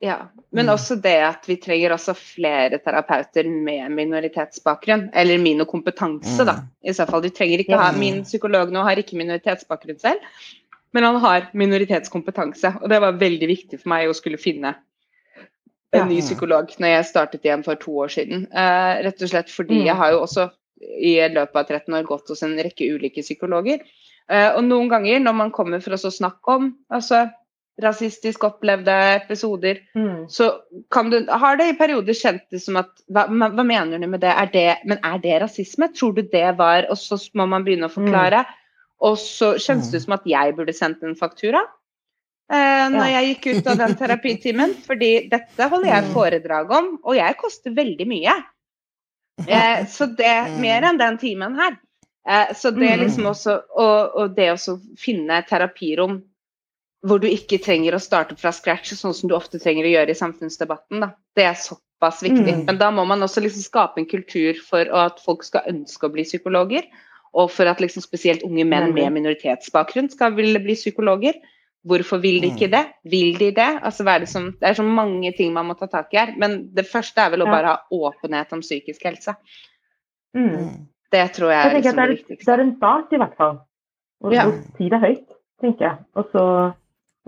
Ja, 0.00 0.30
men 0.50 0.68
mm. 0.68 0.72
også 0.72 0.94
det 1.02 1.16
at 1.26 1.46
vi 1.50 1.56
trenger 1.58 1.92
også 1.96 2.14
flere 2.14 2.78
terapeuter 2.78 3.48
med 3.50 3.90
minoritetsbakgrunn. 3.96 5.08
Eller 5.14 5.40
minokompetanse, 5.42 6.44
da. 6.46 6.60
Mm. 6.60 6.68
I 6.86 6.94
så 6.94 7.06
fall. 7.08 7.24
Du 7.24 7.34
trenger 7.34 7.64
ikke 7.64 7.80
ha 7.80 7.90
Min 7.96 8.22
psykolog 8.26 8.70
nå 8.74 8.84
har 8.86 9.00
ikke 9.00 9.18
minoritetsbakgrunn 9.18 9.98
selv, 9.98 10.22
men 10.94 11.04
han 11.04 11.18
har 11.24 11.48
minoritetskompetanse. 11.52 12.76
Og 12.82 12.92
det 12.92 13.00
var 13.02 13.18
veldig 13.18 13.50
viktig 13.50 13.80
for 13.82 13.90
meg 13.94 14.06
å 14.08 14.14
skulle 14.16 14.38
finne 14.40 14.76
en 15.96 16.08
ny 16.08 16.20
psykolog 16.20 16.70
når 16.78 16.92
jeg 16.92 17.08
startet 17.08 17.46
igjen 17.46 17.64
for 17.66 17.80
to 17.80 17.94
år 18.04 18.12
siden. 18.12 18.46
Uh, 18.52 19.00
rett 19.06 19.22
og 19.24 19.32
slett 19.32 19.50
fordi 19.50 19.80
mm. 19.80 19.86
jeg 19.88 19.98
har 19.98 20.14
jo 20.14 20.22
også 20.26 20.48
i 20.78 21.16
løpet 21.32 21.58
av 21.58 21.64
13 21.80 21.96
år 21.98 22.06
gått 22.06 22.30
hos 22.30 22.44
en 22.46 22.54
rekke 22.60 22.86
ulike 22.94 23.24
psykologer. 23.24 23.82
Uh, 24.30 24.52
og 24.52 24.62
noen 24.68 24.90
ganger 24.92 25.22
når 25.24 25.36
man 25.42 25.52
kommer 25.54 25.82
for 25.82 25.96
å 25.96 26.12
snakke 26.12 26.58
om 26.60 26.70
altså 26.92 27.26
rasistisk 27.82 28.44
opplevde 28.44 28.94
episoder, 29.14 29.78
mm. 29.94 30.28
så 30.28 30.50
kan 30.90 31.10
du, 31.10 31.20
har 31.30 31.56
det 31.56 31.68
i 31.70 31.76
perioder 31.78 32.16
kjentes 32.16 32.66
som 32.66 32.78
at 32.80 32.90
hva, 33.06 33.26
hva, 33.30 33.64
mener 33.64 34.02
du 34.02 34.08
med 34.10 34.22
det? 34.24 34.32
Er 34.34 34.50
det? 34.52 34.68
Men 34.90 35.02
er 35.06 35.20
det 35.22 35.36
rasisme? 35.44 35.90
Tror 35.94 36.16
du 36.16 36.22
det 36.22 36.46
var 36.58 36.88
Og 36.90 36.98
så 36.98 37.18
må 37.38 37.46
man 37.46 37.66
begynne 37.66 37.86
å 37.86 37.94
forklare. 37.94 38.42
Mm. 38.44 38.54
Og 39.08 39.18
så 39.22 39.52
kjennes 39.62 39.90
det 39.92 40.02
mm. 40.02 40.06
som 40.06 40.16
at 40.18 40.26
jeg 40.26 40.54
burde 40.58 40.74
sendt 40.74 41.04
en 41.06 41.18
faktura 41.18 41.62
eh, 42.50 42.86
når 42.90 43.04
ja. 43.04 43.10
jeg 43.14 43.28
gikk 43.32 43.50
ut 43.52 43.72
av 43.72 43.82
den 43.84 43.98
terapitimen. 44.00 44.74
Fordi 44.88 45.12
dette 45.30 45.68
holder 45.70 45.92
jeg 45.92 46.06
mm. 46.08 46.14
foredrag 46.16 46.72
om, 46.78 46.94
og 47.04 47.18
jeg 47.18 47.38
koster 47.40 47.76
veldig 47.76 48.08
mye. 48.10 48.38
Eh, 49.46 49.84
så 49.96 50.10
det 50.18 50.34
mm. 50.48 50.58
mer 50.64 50.88
enn 50.90 50.98
den 51.00 51.20
timen 51.22 51.54
her. 51.58 51.78
Eh, 52.28 52.56
så 52.58 52.74
det 52.74 52.96
liksom 53.00 53.30
også 53.30 53.54
Og, 53.78 54.18
og 54.18 54.34
det 54.36 54.50
å 54.52 54.74
finne 55.00 55.38
terapirom 55.48 56.18
hvor 57.06 57.20
du 57.22 57.28
ikke 57.30 57.60
trenger 57.62 57.94
å 57.94 58.02
starte 58.02 58.36
fra 58.38 58.50
scratch, 58.54 58.94
sånn 58.98 59.14
som 59.14 59.30
du 59.30 59.36
ofte 59.36 59.60
trenger 59.62 59.86
å 59.86 59.92
gjøre 59.92 60.14
i 60.14 60.18
samfunnsdebatten. 60.18 61.02
Da. 61.04 61.12
Det 61.38 61.44
er 61.46 61.58
såpass 61.60 62.24
viktig. 62.24 62.46
Mm. 62.46 62.64
Men 62.66 62.80
da 62.80 62.88
må 62.94 63.04
man 63.06 63.22
også 63.22 63.42
liksom 63.44 63.62
skape 63.62 64.02
en 64.02 64.08
kultur 64.10 64.58
for 64.66 64.90
at 65.04 65.22
folk 65.22 65.46
skal 65.46 65.68
ønske 65.70 66.08
å 66.08 66.14
bli 66.14 66.26
psykologer. 66.26 66.88
Og 67.38 67.52
for 67.54 67.70
at 67.70 67.78
liksom 67.82 68.02
spesielt 68.02 68.42
unge 68.46 68.64
menn 68.66 68.90
med 68.96 69.12
minoritetsbakgrunn 69.14 70.10
skal 70.10 70.34
ville 70.34 70.58
bli 70.64 70.74
psykologer. 70.78 71.38
Hvorfor 71.86 72.18
vil 72.18 72.40
de 72.42 72.50
ikke 72.50 72.66
mm. 72.66 72.74
det? 72.74 72.82
Vil 73.12 73.38
de 73.38 73.52
det? 73.54 73.68
Altså, 73.86 74.02
det, 74.08 74.28
som, 74.32 74.50
det, 74.58 74.66
er 74.66 74.78
så 74.80 74.82
mange 74.82 75.30
ting 75.36 75.52
man 75.54 75.68
må 75.68 75.78
ta 75.78 75.86
tak 75.92 76.10
i 76.16 76.18
her. 76.18 76.34
Men 76.40 76.64
det 76.74 76.88
første 76.88 77.22
er 77.22 77.36
vel 77.36 77.46
å 77.46 77.50
bare 77.50 77.76
ha 77.76 78.00
åpenhet 78.08 78.56
om 78.56 78.64
psykisk 78.64 79.06
helse. 79.06 79.36
Mm. 80.34 80.50
mm. 80.50 80.78
Det 81.08 81.22
tror 81.38 81.48
jeg, 81.48 81.56
jeg 81.56 81.70
er 81.70 81.74
liksom 81.78 81.94
det, 81.96 82.02
er, 82.02 82.10
det 82.10 82.16
viktigste. 82.18 82.44
Det 82.44 82.52
er 82.52 82.60
en 82.60 82.74
start, 82.76 83.12
i 83.16 83.18
hvert 83.22 83.36
fall. 83.38 83.54
Å 84.18 84.32
ja. 84.34 84.42
si 84.76 84.90
det 84.92 84.98
høyt, 85.00 85.30
tenker 85.62 85.86
jeg. 85.86 86.02
Og 86.20 86.26
så 86.34 86.42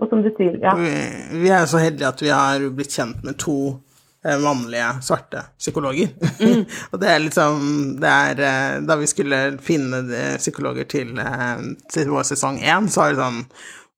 og 0.01 0.09
som 0.09 0.23
du 0.25 0.31
sier, 0.33 0.57
ja. 0.61 0.73
Vi, 0.77 0.91
vi 1.43 1.53
er 1.53 1.69
så 1.69 1.81
heldige 1.81 2.09
at 2.09 2.21
vi 2.25 2.33
har 2.33 2.67
blitt 2.73 2.97
kjent 2.97 3.23
med 3.23 3.37
to 3.41 3.57
vanlige 4.21 4.41
mannlige, 4.43 5.01
svarte 5.01 5.43
psykologer. 5.57 6.07
Mm. 6.39 6.65
og 6.91 7.01
det 7.01 7.09
er 7.09 7.19
liksom 7.19 7.61
Det 8.01 8.09
er 8.09 8.41
eh, 8.45 8.81
Da 8.85 8.95
vi 8.95 9.07
skulle 9.07 9.57
finne 9.61 10.03
psykologer 10.37 10.83
til, 10.83 11.17
eh, 11.17 11.61
til 11.89 12.09
vår 12.09 12.27
sesong 12.29 12.59
én, 12.61 12.89
så 12.89 13.01
var 13.01 13.15
det 13.15 13.23
sånn 13.23 13.45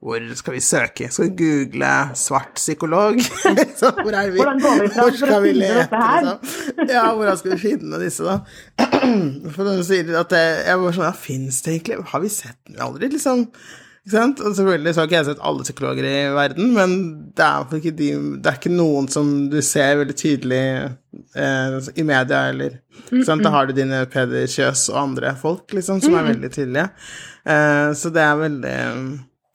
hvor 0.04 0.20
skal 0.36 0.54
vi 0.54 0.60
søke? 0.60 1.06
Skal 1.12 1.30
vi 1.30 1.36
google 1.40 1.92
'svart 2.14 2.58
psykolog'? 2.60 3.22
hvor 4.04 4.12
er 4.12 4.32
vi? 4.32 4.38
Hvordan 4.38 4.60
går 4.60 4.82
vi 4.82 4.90
fra 4.92 5.06
for 5.20 5.32
å 5.32 5.38
finne 5.46 5.70
dette 5.78 6.02
her? 6.02 6.26
Liksom? 6.26 6.90
Ja, 6.90 7.04
hvordan 7.16 7.38
skal 7.40 7.54
vi 7.54 7.60
finne 7.62 8.02
disse, 8.02 8.26
da? 8.28 8.42
For 9.56 9.64
noen 9.64 9.80
sier 9.88 10.12
at 10.20 10.34
det, 10.36 10.44
jeg 10.68 10.82
var 10.82 10.98
sånn 10.98 11.08
Ja, 11.08 11.14
fins 11.16 11.62
det 11.64 11.78
egentlig? 11.78 12.04
Har 12.12 12.24
vi 12.26 12.34
sett 12.36 12.60
den 12.68 12.84
Aldri 12.84 13.14
liksom 13.14 13.46
ikke 14.04 14.18
sant? 14.18 14.42
Og 14.44 14.56
selvfølgelig 14.58 14.92
så 14.92 15.00
har 15.00 15.08
ikke 15.08 15.16
jeg 15.16 15.28
sett 15.30 15.44
alle 15.48 15.64
psykologer 15.64 16.06
i 16.10 16.16
verden, 16.36 16.74
men 16.76 16.96
det 17.38 17.46
er, 17.46 17.76
ikke, 17.78 17.94
de, 17.96 18.10
det 18.44 18.50
er 18.52 18.58
ikke 18.60 18.72
noen 18.74 19.08
som 19.12 19.30
du 19.52 19.62
ser 19.64 20.02
veldig 20.02 20.16
tydelig 20.20 20.64
eh, 21.40 21.78
i 21.96 22.04
media, 22.04 22.42
eller 22.52 22.82
ikke 23.06 23.24
sant? 23.30 23.46
Da 23.46 23.54
har 23.54 23.70
du 23.70 23.72
dine 23.78 24.02
Peder 24.12 24.44
Kjøs 24.52 24.90
og 24.92 25.00
andre 25.06 25.32
folk, 25.40 25.72
liksom, 25.72 26.02
som 26.04 26.18
er 26.20 26.28
veldig 26.34 26.52
tydelige. 26.52 26.90
Eh, 27.48 27.94
så 27.96 28.12
det 28.12 28.26
er 28.26 28.42
veldig 28.42 28.76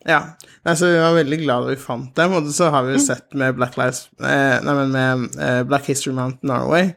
Ja. 0.08 0.22
Altså, 0.64 0.88
vi 0.94 0.96
var 1.00 1.18
veldig 1.18 1.42
glad 1.42 1.66
da 1.66 1.74
vi 1.74 1.80
fant 1.84 2.16
dem, 2.16 2.40
og 2.40 2.48
så 2.56 2.72
har 2.72 2.88
vi 2.88 2.96
jo 2.96 3.04
sett 3.04 3.36
med 3.36 3.56
Black 3.56 3.76
Lives 3.76 4.06
eh, 4.20 4.58
Nei, 4.64 4.74
men 4.80 4.96
med 4.96 5.40
eh, 5.44 5.60
Black 5.68 5.92
History 5.92 6.16
Month 6.16 6.40
Norway, 6.48 6.94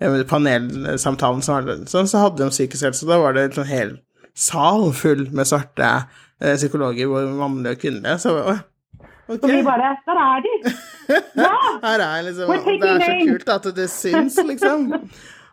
eh, 0.00 0.08
med 0.08 0.24
panelsamtalen 0.32 1.44
som 1.44 1.60
hadde, 1.60 1.82
så, 1.92 2.06
så 2.08 2.24
hadde 2.24 2.40
de 2.40 2.48
om 2.48 2.56
psykisk 2.56 2.88
helse, 2.88 3.04
og 3.04 3.12
da 3.12 3.20
var 3.20 3.36
det 3.36 3.50
en 3.50 3.58
sånn 3.60 3.68
hel 3.68 3.98
sal 4.36 4.90
full 4.96 5.28
med 5.32 5.48
svarte 5.48 5.90
psykologer, 6.40 7.06
både 7.08 7.26
mannlige 7.38 7.72
og 7.76 7.78
kvinnelige. 7.78 8.18
Så 8.18 8.34
okay. 8.40 8.58
Og 9.28 9.48
vi 9.50 9.62
bare 9.66 9.96
Der 10.06 10.18
er 10.22 10.42
de! 10.44 10.74
Ja! 11.36 11.54
Her 11.86 12.02
er 12.04 12.22
liksom 12.22 12.50
Det 12.50 12.90
er 12.90 13.00
så 13.00 13.16
kult 13.28 13.48
at 13.48 13.64
det 13.76 13.90
syns, 13.90 14.38
liksom. 14.46 14.92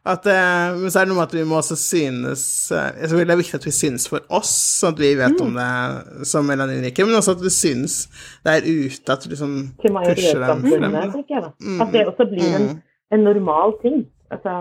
At, 0.06 0.26
eh, 0.28 0.76
men 0.82 0.92
så 0.92 1.00
er 1.00 1.06
det 1.06 1.14
noe 1.14 1.16
med 1.22 1.30
at 1.30 1.34
vi 1.34 1.44
må 1.48 1.56
også 1.62 1.78
synes 1.80 2.42
eh, 2.76 2.90
Jeg 3.02 3.10
tror 3.10 3.22
det 3.24 3.32
er 3.32 3.40
viktig 3.40 3.56
at 3.56 3.66
vi 3.66 3.72
synes 3.72 4.08
for 4.12 4.20
oss, 4.36 4.52
sånn 4.82 4.92
at 4.94 5.00
vi 5.00 5.14
vet 5.16 5.40
om 5.42 5.54
det 5.56 6.28
som 6.28 6.44
melaninrike, 6.46 7.06
men 7.08 7.16
også 7.16 7.38
at 7.38 7.44
det 7.46 7.54
synes 7.56 7.96
der 8.44 8.68
ute, 8.68 9.14
at 9.16 9.24
du 9.24 9.30
liksom 9.32 9.54
pusher 9.80 10.44
dem 10.44 10.66
frem. 10.68 10.92
da. 10.92 11.44
At 11.86 11.94
det 11.96 12.04
også 12.12 12.28
blir 12.34 12.50
en, 12.60 12.68
en 13.16 13.24
normal 13.24 13.78
ting. 13.82 14.04
Altså 14.30 14.60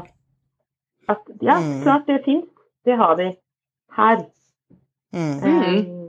at 1.10 1.18
ja, 1.42 1.58
Mm. 1.58 1.82
klart 1.82 2.06
det 2.06 2.20
fins. 2.24 2.46
Det 2.86 2.94
har 2.96 3.16
vi 3.18 3.28
her. 3.98 4.22
Mm. 5.12 5.36
Eh, 5.42 6.01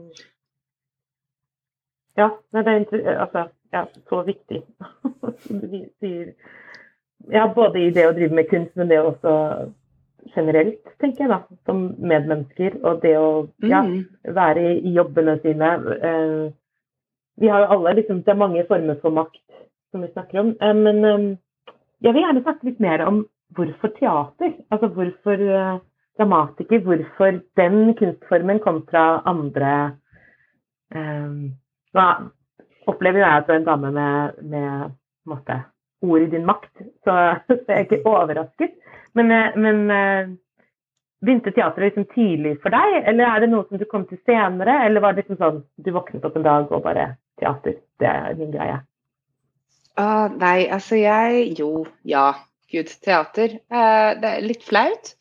ja, 2.16 2.28
men 2.52 2.64
det 2.64 2.72
er 3.04 3.18
altså, 3.18 3.48
ja, 3.72 3.86
så 4.08 4.22
viktig. 4.26 4.62
Ja, 7.32 7.46
både 7.56 7.80
i 7.80 7.90
det 7.90 8.02
å 8.04 8.12
drive 8.12 8.36
med 8.36 8.50
kunst, 8.50 8.74
men 8.76 8.90
det 8.90 8.98
også 9.00 9.30
generelt, 10.34 10.82
tenker 11.00 11.24
jeg 11.24 11.30
da, 11.30 11.38
som 11.64 11.78
medmennesker. 11.96 12.76
Og 12.84 13.00
det 13.02 13.14
å 13.16 13.48
ja, 13.64 13.80
Mm. 13.82 14.04
være 14.34 14.64
i, 14.74 14.92
jobbene 14.92 15.38
sine. 15.40 15.70
Eh, 16.08 16.52
vi 17.40 17.48
har 17.48 17.64
jo 17.64 17.70
alle 17.78 17.94
liksom, 17.94 18.22
Det 18.24 18.28
er 18.32 18.42
mange 18.42 18.66
former 18.68 19.00
for 19.00 19.10
makt 19.10 19.40
som 19.90 20.02
vi 20.02 20.08
snakker 20.12 20.40
om. 20.40 20.56
Eh, 20.60 20.74
men 20.74 21.04
eh, 21.04 21.36
jeg 22.02 22.12
vil 22.14 22.22
gjerne 22.22 22.42
snakke 22.42 22.64
litt 22.68 22.80
mer 22.80 23.06
om 23.06 23.26
hvorfor 23.56 23.88
teater. 23.98 24.52
Altså 24.70 24.88
hvorfor 24.88 25.32
eh, 25.40 25.78
dramatiker. 26.18 26.78
Hvorfor 26.80 27.40
den 27.56 27.94
kunstformen 27.94 28.60
kontra 28.60 29.22
andre 29.26 29.96
eh, 30.94 31.50
Nå 31.94 32.06
opplever 32.90 33.22
jo 33.22 33.26
jeg 33.26 33.40
at 33.40 33.46
du 33.48 33.52
er 33.54 33.60
en 33.62 33.68
dame 33.68 33.90
med, 33.94 34.40
med 34.44 34.94
måte, 35.30 35.60
ord 36.04 36.24
i 36.24 36.30
din 36.32 36.46
makt, 36.48 36.72
så, 37.06 37.14
så 37.48 37.60
jeg 37.68 37.76
er 37.76 37.84
ikke 37.86 38.02
overrasket. 38.04 38.74
Men, 39.16 39.30
eh, 39.32 39.56
men 39.56 39.84
eh, 39.94 40.32
begynte 41.24 41.54
teatret 41.54 41.88
liksom 41.88 42.08
tidlig 42.12 42.56
for 42.62 42.74
deg, 42.74 42.98
eller 43.08 43.28
er 43.28 43.44
det 43.44 43.50
noe 43.52 43.64
som 43.68 43.80
du 43.80 43.86
kom 43.88 44.04
til 44.10 44.20
senere? 44.28 44.82
Eller 44.86 45.04
var 45.04 45.14
det 45.14 45.24
liksom 45.24 45.40
sånn 45.40 45.62
du 45.80 45.92
våknet 45.94 46.26
opp 46.26 46.36
en 46.38 46.46
dag 46.46 46.72
og 46.72 46.84
bare 46.84 47.14
Teater, 47.40 47.80
det 47.98 48.06
er 48.06 48.34
min 48.38 48.52
greie. 48.54 48.76
Ah, 49.98 50.28
nei, 50.30 50.68
altså 50.70 50.98
jeg 50.98 51.54
Jo, 51.58 51.86
ja. 52.06 52.32
Gud, 52.70 52.90
teater. 53.04 53.58
Eh, 53.70 54.10
det 54.18 54.30
er 54.30 54.44
litt 54.46 54.62
flaut. 54.66 55.14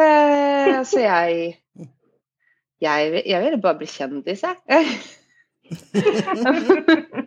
Eh, 0.00 0.78
altså 0.78 1.00
jeg 1.04 1.58
Jeg, 2.82 3.22
jeg 3.28 3.42
ville 3.44 3.60
bare 3.62 3.78
bli 3.78 3.86
kjendis, 3.86 4.42
jeg. 4.42 4.86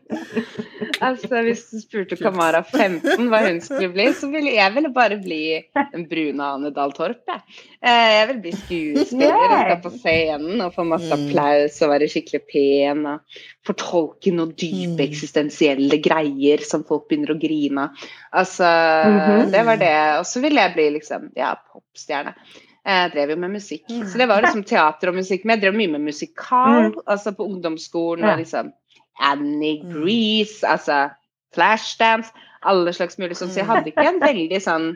altså, 1.06 1.42
hvis 1.46 1.64
du 1.72 1.80
spurte 1.82 2.18
Kamara 2.20 2.62
15 2.66 3.28
hva 3.32 3.40
hun 3.46 3.60
skulle 3.64 3.92
bli, 3.94 4.06
så 4.18 4.26
ville 4.32 4.52
jeg 4.56 4.74
ville 4.76 4.92
bare 4.96 5.18
bli 5.22 5.42
den 5.94 6.06
brune 6.12 6.44
Ane 6.56 6.72
Dahl 6.76 6.94
Torp, 6.96 7.22
jeg. 7.30 7.42
Eh, 7.86 8.12
jeg 8.16 8.26
vil 8.32 8.40
bli 8.46 8.54
skuespiller 8.58 9.36
og 9.36 9.66
stå 9.66 9.76
på 9.86 9.92
scenen 10.00 10.56
og 10.66 10.74
få 10.76 10.84
masse 10.90 11.12
applaus 11.16 11.76
og 11.86 11.92
være 11.94 12.10
skikkelig 12.12 12.44
pen 12.52 13.00
og 13.12 13.18
fortolke 13.66 14.30
noen 14.36 14.54
dype 14.60 15.02
eksistensielle 15.08 15.98
greier 16.06 16.60
som 16.66 16.86
folk 16.88 17.04
begynner 17.10 17.32
å 17.36 17.40
grine 17.42 17.80
av. 17.88 17.90
Altså, 18.36 18.68
Mhm. 19.06 19.52
det 19.54 19.64
var 19.66 19.78
det. 19.82 19.94
Og 20.20 20.26
så 20.30 20.38
ville 20.44 20.62
jeg 20.62 20.74
bli 20.76 20.88
liksom, 21.00 21.22
ja, 21.38 21.50
popstjerne. 21.72 22.34
Jeg 22.86 23.12
drev 23.16 23.32
jo 23.34 23.38
med 23.42 23.56
musikk, 23.56 23.86
så 23.90 24.20
det 24.22 24.28
var 24.30 24.46
liksom 24.46 24.62
teater 24.68 25.10
og 25.10 25.16
musikk. 25.18 25.46
Men 25.46 25.56
jeg 25.56 25.64
drev 25.64 25.78
mye 25.80 25.94
med 25.96 26.04
musikal, 26.06 26.92
altså 27.10 27.34
på 27.34 27.48
ungdomsskolen 27.50 28.28
og 28.30 28.44
liksom 28.44 28.70
Annie 29.26 29.80
Grease, 29.82 30.62
altså 30.68 31.08
Flashdance, 31.56 32.30
alle 32.66 32.94
slags 32.94 33.18
mulig 33.22 33.38
sånn. 33.40 33.50
Så 33.54 33.64
jeg 33.64 33.70
hadde 33.70 33.90
ikke 33.90 34.06
en 34.10 34.22
veldig 34.24 34.62
sånn 34.64 34.94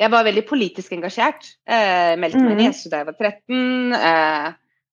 Jeg 0.00 0.08
var 0.10 0.24
veldig 0.26 0.42
politisk 0.48 0.94
engasjert. 0.96 1.52
Eh, 1.68 2.14
meldte 2.18 2.40
meg 2.40 2.56
inn 2.56 2.62
i 2.64 2.72
SU 2.74 2.88
da 2.90 3.02
jeg 3.02 3.08
var 3.10 3.16
13. 3.20 3.92
Eh, 3.94 4.46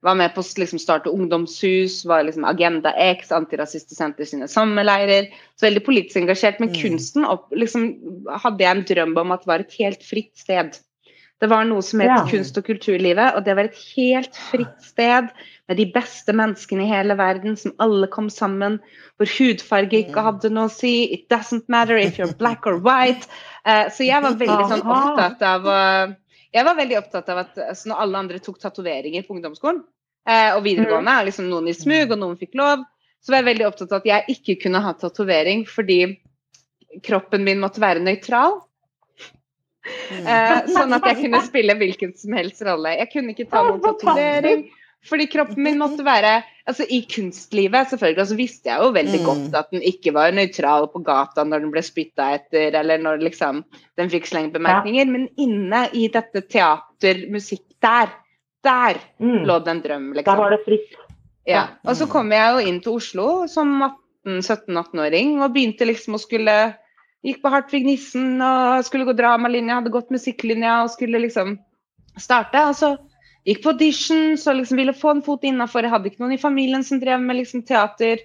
var 0.05 0.18
med 0.20 0.34
på 0.36 0.43
å 0.43 0.47
liksom, 0.62 0.80
starte 0.80 1.12
ungdomshus, 1.12 2.03
var 2.07 2.26
liksom 2.28 2.45
Agenda 2.47 2.91
X, 3.10 3.32
antirasistisenter 3.36 4.28
sine 4.28 4.47
sommerleirer. 4.51 5.32
Så 5.60 5.68
veldig 5.68 5.84
politisk 5.88 6.20
engasjert. 6.22 6.60
Men 6.62 6.76
kunsten 6.76 7.26
opp, 7.28 7.47
liksom, 7.55 7.89
hadde 8.43 8.64
jeg 8.64 8.76
en 8.76 8.86
drøm 8.91 9.18
om 9.24 9.34
at 9.36 9.43
det 9.43 9.51
var 9.51 9.66
et 9.66 9.80
helt 9.80 10.05
fritt 10.05 10.36
sted. 10.39 10.78
Det 11.40 11.48
var 11.48 11.64
noe 11.64 11.82
som 11.82 12.02
het 12.04 12.10
Ja. 12.10 12.26
kunst- 12.28 12.58
og 12.58 12.66
kulturlivet, 12.68 13.36
og 13.36 13.46
det 13.46 13.56
var 13.56 13.64
et 13.70 13.78
helt 13.96 14.36
fritt 14.36 14.82
sted 14.84 15.30
med 15.70 15.78
de 15.78 15.86
beste 15.86 16.34
menneskene 16.34 16.84
i 16.84 16.90
hele 16.90 17.16
verden 17.16 17.56
som 17.56 17.74
alle 17.80 18.08
kom 18.08 18.30
sammen, 18.30 18.80
hvor 19.18 19.30
hudfarge 19.38 20.04
ikke 20.04 20.24
hadde 20.26 20.50
noe 20.50 20.68
å 20.68 20.74
si. 20.74 21.14
It 21.14 21.30
doesn't 21.30 21.70
matter 21.70 21.96
if 21.96 22.18
you're 22.18 22.36
black 22.36 22.68
or 22.68 22.80
white. 22.80 23.28
Uh, 23.66 23.88
så 23.90 24.04
jeg 24.04 24.22
var 24.22 24.36
veldig 24.36 24.68
sånn 24.68 24.84
opptatt 24.84 25.42
av 25.42 25.66
uh, 25.68 26.16
Jeg 26.52 26.66
var 26.66 26.76
veldig 26.76 26.98
opptatt 26.98 27.30
av 27.30 27.38
at 27.44 27.58
altså, 27.58 27.90
når 27.92 28.00
alle 28.04 28.18
andre 28.18 28.40
tok 28.40 28.58
tatoveringer 28.60 29.22
på 29.28 29.36
ungdomsskolen 29.36 29.84
uh, 30.30 30.56
og 30.58 30.64
videregående, 30.66 31.20
liksom 31.28 31.50
noen 31.52 31.68
i 31.70 31.76
smug 31.78 32.16
og 32.16 32.20
noen 32.20 32.40
fikk 32.40 32.58
lov, 32.58 32.82
så 33.22 33.32
var 33.32 33.44
jeg 33.44 33.52
veldig 33.52 33.68
opptatt 33.68 33.94
av 33.94 34.02
at 34.02 34.10
jeg 34.10 34.36
ikke 34.36 34.56
kunne 34.64 34.82
ha 34.82 34.96
tatovering 34.98 35.68
fordi 35.70 36.00
kroppen 37.06 37.46
min 37.46 37.62
måtte 37.62 37.84
være 37.84 38.02
nøytral. 38.02 38.58
Eh, 39.86 40.67
sånn 40.67 40.91
at 40.93 41.05
jeg 41.07 41.21
kunne 41.23 41.39
spille 41.45 41.75
hvilken 41.80 42.11
som 42.19 42.34
helst 42.36 42.61
rolle. 42.67 42.97
Jeg 42.99 43.11
kunne 43.13 43.34
ikke 43.36 43.49
ta 43.49 43.63
noen 43.63 43.82
tatovering. 43.84 44.67
Fordi 45.07 45.30
kroppen 45.32 45.63
min 45.63 45.77
måtte 45.80 46.03
være 46.03 46.41
altså 46.67 46.84
I 46.91 46.99
kunstlivet 47.07 47.88
selvfølgelig, 47.88 48.25
så 48.27 48.36
visste 48.36 48.69
jeg 48.69 48.84
jo 48.84 48.89
veldig 48.91 49.19
godt 49.23 49.55
at 49.55 49.69
den 49.71 49.82
ikke 49.88 50.11
var 50.13 50.34
nøytral 50.36 50.89
på 50.91 50.99
gata 51.07 51.45
når 51.47 51.63
den 51.63 51.71
ble 51.71 51.82
spytta 51.88 52.27
etter, 52.36 52.75
eller 52.75 52.99
når 53.01 53.23
liksom 53.23 53.63
den 53.97 54.11
fikk 54.11 54.27
slengbemerkninger. 54.27 55.07
Men 55.09 55.30
inne 55.39 55.86
i 55.95 56.09
dette 56.11 56.43
teater, 56.51 57.23
musikk, 57.32 57.63
der, 57.82 58.11
der 58.67 58.99
Mm. 59.23 59.45
lå 59.47 59.55
det 59.63 59.71
en 59.71 59.82
drøm, 59.82 60.09
Der 60.13 60.19
liksom. 60.19 60.38
var 60.38 60.49
det 60.51 60.59
fritt. 60.65 60.99
Ja. 61.47 61.67
Og 61.88 61.95
så 61.95 62.05
kom 62.05 62.30
jeg 62.36 62.51
jo 62.53 62.67
inn 62.67 62.82
til 62.82 62.99
Oslo 62.99 63.47
som 63.47 63.82
18-17-18-åring 64.27 65.41
og 65.41 65.53
begynte 65.55 65.88
liksom 65.88 66.15
å 66.15 66.21
skulle 66.21 66.75
Gikk 67.26 67.41
på 67.43 67.51
Hartvig 67.51 67.84
Nissen 67.86 68.39
og 68.41 68.86
skulle 68.88 69.07
gå 69.09 69.13
dramalinja, 69.17 69.82
hadde 69.82 69.91
gått 69.91 70.11
musikklinja 70.13 70.84
og 70.86 70.91
skulle 70.93 71.20
liksom 71.26 71.57
starte. 72.20 72.61
Og 72.70 72.76
så 72.80 72.93
gikk 73.47 73.63
på 73.63 73.74
audition, 73.74 74.38
så 74.39 74.53
liksom 74.55 74.80
ville 74.80 74.95
få 74.95 75.17
en 75.17 75.24
fot 75.26 75.43
innafor. 75.47 75.84
Jeg 75.84 75.91
hadde 75.95 76.11
ikke 76.11 76.24
noen 76.24 76.38
i 76.38 76.41
familien 76.41 76.86
som 76.88 77.01
drev 77.01 77.20
med 77.24 77.41
liksom 77.41 77.65
teater, 77.67 78.24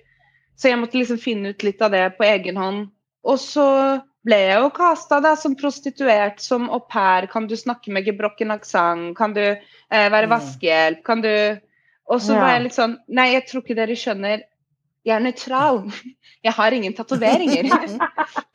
så 0.54 0.70
jeg 0.70 0.78
måtte 0.78 1.00
liksom 1.00 1.18
finne 1.18 1.54
ut 1.54 1.66
litt 1.66 1.82
av 1.82 1.90
det 1.94 2.04
på 2.18 2.26
egen 2.28 2.58
hånd. 2.60 2.84
Og 3.26 3.40
så 3.42 3.66
ble 4.24 4.38
jeg 4.40 4.60
jo 4.62 4.70
kasta 4.76 5.18
da 5.20 5.34
som 5.36 5.56
prostituert, 5.58 6.38
som 6.40 6.70
au 6.72 6.80
pair. 6.80 7.26
Kan 7.32 7.48
du 7.50 7.56
snakke 7.58 7.92
med 7.92 8.06
gebrokken 8.06 8.54
aksent? 8.54 9.16
Kan 9.18 9.34
du 9.36 9.42
eh, 9.44 10.08
være 10.14 10.30
vaskehjelp? 10.30 11.02
Kan 11.04 11.24
du 11.24 11.30
Og 12.06 12.20
så 12.20 12.34
Ja. 12.34 12.40
var 12.42 12.50
jeg 12.52 12.62
litt 12.62 12.74
sånn 12.76 12.98
Nei, 13.08 13.32
jeg 13.32 13.46
tror 13.48 13.62
ikke 13.62 13.76
dere 13.78 13.94
skjønner. 13.96 14.42
Jeg 15.04 15.16
er 15.18 15.20
nøytral. 15.24 15.82
Jeg 16.44 16.52
har 16.56 16.72
ingen 16.76 16.94
tatoveringer. 16.96 17.68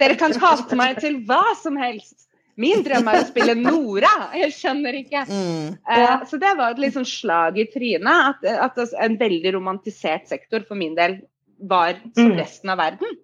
Dere 0.01 0.15
kan 0.17 0.33
kaste 0.41 0.75
meg 0.79 0.97
til 1.01 1.19
hva 1.29 1.43
som 1.59 1.77
helst. 1.77 2.25
Min 2.59 2.81
drøm 2.83 3.07
er 3.07 3.21
å 3.21 3.27
spille 3.29 3.53
Nora. 3.55 4.09
Jeg 4.35 4.51
skjønner 4.57 4.97
ikke. 4.99 5.21
Eh, 5.29 6.25
så 6.27 6.39
det 6.41 6.51
var 6.59 6.73
et 6.73 6.81
litt 6.83 6.97
sånn 6.97 7.07
slag 7.07 7.59
i 7.61 7.67
trynet. 7.71 8.43
At, 8.43 8.43
at 8.75 8.95
en 8.99 9.15
veldig 9.21 9.53
romantisert 9.55 10.27
sektor 10.27 10.65
for 10.67 10.75
min 10.79 10.97
del 10.97 11.21
var 11.69 11.95
som 12.15 12.31
Mm. 12.33 12.37
resten 12.39 12.69
av 12.73 12.77
verden. 12.79 13.15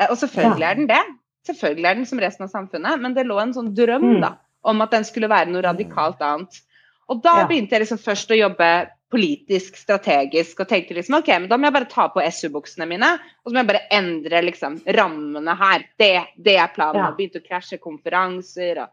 Uh, 0.00 0.06
og 0.10 0.16
selvfølgelig 0.18 0.66
er 0.68 0.74
den 0.78 0.86
det. 0.90 1.02
Selvfølgelig 1.46 1.86
er 1.90 1.94
den 1.94 2.06
som 2.06 2.18
resten 2.22 2.44
av 2.46 2.50
samfunnet, 2.50 3.00
men 3.02 3.14
det 3.14 3.26
lå 3.26 3.36
en 3.42 3.52
sånn 3.54 3.74
drøm 3.76 4.02
Mm. 4.16 4.20
da, 4.22 4.32
om 4.64 4.80
at 4.82 4.90
den 4.90 5.04
skulle 5.04 5.28
være 5.28 5.50
noe 5.50 5.62
radikalt 5.62 6.22
annet. 6.22 6.60
Og 7.08 7.22
da 7.22 7.44
begynte 7.46 7.74
jeg 7.76 7.82
liksom 7.84 7.98
først 8.00 8.30
å 8.30 8.38
jobbe 8.38 8.70
politisk, 9.12 9.76
strategisk, 9.78 10.60
og 10.64 10.68
tenkte 10.70 10.96
liksom 10.96 11.18
OK, 11.20 11.28
men 11.28 11.48
da 11.50 11.58
må 11.58 11.68
jeg 11.68 11.76
bare 11.76 11.90
ta 11.90 12.08
på 12.10 12.22
SU-buksene 12.24 12.88
mine, 12.90 13.12
og 13.44 13.50
så 13.50 13.54
må 13.54 13.62
jeg 13.62 13.70
bare 13.70 13.86
endre 13.94 14.42
liksom 14.48 14.80
rammene 14.96 15.54
her. 15.60 15.86
Det, 16.00 16.12
det 16.46 16.56
er 16.58 16.72
planen. 16.74 17.02
Ja. 17.02 17.12
Begynte 17.14 17.42
å 17.42 17.46
krasje 17.46 17.78
konferanser 17.82 18.82
og 18.82 18.90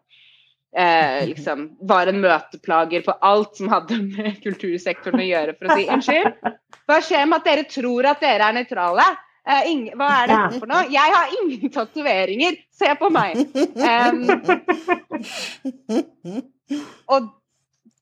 eh, 0.78 1.24
liksom 1.32 1.66
var 1.90 2.12
en 2.12 2.22
møteplager 2.22 3.02
på 3.08 3.18
alt 3.32 3.58
som 3.58 3.72
hadde 3.74 3.98
med 4.04 4.38
kultursektoren 4.44 5.24
å 5.24 5.28
gjøre, 5.32 5.58
for 5.58 5.72
å 5.72 5.80
si 5.80 5.90
unnskyld. 5.98 6.54
Hva 6.90 7.02
skjer 7.06 7.28
med 7.28 7.42
at 7.42 7.52
dere 7.52 7.68
tror 7.72 8.12
at 8.14 8.24
dere 8.24 8.52
er 8.52 8.58
nøytrale? 8.60 9.10
Eh, 9.42 9.72
ingen, 9.72 9.98
hva 9.98 10.08
er 10.22 10.30
dette 10.30 10.62
for 10.62 10.70
noe? 10.70 10.86
Jeg 10.94 11.14
har 11.18 11.36
ingen 11.40 11.74
tatoveringer! 11.74 12.62
Se 12.78 12.94
på 13.00 13.10
meg! 13.14 13.42
Um, 13.82 14.20
og 17.10 17.32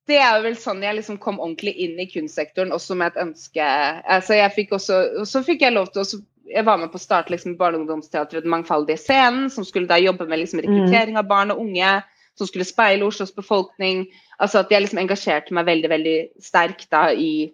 det 0.09 0.17
er 0.19 0.35
jo 0.37 0.43
vel 0.47 0.57
sånn 0.59 0.81
jeg 0.83 0.97
liksom 0.97 1.19
kom 1.21 1.37
ordentlig 1.39 1.75
inn 1.85 1.99
i 2.01 2.07
kunstsektoren, 2.09 2.73
også 2.75 2.97
med 2.97 3.13
et 3.13 3.21
ønske 3.23 3.65
altså 4.09 4.35
jeg 4.39 4.55
fikk 4.55 4.71
også, 4.79 4.97
Og 5.21 5.27
så 5.29 5.43
fikk 5.45 5.61
jeg 5.61 5.75
lov 5.77 5.91
til 5.93 6.01
å 6.03 6.21
Jeg 6.49 6.65
var 6.65 6.77
med 6.81 6.89
på 6.89 6.97
å 6.97 7.03
starte 7.03 7.29
liksom 7.29 7.57
Barne- 7.57 7.85
Den 7.85 8.49
mangfoldige 8.49 8.97
scenen, 8.97 9.49
som 9.53 9.63
skulle 9.63 9.87
da 9.87 9.99
jobbe 10.01 10.25
med 10.27 10.39
liksom 10.39 10.59
rekruttering 10.65 11.17
av 11.17 11.27
barn 11.29 11.51
og 11.51 11.59
unge. 11.61 12.03
Som 12.35 12.47
skulle 12.47 12.65
speile 12.65 13.05
Oslos 13.05 13.31
befolkning. 13.35 14.07
Altså 14.39 14.59
at 14.59 14.71
jeg 14.71 14.81
liksom 14.81 14.97
engasjerte 14.99 15.53
meg 15.53 15.65
veldig 15.67 15.89
veldig 15.89 16.17
sterkt 16.41 16.89
da 16.89 17.11
i 17.13 17.51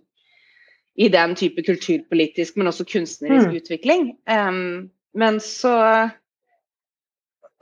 i 0.98 1.10
den 1.10 1.36
type 1.36 1.62
kulturpolitisk, 1.62 2.56
men 2.56 2.68
også 2.68 2.86
kunstnerisk 2.88 3.50
Mm. 3.50 3.56
utvikling. 3.60 4.18
Um, 4.30 4.90
men 5.14 5.40
så 5.40 6.10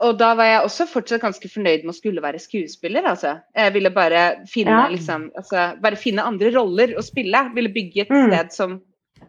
Og 0.00 0.18
da 0.18 0.32
var 0.34 0.44
jeg 0.44 0.62
også 0.66 0.86
fortsatt 0.90 1.22
ganske 1.22 1.48
fornøyd 1.48 1.84
med 1.84 1.94
å 1.94 1.96
skulle 1.96 2.22
være 2.22 2.38
skuespiller, 2.42 3.04
altså. 3.06 3.36
Jeg 3.54 3.72
ville 3.76 3.90
bare 3.94 4.46
finne, 4.50 4.70
Ja. 4.70 4.88
liksom, 4.90 5.30
altså, 5.36 5.80
bare 5.80 5.96
finne 5.96 6.22
andre 6.26 6.50
roller 6.56 6.96
å 6.98 7.02
spille. 7.02 7.50
Ville 7.54 7.68
bygge 7.72 8.00
et 8.02 8.10
Mm. 8.10 8.26
sted 8.32 8.52
som 8.52 8.80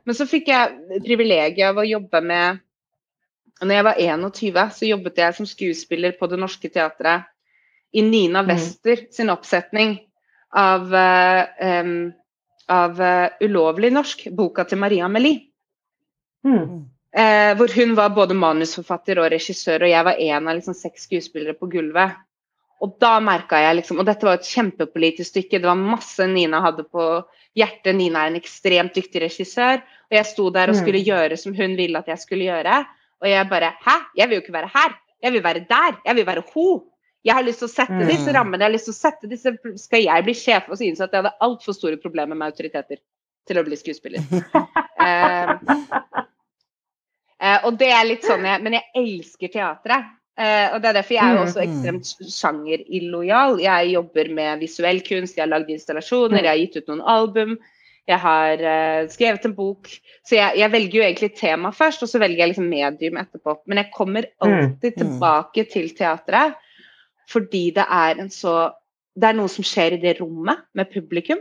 Men 0.05 0.13
så 0.15 0.25
fikk 0.27 0.47
jeg 0.47 1.01
privilegiet 1.05 1.69
av 1.69 1.77
å 1.77 1.87
jobbe 1.87 2.21
med 2.21 2.59
Når 3.61 3.71
jeg 3.71 3.83
var 3.83 3.95
21, 3.97 4.69
så 4.71 4.85
jobbet 4.87 5.15
jeg 5.15 5.33
som 5.35 5.45
skuespiller 5.45 6.11
på 6.19 6.27
Det 6.29 6.37
Norske 6.39 6.69
Teatret 6.69 7.23
i 7.93 8.01
Nina 8.01 8.41
Mm. 8.43 8.47
Wester 8.49 8.97
sin 9.11 9.29
oppsetning 9.29 9.99
av, 10.53 10.91
uh, 10.93 11.45
um, 11.81 12.13
av 12.67 12.99
uh, 12.99 13.29
Ulovlig 13.41 13.93
norsk, 13.93 14.27
boka 14.35 14.63
til 14.65 14.77
Maria 14.77 15.05
Amelie. 15.05 15.39
Mm. 16.45 16.85
Eh, 17.15 17.53
hvor 17.55 17.71
hun 17.75 17.93
var 17.95 18.09
både 18.11 18.35
manusforfatter 18.35 19.19
og 19.23 19.29
regissør, 19.31 19.85
og 19.85 19.89
jeg 19.89 20.03
var 20.03 20.17
en 20.19 20.47
av 20.49 20.57
liksom, 20.57 20.75
seks 20.75 21.05
skuespillere 21.07 21.55
på 21.55 21.69
gulvet. 21.71 22.17
Og 22.83 22.97
da 22.99 23.13
merka 23.23 23.55
jeg 23.63 23.77
liksom 23.77 24.01
Og 24.01 24.05
dette 24.05 24.25
var 24.27 24.33
et 24.35 24.49
kjempepolitisk 24.49 25.29
stykke, 25.31 25.61
det 25.61 25.69
var 25.69 25.79
masse 25.79 26.25
Nina 26.27 26.59
hadde 26.61 26.83
på 26.83 27.05
hjertet. 27.55 27.95
Nina 27.95 28.25
er 28.25 28.33
en 28.33 28.35
ekstremt 28.41 28.93
dyktig 28.93 29.21
regissør, 29.23 29.79
og 29.79 30.17
jeg 30.17 30.25
sto 30.27 30.49
der 30.51 30.69
og 30.69 30.75
Mm. 30.75 30.81
skulle 30.81 31.05
gjøre 31.05 31.37
som 31.39 31.55
hun 31.55 31.77
ville 31.77 31.97
at 31.97 32.07
jeg 32.11 32.19
skulle 32.19 32.43
gjøre. 32.51 32.85
Og 33.21 33.29
jeg 33.29 33.49
bare 33.49 33.71
Hæ? 33.85 33.95
Jeg 34.17 34.27
vil 34.29 34.35
jo 34.35 34.41
ikke 34.43 34.53
være 34.59 34.71
her. 34.75 34.91
Jeg 35.23 35.31
vil 35.31 35.43
være 35.43 35.65
der. 35.69 35.97
Jeg 36.05 36.15
vil 36.15 36.25
være 36.25 36.43
ho. 36.53 36.83
Jeg 37.23 37.33
har 37.33 37.43
lyst 37.43 37.59
til 37.59 37.67
å 37.67 37.71
sette 37.71 37.93
Mm. 38.03 38.07
disse 38.07 38.33
rammene. 38.33 38.59
Jeg 38.59 38.67
har 38.71 38.75
lyst 38.75 38.85
til 38.85 38.93
å 38.93 39.01
sette 39.01 39.29
disse 39.29 39.57
Skal 39.79 40.03
jeg 40.03 40.23
bli 40.23 40.33
sjef? 40.33 40.69
Og 40.69 40.77
så 40.77 40.83
innså 40.83 41.03
at 41.07 41.11
jeg 41.13 41.23
hadde 41.23 41.37
altfor 41.41 41.73
store 41.73 41.97
problemer 41.97 42.35
med 42.35 42.51
autoriteter 42.51 42.97
til 43.47 43.55
å 43.57 43.63
bli 43.63 43.75
skuespiller. 43.77 44.19
Eh, 45.05 45.57
og 47.67 47.75
det 47.79 47.89
er 47.91 48.05
litt 48.07 48.23
sånn 48.23 48.45
jeg, 48.47 48.61
Men 48.63 48.77
jeg 48.77 48.85
elsker 49.01 49.51
teatret. 49.51 50.13
Eh, 50.35 50.67
og 50.75 50.81
det 50.83 50.89
er 50.89 50.97
derfor 50.97 51.15
jeg 51.15 51.31
er 51.31 51.37
også 51.39 51.61
ekstremt 51.63 52.09
sjangerillojal. 52.27 53.61
Jeg 53.63 53.93
jobber 53.93 54.31
med 54.35 54.65
visuell 54.65 54.99
kunst, 55.05 55.37
jeg 55.37 55.45
har 55.45 55.53
lagd 55.53 55.71
installasjoner, 55.71 56.41
jeg 56.41 56.51
har 56.51 56.59
gitt 56.59 56.75
ut 56.81 56.91
noen 56.91 57.05
album. 57.13 57.55
Jeg 58.05 58.21
har 58.21 58.61
eh, 58.61 59.07
skrevet 59.09 59.47
en 59.47 59.55
bok. 59.55 59.89
Så 60.27 60.35
jeg, 60.37 60.59
jeg 60.59 60.73
velger 60.73 60.99
jo 60.99 61.05
egentlig 61.05 61.31
tema 61.39 61.71
først, 61.73 62.03
og 62.03 62.11
så 62.11 62.19
velger 62.21 62.43
jeg 62.43 62.51
liksom 62.51 62.67
medium 62.69 63.17
etterpå. 63.21 63.55
Men 63.65 63.81
jeg 63.81 63.93
kommer 63.95 64.27
alltid 64.43 64.99
tilbake 64.99 65.67
til 65.71 65.91
teatret 65.97 66.61
fordi 67.25 67.71
det 67.73 67.81
er 67.89 68.19
en 68.21 68.27
så 68.29 68.69
Det 69.15 69.29
er 69.31 69.37
noe 69.37 69.49
som 69.49 69.63
skjer 69.63 69.95
i 69.95 69.97
det 70.03 70.17
rommet 70.19 70.59
med 70.75 70.89
publikum. 70.91 71.39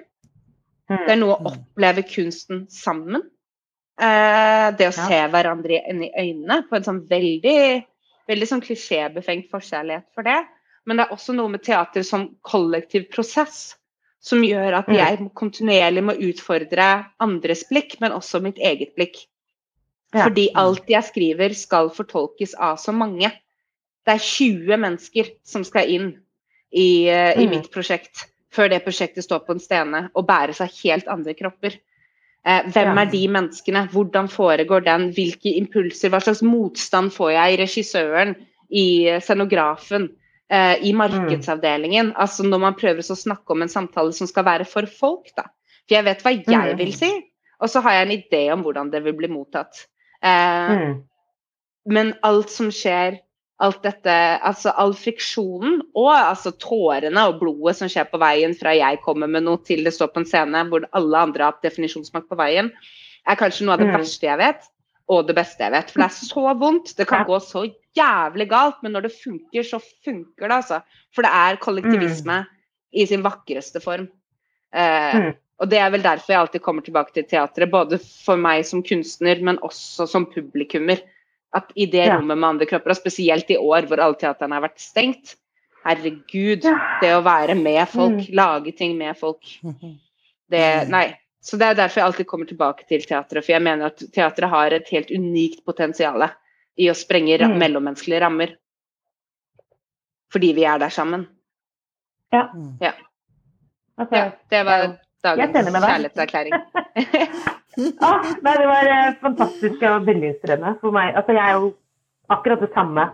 Det 0.87 1.11
er 1.11 1.19
noe 1.19 1.35
å 1.35 1.51
oppleve 1.51 2.05
kunsten 2.07 2.63
sammen. 2.71 3.25
Eh, 4.01 4.71
det 4.77 4.89
å 4.89 4.93
Ja. 4.97 5.07
se 5.09 5.21
hverandre 5.31 5.79
i 5.87 6.11
øynene 6.19 6.69
på 6.69 6.77
en 6.77 6.83
sånn 6.83 7.09
veldig, 7.09 7.85
veldig 8.29 8.49
sånn 8.49 8.63
klisjébefengt 8.65 9.51
forkjærlighet 9.51 10.07
for 10.15 10.23
det. 10.23 10.45
Men 10.87 10.97
det 10.97 11.07
er 11.07 11.15
også 11.15 11.35
noe 11.35 11.49
med 11.49 11.63
teater 11.63 12.03
som 12.03 12.37
kollektiv 12.43 13.09
prosess 13.11 13.77
som 14.21 14.43
gjør 14.43 14.79
at 14.79 14.87
Mm. 14.89 14.95
jeg 14.97 15.31
kontinuerlig 15.35 16.03
må 16.03 16.13
utfordre 16.19 17.07
andres 17.21 17.65
blikk, 17.71 18.01
men 18.01 18.13
også 18.13 18.43
mitt 18.43 18.57
eget 18.59 18.95
blikk. 18.97 19.27
Ja. 20.15 20.25
Fordi 20.25 20.49
alt 20.55 20.87
jeg 20.89 21.03
skriver 21.05 21.55
skal 21.55 21.91
fortolkes 21.91 22.55
av 22.59 22.77
så 22.79 22.93
mange. 22.93 23.31
Det 24.07 24.15
er 24.15 24.19
20 24.19 24.77
mennesker 24.77 25.31
som 25.45 25.63
skal 25.65 25.89
inn 25.89 26.19
i, 26.73 27.07
eh, 27.09 27.39
i 27.39 27.47
Mm. 27.47 27.51
mitt 27.51 27.71
prosjekt 27.71 28.27
før 28.51 28.69
det 28.71 28.85
prosjektet 28.85 29.25
står 29.25 29.47
på 29.47 29.51
en 29.53 29.61
stene 29.61 30.11
og 30.15 30.27
bæres 30.27 30.61
av 30.61 30.71
helt 30.83 31.07
andre 31.09 31.35
kropper. 31.35 31.79
Eh, 32.47 32.67
hvem 32.73 32.99
er 33.01 33.09
de 33.09 33.23
menneskene? 33.29 33.87
Hvordan 33.89 34.29
foregår 34.29 34.85
den? 34.85 35.07
Hvilke 35.17 35.55
impulser? 35.57 36.11
Hva 36.13 36.21
slags 36.21 36.43
motstand 36.45 37.11
får 37.15 37.31
jeg 37.33 37.55
i 37.55 37.61
regissøren, 37.63 38.35
i 38.71 38.87
scenografen, 39.25 40.11
eh, 40.51 40.77
i 40.85 40.93
markedsavdelingen? 40.93 42.13
Altså 42.17 42.45
når 42.45 42.61
man 42.61 42.75
prøver 42.75 43.01
å 43.01 43.17
snakke 43.17 43.51
om 43.51 43.63
en 43.63 43.69
samtale 43.73 44.13
som 44.13 44.27
skal 44.27 44.45
være 44.45 44.67
for 44.69 44.85
folk, 44.87 45.31
da. 45.37 45.47
For 45.89 45.97
jeg 45.97 46.05
vet 46.05 46.23
hva 46.23 46.33
jeg 46.37 46.47
Mm. 46.75 46.79
vil 46.79 46.93
si, 46.93 47.11
og 47.61 47.69
så 47.69 47.81
har 47.83 47.93
jeg 47.93 48.07
en 48.09 48.23
idé 48.23 48.53
om 48.53 48.63
hvordan 48.63 48.91
det 48.91 49.03
vil 49.05 49.15
bli 49.15 49.29
mottatt. 49.29 49.87
Eh, 50.23 50.69
Mm. 50.77 51.03
men 51.87 52.15
alt 52.23 52.51
som 52.51 52.69
skjer, 52.71 53.21
alt 53.63 53.83
dette, 53.85 54.15
altså 54.43 54.73
all 54.83 54.95
friksjonen 54.99 55.77
og 55.95 56.11
altså 56.11 56.51
tårene 56.59 57.23
og 57.29 57.39
blodet 57.39 57.77
som 57.79 57.89
skjer 57.89 58.09
på 58.11 58.19
veien 58.19 58.55
fra 58.59 58.73
jeg 58.75 58.99
kommer 59.05 59.31
med 59.31 59.45
noe 59.47 59.61
til 59.63 59.85
det 59.87 59.93
står 59.95 60.11
på 60.11 60.25
en 60.25 60.27
scene 60.27 60.65
hvor 60.73 60.87
alle 60.91 61.21
andre 61.29 61.45
har 61.45 61.53
hatt 61.55 61.63
definisjonsmakt 61.63 62.27
på 62.29 62.39
veien, 62.41 62.73
er 63.25 63.39
kanskje 63.39 63.65
noe 63.69 63.77
av 63.77 63.79
det 63.85 63.87
Mm. 63.89 63.95
verste 64.01 64.27
jeg 64.27 64.39
vet, 64.39 64.67
og 65.09 65.27
det 65.29 65.37
beste 65.37 65.63
jeg 65.63 65.71
vet. 65.73 65.91
For 65.91 66.01
det 66.03 66.11
er 66.11 66.27
så 66.27 66.59
vondt. 66.59 66.97
Det 66.97 67.07
kan 67.07 67.25
gå 67.29 67.39
så 67.41 67.63
jævlig 67.97 68.49
galt, 68.51 68.83
men 68.83 68.93
når 68.93 69.03
det 69.07 69.13
funker, 69.13 69.63
så 69.63 69.79
funker 70.05 70.49
det, 70.49 70.57
altså. 70.59 70.83
For 71.15 71.23
det 71.23 71.31
er 71.31 71.57
kollektivisme 71.63 72.47
i 72.93 73.07
sin 73.07 73.23
vakreste 73.23 73.81
form. 73.81 74.09
Eh, 74.75 75.15
Mm. 75.15 75.35
og 75.61 75.71
det 75.71 75.79
er 75.79 75.91
vel 75.91 76.03
derfor 76.03 76.27
jeg 76.33 76.41
alltid 76.41 76.61
kommer 76.63 76.83
tilbake 76.83 77.13
til 77.15 77.25
teatret, 77.25 77.71
både 77.71 78.01
for 78.25 78.37
meg 78.37 78.65
som 78.67 78.83
kunstner, 78.83 79.41
men 79.41 79.59
også 79.59 80.09
som 80.09 80.27
publikummer. 80.27 80.99
At 81.55 81.71
i 81.77 81.87
det 81.87 82.07
Ja. 82.07 82.17
rommet 82.19 82.39
med 82.39 82.49
andre 82.49 82.67
kropper, 82.67 82.91
og 82.91 82.97
spesielt 82.97 83.51
i 83.51 83.57
år 83.57 83.87
hvor 83.87 84.01
alle 84.03 84.17
teaterne 84.19 84.55
har 84.55 84.63
vært 84.63 84.81
stengt, 84.83 85.37
herregud, 85.87 86.65
Ja. 86.65 86.99
det 87.01 87.13
å 87.15 87.23
være 87.23 87.55
med 87.55 87.89
folk, 87.89 88.19
Mm. 88.29 88.35
lage 88.35 88.73
ting 88.77 88.99
med 88.99 89.17
folk, 89.17 89.41
det 90.51 90.89
Nei. 90.89 91.17
Så 91.43 91.59
det 91.59 91.67
er 91.67 91.75
derfor 91.75 92.01
jeg 92.01 92.05
alltid 92.05 92.27
kommer 92.27 92.47
tilbake 92.49 92.87
til 92.89 93.01
teatret, 93.03 93.45
for 93.45 93.53
jeg 93.53 93.63
mener 93.63 93.87
at 93.87 93.99
teatret 93.99 94.49
har 94.49 94.73
et 94.73 94.89
helt 94.89 95.11
unikt 95.11 95.65
potensial 95.67 96.23
i 96.79 96.87
å 96.89 96.95
sprenge 96.95 97.39
Mm. 97.39 97.59
mellommenneskelige 97.59 98.21
rammer. 98.21 98.57
Fordi 100.33 100.55
vi 100.55 100.65
er 100.65 100.79
der 100.79 100.89
sammen. 100.89 101.29
Ja. 102.33 102.49
Ja. 102.81 102.93
Okay. 104.01 104.19
Ja, 104.19 104.33
det 104.51 104.65
var 104.65 104.99
dagens 105.23 105.53
kjærlighetserklæring. 105.55 106.53
ah, 108.01 108.25
nei, 108.43 108.55
det 108.61 108.67
var 108.71 108.89
eh, 108.91 109.15
fantastisk 109.23 109.83
og 109.89 110.07
veldig 110.07 110.31
inspirerende 110.33 110.75
for 110.81 110.95
meg. 110.95 111.13
Altså, 111.19 111.37
jeg 111.37 111.45
er 111.45 111.59
jo 111.59 111.71
akkurat 112.35 112.65
det 112.65 112.71
samme. 112.75 113.07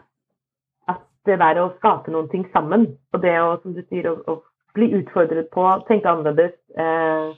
At 0.90 1.02
det 1.26 1.38
der 1.42 1.60
å 1.62 1.72
skape 1.78 2.12
noen 2.12 2.30
ting 2.32 2.46
sammen, 2.54 2.86
og 3.12 3.22
det 3.24 3.36
å, 3.40 3.54
som 3.62 3.76
du 3.76 3.82
sier, 3.86 4.10
å, 4.10 4.16
å 4.26 4.76
bli 4.76 4.90
utfordret 5.00 5.50
på, 5.54 5.66
tenke 5.88 6.10
annerledes. 6.10 6.56
Eh, 6.78 7.30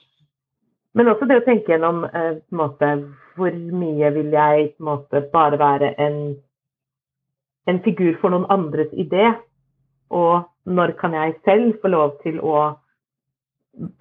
men 0.93 1.09
også 1.09 1.29
det 1.29 1.41
å 1.41 1.47
tenke 1.47 1.73
gjennom 1.73 2.05
eh, 2.05 2.35
på 2.43 2.57
en 2.57 2.61
måte, 2.61 2.93
hvor 3.37 3.55
mye 3.57 4.13
vil 4.13 4.35
jeg 4.35 4.73
på 4.77 4.85
en 4.85 4.91
måte 4.91 5.23
bare 5.33 5.59
være 5.61 5.95
en, 6.05 6.19
en 7.71 7.81
figur 7.87 8.19
for 8.21 8.35
noen 8.35 8.49
andres 8.53 8.93
idé, 8.93 9.31
og 10.13 10.45
når 10.69 10.93
kan 11.01 11.17
jeg 11.17 11.39
selv 11.47 11.79
få 11.81 11.89
lov 11.95 12.19
til 12.23 12.37
å 12.45 12.75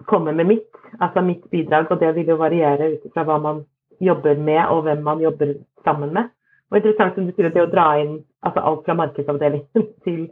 komme 0.06 0.32
med 0.32 0.46
mitt, 0.46 0.68
altså 1.00 1.22
mitt 1.24 1.44
bidrag, 1.50 1.90
og 1.90 2.00
det 2.00 2.14
vil 2.14 2.28
jo 2.34 2.36
variere 2.40 2.92
ut 2.94 3.12
fra 3.14 3.24
hva 3.24 3.38
man 3.40 3.64
jobber 4.00 4.36
med 4.36 4.60
og 4.68 4.82
hvem 4.86 5.02
man 5.04 5.20
jobber 5.20 5.54
sammen 5.84 6.12
med. 6.14 6.30
Og 6.70 6.78
interessant 6.78 7.14
som 7.14 7.26
du 7.26 7.32
sier, 7.32 7.50
det 7.52 7.62
å 7.62 7.70
dra 7.70 7.86
inn 8.00 8.22
altså 8.42 8.60
alt 8.60 8.86
fra 8.86 8.96
markedsavdelingen 8.98 9.86
til, 10.04 10.24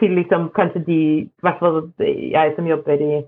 til 0.00 0.18
liksom 0.18 0.50
kanskje 0.56 0.84
de, 0.86 0.98
i 1.22 1.46
hvert 1.46 1.62
fall 1.62 1.80
jeg 2.00 2.54
som 2.56 2.68
jobber 2.68 3.02
i 3.02 3.22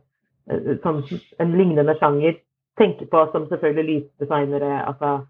sånn, 0.82 1.00
en 1.42 1.56
lignende 1.58 1.96
sjanger, 2.00 2.38
tenker 2.78 3.08
på 3.10 3.22
som 3.32 3.48
selvfølgelig 3.50 3.88
lysdesignere, 3.92 4.82
altså 4.86 5.22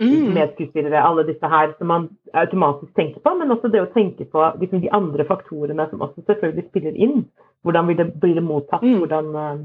Mm. 0.00 0.32
medskuespillere, 0.34 0.98
alle 0.98 1.22
disse 1.26 1.46
her 1.46 1.72
som 1.78 1.86
man 1.86 2.08
automatisk 2.32 2.94
tenker 2.94 3.20
på, 3.20 3.34
men 3.38 3.50
også 3.50 3.68
det 3.70 3.82
å 3.82 3.92
tenke 3.94 4.24
på 4.24 4.42
liksom, 4.60 4.80
de 4.82 4.90
andre 4.90 5.24
faktorene 5.24 5.86
som 5.90 6.02
også 6.02 6.24
selvfølgelig 6.26 6.64
spiller 6.68 6.96
inn. 6.98 7.20
Hvordan 7.62 7.86
vil 7.86 7.96
det, 8.00 8.06
blir 8.20 8.34
det 8.34 8.42
mottatt? 8.42 8.82
Mm. 8.82 8.96
Hvordan 8.98 9.28
eh, 9.36 9.60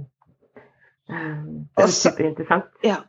Det 1.09 1.83
er 1.85 1.93
superinteressant. 1.93 2.69
Ja. 2.85 2.99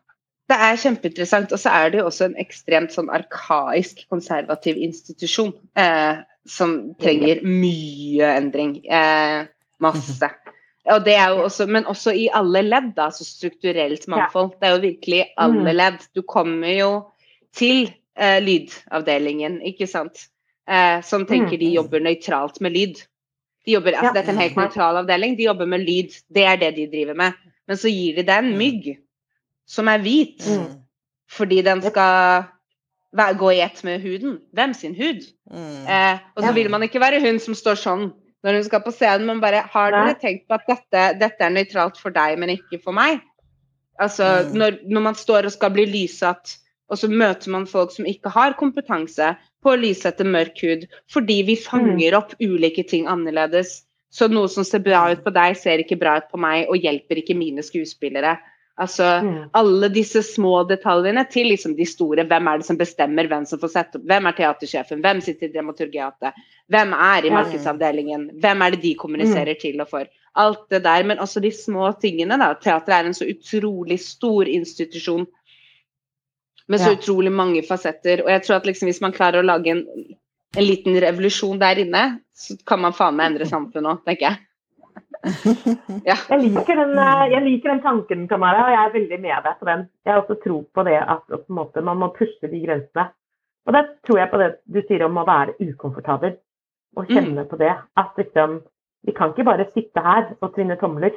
Det 0.50 0.56
er 0.58 0.78
kjempeinteressant. 0.82 1.52
Og 1.54 1.60
så 1.62 1.70
er 1.70 1.90
det 1.92 2.00
jo 2.00 2.06
også 2.08 2.24
en 2.30 2.38
ekstremt 2.42 2.94
sånn 2.94 3.10
arkaisk 3.14 4.02
konservativ 4.10 4.80
institusjon 4.82 5.52
eh, 5.78 6.22
som 6.48 6.94
trenger 7.02 7.42
mye 7.46 8.32
endring. 8.40 8.80
Eh, 8.90 9.44
masse. 9.80 10.30
Og 10.90 11.04
det 11.04 11.14
er 11.14 11.28
jo 11.36 11.44
også, 11.44 11.66
men 11.68 11.84
også 11.86 12.14
i 12.16 12.26
alle 12.34 12.62
ledd, 12.66 12.94
da, 12.96 13.10
så 13.14 13.22
strukturelt 13.28 14.08
mangfold. 14.10 14.56
Det 14.58 14.66
er 14.70 14.74
jo 14.74 14.82
virkelig 14.88 15.20
alle 15.38 15.70
Mm. 15.70 15.76
ledd. 15.76 16.00
Du 16.16 16.22
kommer 16.22 16.72
jo 16.74 16.90
til 17.54 17.92
eh, 18.16 18.40
lydavdelingen, 18.42 19.60
ikke 19.62 19.86
sant. 19.88 20.26
Eh, 20.68 21.00
som 21.02 21.26
tenker 21.26 21.56
de 21.58 21.68
Mm. 21.70 21.74
jobber 21.74 22.00
nøytralt 22.00 22.60
med 22.60 22.72
lyd. 22.72 22.96
De 23.66 23.72
jobber, 23.72 23.92
altså. 23.92 24.14
Dette 24.14 24.28
er 24.28 24.32
en 24.32 24.40
helt 24.40 24.56
nøytral 24.56 24.96
avdeling. 25.04 25.36
De 25.36 25.44
jobber 25.44 25.66
med 25.66 25.80
lyd. 25.86 26.10
Det 26.34 26.44
er 26.44 26.56
det 26.56 26.74
de 26.76 26.86
driver 26.90 27.14
med. 27.14 27.32
Men 27.70 27.78
så 27.78 27.90
gir 27.92 28.16
de 28.18 28.24
deg 28.26 28.40
en 28.42 28.56
mygg 28.58 28.86
som 29.70 29.86
er 29.92 30.00
hvit, 30.02 30.42
Mm. 30.42 30.80
fordi 31.30 31.60
den 31.62 31.82
skal 31.86 32.48
gå 33.38 33.50
i 33.54 33.60
ett 33.62 33.82
med 33.86 34.02
huden. 34.02 34.40
Hvem 34.54 34.74
sin 34.74 34.94
hud? 34.98 35.22
Eh, 35.52 36.18
og 36.36 36.42
så 36.42 36.52
vil 36.54 36.70
man 36.70 36.82
ikke 36.82 37.00
være 37.02 37.20
hun 37.22 37.38
som 37.42 37.54
står 37.54 37.78
sånn 37.78 38.08
når 38.42 38.54
hun 38.56 38.64
skal 38.64 38.80
på 38.82 38.92
scenen, 38.94 39.26
men 39.26 39.40
bare 39.42 39.62
Har 39.70 39.90
dere 39.92 40.14
tenkt 40.18 40.48
på 40.48 40.54
at 40.56 40.66
dette, 40.66 41.18
dette 41.20 41.44
er 41.44 41.50
nøytralt 41.54 41.98
for 42.00 42.10
deg, 42.10 42.38
men 42.38 42.48
ikke 42.56 42.80
for 42.82 42.92
meg? 42.96 43.20
Altså, 44.00 44.46
Mm. 44.48 44.54
når, 44.56 44.78
når 44.88 45.00
man 45.02 45.14
står 45.14 45.44
og 45.44 45.52
skal 45.52 45.70
bli 45.70 45.84
lyssatt, 45.86 46.56
og 46.88 46.96
så 46.98 47.06
møter 47.08 47.50
man 47.50 47.66
folk 47.66 47.92
som 47.92 48.06
ikke 48.06 48.30
har 48.30 48.54
kompetanse 48.54 49.36
på 49.62 49.70
å 49.70 49.78
lyssette 49.78 50.24
mørk 50.24 50.58
hud, 50.62 50.86
fordi 51.12 51.42
vi 51.46 51.54
fanger 51.56 52.14
opp 52.16 52.32
ulike 52.40 52.82
ting 52.88 53.06
annerledes. 53.06 53.82
Så 54.10 54.26
noe 54.30 54.48
som 54.50 54.64
ser 54.66 54.82
bra 54.82 55.04
ut 55.12 55.22
på 55.24 55.32
deg, 55.32 55.56
ser 55.56 55.78
ikke 55.78 55.98
bra 56.00 56.16
ut 56.18 56.30
på 56.32 56.38
meg, 56.42 56.66
og 56.68 56.76
hjelper 56.82 57.20
ikke 57.22 57.36
mine 57.38 57.62
skuespillere. 57.62 58.38
Altså, 58.80 59.22
Mm. 59.22 59.50
alle 59.54 59.88
disse 59.92 60.22
små 60.22 60.66
detaljene 60.66 61.28
til 61.30 61.46
liksom 61.46 61.76
de 61.76 61.84
store. 61.84 62.24
Hvem 62.24 62.48
er 62.48 62.56
det 62.58 62.66
som 62.66 62.78
bestemmer 62.78 63.28
hvem 63.28 63.44
som 63.46 63.58
får 63.58 63.68
sette 63.70 63.96
opp? 63.96 64.06
Hvem 64.08 64.26
er 64.26 64.32
teatersjefen? 64.32 65.02
Hvem 65.02 65.20
sitter 65.20 65.48
i 65.48 65.52
dramaturgiatet? 65.52 66.32
Hvem 66.70 66.94
er 66.94 67.26
i 67.26 67.30
markedsavdelingen? 67.30 68.40
Hvem 68.40 68.62
er 68.62 68.70
det 68.70 68.80
de 68.82 68.94
kommuniserer 68.94 69.54
Mm. 69.54 69.60
til 69.60 69.80
og 69.80 69.88
for? 69.88 70.06
Alt 70.34 70.68
det 70.70 70.82
der, 70.82 71.02
men 71.04 71.18
også 71.18 71.40
de 71.42 71.50
små 71.50 71.92
tingene. 72.00 72.38
da. 72.38 72.54
Teater 72.54 72.92
er 72.92 73.04
en 73.06 73.12
så 73.14 73.26
utrolig 73.28 73.98
stor 74.00 74.44
institusjon 74.48 75.26
med 76.68 76.78
så 76.80 76.96
utrolig 76.96 77.32
mange 77.32 77.62
fasetter. 77.66 78.22
Og 78.24 78.30
jeg 78.30 78.42
tror 78.42 78.56
at 78.56 78.64
liksom 78.64 78.86
hvis 78.88 79.00
man 79.00 79.12
klarer 79.12 79.42
å 79.42 79.46
lage 79.46 79.66
en, 79.70 79.86
en 80.56 80.64
liten 80.66 80.96
revolusjon 81.00 81.58
der 81.60 81.78
inne, 81.84 82.04
så 82.34 82.56
kan 82.66 82.80
man 82.82 82.92
faen 82.96 83.16
meg 83.16 83.30
endre 83.32 83.46
samfunnet 83.46 83.92
òg, 83.92 84.04
tenker 84.08 84.26
jeg. 84.30 84.38
Ja. 86.08 86.16
Jeg 86.30 86.40
liker, 86.46 86.76
den, 86.80 86.94
eh, 86.98 87.24
jeg 87.34 87.42
liker 87.44 87.70
den 87.74 87.82
tanken, 87.84 88.26
Kamara, 88.28 88.62
og 88.66 88.72
jeg 88.72 88.80
er 88.86 88.92
veldig 88.94 89.18
med 89.20 89.44
deg 89.44 89.58
på 89.60 89.66
den. 89.68 89.82
Jeg 90.06 90.12
har 90.14 90.22
også 90.22 90.36
tro 90.42 90.60
på 90.74 90.84
det 90.88 90.96
at 91.02 91.26
på 91.28 91.38
en 91.42 91.56
måte, 91.58 91.82
man 91.84 91.98
må 92.00 92.08
pushe 92.16 92.48
de 92.50 92.60
grensene. 92.64 93.10
Og 93.68 93.74
det 93.76 93.82
tror 94.08 94.18
jeg 94.22 94.30
på 94.32 94.38
det 94.40 94.48
du 94.72 94.80
sier 94.88 95.04
om 95.04 95.18
å 95.20 95.26
være 95.28 95.54
ukomfortabel, 95.60 96.38
og 96.96 97.06
kjenne 97.12 97.44
på 97.50 97.58
det. 97.60 97.74
At 98.00 98.16
liksom, 98.18 98.62
vi 99.06 99.12
kan 99.14 99.34
ikke 99.34 99.44
bare 99.46 99.68
sitte 99.74 100.02
her 100.02 100.32
og 100.40 100.54
tvinne 100.56 100.78
tomler. 100.80 101.12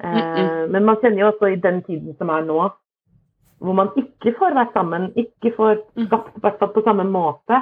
Eh, 0.00 0.06
Mm, 0.06 0.70
Men 0.72 0.84
man 0.86 0.96
kjenner 1.02 1.18
jo 1.20 1.32
også 1.32 1.50
i 1.52 1.56
den 1.60 1.82
tiden 1.82 2.14
som 2.16 2.30
er 2.30 2.46
nå, 2.46 2.70
hvor 3.60 3.74
man 3.76 3.90
ikke 4.00 4.32
får 4.38 4.54
vært 4.56 4.72
sammen, 4.72 5.10
ikke 5.16 5.52
får 5.56 5.82
Mm. 5.96 6.06
skapt 6.06 6.36
i 6.36 6.40
hvert 6.40 6.58
fall 6.58 6.72
på 6.72 6.82
samme 6.86 7.04
måte, 7.04 7.58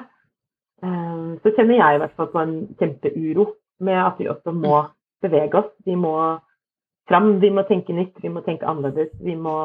så 0.82 1.52
kjenner 1.56 1.74
jeg 1.74 1.94
i 1.94 1.98
hvert 2.02 2.14
fall 2.16 2.28
på 2.32 2.42
en 2.42 2.54
kjempeuro 2.78 3.48
med 3.80 3.98
at 3.98 4.20
vi 4.20 4.28
også 4.30 4.52
må 4.54 4.82
bevege 5.22 5.58
oss. 5.58 5.72
Vi 5.86 5.94
må 5.98 6.12
fram, 7.08 7.40
vi 7.42 7.50
må 7.50 7.64
tenke 7.66 7.92
nytt, 7.96 8.14
vi 8.22 8.30
må 8.30 8.40
tenke 8.46 8.66
annerledes. 8.68 9.10
Vi 9.24 9.34
må 9.34 9.56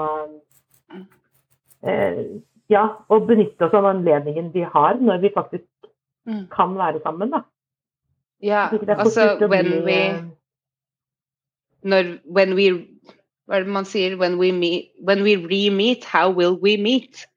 eh, 1.86 2.24
Ja, 2.72 2.88
og 3.12 3.28
benytte 3.28 3.68
oss 3.68 3.74
av 3.76 3.86
anledningen 3.86 4.54
vi 4.54 4.64
har 4.64 4.98
når 5.02 5.20
vi 5.22 5.34
faktisk 5.36 5.68
Mm. 6.26 6.48
kan 6.56 6.76
være 6.78 7.00
sammen, 7.04 7.32
da. 7.32 7.40
Ja, 8.42 8.70
altså 8.98 9.48
when 9.50 9.66
bli, 9.66 9.84
we 9.84 9.92
eh, 9.92 10.24
når 11.84 12.18
when 12.26 12.56
we 12.56 12.88
Hva 13.48 13.56
er 13.56 13.60
det 13.60 13.68
man 13.68 13.86
sier? 13.86 14.16
When 14.16 14.38
we, 14.40 14.52
meet, 14.52 14.84
when 15.04 15.24
we 15.24 15.36
re-meet, 15.36 16.06
how 16.06 16.32
will 16.32 16.56
we 16.64 16.78
meet? 16.78 17.28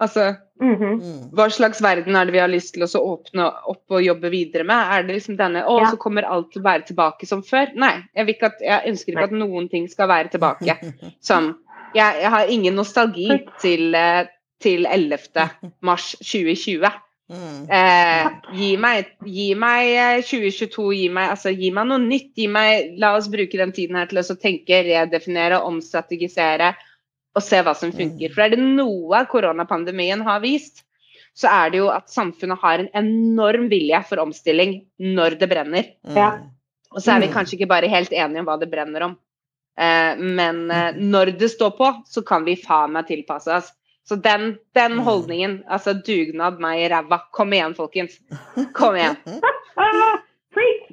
Altså, 0.00 0.36
mhm. 0.62 0.92
Mm. 0.96 1.22
hva 1.36 1.48
slags 1.52 1.82
verden 1.84 2.16
er 2.16 2.26
det 2.26 2.32
vi 2.32 2.40
har 2.40 2.48
lyst 2.48 2.74
til 2.74 2.86
å 2.86 3.02
åpne 3.12 3.48
opp 3.72 3.96
og 3.96 4.04
jobbe 4.04 4.30
videre 4.32 4.64
med? 4.64 4.92
Er 4.94 5.06
det 5.06 5.18
liksom 5.18 5.36
denne 5.36 5.64
Å, 5.66 5.78
Ja. 5.82 5.90
så 5.90 6.00
kommer 6.00 6.28
alt 6.28 6.52
til 6.52 6.62
å 6.62 6.68
være 6.68 6.86
tilbake 6.88 7.26
som 7.28 7.42
før? 7.42 7.74
Nei. 7.74 8.02
Jeg, 8.16 8.38
at, 8.42 8.60
jeg 8.60 8.92
ønsker 8.92 9.12
ikke 9.12 9.20
Nei. 9.20 9.30
at 9.30 9.38
noen 9.44 9.68
ting 9.68 9.88
skal 9.88 10.08
være 10.08 10.32
tilbake 10.32 10.78
som 11.20 11.54
jeg, 11.96 12.22
jeg 12.22 12.30
har 12.30 12.52
ingen 12.52 12.74
nostalgi 12.78 13.28
til, 13.60 13.94
eh, 13.94 14.26
til 14.62 14.86
11. 14.86 15.50
mars 15.80 16.14
2020. 16.22 16.88
Mm. 17.26 17.66
Eh, 17.74 18.26
gi 18.54 18.68
meg, 18.78 19.08
gi 19.26 19.48
meg 19.58 19.88
eh, 19.90 20.20
2022, 20.22 20.84
gi 20.94 21.08
meg, 21.10 21.32
altså, 21.34 21.50
gi 21.50 21.72
meg 21.74 21.88
noe 21.90 22.02
nytt. 22.02 22.32
Gi 22.38 22.46
meg, 22.50 22.92
la 23.02 23.16
oss 23.18 23.30
bruke 23.32 23.58
den 23.58 23.74
tiden 23.74 23.98
her 23.98 24.10
til 24.10 24.22
å 24.22 24.38
tenke, 24.38 24.84
redefinere, 24.86 25.62
omstrategisere 25.66 26.74
og 27.36 27.44
se 27.44 27.60
hva 27.62 27.74
som 27.76 27.92
funker. 27.92 28.32
For 28.32 28.46
er 28.46 28.54
det 28.54 28.62
noe 28.64 29.20
koronapandemien 29.30 30.22
har 30.24 30.40
vist, 30.40 30.82
så 31.36 31.50
er 31.52 31.70
det 31.74 31.82
jo 31.82 31.90
at 31.92 32.08
samfunnet 32.08 32.58
har 32.62 32.80
en 32.80 32.88
enorm 32.96 33.66
vilje 33.68 33.98
for 34.08 34.22
omstilling 34.22 34.78
når 35.04 35.36
det 35.42 35.48
brenner. 35.50 35.90
Ja. 36.16 36.30
Og 36.94 37.02
så 37.04 37.12
er 37.16 37.20
vi 37.20 37.28
Mm. 37.28 37.34
kanskje 37.34 37.58
ikke 37.58 37.68
bare 37.68 37.88
helt 37.92 38.10
enige 38.12 38.40
om 38.40 38.46
hva 38.48 38.58
det 38.58 38.70
brenner 38.72 39.02
om. 39.10 39.18
Eh, 39.76 40.16
men 40.16 40.70
eh, 40.70 40.92
når 40.96 41.36
det 41.38 41.50
står 41.52 41.76
på, 41.76 41.90
så 42.08 42.24
kan 42.24 42.44
vi 42.46 42.56
faen 42.56 42.92
meg 42.96 43.06
tilpasse 43.06 43.52
oss. 43.52 43.72
Så 44.08 44.16
den, 44.22 44.56
den 44.74 44.92
Mm. 44.96 45.04
holdningen, 45.04 45.62
altså 45.68 45.92
dugnad 45.92 46.58
meg 46.58 46.80
i 46.80 46.88
ræva. 46.88 47.20
Kom 47.32 47.52
igjen, 47.52 47.74
folkens. 47.74 48.16
Kom 48.72 48.94
igjen. 48.96 49.16
Preach! 50.54 50.92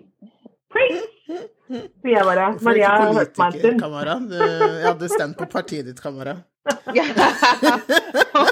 Preach! 0.73 1.47
Sier 1.69 2.17
jeg 2.17 2.25
bare. 2.27 2.47
Maria 2.65 2.89
har 2.91 3.13
hørt 3.17 3.37
meg 3.39 3.53
en 3.55 3.59
stund. 3.61 3.79
Kamara. 3.81 4.15
Du, 4.19 4.35
jeg 4.37 4.85
hadde 4.87 5.09
stemt 5.13 5.37
på 5.39 5.45
partiet 5.53 5.85
ditt, 5.87 6.01
Kamara. 6.03 6.33
Vi 6.63 7.01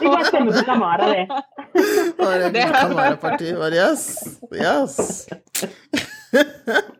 bare 0.08 0.26
stemmer 0.30 0.52
på 0.58 0.64
Kamara, 0.68 1.06
vi. 1.12 1.24
Det- 2.56 2.68
Kamara-parti. 2.72 3.52
Bare 3.60 3.76
yes. 3.76 4.40
Yes. 4.52 5.28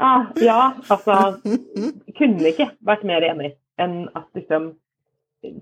Ah, 0.00 0.22
ja, 0.40 0.72
altså 0.88 1.14
Kunne 2.16 2.48
ikke 2.48 2.70
vært 2.88 3.02
mer 3.04 3.20
enig 3.28 3.50
enn 3.80 4.06
at 4.16 4.24
liksom 4.32 4.70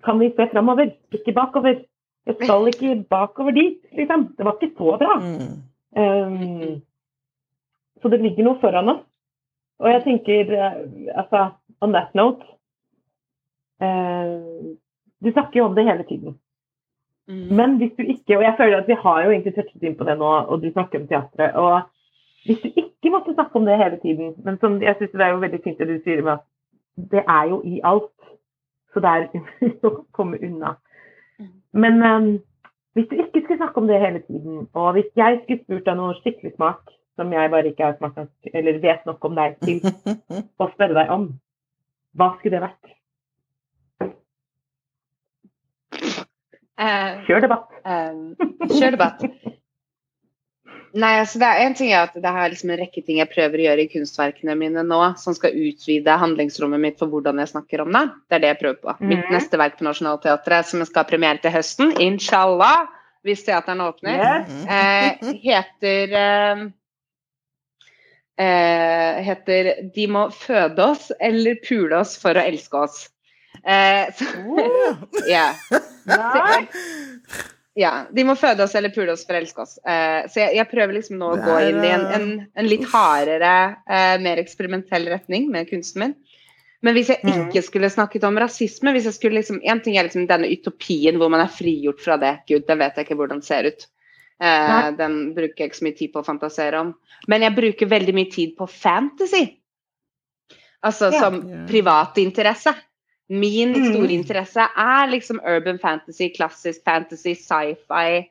Kan 0.05 0.21
vi 0.23 0.29
se 0.37 0.47
framover, 0.53 0.93
ikke 1.15 1.35
bakover? 1.35 1.81
Jeg 2.29 2.37
skal 2.45 2.69
ikke 2.71 2.93
bakover 3.11 3.51
dit, 3.57 3.81
liksom. 3.99 4.29
Det 4.39 4.45
var 4.47 4.55
ikke 4.59 4.75
så 4.79 4.95
bra. 5.01 5.15
Mm. 5.23 5.53
Um, 5.99 6.83
så 8.03 8.11
det 8.13 8.19
ligger 8.21 8.45
noe 8.47 8.59
foran 8.61 8.91
oss. 8.93 9.03
Og 9.79 9.91
jeg 9.93 10.03
tenker, 10.05 10.53
eh, 10.59 10.77
altså, 11.15 11.51
on 11.81 11.95
that 11.95 12.15
note 12.15 12.45
eh, 13.83 14.75
Du 15.23 15.31
snakker 15.33 15.61
jo 15.61 15.65
om 15.65 15.75
det 15.75 15.85
hele 15.85 16.05
tiden. 16.09 16.39
Mm. 17.29 17.57
Men 17.57 17.77
hvis 17.77 17.93
du 17.99 18.03
ikke, 18.03 18.39
og 18.39 18.43
jeg 18.43 18.55
føler 18.57 18.77
at 18.79 18.89
vi 18.89 18.97
har 19.03 19.23
jo 19.25 19.31
egentlig 19.31 19.55
touchet 19.55 19.83
inn 19.83 19.97
på 19.99 20.05
det 20.05 20.19
nå, 20.19 20.31
og 20.49 20.63
du 20.63 20.71
snakker 20.73 21.01
om 21.01 21.09
teatret. 21.09 21.55
Og 21.55 21.81
hvis 22.47 22.61
du 22.63 22.69
ikke 22.77 23.11
måtte 23.11 23.35
snakke 23.35 23.57
om 23.57 23.67
det 23.67 23.79
hele 23.79 23.99
tiden, 24.03 24.35
men 24.45 24.59
som 24.59 24.83
jeg 24.83 24.97
syns 24.99 25.13
det 25.13 25.27
er 25.27 25.35
jo 25.35 25.43
veldig 25.43 25.61
fint 25.65 25.79
det 25.79 25.89
du 25.89 25.99
sier 26.05 26.23
med 26.23 26.39
at 26.39 26.47
det 27.13 27.25
er 27.29 27.49
jo 27.51 27.63
i 27.65 27.81
alt. 27.85 28.15
Så 28.95 29.01
det 29.05 29.11
er 29.11 29.27
å 29.89 29.91
komme 30.17 30.41
unna. 30.43 30.77
Men 31.73 32.03
eh, 32.03 32.31
hvis 32.97 33.11
du 33.11 33.19
ikke 33.19 33.43
skulle 33.45 33.61
snakke 33.61 33.83
om 33.83 33.91
det 33.91 34.01
hele 34.01 34.23
tiden, 34.27 34.69
og 34.73 34.93
hvis 34.97 35.11
jeg 35.17 35.43
skulle 35.43 35.63
spurt 35.63 35.87
deg 35.87 35.99
noe 35.99 36.17
skikkelig 36.23 36.55
smart, 36.57 36.98
som 37.19 37.33
jeg 37.35 37.51
bare 37.53 37.73
ikke 37.73 37.85
er 37.91 37.97
smart 37.99 38.17
nok, 38.23 38.31
eller 38.55 38.79
vet 38.83 39.05
nok 39.11 39.25
om 39.29 39.35
deg 39.39 39.59
til 39.67 39.81
å 39.85 40.71
spørre 40.73 40.95
deg 40.97 41.11
om, 41.15 41.29
hva 42.17 42.31
skulle 42.39 42.57
det 42.57 42.65
vært? 42.65 42.95
Eh, 46.79 47.15
Kjør 47.27 47.41
debatt. 47.43 47.71
eh, 47.85 48.69
kjør 48.79 48.95
debatt. 48.95 49.25
Nei, 50.99 51.11
altså 51.21 51.39
det 51.43 51.49
er 51.51 51.59
en 51.67 51.75
ting 51.77 51.91
er 51.93 52.07
at 52.07 52.15
det 52.17 52.31
er 52.31 52.49
liksom 52.53 52.71
en 52.73 52.79
rekke 52.81 53.03
ting 53.05 53.19
jeg 53.21 53.29
prøver 53.29 53.61
å 53.61 53.65
gjøre 53.67 53.83
i 53.85 53.91
kunstverkene 53.93 54.55
mine 54.57 54.83
nå, 54.89 55.01
som 55.21 55.35
skal 55.37 55.53
utvide 55.59 56.15
handlingsrommet 56.23 56.81
mitt 56.81 56.97
for 57.03 57.11
hvordan 57.13 57.43
jeg 57.43 57.51
snakker 57.51 57.83
om 57.85 57.93
det. 57.93 58.05
Det 58.31 58.39
er 58.39 58.45
det 58.47 58.51
jeg 58.55 58.61
prøver 58.63 58.79
på. 58.87 58.95
Mitt 59.05 59.21
Mhm. 59.27 59.35
neste 59.37 59.59
verk 59.61 59.77
på 59.79 59.85
Nationaltheatret, 59.85 60.65
som 60.71 60.81
jeg 60.81 60.89
skal 60.89 61.05
ha 61.05 61.09
premiere 61.11 61.39
til 61.43 61.51
høsten, 61.53 61.93
inshallah, 62.01 62.87
hvis 63.23 63.45
teaterne 63.45 63.85
åpner, 63.91 64.17
Yes. 64.17 64.67
eh, 64.67 65.35
heter 65.45 66.13
eh, 66.15 66.69
eh, 68.39 69.23
heter 69.27 69.71
'De 69.95 70.07
må 70.07 70.29
føde 70.33 70.79
oss 70.85 71.11
eller 71.21 71.59
pule 71.67 71.99
oss 71.99 72.17
for 72.21 72.39
å 72.39 72.45
elske 72.47 72.85
oss'. 72.87 73.09
Eh, 73.67 74.07
så, 74.15 74.27
ja. 75.27 75.49
yeah. 76.07 76.49
Ja, 77.79 77.93
de 78.11 78.25
må 78.27 78.35
føde 78.35 78.65
oss 78.65 78.75
eller 78.75 78.91
pule 78.91 79.13
oss 79.15 79.23
for 79.27 79.37
å 79.37 79.41
elske 79.43 79.63
oss. 79.63 79.77
Eh, 79.87 80.25
så 80.27 80.41
jeg, 80.43 80.57
jeg 80.59 80.71
prøver 80.71 80.97
liksom 80.97 81.21
nå 81.21 81.29
å 81.37 81.43
gå 81.45 81.59
inn 81.69 81.79
i 81.85 81.91
en, 81.95 82.07
eh, 82.09 82.15
en, 82.17 82.31
en 82.59 82.67
litt 82.67 82.87
hardere, 82.91 83.53
eh, 83.87 84.17
mer 84.25 84.41
eksperimentell 84.43 85.07
retning 85.13 85.47
med 85.53 85.69
kunsten 85.71 86.03
min. 86.03 86.17
Men 86.83 86.95
hvis 86.95 87.09
jeg 87.11 87.23
Mhm. 87.27 87.49
ikke 87.49 87.63
skulle 87.67 87.91
snakket 87.91 88.25
om 88.27 88.39
rasisme 88.39 88.93
hvis 88.95 89.07
jeg 89.07 89.15
skulle 89.15 89.41
liksom, 89.41 89.61
En 89.67 89.81
ting 89.83 89.97
er 89.99 90.05
liksom 90.07 90.29
denne 90.31 90.47
utopien 90.51 91.19
hvor 91.19 91.31
man 91.31 91.41
er 91.43 91.51
frigjort 91.51 92.01
fra 92.03 92.17
det. 92.17 92.39
Gud, 92.49 92.67
den 92.67 92.79
vet 92.79 92.95
jeg 92.97 93.07
ikke 93.07 93.17
hvordan 93.19 93.41
det 93.43 93.47
ser 93.47 93.67
ut. 93.67 93.87
Eh, 94.41 94.91
den 94.97 95.35
bruker 95.35 95.65
jeg 95.65 95.71
ikke 95.71 95.79
så 95.81 95.85
mye 95.89 95.99
tid 95.99 96.13
på 96.15 96.21
å 96.23 96.27
fantasere 96.27 96.81
om. 96.81 96.95
Men 97.27 97.43
jeg 97.43 97.57
bruker 97.57 97.91
veldig 97.91 98.15
mye 98.15 98.31
tid 98.31 98.57
på 98.59 98.69
fantasy. 98.71 99.57
Altså 100.85 101.11
Ja. 101.13 101.21
som 101.21 101.35
Ja. 101.49 101.67
privat 101.67 102.15
interesse. 102.19 102.75
Min 103.31 103.75
Mm. 103.75 103.93
store 103.93 104.13
interesse 104.15 104.61
er 104.77 105.07
liksom 105.11 105.41
urban 105.45 105.79
fantasy, 105.79 106.29
klassisk 106.31 106.85
fantasy, 106.85 107.35
sci-fi. 107.35 108.29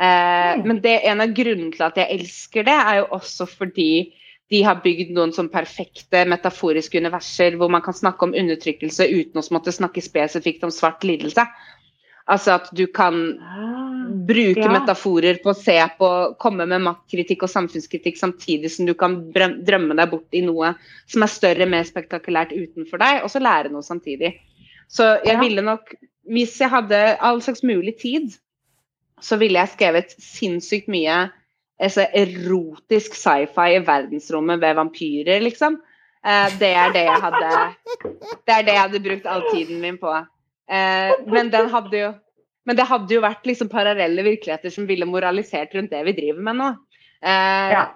Eh, 0.00 0.56
Mm. 0.56 0.64
Men 0.66 0.80
det, 0.80 1.00
en 1.04 1.20
av 1.20 1.28
grunnene 1.28 1.70
til 1.72 1.82
at 1.84 1.94
jeg 1.94 2.08
elsker 2.20 2.64
det, 2.64 2.72
er 2.74 2.94
jo 3.00 3.06
også 3.12 3.46
fordi 3.46 4.12
de 4.50 4.62
har 4.62 4.80
bygd 4.82 5.10
noen 5.12 5.32
sånn 5.32 5.48
perfekte 5.50 6.26
metaforiske 6.26 6.98
universer 6.98 7.56
hvor 7.56 7.70
man 7.70 7.82
kan 7.82 7.94
snakke 7.94 8.22
om 8.22 8.34
undertrykkelse 8.34 9.06
uten 9.08 9.40
å 9.40 9.50
måtte 9.50 9.72
snakke 9.72 10.02
spesifikt 10.02 10.62
om 10.64 10.70
svart 10.70 11.02
lidelse. 11.04 11.46
Altså 12.30 12.54
at 12.54 12.68
du 12.76 12.86
kan 12.86 13.38
Ah, 13.40 14.06
bruke 14.26 14.60
Ja. 14.60 14.70
metaforer 14.70 15.40
på 15.42 15.50
å 15.50 15.56
se 15.56 15.78
på, 15.98 16.36
komme 16.38 16.66
med 16.66 16.82
maktkritikk 16.82 17.42
og 17.42 17.50
samfunnskritikk 17.50 18.16
samtidig 18.16 18.70
som 18.70 18.86
du 18.86 18.94
kan 18.94 19.32
drømme 19.32 19.96
deg 19.96 20.10
bort 20.10 20.28
i 20.32 20.42
noe 20.42 20.74
som 21.06 21.22
er 21.22 21.26
større, 21.32 21.66
mer 21.66 21.82
spektakulært 21.84 22.52
utenfor 22.52 22.98
deg, 22.98 23.22
og 23.24 23.30
så 23.30 23.40
lære 23.42 23.72
noe 23.72 23.82
samtidig. 23.82 24.36
Så 24.88 25.18
jeg 25.24 25.38
ville 25.40 25.62
nok 25.62 25.94
Hvis 26.22 26.60
jeg 26.60 26.70
hadde 26.70 27.18
all 27.18 27.40
slags 27.42 27.64
mulig 27.64 27.98
tid, 27.98 28.30
så 29.20 29.36
ville 29.36 29.58
jeg 29.58 29.72
skrevet 29.72 30.12
sinnssykt 30.22 30.86
mye 30.86 31.32
altså, 31.82 32.06
erotisk 32.14 33.16
sci-fi 33.18 33.74
i 33.74 33.80
verdensrommet 33.82 34.60
ved 34.60 34.76
vampyrer, 34.78 35.40
liksom. 35.42 35.80
Eh, 36.24 36.48
det 36.60 36.70
er 36.78 36.92
det 36.94 37.02
jeg 37.08 37.20
hadde 37.24 37.74
Det 38.46 38.54
er 38.54 38.62
det 38.62 38.72
jeg 38.76 38.82
hadde 38.84 39.02
brukt 39.02 39.26
all 39.26 39.42
tiden 39.50 39.80
min 39.80 39.98
på. 39.98 40.14
Eh, 40.72 41.12
men 41.28 41.50
jo 41.92 42.12
men 42.64 42.78
det 42.78 42.86
hadde 42.86 43.10
jo 43.16 43.22
vært 43.24 43.46
liksom 43.48 43.70
parallelle 43.72 44.22
virkeligheter 44.22 44.70
som 44.70 44.86
ville 44.86 45.06
moralisert 45.08 45.72
rundt 45.74 45.90
det 45.90 46.02
vi 46.06 46.14
driver 46.14 46.44
med 46.46 46.60
nå. 46.60 46.68
Eh, 47.22 47.72
Ja. 47.74 47.86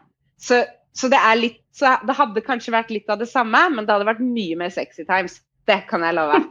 så, 0.43 0.65
så 0.93 1.09
det 1.12 1.20
er 1.23 1.36
litt 1.39 1.62
så 1.77 1.93
Det 2.09 2.16
hadde 2.16 2.40
kanskje 2.40 2.73
vært 2.73 2.90
litt 2.90 3.11
av 3.12 3.19
det 3.20 3.28
samme, 3.28 3.61
men 3.70 3.85
det 3.85 3.93
hadde 3.93 4.09
vært 4.09 4.23
mye 4.24 4.57
mer 4.57 4.70
sexy 4.73 5.05
times. 5.05 5.43
Det 5.69 5.82
kan 5.90 6.03
jeg 6.07 6.15
love. 6.19 6.40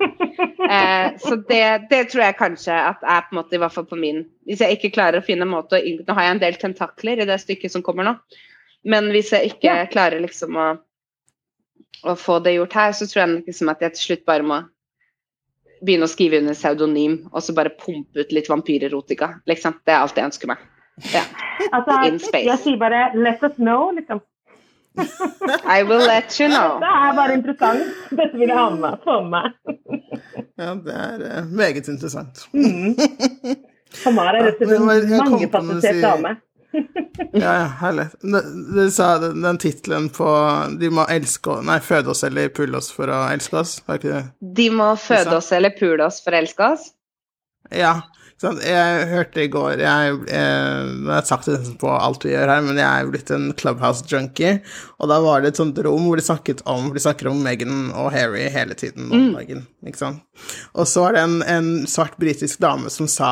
Eh, 0.65 1.13
så 1.21 1.35
det, 1.47 1.87
det 1.91 2.09
tror 2.09 2.23
jeg 2.23 2.35
kanskje 2.39 2.73
at 2.73 3.03
er 3.05 3.21
på 3.27 3.35
en 3.35 3.37
måte 3.37 3.55
i 3.55 3.59
hvert 3.61 3.71
fall 3.71 3.85
på 3.87 3.95
min 3.99 4.23
Hvis 4.49 4.63
jeg 4.63 4.75
ikke 4.75 4.89
klarer 4.95 5.21
å 5.21 5.23
finne 5.23 5.45
en 5.45 5.51
måte 5.51 5.77
å 5.77 5.91
Nå 6.07 6.15
har 6.17 6.25
jeg 6.25 6.33
en 6.33 6.41
del 6.41 6.57
tentakler 6.59 7.21
i 7.21 7.27
det 7.29 7.37
stykket 7.39 7.71
som 7.71 7.83
kommer 7.85 8.07
nå. 8.07 8.13
Men 8.83 9.11
hvis 9.13 9.29
jeg 9.31 9.51
ikke 9.53 9.69
Ja. 9.69 9.85
klarer 9.91 10.19
liksom 10.23 10.57
å, 10.57 10.65
å 12.03 12.15
få 12.17 12.39
det 12.43 12.55
gjort 12.57 12.73
her, 12.73 12.91
så 12.97 13.05
tror 13.07 13.21
jeg 13.21 13.43
liksom 13.45 13.69
at 13.71 13.85
jeg 13.85 13.93
til 13.95 14.03
slutt 14.07 14.25
bare 14.25 14.43
må 14.43 14.59
begynne 15.83 16.07
å 16.07 16.11
skrive 16.11 16.39
under 16.41 16.53
pseudonym 16.53 17.17
og 17.31 17.41
så 17.43 17.55
bare 17.57 17.73
pumpe 17.81 18.23
ut 18.23 18.31
litt 18.31 18.47
vampyrerotika. 18.51 19.41
Liksom. 19.49 19.79
Det 19.85 19.93
er 19.95 19.99
alt 20.05 20.15
jeg 20.17 20.25
ønsker 20.31 20.47
meg. 20.53 20.63
Ja. 21.11 21.25
Altså, 21.71 21.97
In 22.07 22.19
space. 22.19 22.45
jeg 22.47 22.59
sier 22.63 22.77
bare 22.79 23.11
'let 23.15 23.43
us 23.43 23.57
know', 23.57 23.91
liksom. 23.95 24.21
I 25.67 25.83
will 25.83 25.99
let 26.07 26.39
you 26.39 26.47
know. 26.47 26.79
Det 26.83 26.87
er 26.87 27.15
bare 27.15 27.33
interessant. 27.35 27.83
Dette 28.11 28.37
vil 28.39 28.47
jeg 28.47 28.57
ha 28.57 28.69
med 28.69 28.79
meg. 29.05 29.25
Meg. 29.33 29.51
Ja, 30.57 30.69
det 30.75 30.93
er 30.95 31.25
uh, 31.41 31.49
meget 31.51 31.87
interessant. 31.91 32.45
Hamar 34.05 34.35
er 34.39 34.47
rett 34.49 34.61
og 34.61 34.69
slett 34.71 35.09
mangefasettert 35.11 35.83
sier- 35.83 36.01
dame. 36.01 36.35
Ja, 37.35 37.51
ja, 37.59 37.67
herlig. 37.81 38.05
Du- 38.21 38.91
sa 38.91 39.17
den, 39.19 39.41
den 39.43 39.57
tittelen 39.61 40.09
på 40.13 40.27
'De 40.79 40.89
må 40.91 41.05
elske 41.11 41.61
nei, 41.63 41.79
'Føde 41.79 42.11
oss 42.11 42.23
eller 42.27 42.49
pulle 42.49 42.77
oss 42.77 42.91
for 42.91 43.07
å 43.11 43.21
elske 43.31 43.57
oss', 43.61 43.81
var 43.87 43.97
ikke 43.99 44.11
det? 44.13 44.23
De 44.55 44.69
må 44.69 44.89
føde 44.99 45.35
oss 45.37 45.51
eller 45.55 45.69
pule 45.79 46.03
oss 46.05 46.21
for 46.23 46.31
å 46.35 46.41
elske 46.43 46.71
oss. 46.73 46.91
Ja. 47.71 48.01
Sant? 48.37 48.59
Jeg 48.67 49.05
hørte 49.07 49.45
i 49.45 49.47
går 49.47 49.77
Jeg, 49.79 49.87
jeg, 50.27 50.27
jeg 50.27 51.07
har 51.07 51.21
sagt 51.23 51.45
det 51.47 51.55
på 51.79 51.87
alt 51.87 52.25
vi 52.27 52.33
gjør 52.33 52.49
her, 52.51 52.61
men 52.65 52.75
jeg 52.75 52.83
er 52.85 53.05
jo 53.05 53.11
blitt 53.13 53.31
en 53.31 53.45
Clubhouse-junkie. 53.55 54.57
Og 54.99 55.07
da 55.07 55.21
var 55.23 55.39
det 55.41 55.53
et 55.53 55.61
sånt 55.61 55.77
rom 55.79 56.03
hvor 56.09 56.19
de 56.19 56.25
snakket 56.25 56.61
om 56.67 56.89
De 56.93 56.99
snakker 56.99 57.29
om 57.31 57.39
Meghan 57.41 57.93
og 57.95 58.11
Harry 58.11 58.49
hele 58.51 58.75
tiden 58.75 59.07
Mm. 59.07 59.33
dagen. 59.37 59.63
Og 60.75 60.85
så 60.85 61.05
var 61.05 61.13
det 61.15 61.21
en, 61.23 61.37
en 61.47 61.69
svart 61.87 62.17
britisk 62.19 62.59
dame 62.59 62.89
som 62.91 63.07
sa 63.07 63.31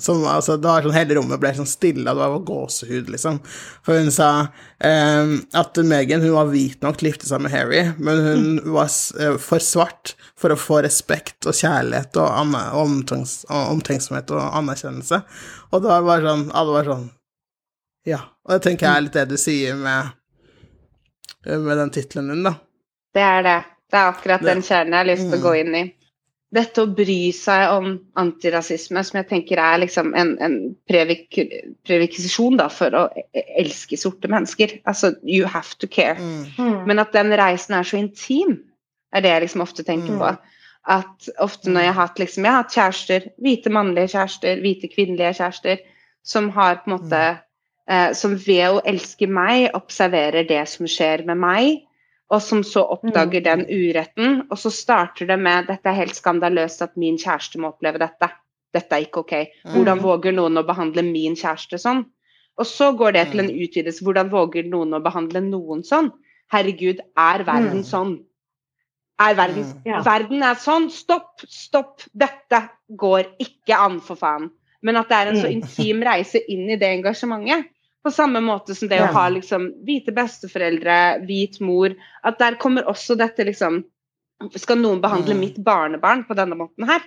som, 0.00 0.20
altså, 0.28 0.56
det 0.60 0.68
var 0.68 0.82
sånn, 0.84 0.92
Hele 0.94 1.14
rommet 1.16 1.40
ble 1.40 1.50
sånn 1.56 1.66
stille, 1.68 2.04
og 2.10 2.18
det 2.20 2.26
var 2.34 2.42
gåsehud, 2.50 3.08
liksom. 3.14 3.38
For 3.86 3.96
hun 3.98 4.10
sa 4.12 4.28
eh, 4.84 5.32
at 5.56 5.80
Meghan 5.88 6.20
hun 6.22 6.34
var 6.36 6.50
hvit 6.52 6.82
nok 6.84 6.98
til 7.00 7.08
å 7.08 7.12
gifte 7.12 7.26
seg 7.30 7.40
med 7.40 7.50
Harry, 7.54 7.80
men 7.98 8.20
hun 8.26 8.72
var 8.74 8.90
s- 8.92 9.12
eh, 9.18 9.36
for 9.40 9.58
svart 9.64 10.14
for 10.36 10.50
å 10.54 10.58
få 10.60 10.82
respekt 10.84 11.46
og 11.48 11.56
kjærlighet 11.56 12.16
og, 12.20 12.28
anna- 12.42 12.72
omtenks, 12.78 13.44
og 13.48 13.72
omtenksomhet 13.78 14.30
og 14.36 14.44
anerkjennelse. 14.60 15.22
Og 15.72 15.82
det 15.82 15.88
var 15.94 16.02
bare 16.06 16.22
sånn 16.28 16.50
Alle 16.54 16.72
var 16.76 16.84
sånn 16.92 17.08
Ja. 18.06 18.20
Og 18.46 18.54
det 18.54 18.62
tenker 18.68 18.86
jeg 18.86 18.96
er 18.96 19.00
litt 19.08 19.12
det 19.18 19.26
du 19.28 19.36
sier 19.36 19.74
med, 19.76 20.12
med 21.46 21.76
den 21.78 21.90
tittelen 21.90 22.28
din, 22.32 22.42
da. 22.46 22.54
Det 23.14 23.22
er 23.24 23.42
det. 23.42 23.58
Det 23.90 23.96
er 23.98 24.10
akkurat 24.12 24.42
den 24.44 24.60
kjernen 24.64 24.92
jeg 24.92 25.00
har 25.00 25.08
lyst 25.08 25.30
til 25.30 25.38
å 25.38 25.42
gå 25.42 25.52
Mm. 25.54 25.60
inn 25.66 25.74
i. 25.74 25.82
Dette 26.54 26.80
å 26.80 26.88
bry 26.96 27.28
seg 27.36 27.74
om 27.76 27.88
antirasisme, 28.16 29.02
som 29.04 29.18
jeg 29.20 29.26
tenker 29.28 29.60
er 29.60 29.82
liksom 29.82 30.14
en, 30.16 30.30
en 30.40 30.54
previk 30.88 31.36
previkisjon 31.84 32.56
da, 32.56 32.70
for 32.72 32.94
å 32.96 33.02
e- 33.36 33.42
elske 33.60 33.98
sorte 34.00 34.30
mennesker. 34.32 34.78
Altså, 34.88 35.10
you 35.28 35.44
have 35.44 35.76
to 35.78 35.86
care. 35.86 36.16
Mm. 36.56 36.86
Men 36.88 37.02
at 37.02 37.12
den 37.12 37.34
reisen 37.36 37.76
er 37.76 37.84
så 37.84 37.98
intim, 38.00 38.62
er 39.12 39.24
det 39.24 39.34
jeg 39.34 39.44
liksom 39.44 39.64
ofte 39.66 39.84
tenker 39.84 40.14
Mm. 40.14 40.22
på. 40.22 40.30
At 40.88 41.28
ofte 41.44 41.68
når 41.68 41.84
jeg 41.84 41.92
har 41.92 42.06
hatt 42.06 42.18
liksom, 42.22 42.44
jeg 42.44 42.52
har 42.54 42.62
hatt 42.62 42.76
kjærester, 42.78 43.28
hvite 43.44 43.70
mannlige 43.70 44.08
kjærester, 44.14 44.60
hvite 44.64 44.88
kvinnelige 44.88 45.34
kjærester, 45.42 45.84
som 46.24 46.48
har 46.56 46.80
på 46.80 46.88
en 46.90 46.96
måte 46.96 47.20
eh, 47.88 48.12
Som 48.12 48.36
ved 48.36 48.64
å 48.68 48.80
elske 48.88 49.26
meg 49.28 49.70
observerer 49.76 50.44
det 50.48 50.64
som 50.68 50.86
skjer 50.88 51.26
med 51.28 51.36
meg, 51.40 51.82
og 52.30 52.42
som 52.44 52.60
så 52.66 52.82
oppdager 52.92 53.40
den 53.44 53.62
uretten, 53.70 54.42
og 54.50 54.58
så 54.60 54.70
starter 54.74 55.26
det 55.30 55.38
med 55.40 55.66
dette 55.70 55.88
er 55.88 55.96
helt 55.96 56.14
skandaløst 56.18 56.82
at 56.84 56.96
min 57.00 57.16
kjæreste 57.18 57.58
må 57.58 57.70
oppleve 57.72 57.98
dette. 58.02 58.28
Dette 58.74 58.92
er 58.92 59.06
ikke 59.06 59.22
ok. 59.24 59.34
Hvordan 59.72 60.02
våger 60.04 60.34
noen 60.36 60.60
å 60.60 60.66
behandle 60.68 61.02
min 61.06 61.34
kjæreste 61.40 61.78
sånn? 61.80 62.04
Og 62.58 62.66
så 62.66 62.90
går 62.98 63.12
det 63.16 63.26
til 63.30 63.40
en 63.40 63.50
utvidelse. 63.54 64.04
Hvordan 64.04 64.28
våger 64.32 64.66
noen 64.68 64.92
å 64.92 65.00
behandle 65.00 65.40
noen 65.40 65.80
sånn? 65.86 66.10
Herregud, 66.52 67.00
er 67.16 67.44
verden 67.48 67.80
sånn? 67.86 68.18
Er 69.20 69.34
verden, 69.34 69.64
Ja. 69.86 70.02
verden 70.02 70.42
er 70.42 70.54
sånn? 70.54 70.90
Stopp, 70.90 71.40
stopp! 71.48 72.02
Dette 72.14 72.68
går 72.90 73.24
ikke 73.40 73.74
an, 73.78 74.00
for 74.00 74.16
faen. 74.16 74.50
Men 74.82 74.96
at 74.96 75.08
det 75.08 75.16
er 75.16 75.26
en 75.28 75.36
så 75.36 75.48
Mm. 75.48 75.62
intim 75.62 76.02
reise 76.02 76.38
inn 76.48 76.68
i 76.70 76.76
det 76.76 77.02
engasjementet. 77.02 77.66
På 78.08 78.14
samme 78.16 78.40
måte 78.40 78.74
som 78.74 78.88
det 78.88 79.02
å 79.04 79.10
ha 79.12 79.26
liksom 79.28 79.68
hvite 79.84 80.14
besteforeldre, 80.16 80.96
hvit 81.28 81.60
mor. 81.60 81.92
At 82.24 82.38
der 82.40 82.56
kommer 82.60 82.88
også 82.88 83.16
dette 83.20 83.44
liksom 83.44 83.82
Skal 84.54 84.78
noen 84.78 85.00
behandle 85.02 85.34
Mm. 85.34 85.40
mitt 85.40 85.56
barnebarn 85.66 86.20
på 86.28 86.34
denne 86.38 86.54
måten 86.54 86.86
her? 86.86 87.02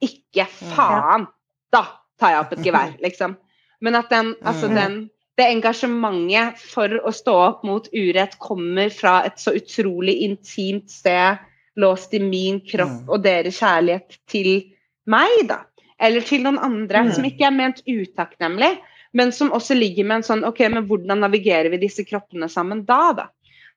Ikke 0.00 0.46
faen! 0.46 1.26
Da 1.72 1.80
tar 2.20 2.30
jeg 2.30 2.40
opp 2.44 2.52
et 2.54 2.64
gevær, 2.64 2.92
liksom. 3.04 3.36
Men 3.82 3.96
at 3.98 4.08
den, 4.08 4.34
altså 4.44 4.68
Mm. 4.70 4.74
den 4.76 5.10
det 5.36 5.48
engasjementet 5.50 6.56
for 6.62 6.88
å 6.88 7.10
stå 7.12 7.34
opp 7.48 7.64
mot 7.64 7.88
urett 7.92 8.38
kommer 8.38 8.88
fra 8.94 9.22
et 9.26 9.36
så 9.42 9.52
utrolig 9.58 10.14
intimt 10.24 10.88
sted, 10.88 11.38
låst 11.76 12.14
i 12.14 12.18
min 12.22 12.60
kropp 12.60 13.02
Mm. 13.02 13.08
og 13.08 13.22
deres 13.22 13.58
kjærlighet 13.60 14.16
til 14.28 14.72
meg, 15.06 15.48
da. 15.48 15.64
Eller 16.00 16.20
til 16.22 16.42
noen 16.42 16.58
andre, 16.58 17.02
Mm. 17.04 17.12
som 17.12 17.24
ikke 17.24 17.46
er 17.46 17.50
ment 17.50 17.82
utakknemlig, 17.86 18.78
men 19.16 19.32
som 19.32 19.52
også 19.56 19.74
ligger 19.76 20.04
med 20.04 20.20
en 20.20 20.26
sånn 20.26 20.44
OK, 20.44 20.60
men 20.72 20.84
hvordan 20.88 21.22
navigerer 21.24 21.70
vi 21.72 21.80
disse 21.86 22.04
kroppene 22.04 22.50
sammen 22.52 22.84
da, 22.88 23.00
da? 23.16 23.26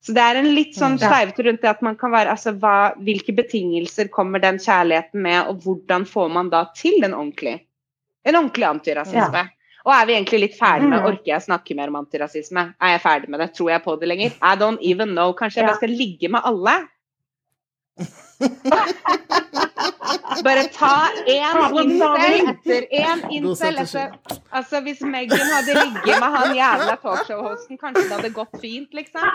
Så 0.03 0.15
det 0.15 0.23
er 0.23 0.39
en 0.39 0.49
litt 0.55 0.75
sånn 0.75 0.95
Mm. 0.95 1.03
Sleivete 1.03 1.45
rundt 1.45 1.61
det 1.63 1.69
at 1.69 1.81
man 1.83 1.95
kan 1.99 2.11
være 2.11 2.31
altså 2.31 2.53
hva, 2.55 2.93
Hvilke 3.03 3.35
betingelser 3.35 4.07
kommer 4.11 4.39
den 4.39 4.59
kjærligheten 4.59 5.21
med, 5.21 5.47
og 5.47 5.63
hvordan 5.63 6.05
får 6.07 6.29
man 6.35 6.51
da 6.51 6.65
til 6.75 7.03
en 7.03 7.15
ordentlig, 7.15 7.57
en 8.25 8.35
ordentlig 8.35 8.67
antirasisme? 8.67 9.47
Og 9.87 9.95
er 9.95 10.05
vi 10.05 10.15
egentlig 10.17 10.39
litt 10.43 10.59
ferdig 10.59 10.89
med 10.89 10.99
Mm. 10.99 11.07
Orker 11.07 11.31
jeg 11.33 11.47
snakke 11.47 11.75
mer 11.75 11.87
om 11.87 11.99
antirasisme? 12.01 12.73
Er 12.81 12.95
jeg 12.95 13.01
ferdig 13.01 13.29
med 13.29 13.39
det? 13.39 13.53
Tror 13.55 13.71
jeg 13.71 13.83
på 13.83 13.99
det 13.99 14.07
lenger? 14.11 14.31
I 14.43 14.55
don't 14.59 14.79
even 14.81 15.15
know. 15.15 15.31
Kanskje 15.33 15.61
jeg 15.61 15.67
bare 15.67 15.79
skal 15.79 15.95
ligge 15.95 16.29
med 16.29 16.41
alle? 16.43 16.75
Bare 20.43 20.63
ta 20.73 21.09
én 21.27 21.57
incel 21.84 22.47
etter 22.49 22.85
én 22.95 23.23
incel 23.30 23.77
etter 23.84 24.11
Altså, 24.49 24.80
hvis 24.85 25.01
Megan 25.01 25.39
hadde 25.53 25.73
ligget 25.76 26.19
med 26.21 26.30
han 26.35 26.55
jævla 26.57 26.95
talkshow-hosten, 27.03 27.77
kanskje 27.81 28.03
det 28.07 28.15
hadde 28.15 28.31
gått 28.34 28.55
fint, 28.61 28.93
liksom? 28.97 29.27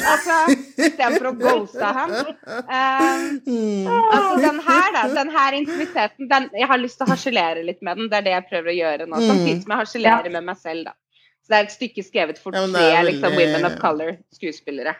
Altså, 0.00 0.38
Istedenfor 0.76 1.26
å 1.30 1.32
ghoste 1.38 1.92
han. 1.98 2.10
Um, 2.10 3.86
altså, 3.88 4.34
den 4.44 4.58
her, 4.66 4.88
da. 4.96 5.04
Den 5.14 5.30
her 5.36 5.56
intimiteten, 5.60 6.28
den 6.30 6.50
Jeg 6.58 6.68
har 6.72 6.82
lyst 6.82 6.98
til 7.00 7.08
å 7.08 7.12
harselere 7.14 7.62
litt 7.66 7.80
med 7.86 8.00
den. 8.00 8.10
Det 8.10 8.20
er 8.20 8.26
det 8.26 8.34
jeg 8.36 8.48
prøver 8.50 8.72
å 8.72 8.78
gjøre 8.80 9.06
nå. 9.06 9.22
Samtidig 9.22 9.62
som 9.62 9.76
jeg 9.76 9.82
harselerer 9.84 10.36
med 10.36 10.48
meg 10.50 10.60
selv, 10.60 10.90
da. 10.90 10.96
Så 11.40 11.54
det 11.54 11.60
er 11.60 11.68
et 11.68 11.78
stykke 11.78 12.02
skrevet 12.04 12.42
for 12.42 12.56
tre 12.56 12.90
liksom, 13.08 13.38
women 13.38 13.70
of 13.70 13.78
color-skuespillere. 13.80 14.94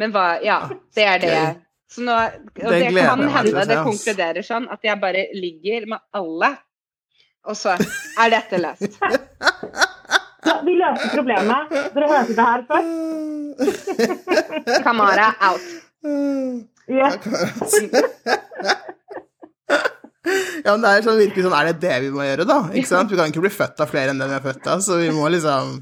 Men 0.00 0.14
hva 0.14 0.26
Ja, 0.44 0.62
det 0.96 1.04
er 1.04 1.20
det 1.20 1.34
jeg 1.34 1.52
så 1.92 2.04
nå, 2.06 2.12
og 2.16 2.70
Det 2.72 2.78
det, 2.88 3.04
kan 3.04 3.20
hende 3.36 3.64
det 3.68 3.78
konkluderer 3.84 4.46
sånn 4.46 4.68
at 4.72 4.80
jeg 4.86 4.96
bare 5.02 5.26
ligger 5.36 5.88
med 5.92 6.00
alle, 6.16 6.54
og 7.44 7.58
så 7.58 7.74
er 7.76 8.32
dette 8.32 8.60
løst. 8.62 8.96
Så 10.42 10.56
vi 10.66 10.72
løser 10.74 11.12
problemet. 11.14 11.68
Dere 11.94 12.06
hørte 12.10 12.34
det 12.34 12.44
her 12.48 12.62
først. 12.66 13.90
Kamara 14.86 15.28
out. 15.38 15.68
Yes. 16.90 17.14
Ja, 20.62 20.76
men 20.76 20.84
det 20.84 20.90
er 20.92 21.02
sånn 21.02 21.16
virkelig 21.18 21.42
sånn 21.42 21.54
Er 21.56 21.68
det 21.72 21.80
det 21.82 21.96
vi 22.04 22.10
må 22.14 22.22
gjøre, 22.22 22.44
da? 22.46 22.56
Ikke 22.70 22.86
sant? 22.86 23.10
Vi 23.10 23.16
kan 23.18 23.32
ikke 23.32 23.42
bli 23.42 23.50
født 23.50 23.80
av 23.82 23.88
flere 23.90 24.12
enn 24.12 24.20
den 24.22 24.30
vi 24.30 24.36
er 24.36 24.44
født 24.44 24.68
av, 24.70 24.78
så 24.84 25.00
vi 25.00 25.08
må 25.10 25.26
liksom 25.34 25.72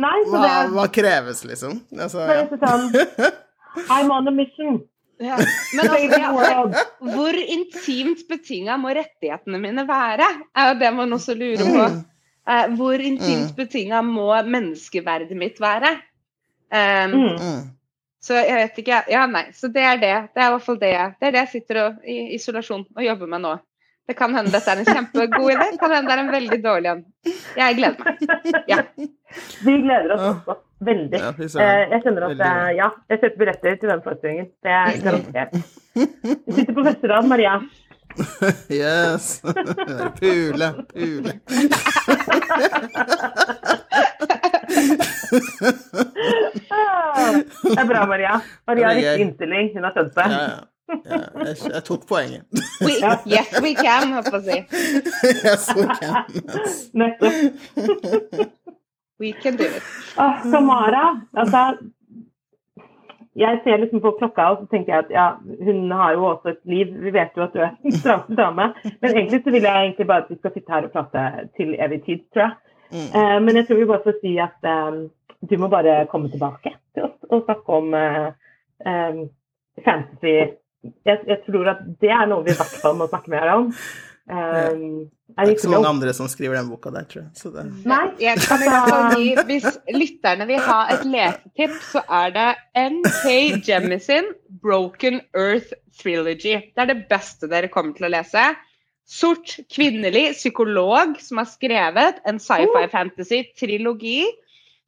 Nei, 0.00 0.14
så 0.24 0.32
Hva, 0.32 0.40
det 0.40 0.72
hva 0.72 0.86
kreves, 0.96 1.42
liksom? 1.44 1.74
Altså, 1.92 2.24
det 2.24 2.38
er 2.38 2.40
ja. 2.40 2.46
sånn 2.62 3.92
I'm 3.92 4.08
on 4.16 4.30
a 4.30 4.32
mission. 4.32 4.80
Ja. 5.22 5.38
Men 5.76 5.88
altså, 5.90 6.82
hvor 7.00 7.38
intimt 7.40 8.26
betinga 8.28 8.76
må 8.80 8.92
rettighetene 8.96 9.60
mine 9.62 9.86
være? 9.88 10.26
Er 10.56 10.72
jo 10.72 10.80
det 10.82 10.92
man 10.96 11.16
også 11.16 11.36
lurer 11.38 11.64
på. 11.64 11.86
Eh, 12.46 12.66
hvor 12.78 13.00
intimt 13.02 13.56
betinga 13.56 14.02
må 14.06 14.28
menneskeverdet 14.46 15.36
mitt 15.38 15.60
være? 15.62 15.96
Um, 16.66 17.16
Mm. 17.16 17.36
Mm. 17.38 17.64
Så 18.26 18.34
jeg 18.34 18.56
vet 18.58 18.78
ikke 18.82 19.02
Ja, 19.10 19.26
nei. 19.30 19.44
Så 19.54 19.68
det 19.70 19.82
er 19.86 20.00
det. 20.02 20.14
Det 20.34 20.42
er 20.42 20.48
i 20.48 20.54
hvert 20.56 20.64
fall 20.66 20.80
det, 20.80 20.92
det, 21.20 21.28
er 21.28 21.34
det 21.34 21.42
jeg 21.44 21.52
sitter 21.52 21.82
og, 21.84 21.98
i 22.02 22.34
isolasjon 22.34 22.86
og 22.96 23.04
jobber 23.04 23.30
med 23.30 23.44
nå. 23.44 23.52
Det 24.06 24.14
kan 24.14 24.34
hende 24.38 24.52
dette 24.54 24.70
er 24.70 24.82
en 24.82 24.86
kjempegod 24.86 25.50
idé, 25.50 25.66
kan 25.80 25.90
hende 25.90 26.06
det 26.06 26.14
er 26.14 26.20
en 26.22 26.34
veldig 26.34 26.58
dårlig 26.62 26.90
en. 26.92 27.00
Jeg 27.58 27.78
gleder 27.78 27.98
meg. 28.04 28.14
Ja. 28.70 28.78
Vi 29.66 29.74
gleder 29.82 30.12
oss 30.14 30.26
også 30.28 30.54
veldig. 30.86 31.18
Ja, 31.18 31.32
eh, 31.32 31.82
jeg 31.90 32.04
kjenner 32.04 32.28
at 32.28 32.44
jeg 32.44 32.76
ja, 32.78 32.88
jeg 33.10 33.22
kjøper 33.24 33.40
billetter 33.40 33.80
til 33.80 33.90
den 33.90 34.04
forestillingen. 34.04 34.46
Det 34.62 34.76
er 34.76 35.02
garantert. 35.02 35.58
Vi 35.96 36.54
sitter 36.60 36.72
på 36.76 36.86
første 36.86 37.12
rad, 37.14 37.26
Maria. 37.34 37.58
Yes. 38.70 39.42
Pule, 40.20 40.68
pule. 40.94 41.32
det 47.62 47.78
er 47.78 47.86
bra, 47.90 48.06
Maria. 48.06 48.40
Maria 48.66 48.88
har 48.88 48.96
riktig 48.96 49.26
innstilling. 49.26 49.70
Hun 49.74 49.84
har 49.84 49.92
skjønt 49.98 50.14
det. 50.16 50.30
Ja, 50.32 50.40
ja. 50.54 50.64
Ja, 50.88 51.18
jeg, 51.46 51.56
jeg, 51.72 51.82
tok 51.84 52.06
poenget. 52.06 52.44
We, 52.80 52.92
yes, 53.26 53.50
we 53.62 53.74
can, 53.74 54.12
holdt 54.14 54.30
på 54.30 54.38
å 54.38 54.44
si. 54.46 54.58
Yes, 55.46 55.66
we 55.74 55.86
can. 55.98 56.22
Nettopp. 56.94 58.46
We 59.18 59.32
can 59.32 59.56
do 59.56 59.64
it. 59.64 59.82
Ah, 60.16 60.42
Samara, 60.50 61.20
altså 61.32 61.76
Jeg 63.36 63.60
ser 63.64 63.76
liksom 63.76 64.00
på 64.00 64.14
klokka 64.18 64.44
og 64.52 64.62
så 64.62 64.66
tenker 64.70 64.94
jeg 64.94 65.04
at 65.04 65.10
ja, 65.12 65.24
hun 65.64 65.90
har 65.92 66.12
jo 66.16 66.24
også 66.24 66.54
et 66.54 66.62
liv. 66.64 66.92
Vi 67.04 67.12
vet 67.12 67.34
jo 67.36 67.42
at 67.44 67.52
du 67.52 67.60
er 67.60 67.74
en 67.74 67.92
stram 67.92 68.22
dame. 68.38 68.70
Men 69.02 69.10
egentlig 69.10 69.42
så 69.44 69.52
vil 69.52 69.66
jeg 69.68 69.82
egentlig 69.82 70.06
bare 70.06 70.24
at 70.24 70.30
vi 70.30 70.38
skal 70.38 70.54
sitte 70.54 70.72
her 70.72 70.86
og 70.86 70.94
prate 70.94 71.24
til 71.58 71.74
evig 71.76 72.00
tid, 72.06 72.22
tror 72.32 72.46
jeg. 72.46 72.54
Mm. 72.92 73.10
Uh, 73.12 73.38
men 73.44 73.56
jeg 73.56 73.66
tror 73.66 73.80
vi 73.82 73.90
bare 73.90 74.06
får 74.06 74.16
si 74.22 74.32
at 74.40 74.70
um, 74.72 75.02
du 75.50 75.58
må 75.60 75.68
bare 75.68 76.06
komme 76.06 76.30
tilbake 76.32 76.72
til 76.94 77.08
oss 77.10 77.28
og 77.28 77.44
snakke 77.44 77.76
om 77.80 77.92
uh, 77.92 78.30
um, 78.88 79.20
fantasy 79.84 80.36
jeg, 81.06 81.22
jeg, 81.26 81.38
tror 81.46 81.72
at 81.74 81.82
det 82.02 82.12
er 82.12 82.28
noe 82.30 82.44
vi 82.46 82.54
i 82.54 82.58
hvert 82.58 82.76
fall 82.82 82.96
må 82.98 83.08
snakke 83.10 83.32
mer 83.32 83.52
om. 83.54 83.70
Um, 84.26 85.06
det 85.36 85.38
er 85.38 85.50
ikke 85.52 85.62
så 85.66 85.70
mange 85.70 85.90
andre 85.92 86.12
som 86.16 86.26
skriver 86.30 86.56
den 86.58 86.70
boka 86.72 86.90
der, 86.90 87.04
tror 87.06 87.22
jeg. 87.22 87.50
Det... 87.54 87.64
Nei, 87.86 88.06
jeg 88.22 88.40
kan 88.42 88.62
i 88.64 88.70
hvert 88.72 88.88
fall 88.90 89.20
gi, 89.20 89.26
Hvis 89.50 89.66
lytterne 89.94 90.46
vil 90.48 90.62
ha 90.66 90.78
et 90.94 91.04
lesetips, 91.06 91.92
så 91.92 92.02
er 92.20 92.32
det 92.34 92.46
NK 92.96 93.68
Jemisin, 93.68 94.32
'Broken 94.62 95.20
Earth 95.36 95.76
Trilogy'. 96.00 96.72
Det 96.74 96.84
er 96.86 96.90
det 96.90 97.04
beste 97.10 97.50
dere 97.52 97.70
kommer 97.70 97.94
til 97.94 98.08
å 98.08 98.12
lese. 98.16 98.48
Sort 99.06 99.60
kvinnelig 99.70 100.32
psykolog 100.40 101.14
som 101.22 101.38
har 101.42 101.46
skrevet 101.46 102.18
en 102.26 102.42
sci-fi 102.42 102.86
fantasy-trilogi 102.90 104.24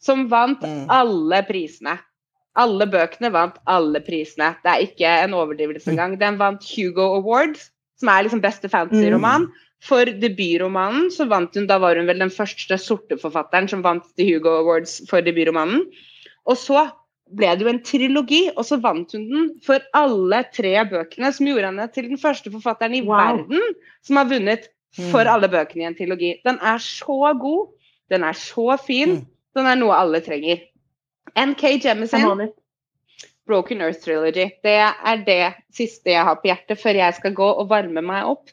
som 0.03 0.27
vant 0.31 0.63
mm. 0.67 0.87
alle 0.91 1.45
prisene. 1.47 1.95
Alle 2.59 2.89
bøkene 2.91 3.31
vant 3.35 3.59
alle 3.71 4.03
prisene. 4.05 4.53
Det 4.65 4.73
er 4.73 4.85
ikke 4.85 5.15
en 5.25 5.37
overdrivelse 5.39 5.93
engang. 5.93 6.17
Den 6.21 6.39
vant 6.41 6.65
Hugo 6.75 7.07
Awards, 7.21 7.69
som 8.01 8.11
er 8.13 8.27
liksom 8.27 8.43
beste 8.45 8.71
fantasy-roman. 8.73 9.47
Mm. 9.47 9.65
For 9.87 10.11
debutromanen 10.11 11.07
så 11.15 11.29
vant 11.31 11.55
hun, 11.55 11.69
da 11.71 11.77
var 11.79 11.99
hun 11.99 12.09
vel 12.11 12.19
den 12.19 12.33
første 12.35 12.75
sorte 12.83 13.19
forfatteren 13.21 13.69
som 13.71 13.85
vant 13.85 14.07
The 14.19 14.27
Hugo 14.27 14.57
Awards 14.65 14.99
for 15.11 15.23
debutromanen. 15.23 15.85
Og 16.51 16.59
så 16.59 16.89
ble 17.39 17.53
det 17.55 17.67
jo 17.67 17.71
en 17.71 17.83
trilogi, 17.85 18.41
og 18.57 18.65
så 18.67 18.79
vant 18.83 19.13
hun 19.15 19.29
den 19.31 19.49
for 19.65 19.85
alle 19.97 20.43
tre 20.55 20.75
bøkene, 20.89 21.31
som 21.35 21.47
gjorde 21.47 21.71
henne 21.71 21.87
til 21.95 22.09
den 22.11 22.21
første 22.21 22.53
forfatteren 22.55 22.97
i 22.97 23.05
wow. 23.07 23.21
verden 23.21 23.75
som 24.07 24.21
har 24.21 24.31
vunnet 24.33 24.69
for 24.97 25.23
mm. 25.23 25.33
alle 25.35 25.51
bøkene 25.53 25.85
i 25.85 25.89
en 25.91 25.99
trilogi. 25.99 26.33
Den 26.49 26.59
er 26.65 26.81
så 26.83 27.35
god, 27.39 27.69
den 28.11 28.25
er 28.25 28.39
så 28.39 28.79
fin, 28.81 29.19
mm. 29.19 29.27
den 29.59 29.69
er 29.71 29.79
noe 29.79 29.99
alle 29.99 30.23
trenger. 30.25 30.65
NK 31.35 31.65
Jemisin. 31.85 32.49
Broken 33.49 33.81
Earth 33.81 34.05
Trilogy. 34.05 34.51
Det 34.63 34.77
er 34.77 35.25
det 35.25 35.43
siste 35.73 36.13
jeg 36.13 36.25
har 36.25 36.37
på 36.41 36.51
hjertet 36.51 36.81
før 36.81 36.99
jeg 37.01 37.17
skal 37.17 37.37
gå 37.37 37.49
og 37.49 37.71
varme 37.71 38.03
meg 38.05 38.29
opp. 38.29 38.53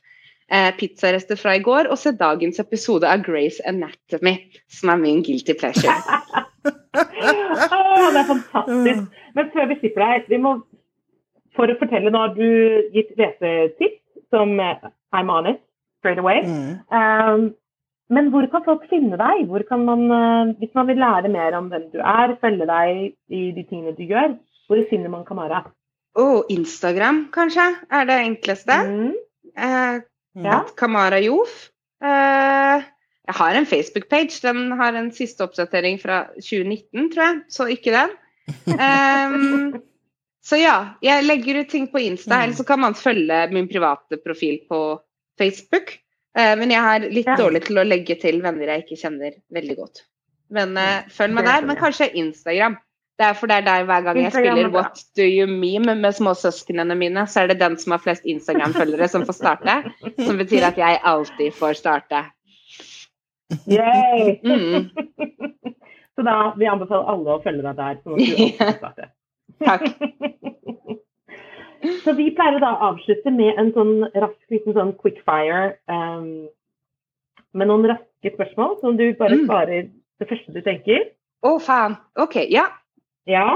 Eh, 0.53 0.69
pizzarester 0.77 1.39
fra 1.41 1.55
i 1.57 1.63
går 1.65 1.89
og 1.89 1.97
se 1.97 2.13
dagens 2.15 2.61
episode 2.61 3.09
av 3.09 3.23
Grace 3.25 3.63
Anatomy, 3.65 4.37
som 4.69 4.93
er 4.93 5.01
min 5.01 5.23
guilty 5.25 5.55
pleasure. 5.57 5.91
oh, 6.65 8.07
det 8.13 8.21
er 8.21 8.29
fantastisk. 8.29 9.07
Men 9.35 9.51
før 9.55 9.71
vi 9.71 9.79
slipper 9.81 10.05
deg, 10.05 10.29
vi 10.29 10.39
må, 10.45 10.53
for 11.57 11.71
å 11.71 11.77
fortelle, 11.81 12.13
nå 12.13 12.21
har 12.27 12.35
du 12.37 12.45
gitt 12.93 13.11
lesetips 13.19 13.99
som 14.29 14.53
I'm 14.61 14.91
I'm 15.15 15.33
honest 15.33 15.63
straight 15.99 16.19
away. 16.21 16.43
Mm. 16.45 16.79
Um, 16.93 17.55
men 18.13 18.29
hvor 18.33 18.45
kan 18.51 18.63
folk 18.65 18.83
finne 18.89 19.17
deg? 19.17 19.45
Hvor 19.49 19.63
kan 19.65 19.85
man, 19.87 20.03
eh, 20.13 20.53
hvis 20.59 20.73
man 20.77 20.87
vil 20.87 21.01
lære 21.01 21.31
mer 21.33 21.57
om 21.57 21.71
hvem 21.71 21.87
du 21.93 21.99
er, 21.99 22.35
følge 22.41 22.67
deg 22.69 22.99
i 23.33 23.43
de 23.55 23.63
tingene 23.65 23.95
du 23.97 24.03
gjør, 24.05 24.35
hvor 24.69 24.81
finner 24.89 25.09
man 25.13 25.25
Kamara? 25.25 25.63
Oh, 26.15 26.43
Instagram, 26.49 27.25
kanskje, 27.33 27.65
er 27.91 28.05
det 28.07 28.19
enkleste. 28.23 28.77
Mm. 28.87 29.15
Eh, 29.57 29.95
ja. 30.45 30.59
Kamara 30.77 31.19
Jof. 31.23 31.71
Eh, 32.03 32.85
jeg 33.25 33.37
har 33.39 33.57
en 33.57 33.65
Facebook-page. 33.65 34.37
Den 34.43 34.77
har 34.77 34.93
en 34.93 35.11
siste 35.11 35.43
oppdatering 35.43 35.97
fra 36.01 36.27
2019, 36.37 37.09
tror 37.13 37.25
jeg, 37.25 37.41
så 37.49 37.67
ikke 37.73 37.95
den. 37.95 38.15
Um, 38.69 39.81
så 40.47 40.61
ja, 40.61 40.77
jeg 41.01 41.25
legger 41.25 41.63
ut 41.63 41.71
ting 41.73 41.89
på 41.89 42.03
Insta, 42.05 42.35
mm. 42.35 42.41
eller 42.43 42.55
så 42.55 42.67
kan 42.69 42.83
man 42.85 42.95
følge 42.95 43.47
min 43.51 43.69
private 43.71 44.21
profil 44.21 44.59
på 44.69 44.81
Facebook. 45.41 45.97
Eh, 46.35 46.55
men 46.59 46.73
jeg 46.73 46.83
er 46.83 47.07
litt 47.11 47.29
ja. 47.29 47.37
dårlig 47.39 47.63
til 47.67 47.79
å 47.79 47.85
legge 47.87 48.17
til 48.19 48.41
venner 48.43 48.73
jeg 48.73 48.85
ikke 48.85 48.99
kjenner 49.05 49.37
veldig 49.55 49.77
godt. 49.79 50.03
Men 50.55 50.75
uh, 50.77 51.05
følg 51.11 51.33
meg 51.37 51.47
der. 51.47 51.63
Men 51.65 51.79
kanskje 51.79 52.11
Instagram. 52.13 52.75
Det 53.15 53.23
er 53.29 53.35
for 53.39 53.47
det 53.47 53.61
er 53.61 53.63
der 53.63 53.85
hver 53.87 54.01
gang 54.03 54.17
jeg 54.19 54.33
spiller 54.35 54.67
What 54.73 54.99
Do 55.15 55.23
You 55.23 55.47
Meme 55.47 55.93
med 55.95 56.17
småsøsknene 56.17 56.97
mine, 56.99 57.23
så 57.31 57.45
er 57.45 57.53
det 57.53 57.61
den 57.61 57.77
som 57.79 57.95
har 57.95 58.01
flest 58.03 58.25
Instagram-følgere, 58.27 59.07
som 59.07 59.23
får 59.23 59.37
starte. 59.37 59.75
Som 60.19 60.35
betyr 60.41 60.67
at 60.67 60.79
jeg 60.81 60.99
alltid 60.99 61.55
får 61.55 61.79
starte. 61.79 62.25
Yay! 63.71 64.35
Mm. 64.43 64.89
så 66.15 66.27
da 66.27 66.35
vi 66.59 66.67
anbefaler 66.67 67.07
alle 67.15 67.37
å 67.37 67.41
følge 67.45 67.63
deg 67.63 67.79
der, 67.79 68.01
så 68.03 68.11
må 68.11 68.19
du 68.19 68.35
også 68.35 68.75
starte. 68.81 69.09
Takk. 69.63 69.87
Så 72.03 72.13
vi 72.17 72.29
pleier 72.35 72.59
da 72.63 72.73
å 72.75 72.91
avslutte 72.91 73.31
med 73.33 73.59
en 73.61 73.71
sånn 73.75 73.93
rask 74.13 74.53
liten 74.53 74.75
sånn 74.77 74.93
quickfire 75.01 75.75
um, 75.91 76.47
med 77.55 77.69
noen 77.71 77.87
raske 77.91 78.31
spørsmål 78.35 78.77
som 78.81 78.97
du 78.99 79.07
bare 79.19 79.39
mm. 79.39 79.45
svarer 79.47 79.87
det 80.21 80.29
første 80.29 80.55
du 80.55 80.61
tenker. 80.65 81.09
Å, 81.45 81.55
oh, 81.55 81.59
faen. 81.61 81.97
OK. 82.21 82.39
Ja. 82.51 82.67
Ja. 83.29 83.47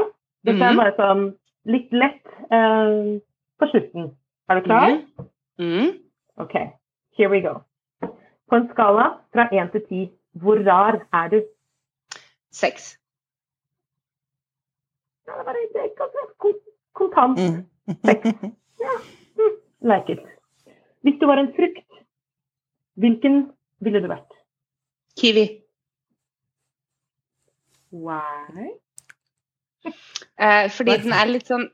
Dette 0.47 0.63
er 0.63 0.75
mm. 0.75 0.81
bare 0.81 0.95
sånn 0.97 1.23
litt 1.69 1.91
lett 1.95 2.21
um, 2.51 3.19
på 3.59 3.71
slutten. 3.71 4.11
Er 4.49 4.59
du 4.59 4.67
klar? 4.67 4.95
Mm. 5.59 5.73
mm. 5.73 5.89
OK. 6.43 6.55
Here 7.17 7.31
we 7.31 7.41
go. 7.43 7.59
På 8.49 8.57
en 8.57 8.69
skala 8.71 9.11
fra 9.35 9.49
én 9.53 9.69
til 9.73 9.83
ti, 9.89 10.05
hvor 10.41 10.61
rar 10.65 11.01
er 11.13 11.33
du? 11.33 11.41
Seks. 12.55 12.95
Det 15.29 15.35
var 15.45 15.53
det, 15.53 15.89
kontant. 16.97 17.37
Mm. 17.37 17.65
Seks. 18.05 18.35
Ja. 18.79 18.97
Like 19.81 20.13
it. 20.13 20.21
Hvis 21.01 21.17
du 21.19 21.25
var 21.27 21.39
en 21.41 21.53
frukt, 21.55 21.87
hvilken 22.99 23.41
ville 23.83 24.01
du 24.03 24.09
vært? 24.11 24.37
Kiwi. 25.19 25.45
Why? 27.91 28.69
Eh, 30.39 30.69
fordi 30.71 30.97
den 31.03 31.13
er 31.15 31.31
litt 31.31 31.47
sånn 31.49 31.67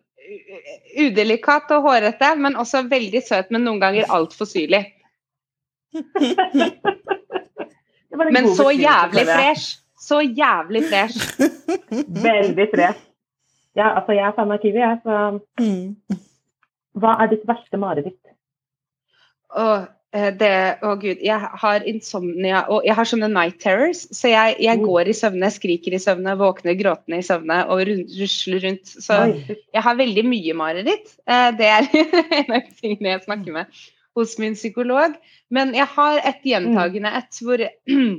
udelikat 1.02 1.72
og 1.76 1.86
hårete, 1.90 2.32
men 2.42 2.56
også 2.58 2.86
veldig 2.90 3.22
søt, 3.26 3.52
men 3.54 3.66
noen 3.68 3.82
ganger 3.82 4.10
altfor 4.14 4.50
syrlig. 4.50 4.84
men 8.16 8.50
så 8.58 8.70
jævlig 8.74 9.26
fresh. 9.30 9.82
Så 10.06 10.22
jævlig 10.22 10.84
fresh. 10.90 11.18
Veldig 12.30 12.68
fresh. 12.74 13.00
Ja, 13.76 13.91
altså 13.99 14.15
jeg 14.15 14.23
er 14.23 14.35
fan 14.38 14.53
av 14.56 14.61
kiwi, 14.64 14.80
jeg, 14.80 15.02
så 15.03 15.18
mm. 15.60 16.19
Hva 16.95 17.18
er 17.19 17.31
ditt 17.34 17.43
verste 17.47 17.80
mareritt? 17.80 18.19
Å, 19.56 19.65
eh, 20.15 20.30
det, 20.39 20.52
å 20.80 20.93
gud, 20.99 21.19
jeg 21.23 21.49
har 21.64 21.88
insomnia 21.88 22.61
og 22.72 22.88
jeg 22.88 22.95
har 22.95 23.10
sånne 23.10 23.27
night 23.34 23.57
terrors. 23.64 24.06
Så 24.15 24.31
jeg, 24.31 24.56
jeg 24.64 24.80
mm. 24.80 24.85
går 24.88 25.11
i 25.11 25.15
søvne, 25.18 25.49
skriker 25.52 25.95
i 25.95 25.99
søvne, 25.99 26.38
våkner 26.39 26.77
gråtende 26.80 27.19
i 27.19 27.26
søvne 27.27 27.61
og 27.72 27.84
rusler 27.88 28.64
rundt. 28.64 28.93
Så 28.95 29.19
jeg 29.52 29.84
har 29.88 29.99
veldig 29.99 30.23
mye 30.27 30.56
mareritt. 30.56 31.18
Eh, 31.27 31.49
det 31.60 31.72
er 31.72 31.89
en 32.39 32.56
av 32.61 32.72
tingene 32.80 33.11
jeg 33.18 33.26
snakker 33.27 33.60
med 33.60 33.84
hos 34.15 34.38
min 34.39 34.56
psykolog. 34.56 35.19
Men 35.52 35.76
jeg 35.76 35.88
har 35.97 36.22
et 36.23 36.47
gjentagende 36.47 37.11
et 37.19 37.43
hvor 37.43 37.65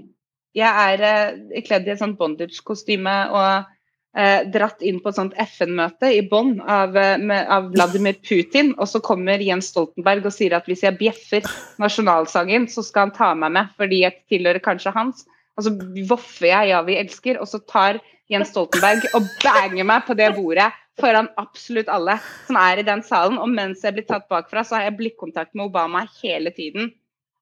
jeg 0.60 0.92
er 0.92 1.06
eh, 1.08 1.64
kledd 1.64 1.88
i 1.88 1.94
et 1.96 2.04
sånt 2.04 2.20
bondage-kostyme 2.20 3.16
og 3.32 3.72
eh, 4.16 4.47
dratt 4.52 4.82
inn 4.82 4.98
på 5.02 5.10
et 5.10 5.18
sånt 5.18 5.36
FN-møte 5.47 6.10
i 6.14 6.22
Bonn 6.30 6.56
av, 6.60 6.97
eh, 6.97 7.44
av, 7.52 7.70
Vladimir 7.74 8.18
Putin. 8.24 8.72
Og 8.78 8.88
så 8.90 9.02
kommer 9.05 9.43
Jens 9.43 9.70
Stoltenberg 9.72 10.26
og 10.26 10.34
sier 10.34 10.56
at 10.56 10.68
hvis 10.70 10.84
jeg 10.86 10.98
bjeffer 10.98 11.47
nasjonalsangen, 11.82 12.68
så 12.72 12.84
skal 12.86 13.09
han 13.09 13.16
ta 13.16 13.32
meg 13.34 13.55
med 13.56 13.72
fordi 13.80 14.02
jeg 14.05 14.20
tilhører 14.32 14.64
kanskje 14.64 14.94
hans. 14.97 15.26
Og 15.56 15.64
så 15.64 15.72
voffer 16.09 16.51
jeg 16.51 16.68
'Ja, 16.68 16.82
vi 16.82 16.98
elsker', 17.01 17.40
og 17.40 17.48
så 17.48 17.60
tar 17.66 18.01
Jens 18.28 18.51
Stoltenberg 18.51 19.06
og 19.14 19.22
banger 19.43 19.84
meg 19.84 20.05
på 20.06 20.16
det 20.16 20.34
bordet 20.34 20.72
foran 21.01 21.28
absolutt 21.36 21.88
alle 21.93 22.18
som 22.47 22.56
er 22.56 22.80
i 22.80 22.86
den 22.86 23.02
salen. 23.02 23.38
Og 23.38 23.48
mens 23.48 23.84
jeg 23.84 23.94
blir 23.97 24.06
tatt 24.09 24.28
bakfra, 24.28 24.64
så 24.64 24.76
har 24.76 24.88
jeg 24.88 24.98
blikkontakt 24.98 25.55
med 25.55 25.68
Obama 25.68 26.06
hele 26.22 26.51
tiden. 26.51 26.93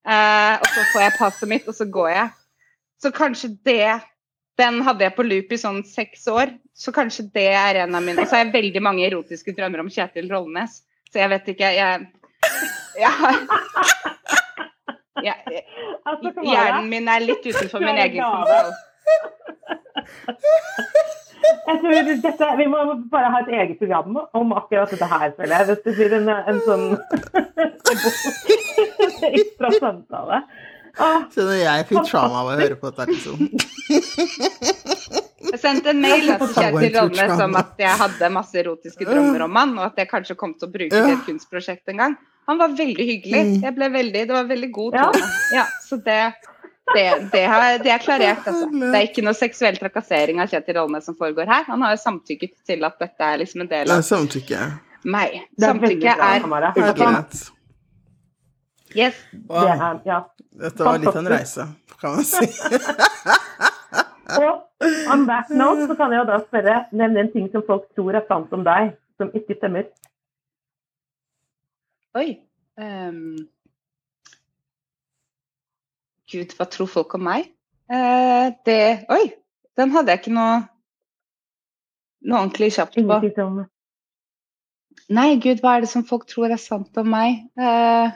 Eh, 0.05 0.55
og 0.59 0.67
så 0.69 0.85
får 0.93 1.01
jeg 1.01 1.19
passet 1.19 1.49
mitt, 1.49 1.69
og 1.69 1.75
så 1.75 1.87
går 1.91 2.11
jeg. 2.11 2.31
Så 3.03 3.13
kanskje 3.15 3.53
det 3.65 4.01
Den 4.61 4.83
hadde 4.87 5.03
jeg 5.07 5.15
på 5.17 5.27
loop 5.27 5.53
i 5.53 5.59
sånn 5.59 5.81
seks 5.89 6.29
år. 6.31 6.53
Så 6.75 6.93
kanskje 6.95 7.27
det 7.35 7.49
er 7.55 7.81
en 7.85 7.95
av 7.95 8.03
mine 8.03 8.23
Og 8.23 8.27
så 8.27 8.37
har 8.37 8.45
jeg 8.45 8.55
veldig 8.55 8.83
mange 8.83 9.05
erotiske 9.07 9.55
drømmer 9.55 9.85
om 9.85 9.91
Kjetil 9.91 10.27
Rollenes, 10.31 10.81
Så 11.13 11.21
jeg 11.23 11.31
vet 11.31 11.51
ikke 11.53 11.71
Jeg, 11.71 12.09
jeg 12.99 13.13
har 13.21 13.37
jeg, 15.23 15.63
Hjernen 16.43 16.89
min 16.91 17.07
er 17.09 17.23
litt 17.23 17.47
utenfor 17.47 17.81
min 17.81 18.01
egen 18.03 18.19
kontroll. 18.19 18.75
Jeg 21.65 21.79
tror 21.81 22.11
dette, 22.27 22.51
Vi 22.59 22.67
må 22.69 22.83
bare 23.13 23.31
ha 23.33 23.41
et 23.45 23.53
eget 23.55 23.79
program 23.79 24.19
om 24.35 24.53
akkurat 24.59 24.91
dette 24.91 25.09
her, 25.09 25.31
føler 25.39 25.55
jeg. 25.55 25.67
Hvis 25.71 25.83
det 25.87 25.95
blir 25.97 26.17
en, 26.19 26.29
en 26.35 26.61
sånn 26.67 26.87
ekstra 29.31 29.73
samtale. 29.79 30.43
Kjenner 30.99 31.59
jeg 31.59 31.87
fikk 31.91 32.07
trauma 32.09 32.43
av 32.45 32.53
å 32.53 32.59
høre 32.59 32.77
på 32.79 32.93
dette, 32.95 33.07
liksom. 33.11 33.37
Jeg 35.55 35.61
sendte 35.61 35.93
en 35.93 36.01
mail 36.03 36.25
til 36.27 36.53
Kjetil 36.55 36.95
Rollnes 36.97 37.43
om 37.45 37.53
at 37.61 37.75
jeg 37.79 37.99
hadde 38.01 38.31
masse 38.33 38.57
erotiske 38.59 39.07
drømmer 39.07 39.45
om 39.47 39.59
han, 39.61 39.75
og 39.79 39.85
at 39.91 40.01
jeg 40.03 40.11
kanskje 40.11 40.37
kom 40.39 40.55
til 40.59 40.66
å 40.66 40.73
bruke 40.73 40.95
det 40.95 41.12
i 41.12 41.15
et 41.15 41.27
kunstprosjekt 41.27 41.93
en 41.93 42.01
gang. 42.03 42.16
Han 42.51 42.61
var 42.61 42.75
veldig 42.77 43.07
hyggelig. 43.09 43.43
Mm. 43.45 43.55
Jeg 43.65 43.77
ble 43.77 43.89
veldig, 43.95 44.25
det 44.29 44.35
var 44.35 44.49
veldig 44.51 44.71
god 44.75 44.99
tone. 44.99 45.31
Ja, 45.55 45.65
så 45.85 45.97
det, 45.97 46.19
det, 46.93 47.05
det, 47.33 47.45
har, 47.49 47.66
det, 47.81 47.93
er 47.95 48.03
klarert, 48.03 48.45
altså. 48.51 48.69
Det 48.73 48.93
er 48.93 49.09
ikke 49.09 49.25
noe 49.25 49.37
seksuell 49.39 49.79
trakassering 49.81 50.43
av 50.43 50.53
Kjetil 50.53 50.79
Rollnes 50.81 51.09
som 51.09 51.16
foregår 51.19 51.49
her. 51.51 51.66
Han 51.71 51.87
har 51.87 51.95
jo 51.97 52.03
samtykket 52.03 52.57
til 52.69 52.85
at 52.87 52.99
dette 53.01 53.31
er 53.31 53.43
liksom 53.45 53.65
en 53.65 53.73
del 53.73 53.95
av 53.95 54.05
samtykke. 54.05 54.62
meg. 55.05 55.43
Samtykke 55.61 56.16
er, 56.19 56.45
er 56.45 57.29
Yes. 58.95 59.16
Det 59.33 59.71
er, 59.75 60.01
ja. 60.07 60.21
Dette 60.65 60.87
var 60.87 61.01
litt 61.03 61.11
av 61.11 61.19
en 61.19 61.31
reise, 61.33 61.66
kan 62.01 62.15
man 62.16 62.27
si. 62.29 62.47
Og 64.35 64.87
on 65.12 65.27
that 65.29 65.51
note 65.51 65.87
så 65.89 65.97
kan 65.99 66.12
jeg 66.12 66.23
jo 66.23 66.29
da 66.29 66.39
spørre, 66.47 66.77
nevne 66.97 67.25
en 67.25 67.33
ting 67.33 67.49
som 67.53 67.65
folk 67.66 67.87
tror 67.97 68.16
er 68.19 68.25
sant 68.29 68.53
om 68.57 68.65
deg, 68.66 68.95
som 69.21 69.33
ikke 69.37 69.57
stemmer. 69.59 69.89
Oi. 72.19 72.29
Um, 72.79 73.37
Gud, 76.31 76.55
hva 76.59 76.66
tror 76.71 76.91
folk 76.91 77.15
om 77.19 77.27
meg? 77.27 77.51
Uh, 77.91 78.51
det 78.66 79.05
Oi! 79.12 79.25
Den 79.79 79.91
hadde 79.91 80.15
jeg 80.15 80.23
ikke 80.23 80.35
noe, 80.35 80.59
noe 82.25 82.45
ordentlig 82.45 82.71
kjapt 82.77 82.97
på. 82.97 83.55
Nei, 85.15 85.31
gud, 85.43 85.61
hva 85.61 85.77
er 85.77 85.85
det 85.85 85.91
som 85.91 86.05
folk 86.07 86.29
tror 86.31 86.55
er 86.55 86.62
sant 86.62 86.95
om 87.03 87.11
meg? 87.11 87.43
Uh, 87.59 88.15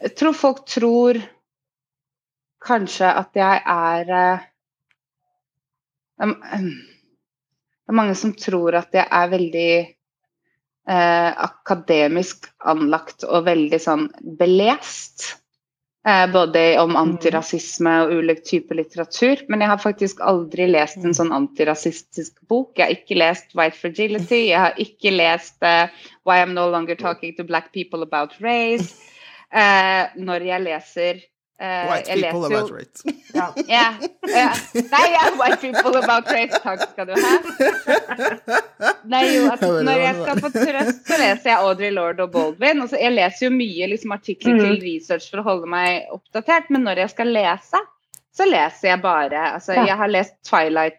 jeg 0.00 0.14
tror 0.18 0.36
folk 0.36 0.64
tror 0.68 1.20
kanskje 2.64 3.10
at 3.20 3.38
jeg 3.38 3.62
er 3.74 4.12
uh, 4.14 4.50
Det 6.24 7.92
er 7.92 8.00
mange 8.00 8.16
som 8.16 8.32
tror 8.38 8.78
at 8.78 8.94
jeg 8.96 9.04
er 9.04 9.30
veldig 9.32 9.70
eh, 10.88 11.30
akademisk 11.44 12.46
anlagt 12.64 13.26
og 13.26 13.44
veldig 13.48 13.80
sånn 13.82 14.06
belest. 14.38 15.26
Eh, 16.08 16.24
både 16.32 16.62
om 16.80 16.94
mm. 16.94 17.00
antirasisme 17.02 17.92
og 18.06 18.14
ulik 18.20 18.40
type 18.48 18.78
litteratur. 18.78 19.42
Men 19.52 19.60
jeg 19.60 19.72
har 19.74 19.82
faktisk 19.82 20.22
aldri 20.24 20.70
lest 20.70 21.02
en 21.02 21.10
mm. 21.12 21.18
sånn 21.18 21.34
antirasistisk 21.36 22.38
bok. 22.48 22.72
Jeg 22.78 22.86
har 22.86 22.96
ikke 22.96 23.20
lest 23.20 23.52
White 23.52 23.80
Fragility. 23.82 24.46
Jeg 24.54 24.60
har 24.64 24.80
ikke 24.80 25.12
lest 25.12 25.58
Why 25.60 26.40
I'm 26.40 26.56
No 26.56 26.70
Longer 26.72 26.96
Talking 26.96 27.36
to 27.36 27.44
Black 27.44 27.72
People 27.76 28.06
About 28.06 28.38
Race. 28.40 28.94
Når 29.54 30.48
jeg 30.48 30.62
leser 30.64 31.22
Uh, 31.60 31.86
white 31.88 32.06
people 32.06 32.44
about 32.44 32.70
race. 32.70 33.02
Ja. 33.32 33.52
Yeah. 33.68 33.98
Uh, 34.02 34.56
nei, 34.74 35.06
yeah, 35.10 35.38
white 35.38 35.60
people 35.60 35.96
about 35.96 36.26
race. 36.26 36.58
Takk 36.62 36.80
skal 36.90 37.06
du 37.06 37.14
ha. 37.14 37.34
Nei, 39.06 39.22
jo, 39.36 39.44
at 39.52 39.62
når 39.62 40.00
jeg 40.02 40.16
skal 40.18 40.40
på 40.42 40.50
trøst, 40.54 41.02
så 41.06 41.18
leser 41.20 41.52
jeg 41.52 41.58
Audrey 41.60 41.92
Lord 41.94 42.22
og 42.24 42.32
Baldwin. 42.34 42.82
altså 42.82 42.98
jeg 42.98 43.14
leser 43.14 43.46
jo 43.46 43.52
mye 43.54 43.88
liksom, 43.92 44.14
artikler 44.16 44.58
til 44.58 44.72
mm. 44.74 44.82
research 44.82 45.28
for 45.30 45.42
å 45.42 45.46
holde 45.46 45.70
meg 45.70 46.08
oppdatert, 46.14 46.72
men 46.74 46.86
når 46.88 47.04
jeg 47.04 47.14
skal 47.14 47.30
lese, 47.36 47.82
så 48.34 48.48
leser 48.48 48.90
jeg 48.90 49.02
bare 49.04 49.44
Altså, 49.52 49.76
jeg 49.78 49.98
har 50.00 50.10
lest 50.10 50.40
Twilight. 50.48 50.98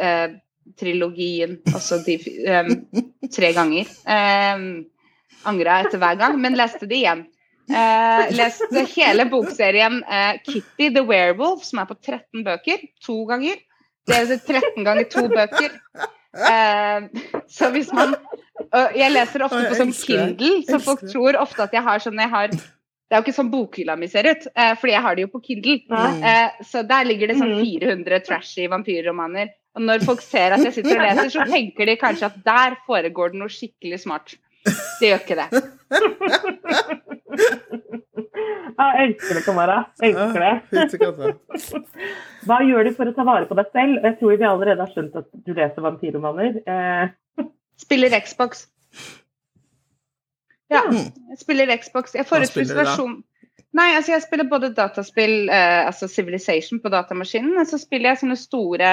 Uh, 0.00 0.38
trilogien, 0.78 1.56
altså 1.74 1.96
de 2.06 2.14
um, 2.46 2.68
tre 3.34 3.48
ganger. 3.56 3.88
Um, 4.06 4.84
Angra 5.50 5.80
etter 5.82 5.98
hver 5.98 6.18
gang, 6.20 6.36
men 6.38 6.54
leste 6.56 6.86
det 6.86 7.00
igjen. 7.00 7.24
Eh, 7.70 8.30
lest 8.40 8.96
hele 8.96 9.26
bokserien 9.30 10.00
eh, 10.04 10.40
Kitty 10.46 10.90
the 10.94 11.04
Werewolf, 11.06 11.64
som 11.66 11.82
er 11.82 11.90
på 11.90 11.98
13 11.98 12.44
bøker. 12.46 12.82
To 13.06 13.22
ganger. 13.30 13.60
Det 14.08 14.16
er 14.16 14.34
13 14.36 14.84
ganger 14.86 15.06
to 15.12 15.26
bøker. 15.30 15.76
Eh, 16.30 17.08
så 17.50 17.70
hvis 17.74 17.92
man 17.94 18.16
jeg 18.70 19.10
leser 19.10 19.42
ofte 19.42 19.62
på 19.66 19.78
sånn 19.78 19.94
Kindle, 19.96 20.60
så 20.68 20.78
folk 20.82 21.00
tror 21.10 21.38
ofte 21.40 21.64
at 21.64 21.72
jeg 21.74 21.82
har 21.82 22.02
sånn 22.02 22.20
jeg 22.20 22.30
har 22.30 22.52
det 23.10 23.16
er 23.16 23.22
jo 23.24 23.24
ikke 23.24 23.34
sånn 23.34 23.48
bokhylla 23.50 23.96
mi 23.98 24.06
ser 24.06 24.28
ut, 24.30 24.44
eh, 24.54 24.76
fordi 24.78 24.92
jeg 24.92 25.02
har 25.02 25.16
det 25.18 25.22
jo 25.24 25.30
på 25.32 25.40
Kindle. 25.42 26.02
Eh, 26.30 26.60
så 26.62 26.84
der 26.86 27.08
ligger 27.08 27.32
det 27.32 27.40
sånn 27.40 27.56
400 27.58 28.04
mm. 28.06 28.22
trashy 28.28 28.68
vampyrromaner. 28.70 29.50
Og 29.74 29.82
når 29.82 30.04
folk 30.06 30.22
ser 30.22 30.54
at 30.54 30.62
jeg 30.62 30.76
sitter 30.76 30.94
og 30.94 31.02
leser, 31.08 31.32
så 31.34 31.46
tenker 31.50 31.90
de 31.90 31.96
kanskje 31.98 32.28
at 32.28 32.36
der 32.46 32.76
foregår 32.86 33.32
det 33.32 33.40
noe 33.42 33.50
skikkelig 33.50 33.98
smart. 34.04 34.36
Det 34.64 35.08
gjør 35.08 35.22
ikke 35.24 35.38
det. 35.40 35.48
Jeg 38.80 39.06
elsker 39.06 39.36
det, 39.36 39.44
Kamara. 39.44 39.78
Jeg 40.00 40.14
elsker 40.16 41.12
det. 41.20 41.32
Hva 42.48 42.60
gjør 42.64 42.88
du 42.88 42.92
for 42.96 43.10
å 43.10 43.14
ta 43.16 43.24
vare 43.28 43.48
på 43.48 43.56
deg 43.58 43.72
selv? 43.74 43.98
Jeg 44.06 44.16
tror 44.20 44.36
vi 44.40 44.48
allerede 44.48 44.84
har 44.84 44.92
skjønt 44.94 45.16
at 45.20 45.28
du 45.32 45.50
leser 45.56 45.84
vampyrromaner. 45.84 46.60
Eh. 46.64 47.44
Spiller 47.84 48.14
Xbox. 48.24 48.66
Ja, 50.70 50.84
jeg 50.86 51.40
spiller 51.40 51.72
Xbox. 51.82 52.14
Jeg 52.14 52.28
får 52.28 52.46
ut 52.46 52.54
frustrasjon. 52.54 53.16
Nei, 53.76 53.88
altså 53.94 54.14
jeg 54.16 54.24
spiller 54.24 54.48
både 54.50 54.72
dataspill, 54.74 55.48
eh, 55.50 55.80
altså 55.86 56.08
Civilization 56.10 56.80
på 56.82 56.90
datamaskinen, 56.90 57.58
og 57.60 57.68
så 57.70 57.78
spiller 57.78 58.10
jeg 58.10 58.20
sånne 58.22 58.38
store 58.38 58.90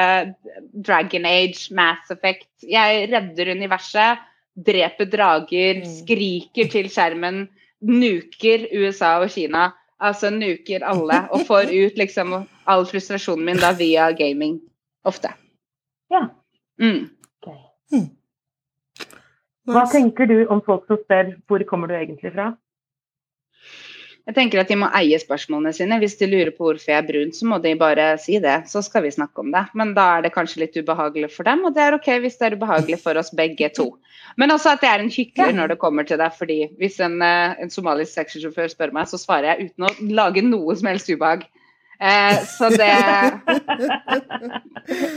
Dragon 0.74 1.26
Age, 1.26 1.70
Mass 1.78 2.12
Effect. 2.14 2.50
Jeg 2.62 3.08
redder 3.14 3.54
universet, 3.58 4.26
dreper 4.58 5.10
drager, 5.12 5.84
mm. 5.84 5.90
skriker 6.02 6.72
til 6.72 6.90
skjermen 6.92 7.46
nuker 7.86 8.68
USA 8.74 9.18
og 9.22 9.30
Kina. 9.34 9.72
Altså 9.98 10.30
nuker 10.30 10.86
alle 10.86 11.24
og 11.34 11.46
får 11.48 11.72
ut 11.84 11.98
liksom 11.98 12.36
all 12.70 12.86
frustrasjonen 12.90 13.46
min 13.46 13.62
da 13.62 13.74
via 13.78 14.12
gaming. 14.18 14.60
Ofte. 15.08 15.32
Ja. 16.14 16.28
Mm. 16.82 17.10
Okay. 17.40 17.60
Mm. 17.94 18.10
Hva 19.68 19.84
tenker 19.92 20.30
du 20.30 20.38
om 20.54 20.62
folk 20.66 20.86
som 20.88 21.00
spør 21.04 21.34
hvor 21.48 21.64
kommer 21.70 21.90
du 21.92 21.98
egentlig 21.98 22.32
fra? 22.36 22.52
Jeg 24.28 24.36
tenker 24.36 24.60
at 24.60 24.68
de 24.68 24.76
må 24.76 24.90
eie 24.98 25.16
spørsmålene 25.22 25.72
sine. 25.72 26.02
Hvis 26.02 26.18
de 26.20 26.28
lurer 26.28 26.50
på 26.52 26.66
hvorfor 26.66 26.92
jeg 26.92 27.00
er 27.00 27.06
brun, 27.08 27.30
så 27.32 27.48
må 27.48 27.62
de 27.64 27.72
bare 27.80 28.10
si 28.20 28.42
det. 28.44 28.58
Så 28.68 28.82
skal 28.84 29.06
vi 29.06 29.12
snakke 29.16 29.40
om 29.40 29.54
det. 29.54 29.62
Men 29.80 29.94
da 29.96 30.04
er 30.18 30.26
det 30.26 30.34
kanskje 30.36 30.66
litt 30.66 30.76
ubehagelig 30.76 31.30
for 31.32 31.48
dem, 31.48 31.64
og 31.64 31.72
det 31.78 31.86
er 31.86 31.96
OK 31.96 32.10
hvis 32.24 32.36
det 32.40 32.46
er 32.50 32.58
ubehagelig 32.60 33.00
for 33.06 33.16
oss 33.20 33.32
begge 33.32 33.70
to. 33.78 33.86
Men 34.36 34.52
også 34.52 34.74
at 34.74 34.84
jeg 34.84 34.92
er 34.92 35.02
en 35.06 35.14
hykler 35.14 35.54
når 35.56 35.72
det 35.72 35.78
kommer 35.80 36.04
til 36.08 36.20
det. 36.20 36.28
fordi 36.36 36.68
hvis 36.78 37.00
en, 37.00 37.22
eh, 37.24 37.56
en 37.64 37.72
somalisk 37.72 38.20
taxisjåfør 38.20 38.68
spør 38.74 38.92
meg, 38.98 39.08
så 39.08 39.18
svarer 39.18 39.48
jeg 39.54 39.70
uten 39.70 39.88
å 39.88 39.96
lage 40.20 40.44
noe 40.44 40.76
som 40.76 40.88
helst 40.92 41.08
ubehag. 41.08 41.48
Eh, 41.98 42.36
så 42.46 42.70
det 42.70 42.92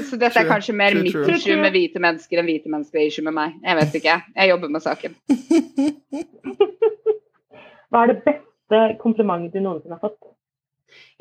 Så 0.09 0.17
dette 0.17 0.39
er 0.39 0.49
kanskje 0.49 0.73
mer 0.73 0.95
mitt 0.95 1.15
issue 1.35 1.59
med 1.59 1.75
hvite 1.75 2.01
mennesker 2.01 2.39
enn 2.39 2.47
hvite 2.47 2.71
mennesker 2.71 3.03
issue 3.03 3.27
med 3.27 3.35
meg. 3.35 3.59
Jeg 3.67 3.77
vet 3.81 3.99
ikke. 4.01 4.21
Jeg 4.37 4.49
jobber 4.55 4.71
med 4.71 4.87
saken. 4.87 5.19
Hva 7.91 8.07
er 8.07 8.15
det 8.15 8.23
beste 8.23 8.50
beste 8.71 8.99
komplimentet 9.03 9.55
du 9.55 9.65
noensinne 9.65 9.99
har 9.99 10.11
fått? 10.11 10.35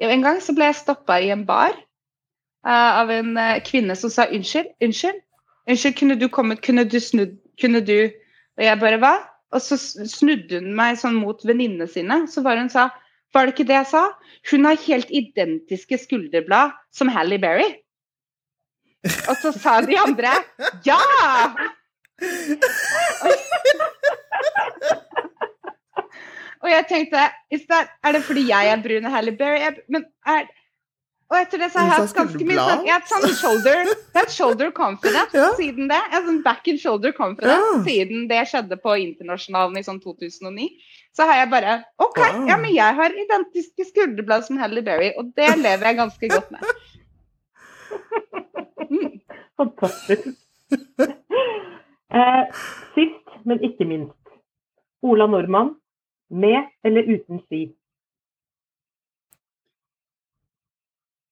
En 0.02 0.24
gang 0.26 0.40
så 0.42 0.54
ble 0.58 0.70
jeg 0.70 0.80
stoppa 0.80 1.20
i 1.22 1.32
en 1.34 1.46
bar 1.46 1.74
uh, 2.66 3.02
av 3.02 3.12
en 3.14 3.36
uh, 3.38 3.58
kvinne 3.66 3.96
som 3.98 4.12
sa 4.14 4.28
unnskyld, 4.30 4.72
unnskyld, 4.84 5.20
unnskyld, 5.70 5.98
kunne 6.00 6.18
du 6.20 6.28
kommet, 6.30 6.62
kunne 6.66 6.86
du 6.86 7.00
snudd, 7.00 7.38
kunne 7.62 7.82
du 7.86 8.12
Og 8.60 8.66
jeg 8.66 8.80
bare 8.82 8.98
hva? 9.00 9.14
Og 9.56 9.62
så 9.64 9.78
snudde 9.80 10.60
hun 10.60 10.74
meg 10.76 10.98
sånn 11.00 11.16
mot 11.16 11.40
venninnene 11.48 11.88
sine, 11.88 12.28
så 12.28 12.42
var 12.44 12.60
hun 12.60 12.70
sa 12.70 12.90
var 13.32 13.46
det 13.46 13.54
ikke 13.54 13.70
det 13.70 13.78
jeg 13.78 13.88
sa? 13.92 14.02
Hun 14.50 14.66
har 14.66 14.84
helt 14.84 15.12
identiske 15.14 15.98
skulderblad 16.02 16.74
som 16.92 17.12
Hally 17.14 17.38
Berry. 17.40 17.70
Og 19.30 19.36
så 19.40 19.54
sa 19.56 19.80
de 19.86 19.96
andre 20.02 20.34
ja! 20.84 21.00
Og 26.60 26.72
jeg 26.72 26.88
tenkte 26.90 27.20
that, 27.70 27.92
Er 28.04 28.16
det 28.16 28.24
fordi 28.28 28.48
jeg 28.50 28.72
er 28.72 28.82
brun 28.84 29.06
og 29.06 29.14
Halle 29.14 29.36
Berry? 29.38 29.62
Men 29.88 30.06
er, 30.28 30.50
Og 31.30 31.38
etter 31.38 31.62
det 31.62 31.70
så 31.72 31.84
har 31.84 31.92
jeg 31.92 32.04
hatt 32.04 32.16
ganske 32.18 32.46
mye 32.50 32.58
sånn, 32.58 32.86
jeg 32.88 32.96
har 32.96 33.04
sånn 33.06 33.36
shoulder, 33.38 33.90
shoulder 34.34 34.72
confidence 34.74 35.38
ja. 35.38 35.52
siden 35.60 35.92
det. 35.92 36.00
Jeg 36.10 36.24
sånn 36.26 36.40
back 36.46 36.70
and 36.72 36.82
shoulder 36.82 37.14
confidence 37.14 37.76
ja. 37.76 37.82
siden 37.86 38.24
det 38.32 38.40
skjedde 38.50 38.80
på 38.82 38.96
internasjonalen 39.04 39.78
i 39.78 39.86
sånn 39.86 40.02
2009. 40.02 40.66
Så 41.14 41.28
har 41.30 41.44
jeg 41.44 41.52
bare 41.52 41.76
OK, 42.02 42.18
ja, 42.50 42.58
men 42.58 42.74
jeg 42.74 42.98
har 42.98 43.14
identiske 43.14 43.86
skulderblad 43.92 44.48
som 44.48 44.58
Halle 44.62 44.82
Berry, 44.86 45.12
og 45.22 45.30
det 45.38 45.52
lever 45.66 45.92
jeg 45.92 46.00
ganske 46.02 46.32
godt 46.34 46.50
med. 46.56 46.66
Fantastisk. 49.60 50.34
Eh, 52.10 52.44
sist, 52.96 53.34
men 53.46 53.62
ikke 53.66 53.86
minst. 53.86 54.18
Ola 55.06 55.28
Nordmann, 55.30 55.76
med 56.30 56.70
eller 56.84 57.04
uten 57.04 57.42
ski? 57.44 57.66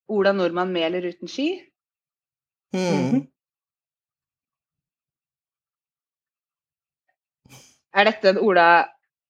Ola 0.08 0.32
Nordmann 0.32 0.72
med 0.72 0.86
eller 0.86 1.02
uten 1.02 1.28
ski? 1.28 1.48
Mm. 2.74 3.26
Er 7.98 8.08
dette 8.08 8.30
en 8.30 8.38
Ola 8.44 8.68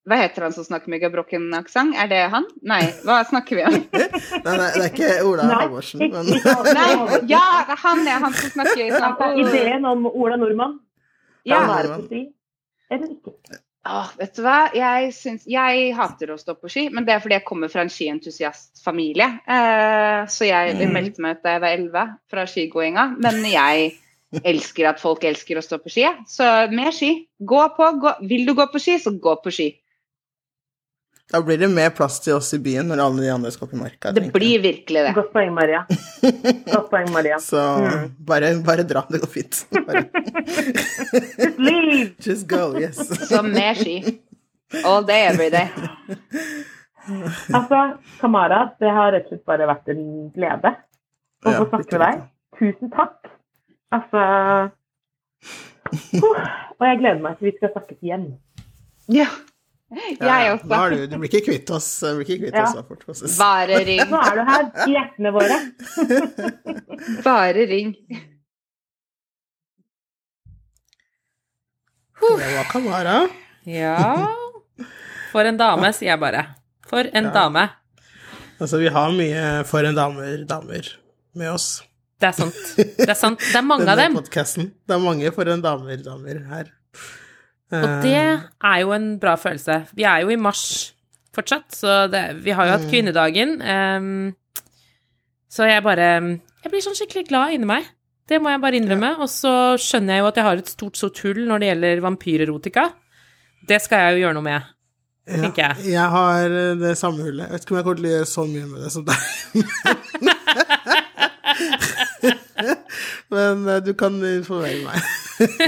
Hva 0.09 0.17
heter 0.17 0.47
han 0.47 0.55
som 0.57 0.65
snakker 0.65 0.89
med 0.89 1.03
gebrokken-aksent? 1.03 1.93
Er 2.01 2.09
det 2.09 2.23
han? 2.33 2.47
Nei, 2.65 2.81
hva 3.05 3.21
snakker 3.29 3.59
vi 3.59 3.65
om? 3.69 3.75
nei, 4.47 4.55
nei, 4.57 4.69
det 4.73 4.85
er 4.87 4.89
ikke 4.89 5.11
Ola 5.29 5.49
Halvorsen, 5.53 6.01
men 6.01 6.31
Nei, 6.79 7.19
ja, 7.29 7.45
han 7.85 8.07
er 8.09 8.25
han 8.25 8.33
som 8.33 8.55
snakker 8.57 8.97
sånn 8.97 9.43
Ideen 9.45 9.85
om 9.89 10.09
Ola 10.09 10.41
Nordmann. 10.41 10.79
Ja. 11.45 11.61
Være 11.69 12.25
eller 12.89 13.11
ikke. 13.13 13.37
Åh, 13.87 14.09
vet 14.19 14.35
du 14.35 14.43
hva? 14.43 14.57
Jeg, 14.75 15.13
syns, 15.17 15.47
jeg, 15.49 15.93
hater 15.97 16.33
å 16.35 16.39
stå 16.41 16.57
på 16.59 16.71
ski, 16.73 16.89
men 16.93 17.07
det 17.07 17.15
er 17.15 17.23
fordi 17.23 17.39
jeg 17.39 17.47
kommer 17.47 17.71
fra 17.73 17.85
en 17.85 17.93
skientusiastfamilie. 17.93 19.29
Eh, 19.49 20.27
så 20.29 20.49
jeg 20.49 20.75
mm. 20.77 20.93
meldte 20.93 21.25
meg 21.25 21.39
ut 21.39 21.47
da 21.47 21.55
jeg 21.55 21.63
var 21.65 21.77
elleve 21.77 22.05
fra 22.29 22.45
skigåinga. 22.51 23.07
Men 23.23 23.41
jeg 23.49 23.95
elsker 24.43 24.91
at 24.91 25.01
folk 25.01 25.25
elsker 25.25 25.61
å 25.61 25.65
stå 25.65 25.79
på 25.81 25.93
ski. 25.95 26.05
Så 26.29 26.47
mer 26.75 26.93
ski. 26.95 27.13
Gå 27.39 27.63
på. 27.79 27.93
Gå. 28.03 28.15
Vil 28.29 28.45
du 28.49 28.55
gå 28.59 28.67
på 28.73 28.83
ski, 28.83 28.99
så 29.01 29.15
gå 29.15 29.39
på 29.45 29.55
ski. 29.55 29.71
Da 31.31 31.43
blir 31.43 31.59
det 31.61 31.69
mer 31.69 31.91
plass 31.93 32.21
til 32.25 32.39
oss 32.39 32.55
i 32.57 32.59
byen 32.63 32.89
når 32.89 33.03
alle 33.05 33.25
de 33.27 33.33
andre 33.35 33.51
skal 33.53 33.67
opp 33.67 33.75
i 33.77 33.81
marka. 33.83 34.13
Det 34.17 34.31
blir 34.33 34.63
virkelig 34.65 35.03
det. 35.05 35.11
Godt 35.17 35.29
poeng, 35.35 35.51
Maria. 35.53 35.83
Godt 36.23 36.87
poeng, 36.89 37.11
Maria. 37.13 37.37
Så 37.45 37.61
mm. 37.61 38.07
bare, 38.31 38.55
bare, 38.65 38.87
dra. 38.89 39.03
Det 39.13 39.21
går 39.21 39.33
fint. 39.35 39.59
Just 41.39 41.61
leave! 41.61 42.15
Just 42.25 42.49
go, 42.49 42.73
yes. 42.81 43.03
Så 43.29 43.43
mer 43.45 43.77
ski. 43.77 43.99
All 44.85 45.05
day, 45.05 45.27
every 45.29 45.51
day. 45.53 45.69
altså, 47.53 47.83
Kamara, 48.21 48.63
det 48.81 48.97
har 48.97 49.13
rett 49.13 49.29
og 49.29 49.37
slett 49.37 49.45
bare 49.49 49.69
vært 49.69 49.93
en 49.93 50.03
glede 50.33 50.73
å 51.45 51.55
få 51.59 51.69
snakke 51.69 51.93
med 51.93 52.05
deg. 52.07 52.25
Tusen 52.59 52.93
takk. 52.97 53.29
Altså 53.93 54.23
Og 56.21 56.85
jeg 56.85 56.99
gleder 57.01 57.21
meg 57.25 57.39
til 57.39 57.49
vi 57.49 57.55
skal 57.57 57.73
snakkes 57.77 58.01
igjen. 58.01 58.27
Ja. 59.13 59.29
Jeg 59.89 60.53
også. 60.53 60.69
Ja, 60.69 60.81
du, 60.93 61.07
du, 61.09 61.15
blir 61.17 61.31
ikke 61.31 61.47
kvitt 61.47 61.71
oss. 61.73 61.87
Du 62.05 62.19
blir 62.19 62.29
ikke 62.29 62.51
kvitt 62.51 62.59
oss 62.61 62.75
fort. 62.85 63.39
Bare 63.39 63.79
ring. 63.89 64.03
Nå 64.11 64.21
er 64.21 64.37
du 64.37 64.43
her 64.51 64.67
i 64.85 64.97
hjertene 64.97 65.33
våre. 65.33 65.61
Bare 67.29 67.65
ring. 67.71 67.95
Det 72.19 72.53
var 72.57 72.69
Kamara. 72.73 73.19
Ja 73.69 74.27
For 75.33 75.47
en 75.47 75.59
dame, 75.61 75.93
sier 75.95 76.11
jeg 76.13 76.21
bare. 76.21 76.41
For 76.89 77.07
en 77.07 77.29
ja. 77.29 77.33
dame. 77.35 77.69
Altså, 78.59 78.81
vi 78.81 78.89
har 78.91 79.13
mye 79.15 79.45
for 79.69 79.87
en 79.87 79.97
damer, 79.97 80.43
damer 80.49 80.89
med 81.39 81.53
oss. 81.53 81.69
Det 82.19 82.33
er 82.33 82.35
sant. 82.35 82.59
Det 82.77 83.07
er 83.07 83.15
sant. 83.15 83.39
Det 83.39 83.55
er 83.61 83.65
mange 83.65 83.87
av 83.87 84.01
dem. 84.01 84.17
Podcasten. 84.19 84.73
Det 84.89 84.97
er 84.97 85.03
mange 85.05 85.31
for 85.37 85.53
en 85.53 85.63
damer, 85.63 86.01
damer 86.03 86.41
her. 86.51 86.73
Og 87.69 87.89
det 88.05 88.17
eh. 88.17 88.47
er 88.65 88.79
jo 88.83 88.95
en 88.97 89.11
bra 89.21 89.35
følelse. 89.41 89.83
Vi 89.97 90.07
er 90.09 90.25
jo 90.25 90.33
i 90.33 90.41
mars 90.41 90.65
fortsatt, 91.37 91.69
så 91.77 91.99
det, 92.11 92.23
vi 92.45 92.55
har 92.57 92.67
jo 92.67 92.77
hatt 92.77 92.87
mm. 92.87 92.91
kvinnedagen. 92.93 93.59
Um, 93.63 94.65
så 95.53 95.69
jeg 95.69 95.85
bare 95.85 96.09
Jeg 96.65 96.73
blir 96.73 96.83
sånn 96.85 96.97
skikkelig 96.99 97.29
glad 97.29 97.55
inni 97.57 97.69
meg. 97.69 97.87
Det 98.29 98.41
må 98.43 98.53
jeg 98.53 98.61
bare 98.61 98.81
innrømme. 98.81 99.15
Og 99.23 99.31
så 99.33 99.53
skjønner 99.81 100.17
jeg 100.19 100.25
jo 100.25 100.31
at 100.31 100.41
jeg 100.41 100.49
har 100.49 100.63
et 100.63 100.73
stort, 100.73 100.99
sort 101.01 101.23
hull 101.25 101.45
når 101.49 101.63
det 101.63 101.71
gjelder 101.71 102.03
vampyrerotika. 102.05 102.89
Det 103.69 103.81
skal 103.85 104.05
jeg 104.05 104.17
jo 104.17 104.27
gjøre 104.27 104.37
noe 104.39 104.47
med, 104.47 104.69
tenker 105.29 105.65
jeg. 105.65 105.93
Jeg 105.93 106.13
har 106.15 106.59
det 106.81 106.97
samme 107.01 107.25
hullet. 107.25 107.47
Jeg 107.47 107.57
vet 107.57 107.65
ikke 107.67 107.75
om 107.75 107.81
jeg 107.81 107.89
kommer 107.89 108.01
til 108.01 108.09
å 108.09 108.15
gjøre 108.17 108.33
så 108.33 108.49
mye 108.49 108.69
med 108.73 108.85
det 108.85 108.93
som 108.97 109.09
deg. 109.09 110.35
Men 113.35 113.69
uh, 113.69 113.77
du 113.85 113.93
kan 113.99 114.15
informere 114.25 114.81
meg. 114.85 114.97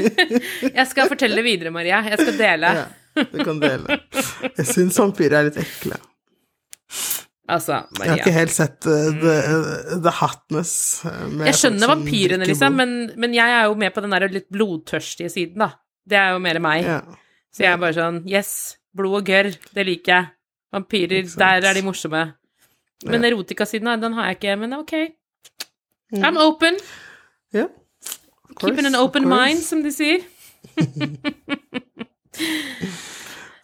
jeg 0.79 0.87
skal 0.91 1.09
fortelle 1.11 1.43
videre, 1.47 1.71
Maria. 1.75 1.99
Jeg 2.11 2.19
skal 2.21 2.37
dele. 2.39 2.69
ja, 2.81 2.87
du 3.21 3.39
kan 3.45 3.59
dele. 3.63 3.87
Jeg 4.57 4.67
syns 4.69 4.99
vampyrer 5.01 5.37
er 5.41 5.45
litt 5.51 5.61
ekle. 5.63 5.97
Altså, 7.51 7.75
Maria. 7.99 8.05
Jeg 8.05 8.11
har 8.11 8.19
ikke 8.23 8.37
helt 8.37 8.55
sett 8.55 8.87
uh, 8.87 8.93
the, 9.23 9.37
the, 10.05 10.13
Hotness. 10.21 10.73
jeg 11.49 11.57
skjønner 11.59 11.87
vampyrene, 11.91 12.45
liksom, 12.47 12.73
men, 12.79 12.91
men, 13.19 13.31
jeg 13.35 13.49
er 13.57 13.65
jo 13.67 13.75
med 13.79 13.91
på 13.95 14.01
den 14.05 14.13
der 14.15 14.23
litt 14.31 14.51
blodtørstige 14.55 15.31
siden, 15.33 15.59
da. 15.65 15.69
Det 16.11 16.19
er 16.19 16.29
jo 16.35 16.39
mer 16.43 16.59
meg. 16.63 16.81
Ja. 16.87 17.01
Så 17.51 17.59
jeg 17.65 17.73
er 17.75 17.81
bare 17.83 17.97
sånn 17.97 18.19
Yes, 18.31 18.51
blod 18.97 19.15
og 19.21 19.25
gørr, 19.31 19.49
det 19.75 19.83
liker 19.87 20.13
jeg. 20.15 20.25
Vampyrer, 20.71 21.25
der 21.39 21.67
er 21.67 21.75
de 21.75 21.83
morsomme. 21.83 22.23
Men 23.07 23.25
ja. 23.25 23.31
erotikasiden, 23.31 24.01
den 24.01 24.13
har 24.19 24.31
jeg 24.31 24.41
ikke. 24.41 24.57
Men 24.61 24.77
ok. 24.81 24.93
Mm. 26.13 26.25
I'm 26.25 26.39
open. 26.43 26.77
Ja. 27.55 27.67
Keeping 28.61 28.87
an 28.87 28.99
open 28.99 29.29
mind, 29.29 29.63
som 29.65 29.83
de 29.83 29.93
sier. 29.95 30.21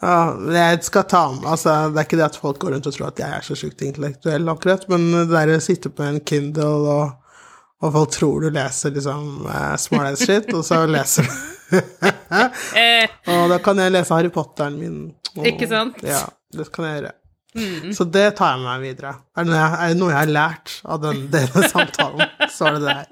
ja, 0.00 0.16
jeg 0.54 0.84
skal 0.86 1.04
ta 1.10 1.22
med 1.34 1.44
Altså, 1.50 1.74
det 1.92 2.00
er 2.00 2.06
ikke 2.06 2.18
det 2.18 2.24
at 2.28 2.38
folk 2.40 2.58
går 2.62 2.72
rundt 2.74 2.88
og 2.88 2.94
tror 2.96 3.10
at 3.10 3.20
jeg 3.20 3.30
er 3.36 3.44
så 3.44 3.56
sjukt 3.58 3.84
intellektuell, 3.84 4.48
akkurat, 4.48 4.86
men 4.92 5.00
det 5.12 5.26
der 5.32 5.56
å 5.56 5.60
sitte 5.62 5.92
på 5.92 6.06
en 6.06 6.20
Kindle 6.26 6.70
og, 6.94 7.04
og 7.82 7.92
folk 7.98 8.10
tror 8.16 8.46
du 8.46 8.48
leser 8.54 8.94
liksom 8.96 9.22
uh, 9.44 9.76
smart 9.80 10.14
ass 10.14 10.24
shit, 10.24 10.48
og 10.54 10.64
så 10.66 10.76
leser 10.88 11.28
du 11.28 11.32
eh. 12.78 13.10
Og 13.34 13.50
da 13.50 13.58
kan 13.58 13.78
jeg 13.82 13.90
lese 13.90 14.14
Harry 14.14 14.30
Potteren 14.30 14.76
min. 14.78 14.98
Og, 15.34 15.46
ikke 15.50 15.66
sant? 15.66 15.98
Ja, 16.06 16.22
det 16.54 16.68
kan 16.72 16.86
jeg 16.86 17.00
gjøre. 17.00 17.14
Mm. 17.56 17.92
Så 17.96 18.04
det 18.04 18.26
tar 18.36 18.52
jeg 18.52 18.62
med 18.62 18.68
meg 18.68 18.82
videre. 18.84 19.12
Er 19.36 19.46
det, 19.46 19.50
noe 19.50 19.58
jeg, 19.60 19.76
er 19.80 19.92
det 19.92 19.98
noe 20.00 20.12
jeg 20.12 20.20
har 20.20 20.32
lært 20.36 20.74
av 20.84 21.02
den 21.04 21.22
denne 21.34 21.68
samtalen, 21.72 22.32
så 22.52 22.68
er 22.68 22.72
det 22.76 22.82
det 22.84 22.96
her. 22.96 23.06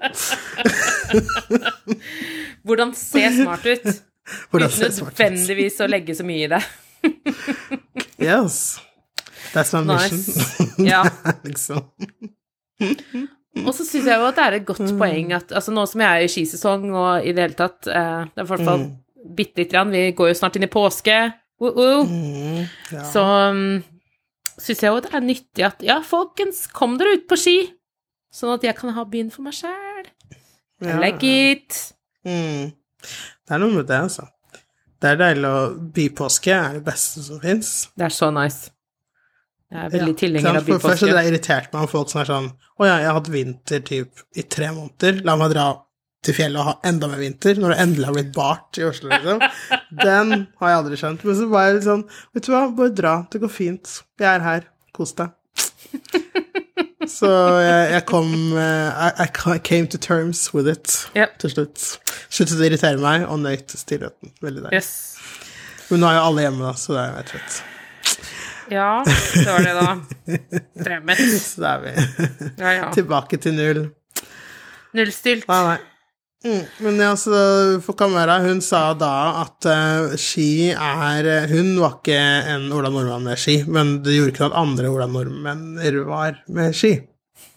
Hvordan 2.65 2.93
se 2.97 3.23
smart 3.41 3.65
ut, 3.65 3.87
Hvordan 4.51 4.73
uten 4.73 4.99
nødvendigvis 5.05 5.79
å 5.81 5.89
legge 5.89 6.17
så 6.17 6.25
mye 6.27 6.45
i 6.45 6.51
det. 6.55 6.61
yes. 8.21 8.59
That's 9.53 9.73
my 9.75 9.81
mission. 9.85 10.21
Ja. 10.85 11.03
liksom. 11.45 11.85
Og 13.63 13.71
så 13.71 13.85
syns 13.87 14.09
jeg 14.09 14.19
jo 14.19 14.27
at 14.27 14.35
det 14.35 14.45
er 14.45 14.57
et 14.57 14.67
godt 14.67 14.83
mm. 14.83 14.97
poeng 14.99 15.31
at 15.37 15.53
altså 15.55 15.71
nå 15.71 15.85
som 15.87 16.01
jeg 16.03 16.11
er 16.11 16.25
i 16.25 16.31
skisesong 16.31 16.89
og 16.91 17.23
i 17.23 17.31
det 17.31 17.45
hele 17.45 17.55
tatt 17.55 17.87
eh, 17.87 18.25
Det 18.27 18.41
er 18.41 18.47
i 18.47 18.49
hvert 18.49 18.67
fall 18.67 18.81
mm. 18.81 18.89
bitte 19.37 19.61
lite 19.61 19.71
grann, 19.71 19.93
vi 19.95 20.09
går 20.17 20.31
jo 20.31 20.37
snart 20.41 20.57
inn 20.59 20.67
i 20.67 20.71
påske, 20.71 21.19
uh 21.63 21.69
-uh. 21.71 22.03
Mm, 22.09 22.65
ja. 22.91 23.03
så 23.13 23.23
um, 23.23 23.83
syns 24.61 24.83
jeg 24.83 24.91
jo 24.91 25.01
det 25.03 25.11
er 25.13 25.25
nyttig 25.25 25.65
at 25.67 25.83
ja, 25.85 25.99
folkens, 26.05 26.65
kom 26.75 26.97
dere 26.99 27.17
ut 27.17 27.25
på 27.29 27.39
ski, 27.39 27.57
sånn 28.33 28.55
at 28.55 28.65
jeg 28.67 28.77
kan 28.77 28.93
ha 28.95 29.05
byen 29.09 29.31
for 29.33 29.45
meg 29.47 29.57
sjæl. 29.57 30.07
I 30.83 30.91
ja. 30.91 30.99
like 30.99 31.33
it. 31.51 31.81
Mm. 32.27 32.71
Det 33.45 33.55
er 33.55 33.61
noe 33.61 33.73
med 33.77 33.87
det, 33.89 33.99
altså. 34.07 34.27
Det 35.01 35.11
er 35.11 35.19
deilig 35.19 35.49
å 35.49 35.59
Bypåske 35.95 36.53
er 36.55 36.79
det 36.79 36.85
beste 36.87 37.23
som 37.25 37.41
fins. 37.43 37.73
Det 37.95 38.07
er 38.07 38.15
så 38.15 38.31
nice. 38.33 38.71
Jeg 39.71 39.81
er 39.81 39.91
veldig 39.93 40.13
ja, 40.13 40.19
tilhenger 40.21 40.59
av 40.59 40.67
bypåske. 40.67 40.87
Først 40.87 41.07
er 41.07 41.17
det 41.17 41.25
irritert 41.29 41.73
meg 41.73 41.85
om 41.85 41.91
folk 41.91 42.11
som 42.11 42.21
er 42.21 42.29
sånn 42.29 42.47
Å 42.53 42.87
ja, 42.87 42.95
jeg 43.01 43.09
har 43.09 43.17
hatt 43.17 43.31
vinter 43.33 43.83
typ 43.85 44.23
i 44.37 44.45
tre 44.55 44.69
måneder, 44.75 45.19
la 45.27 45.35
meg 45.39 45.51
dra 45.55 45.67
til 46.25 46.35
fjellet 46.37 46.61
og 46.61 46.69
ha 46.69 46.75
enda 46.89 47.09
mer 47.11 47.21
vinter, 47.21 47.59
når 47.61 47.73
det 47.73 47.79
endelig 47.83 48.09
har 48.09 48.17
blitt 48.17 48.31
bart 48.35 48.79
i 48.79 48.85
Oslo, 48.87 49.11
liksom. 49.13 49.41
Den 50.05 50.33
har 50.59 50.71
jeg 50.71 50.79
aldri 50.81 50.99
skjønt. 51.01 51.25
Men 51.27 51.39
så 51.39 51.49
var 51.51 51.67
jeg 51.67 51.77
litt 51.77 51.87
sånn 51.87 52.05
Vet 52.35 52.47
du 52.47 52.53
hva, 52.53 52.63
bare 52.77 52.95
dra, 52.97 53.15
det 53.31 53.41
går 53.43 53.53
fint. 53.53 53.99
Jeg 54.21 54.29
er 54.31 54.45
her, 54.45 54.69
kos 54.95 55.15
deg. 55.19 55.35
Så 57.05 57.29
jeg, 57.61 57.81
jeg 57.93 58.01
kom 58.09 58.31
uh, 58.57 59.11
I, 59.21 59.27
I, 59.27 59.57
came 59.61 59.85
to 59.93 59.99
terms 60.01 60.47
with 60.55 60.65
it 60.67 60.95
yep. 61.13 61.35
til 61.39 61.53
slutt. 61.53 61.83
Sluttet 62.33 62.57
å 62.57 62.65
irritere 62.65 62.97
meg 62.97 63.27
og 63.29 63.43
nøyt 63.43 63.75
stillheten. 63.77 64.33
Veldig 64.41 64.65
deilig. 64.65 64.79
Yes. 64.81 65.85
Men 65.91 66.01
nå 66.01 66.09
er 66.09 66.17
jo 66.17 66.25
alle 66.31 66.45
hjemme, 66.47 66.65
da, 66.65 66.73
så 66.81 66.95
det 66.95 67.03
er 67.03 67.11
jo 67.11 67.17
helt 67.19 67.33
fett. 67.35 67.59
Ja, 68.73 68.89
det 69.05 69.45
var 69.45 69.67
det, 69.67 69.73
da. 69.77 69.91
Fremmet. 70.87 71.21
Så 71.37 71.61
da 71.61 71.75
er 71.75 71.83
vi 71.83 71.93
ja, 72.57 72.71
ja. 72.79 72.87
tilbake 72.95 73.37
til 73.41 73.53
null. 73.59 73.83
Nullstilt. 74.97 75.45
Nei, 75.51 75.61
nei. 75.69 75.77
Mm, 76.45 76.61
men 76.85 76.99
altså, 77.01 77.31
for 77.81 77.97
Kamera, 77.97 78.37
hun 78.43 78.59
sa 78.61 78.91
da 78.93 79.41
at 79.41 79.65
uh, 79.65 80.11
ski 80.19 80.69
er 80.69 81.47
Hun 81.49 81.71
var 81.81 81.95
ikke 81.97 82.19
en 82.53 82.67
Ola 82.75 82.91
Nordmann 82.93 83.25
med 83.25 83.41
ski, 83.41 83.63
men 83.65 83.97
det 84.05 84.13
gjorde 84.13 84.33
ikke 84.35 84.43
noe 84.43 84.51
at 84.51 84.59
andre 84.61 84.91
Ola 84.93 85.07
Nordmenner 85.09 85.97
var 86.05 86.37
med 86.53 86.77
ski. 86.77 86.93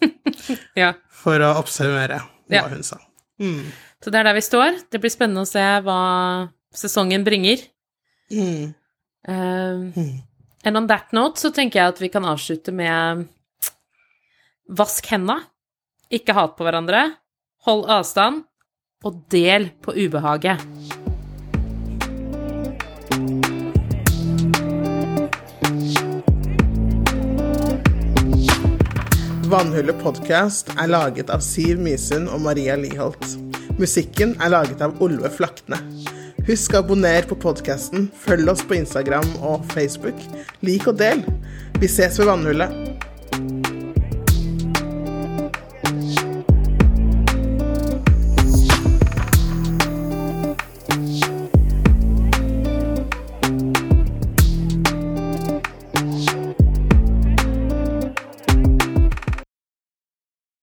ja. 0.82 0.94
For 1.12 1.44
å 1.44 1.52
oppsummere 1.60 2.22
hva 2.48 2.62
ja. 2.62 2.64
hun 2.72 2.80
sa. 2.86 2.96
Mm. 3.42 3.60
Så 4.00 4.14
det 4.14 4.22
er 4.22 4.30
der 4.30 4.38
vi 4.38 4.46
står. 4.46 4.80
Det 4.88 5.02
blir 5.02 5.12
spennende 5.12 5.44
å 5.44 5.50
se 5.50 5.66
hva 5.84 6.00
sesongen 6.74 7.28
bringer. 7.28 7.68
Mm. 8.32 8.72
Uh. 9.28 10.00
And 10.64 10.80
on 10.80 10.88
that 10.88 11.12
note 11.12 11.40
så 11.40 11.52
tenker 11.52 11.82
jeg 11.82 11.92
at 11.92 12.00
vi 12.00 12.10
kan 12.12 12.24
avslutte 12.28 12.72
med 12.72 13.26
Vask 14.68 15.06
henda. 15.12 15.42
Ikke 16.12 16.36
hat 16.36 16.56
på 16.56 16.64
hverandre. 16.64 17.10
Hold 17.68 17.88
avstand. 17.92 18.47
Og 19.06 19.14
del 19.30 19.68
på 19.78 19.92
ubehaget. 19.94 20.58
Vannhullet 29.46 29.94
podkast 30.02 30.74
er 30.74 30.90
laget 30.90 31.30
av 31.30 31.46
Siv 31.46 31.78
Mysund 31.78 32.26
og 32.26 32.42
Maria 32.42 32.74
Liholt. 32.74 33.22
Musikken 33.78 34.34
er 34.42 34.50
laget 34.56 34.82
av 34.82 34.98
Olve 34.98 35.30
Flakne. 35.30 35.78
Husk 36.50 36.74
å 36.74 36.82
abonnere 36.82 37.22
på 37.30 37.38
podkasten, 37.38 38.10
følg 38.18 38.50
oss 38.50 38.66
på 38.66 38.80
Instagram 38.82 39.30
og 39.38 39.62
Facebook. 39.76 40.18
Lik 40.66 40.90
og 40.90 40.98
del. 40.98 41.22
Vi 41.78 41.86
ses 41.86 42.18
ved 42.18 42.32
Vannhullet. 42.32 42.97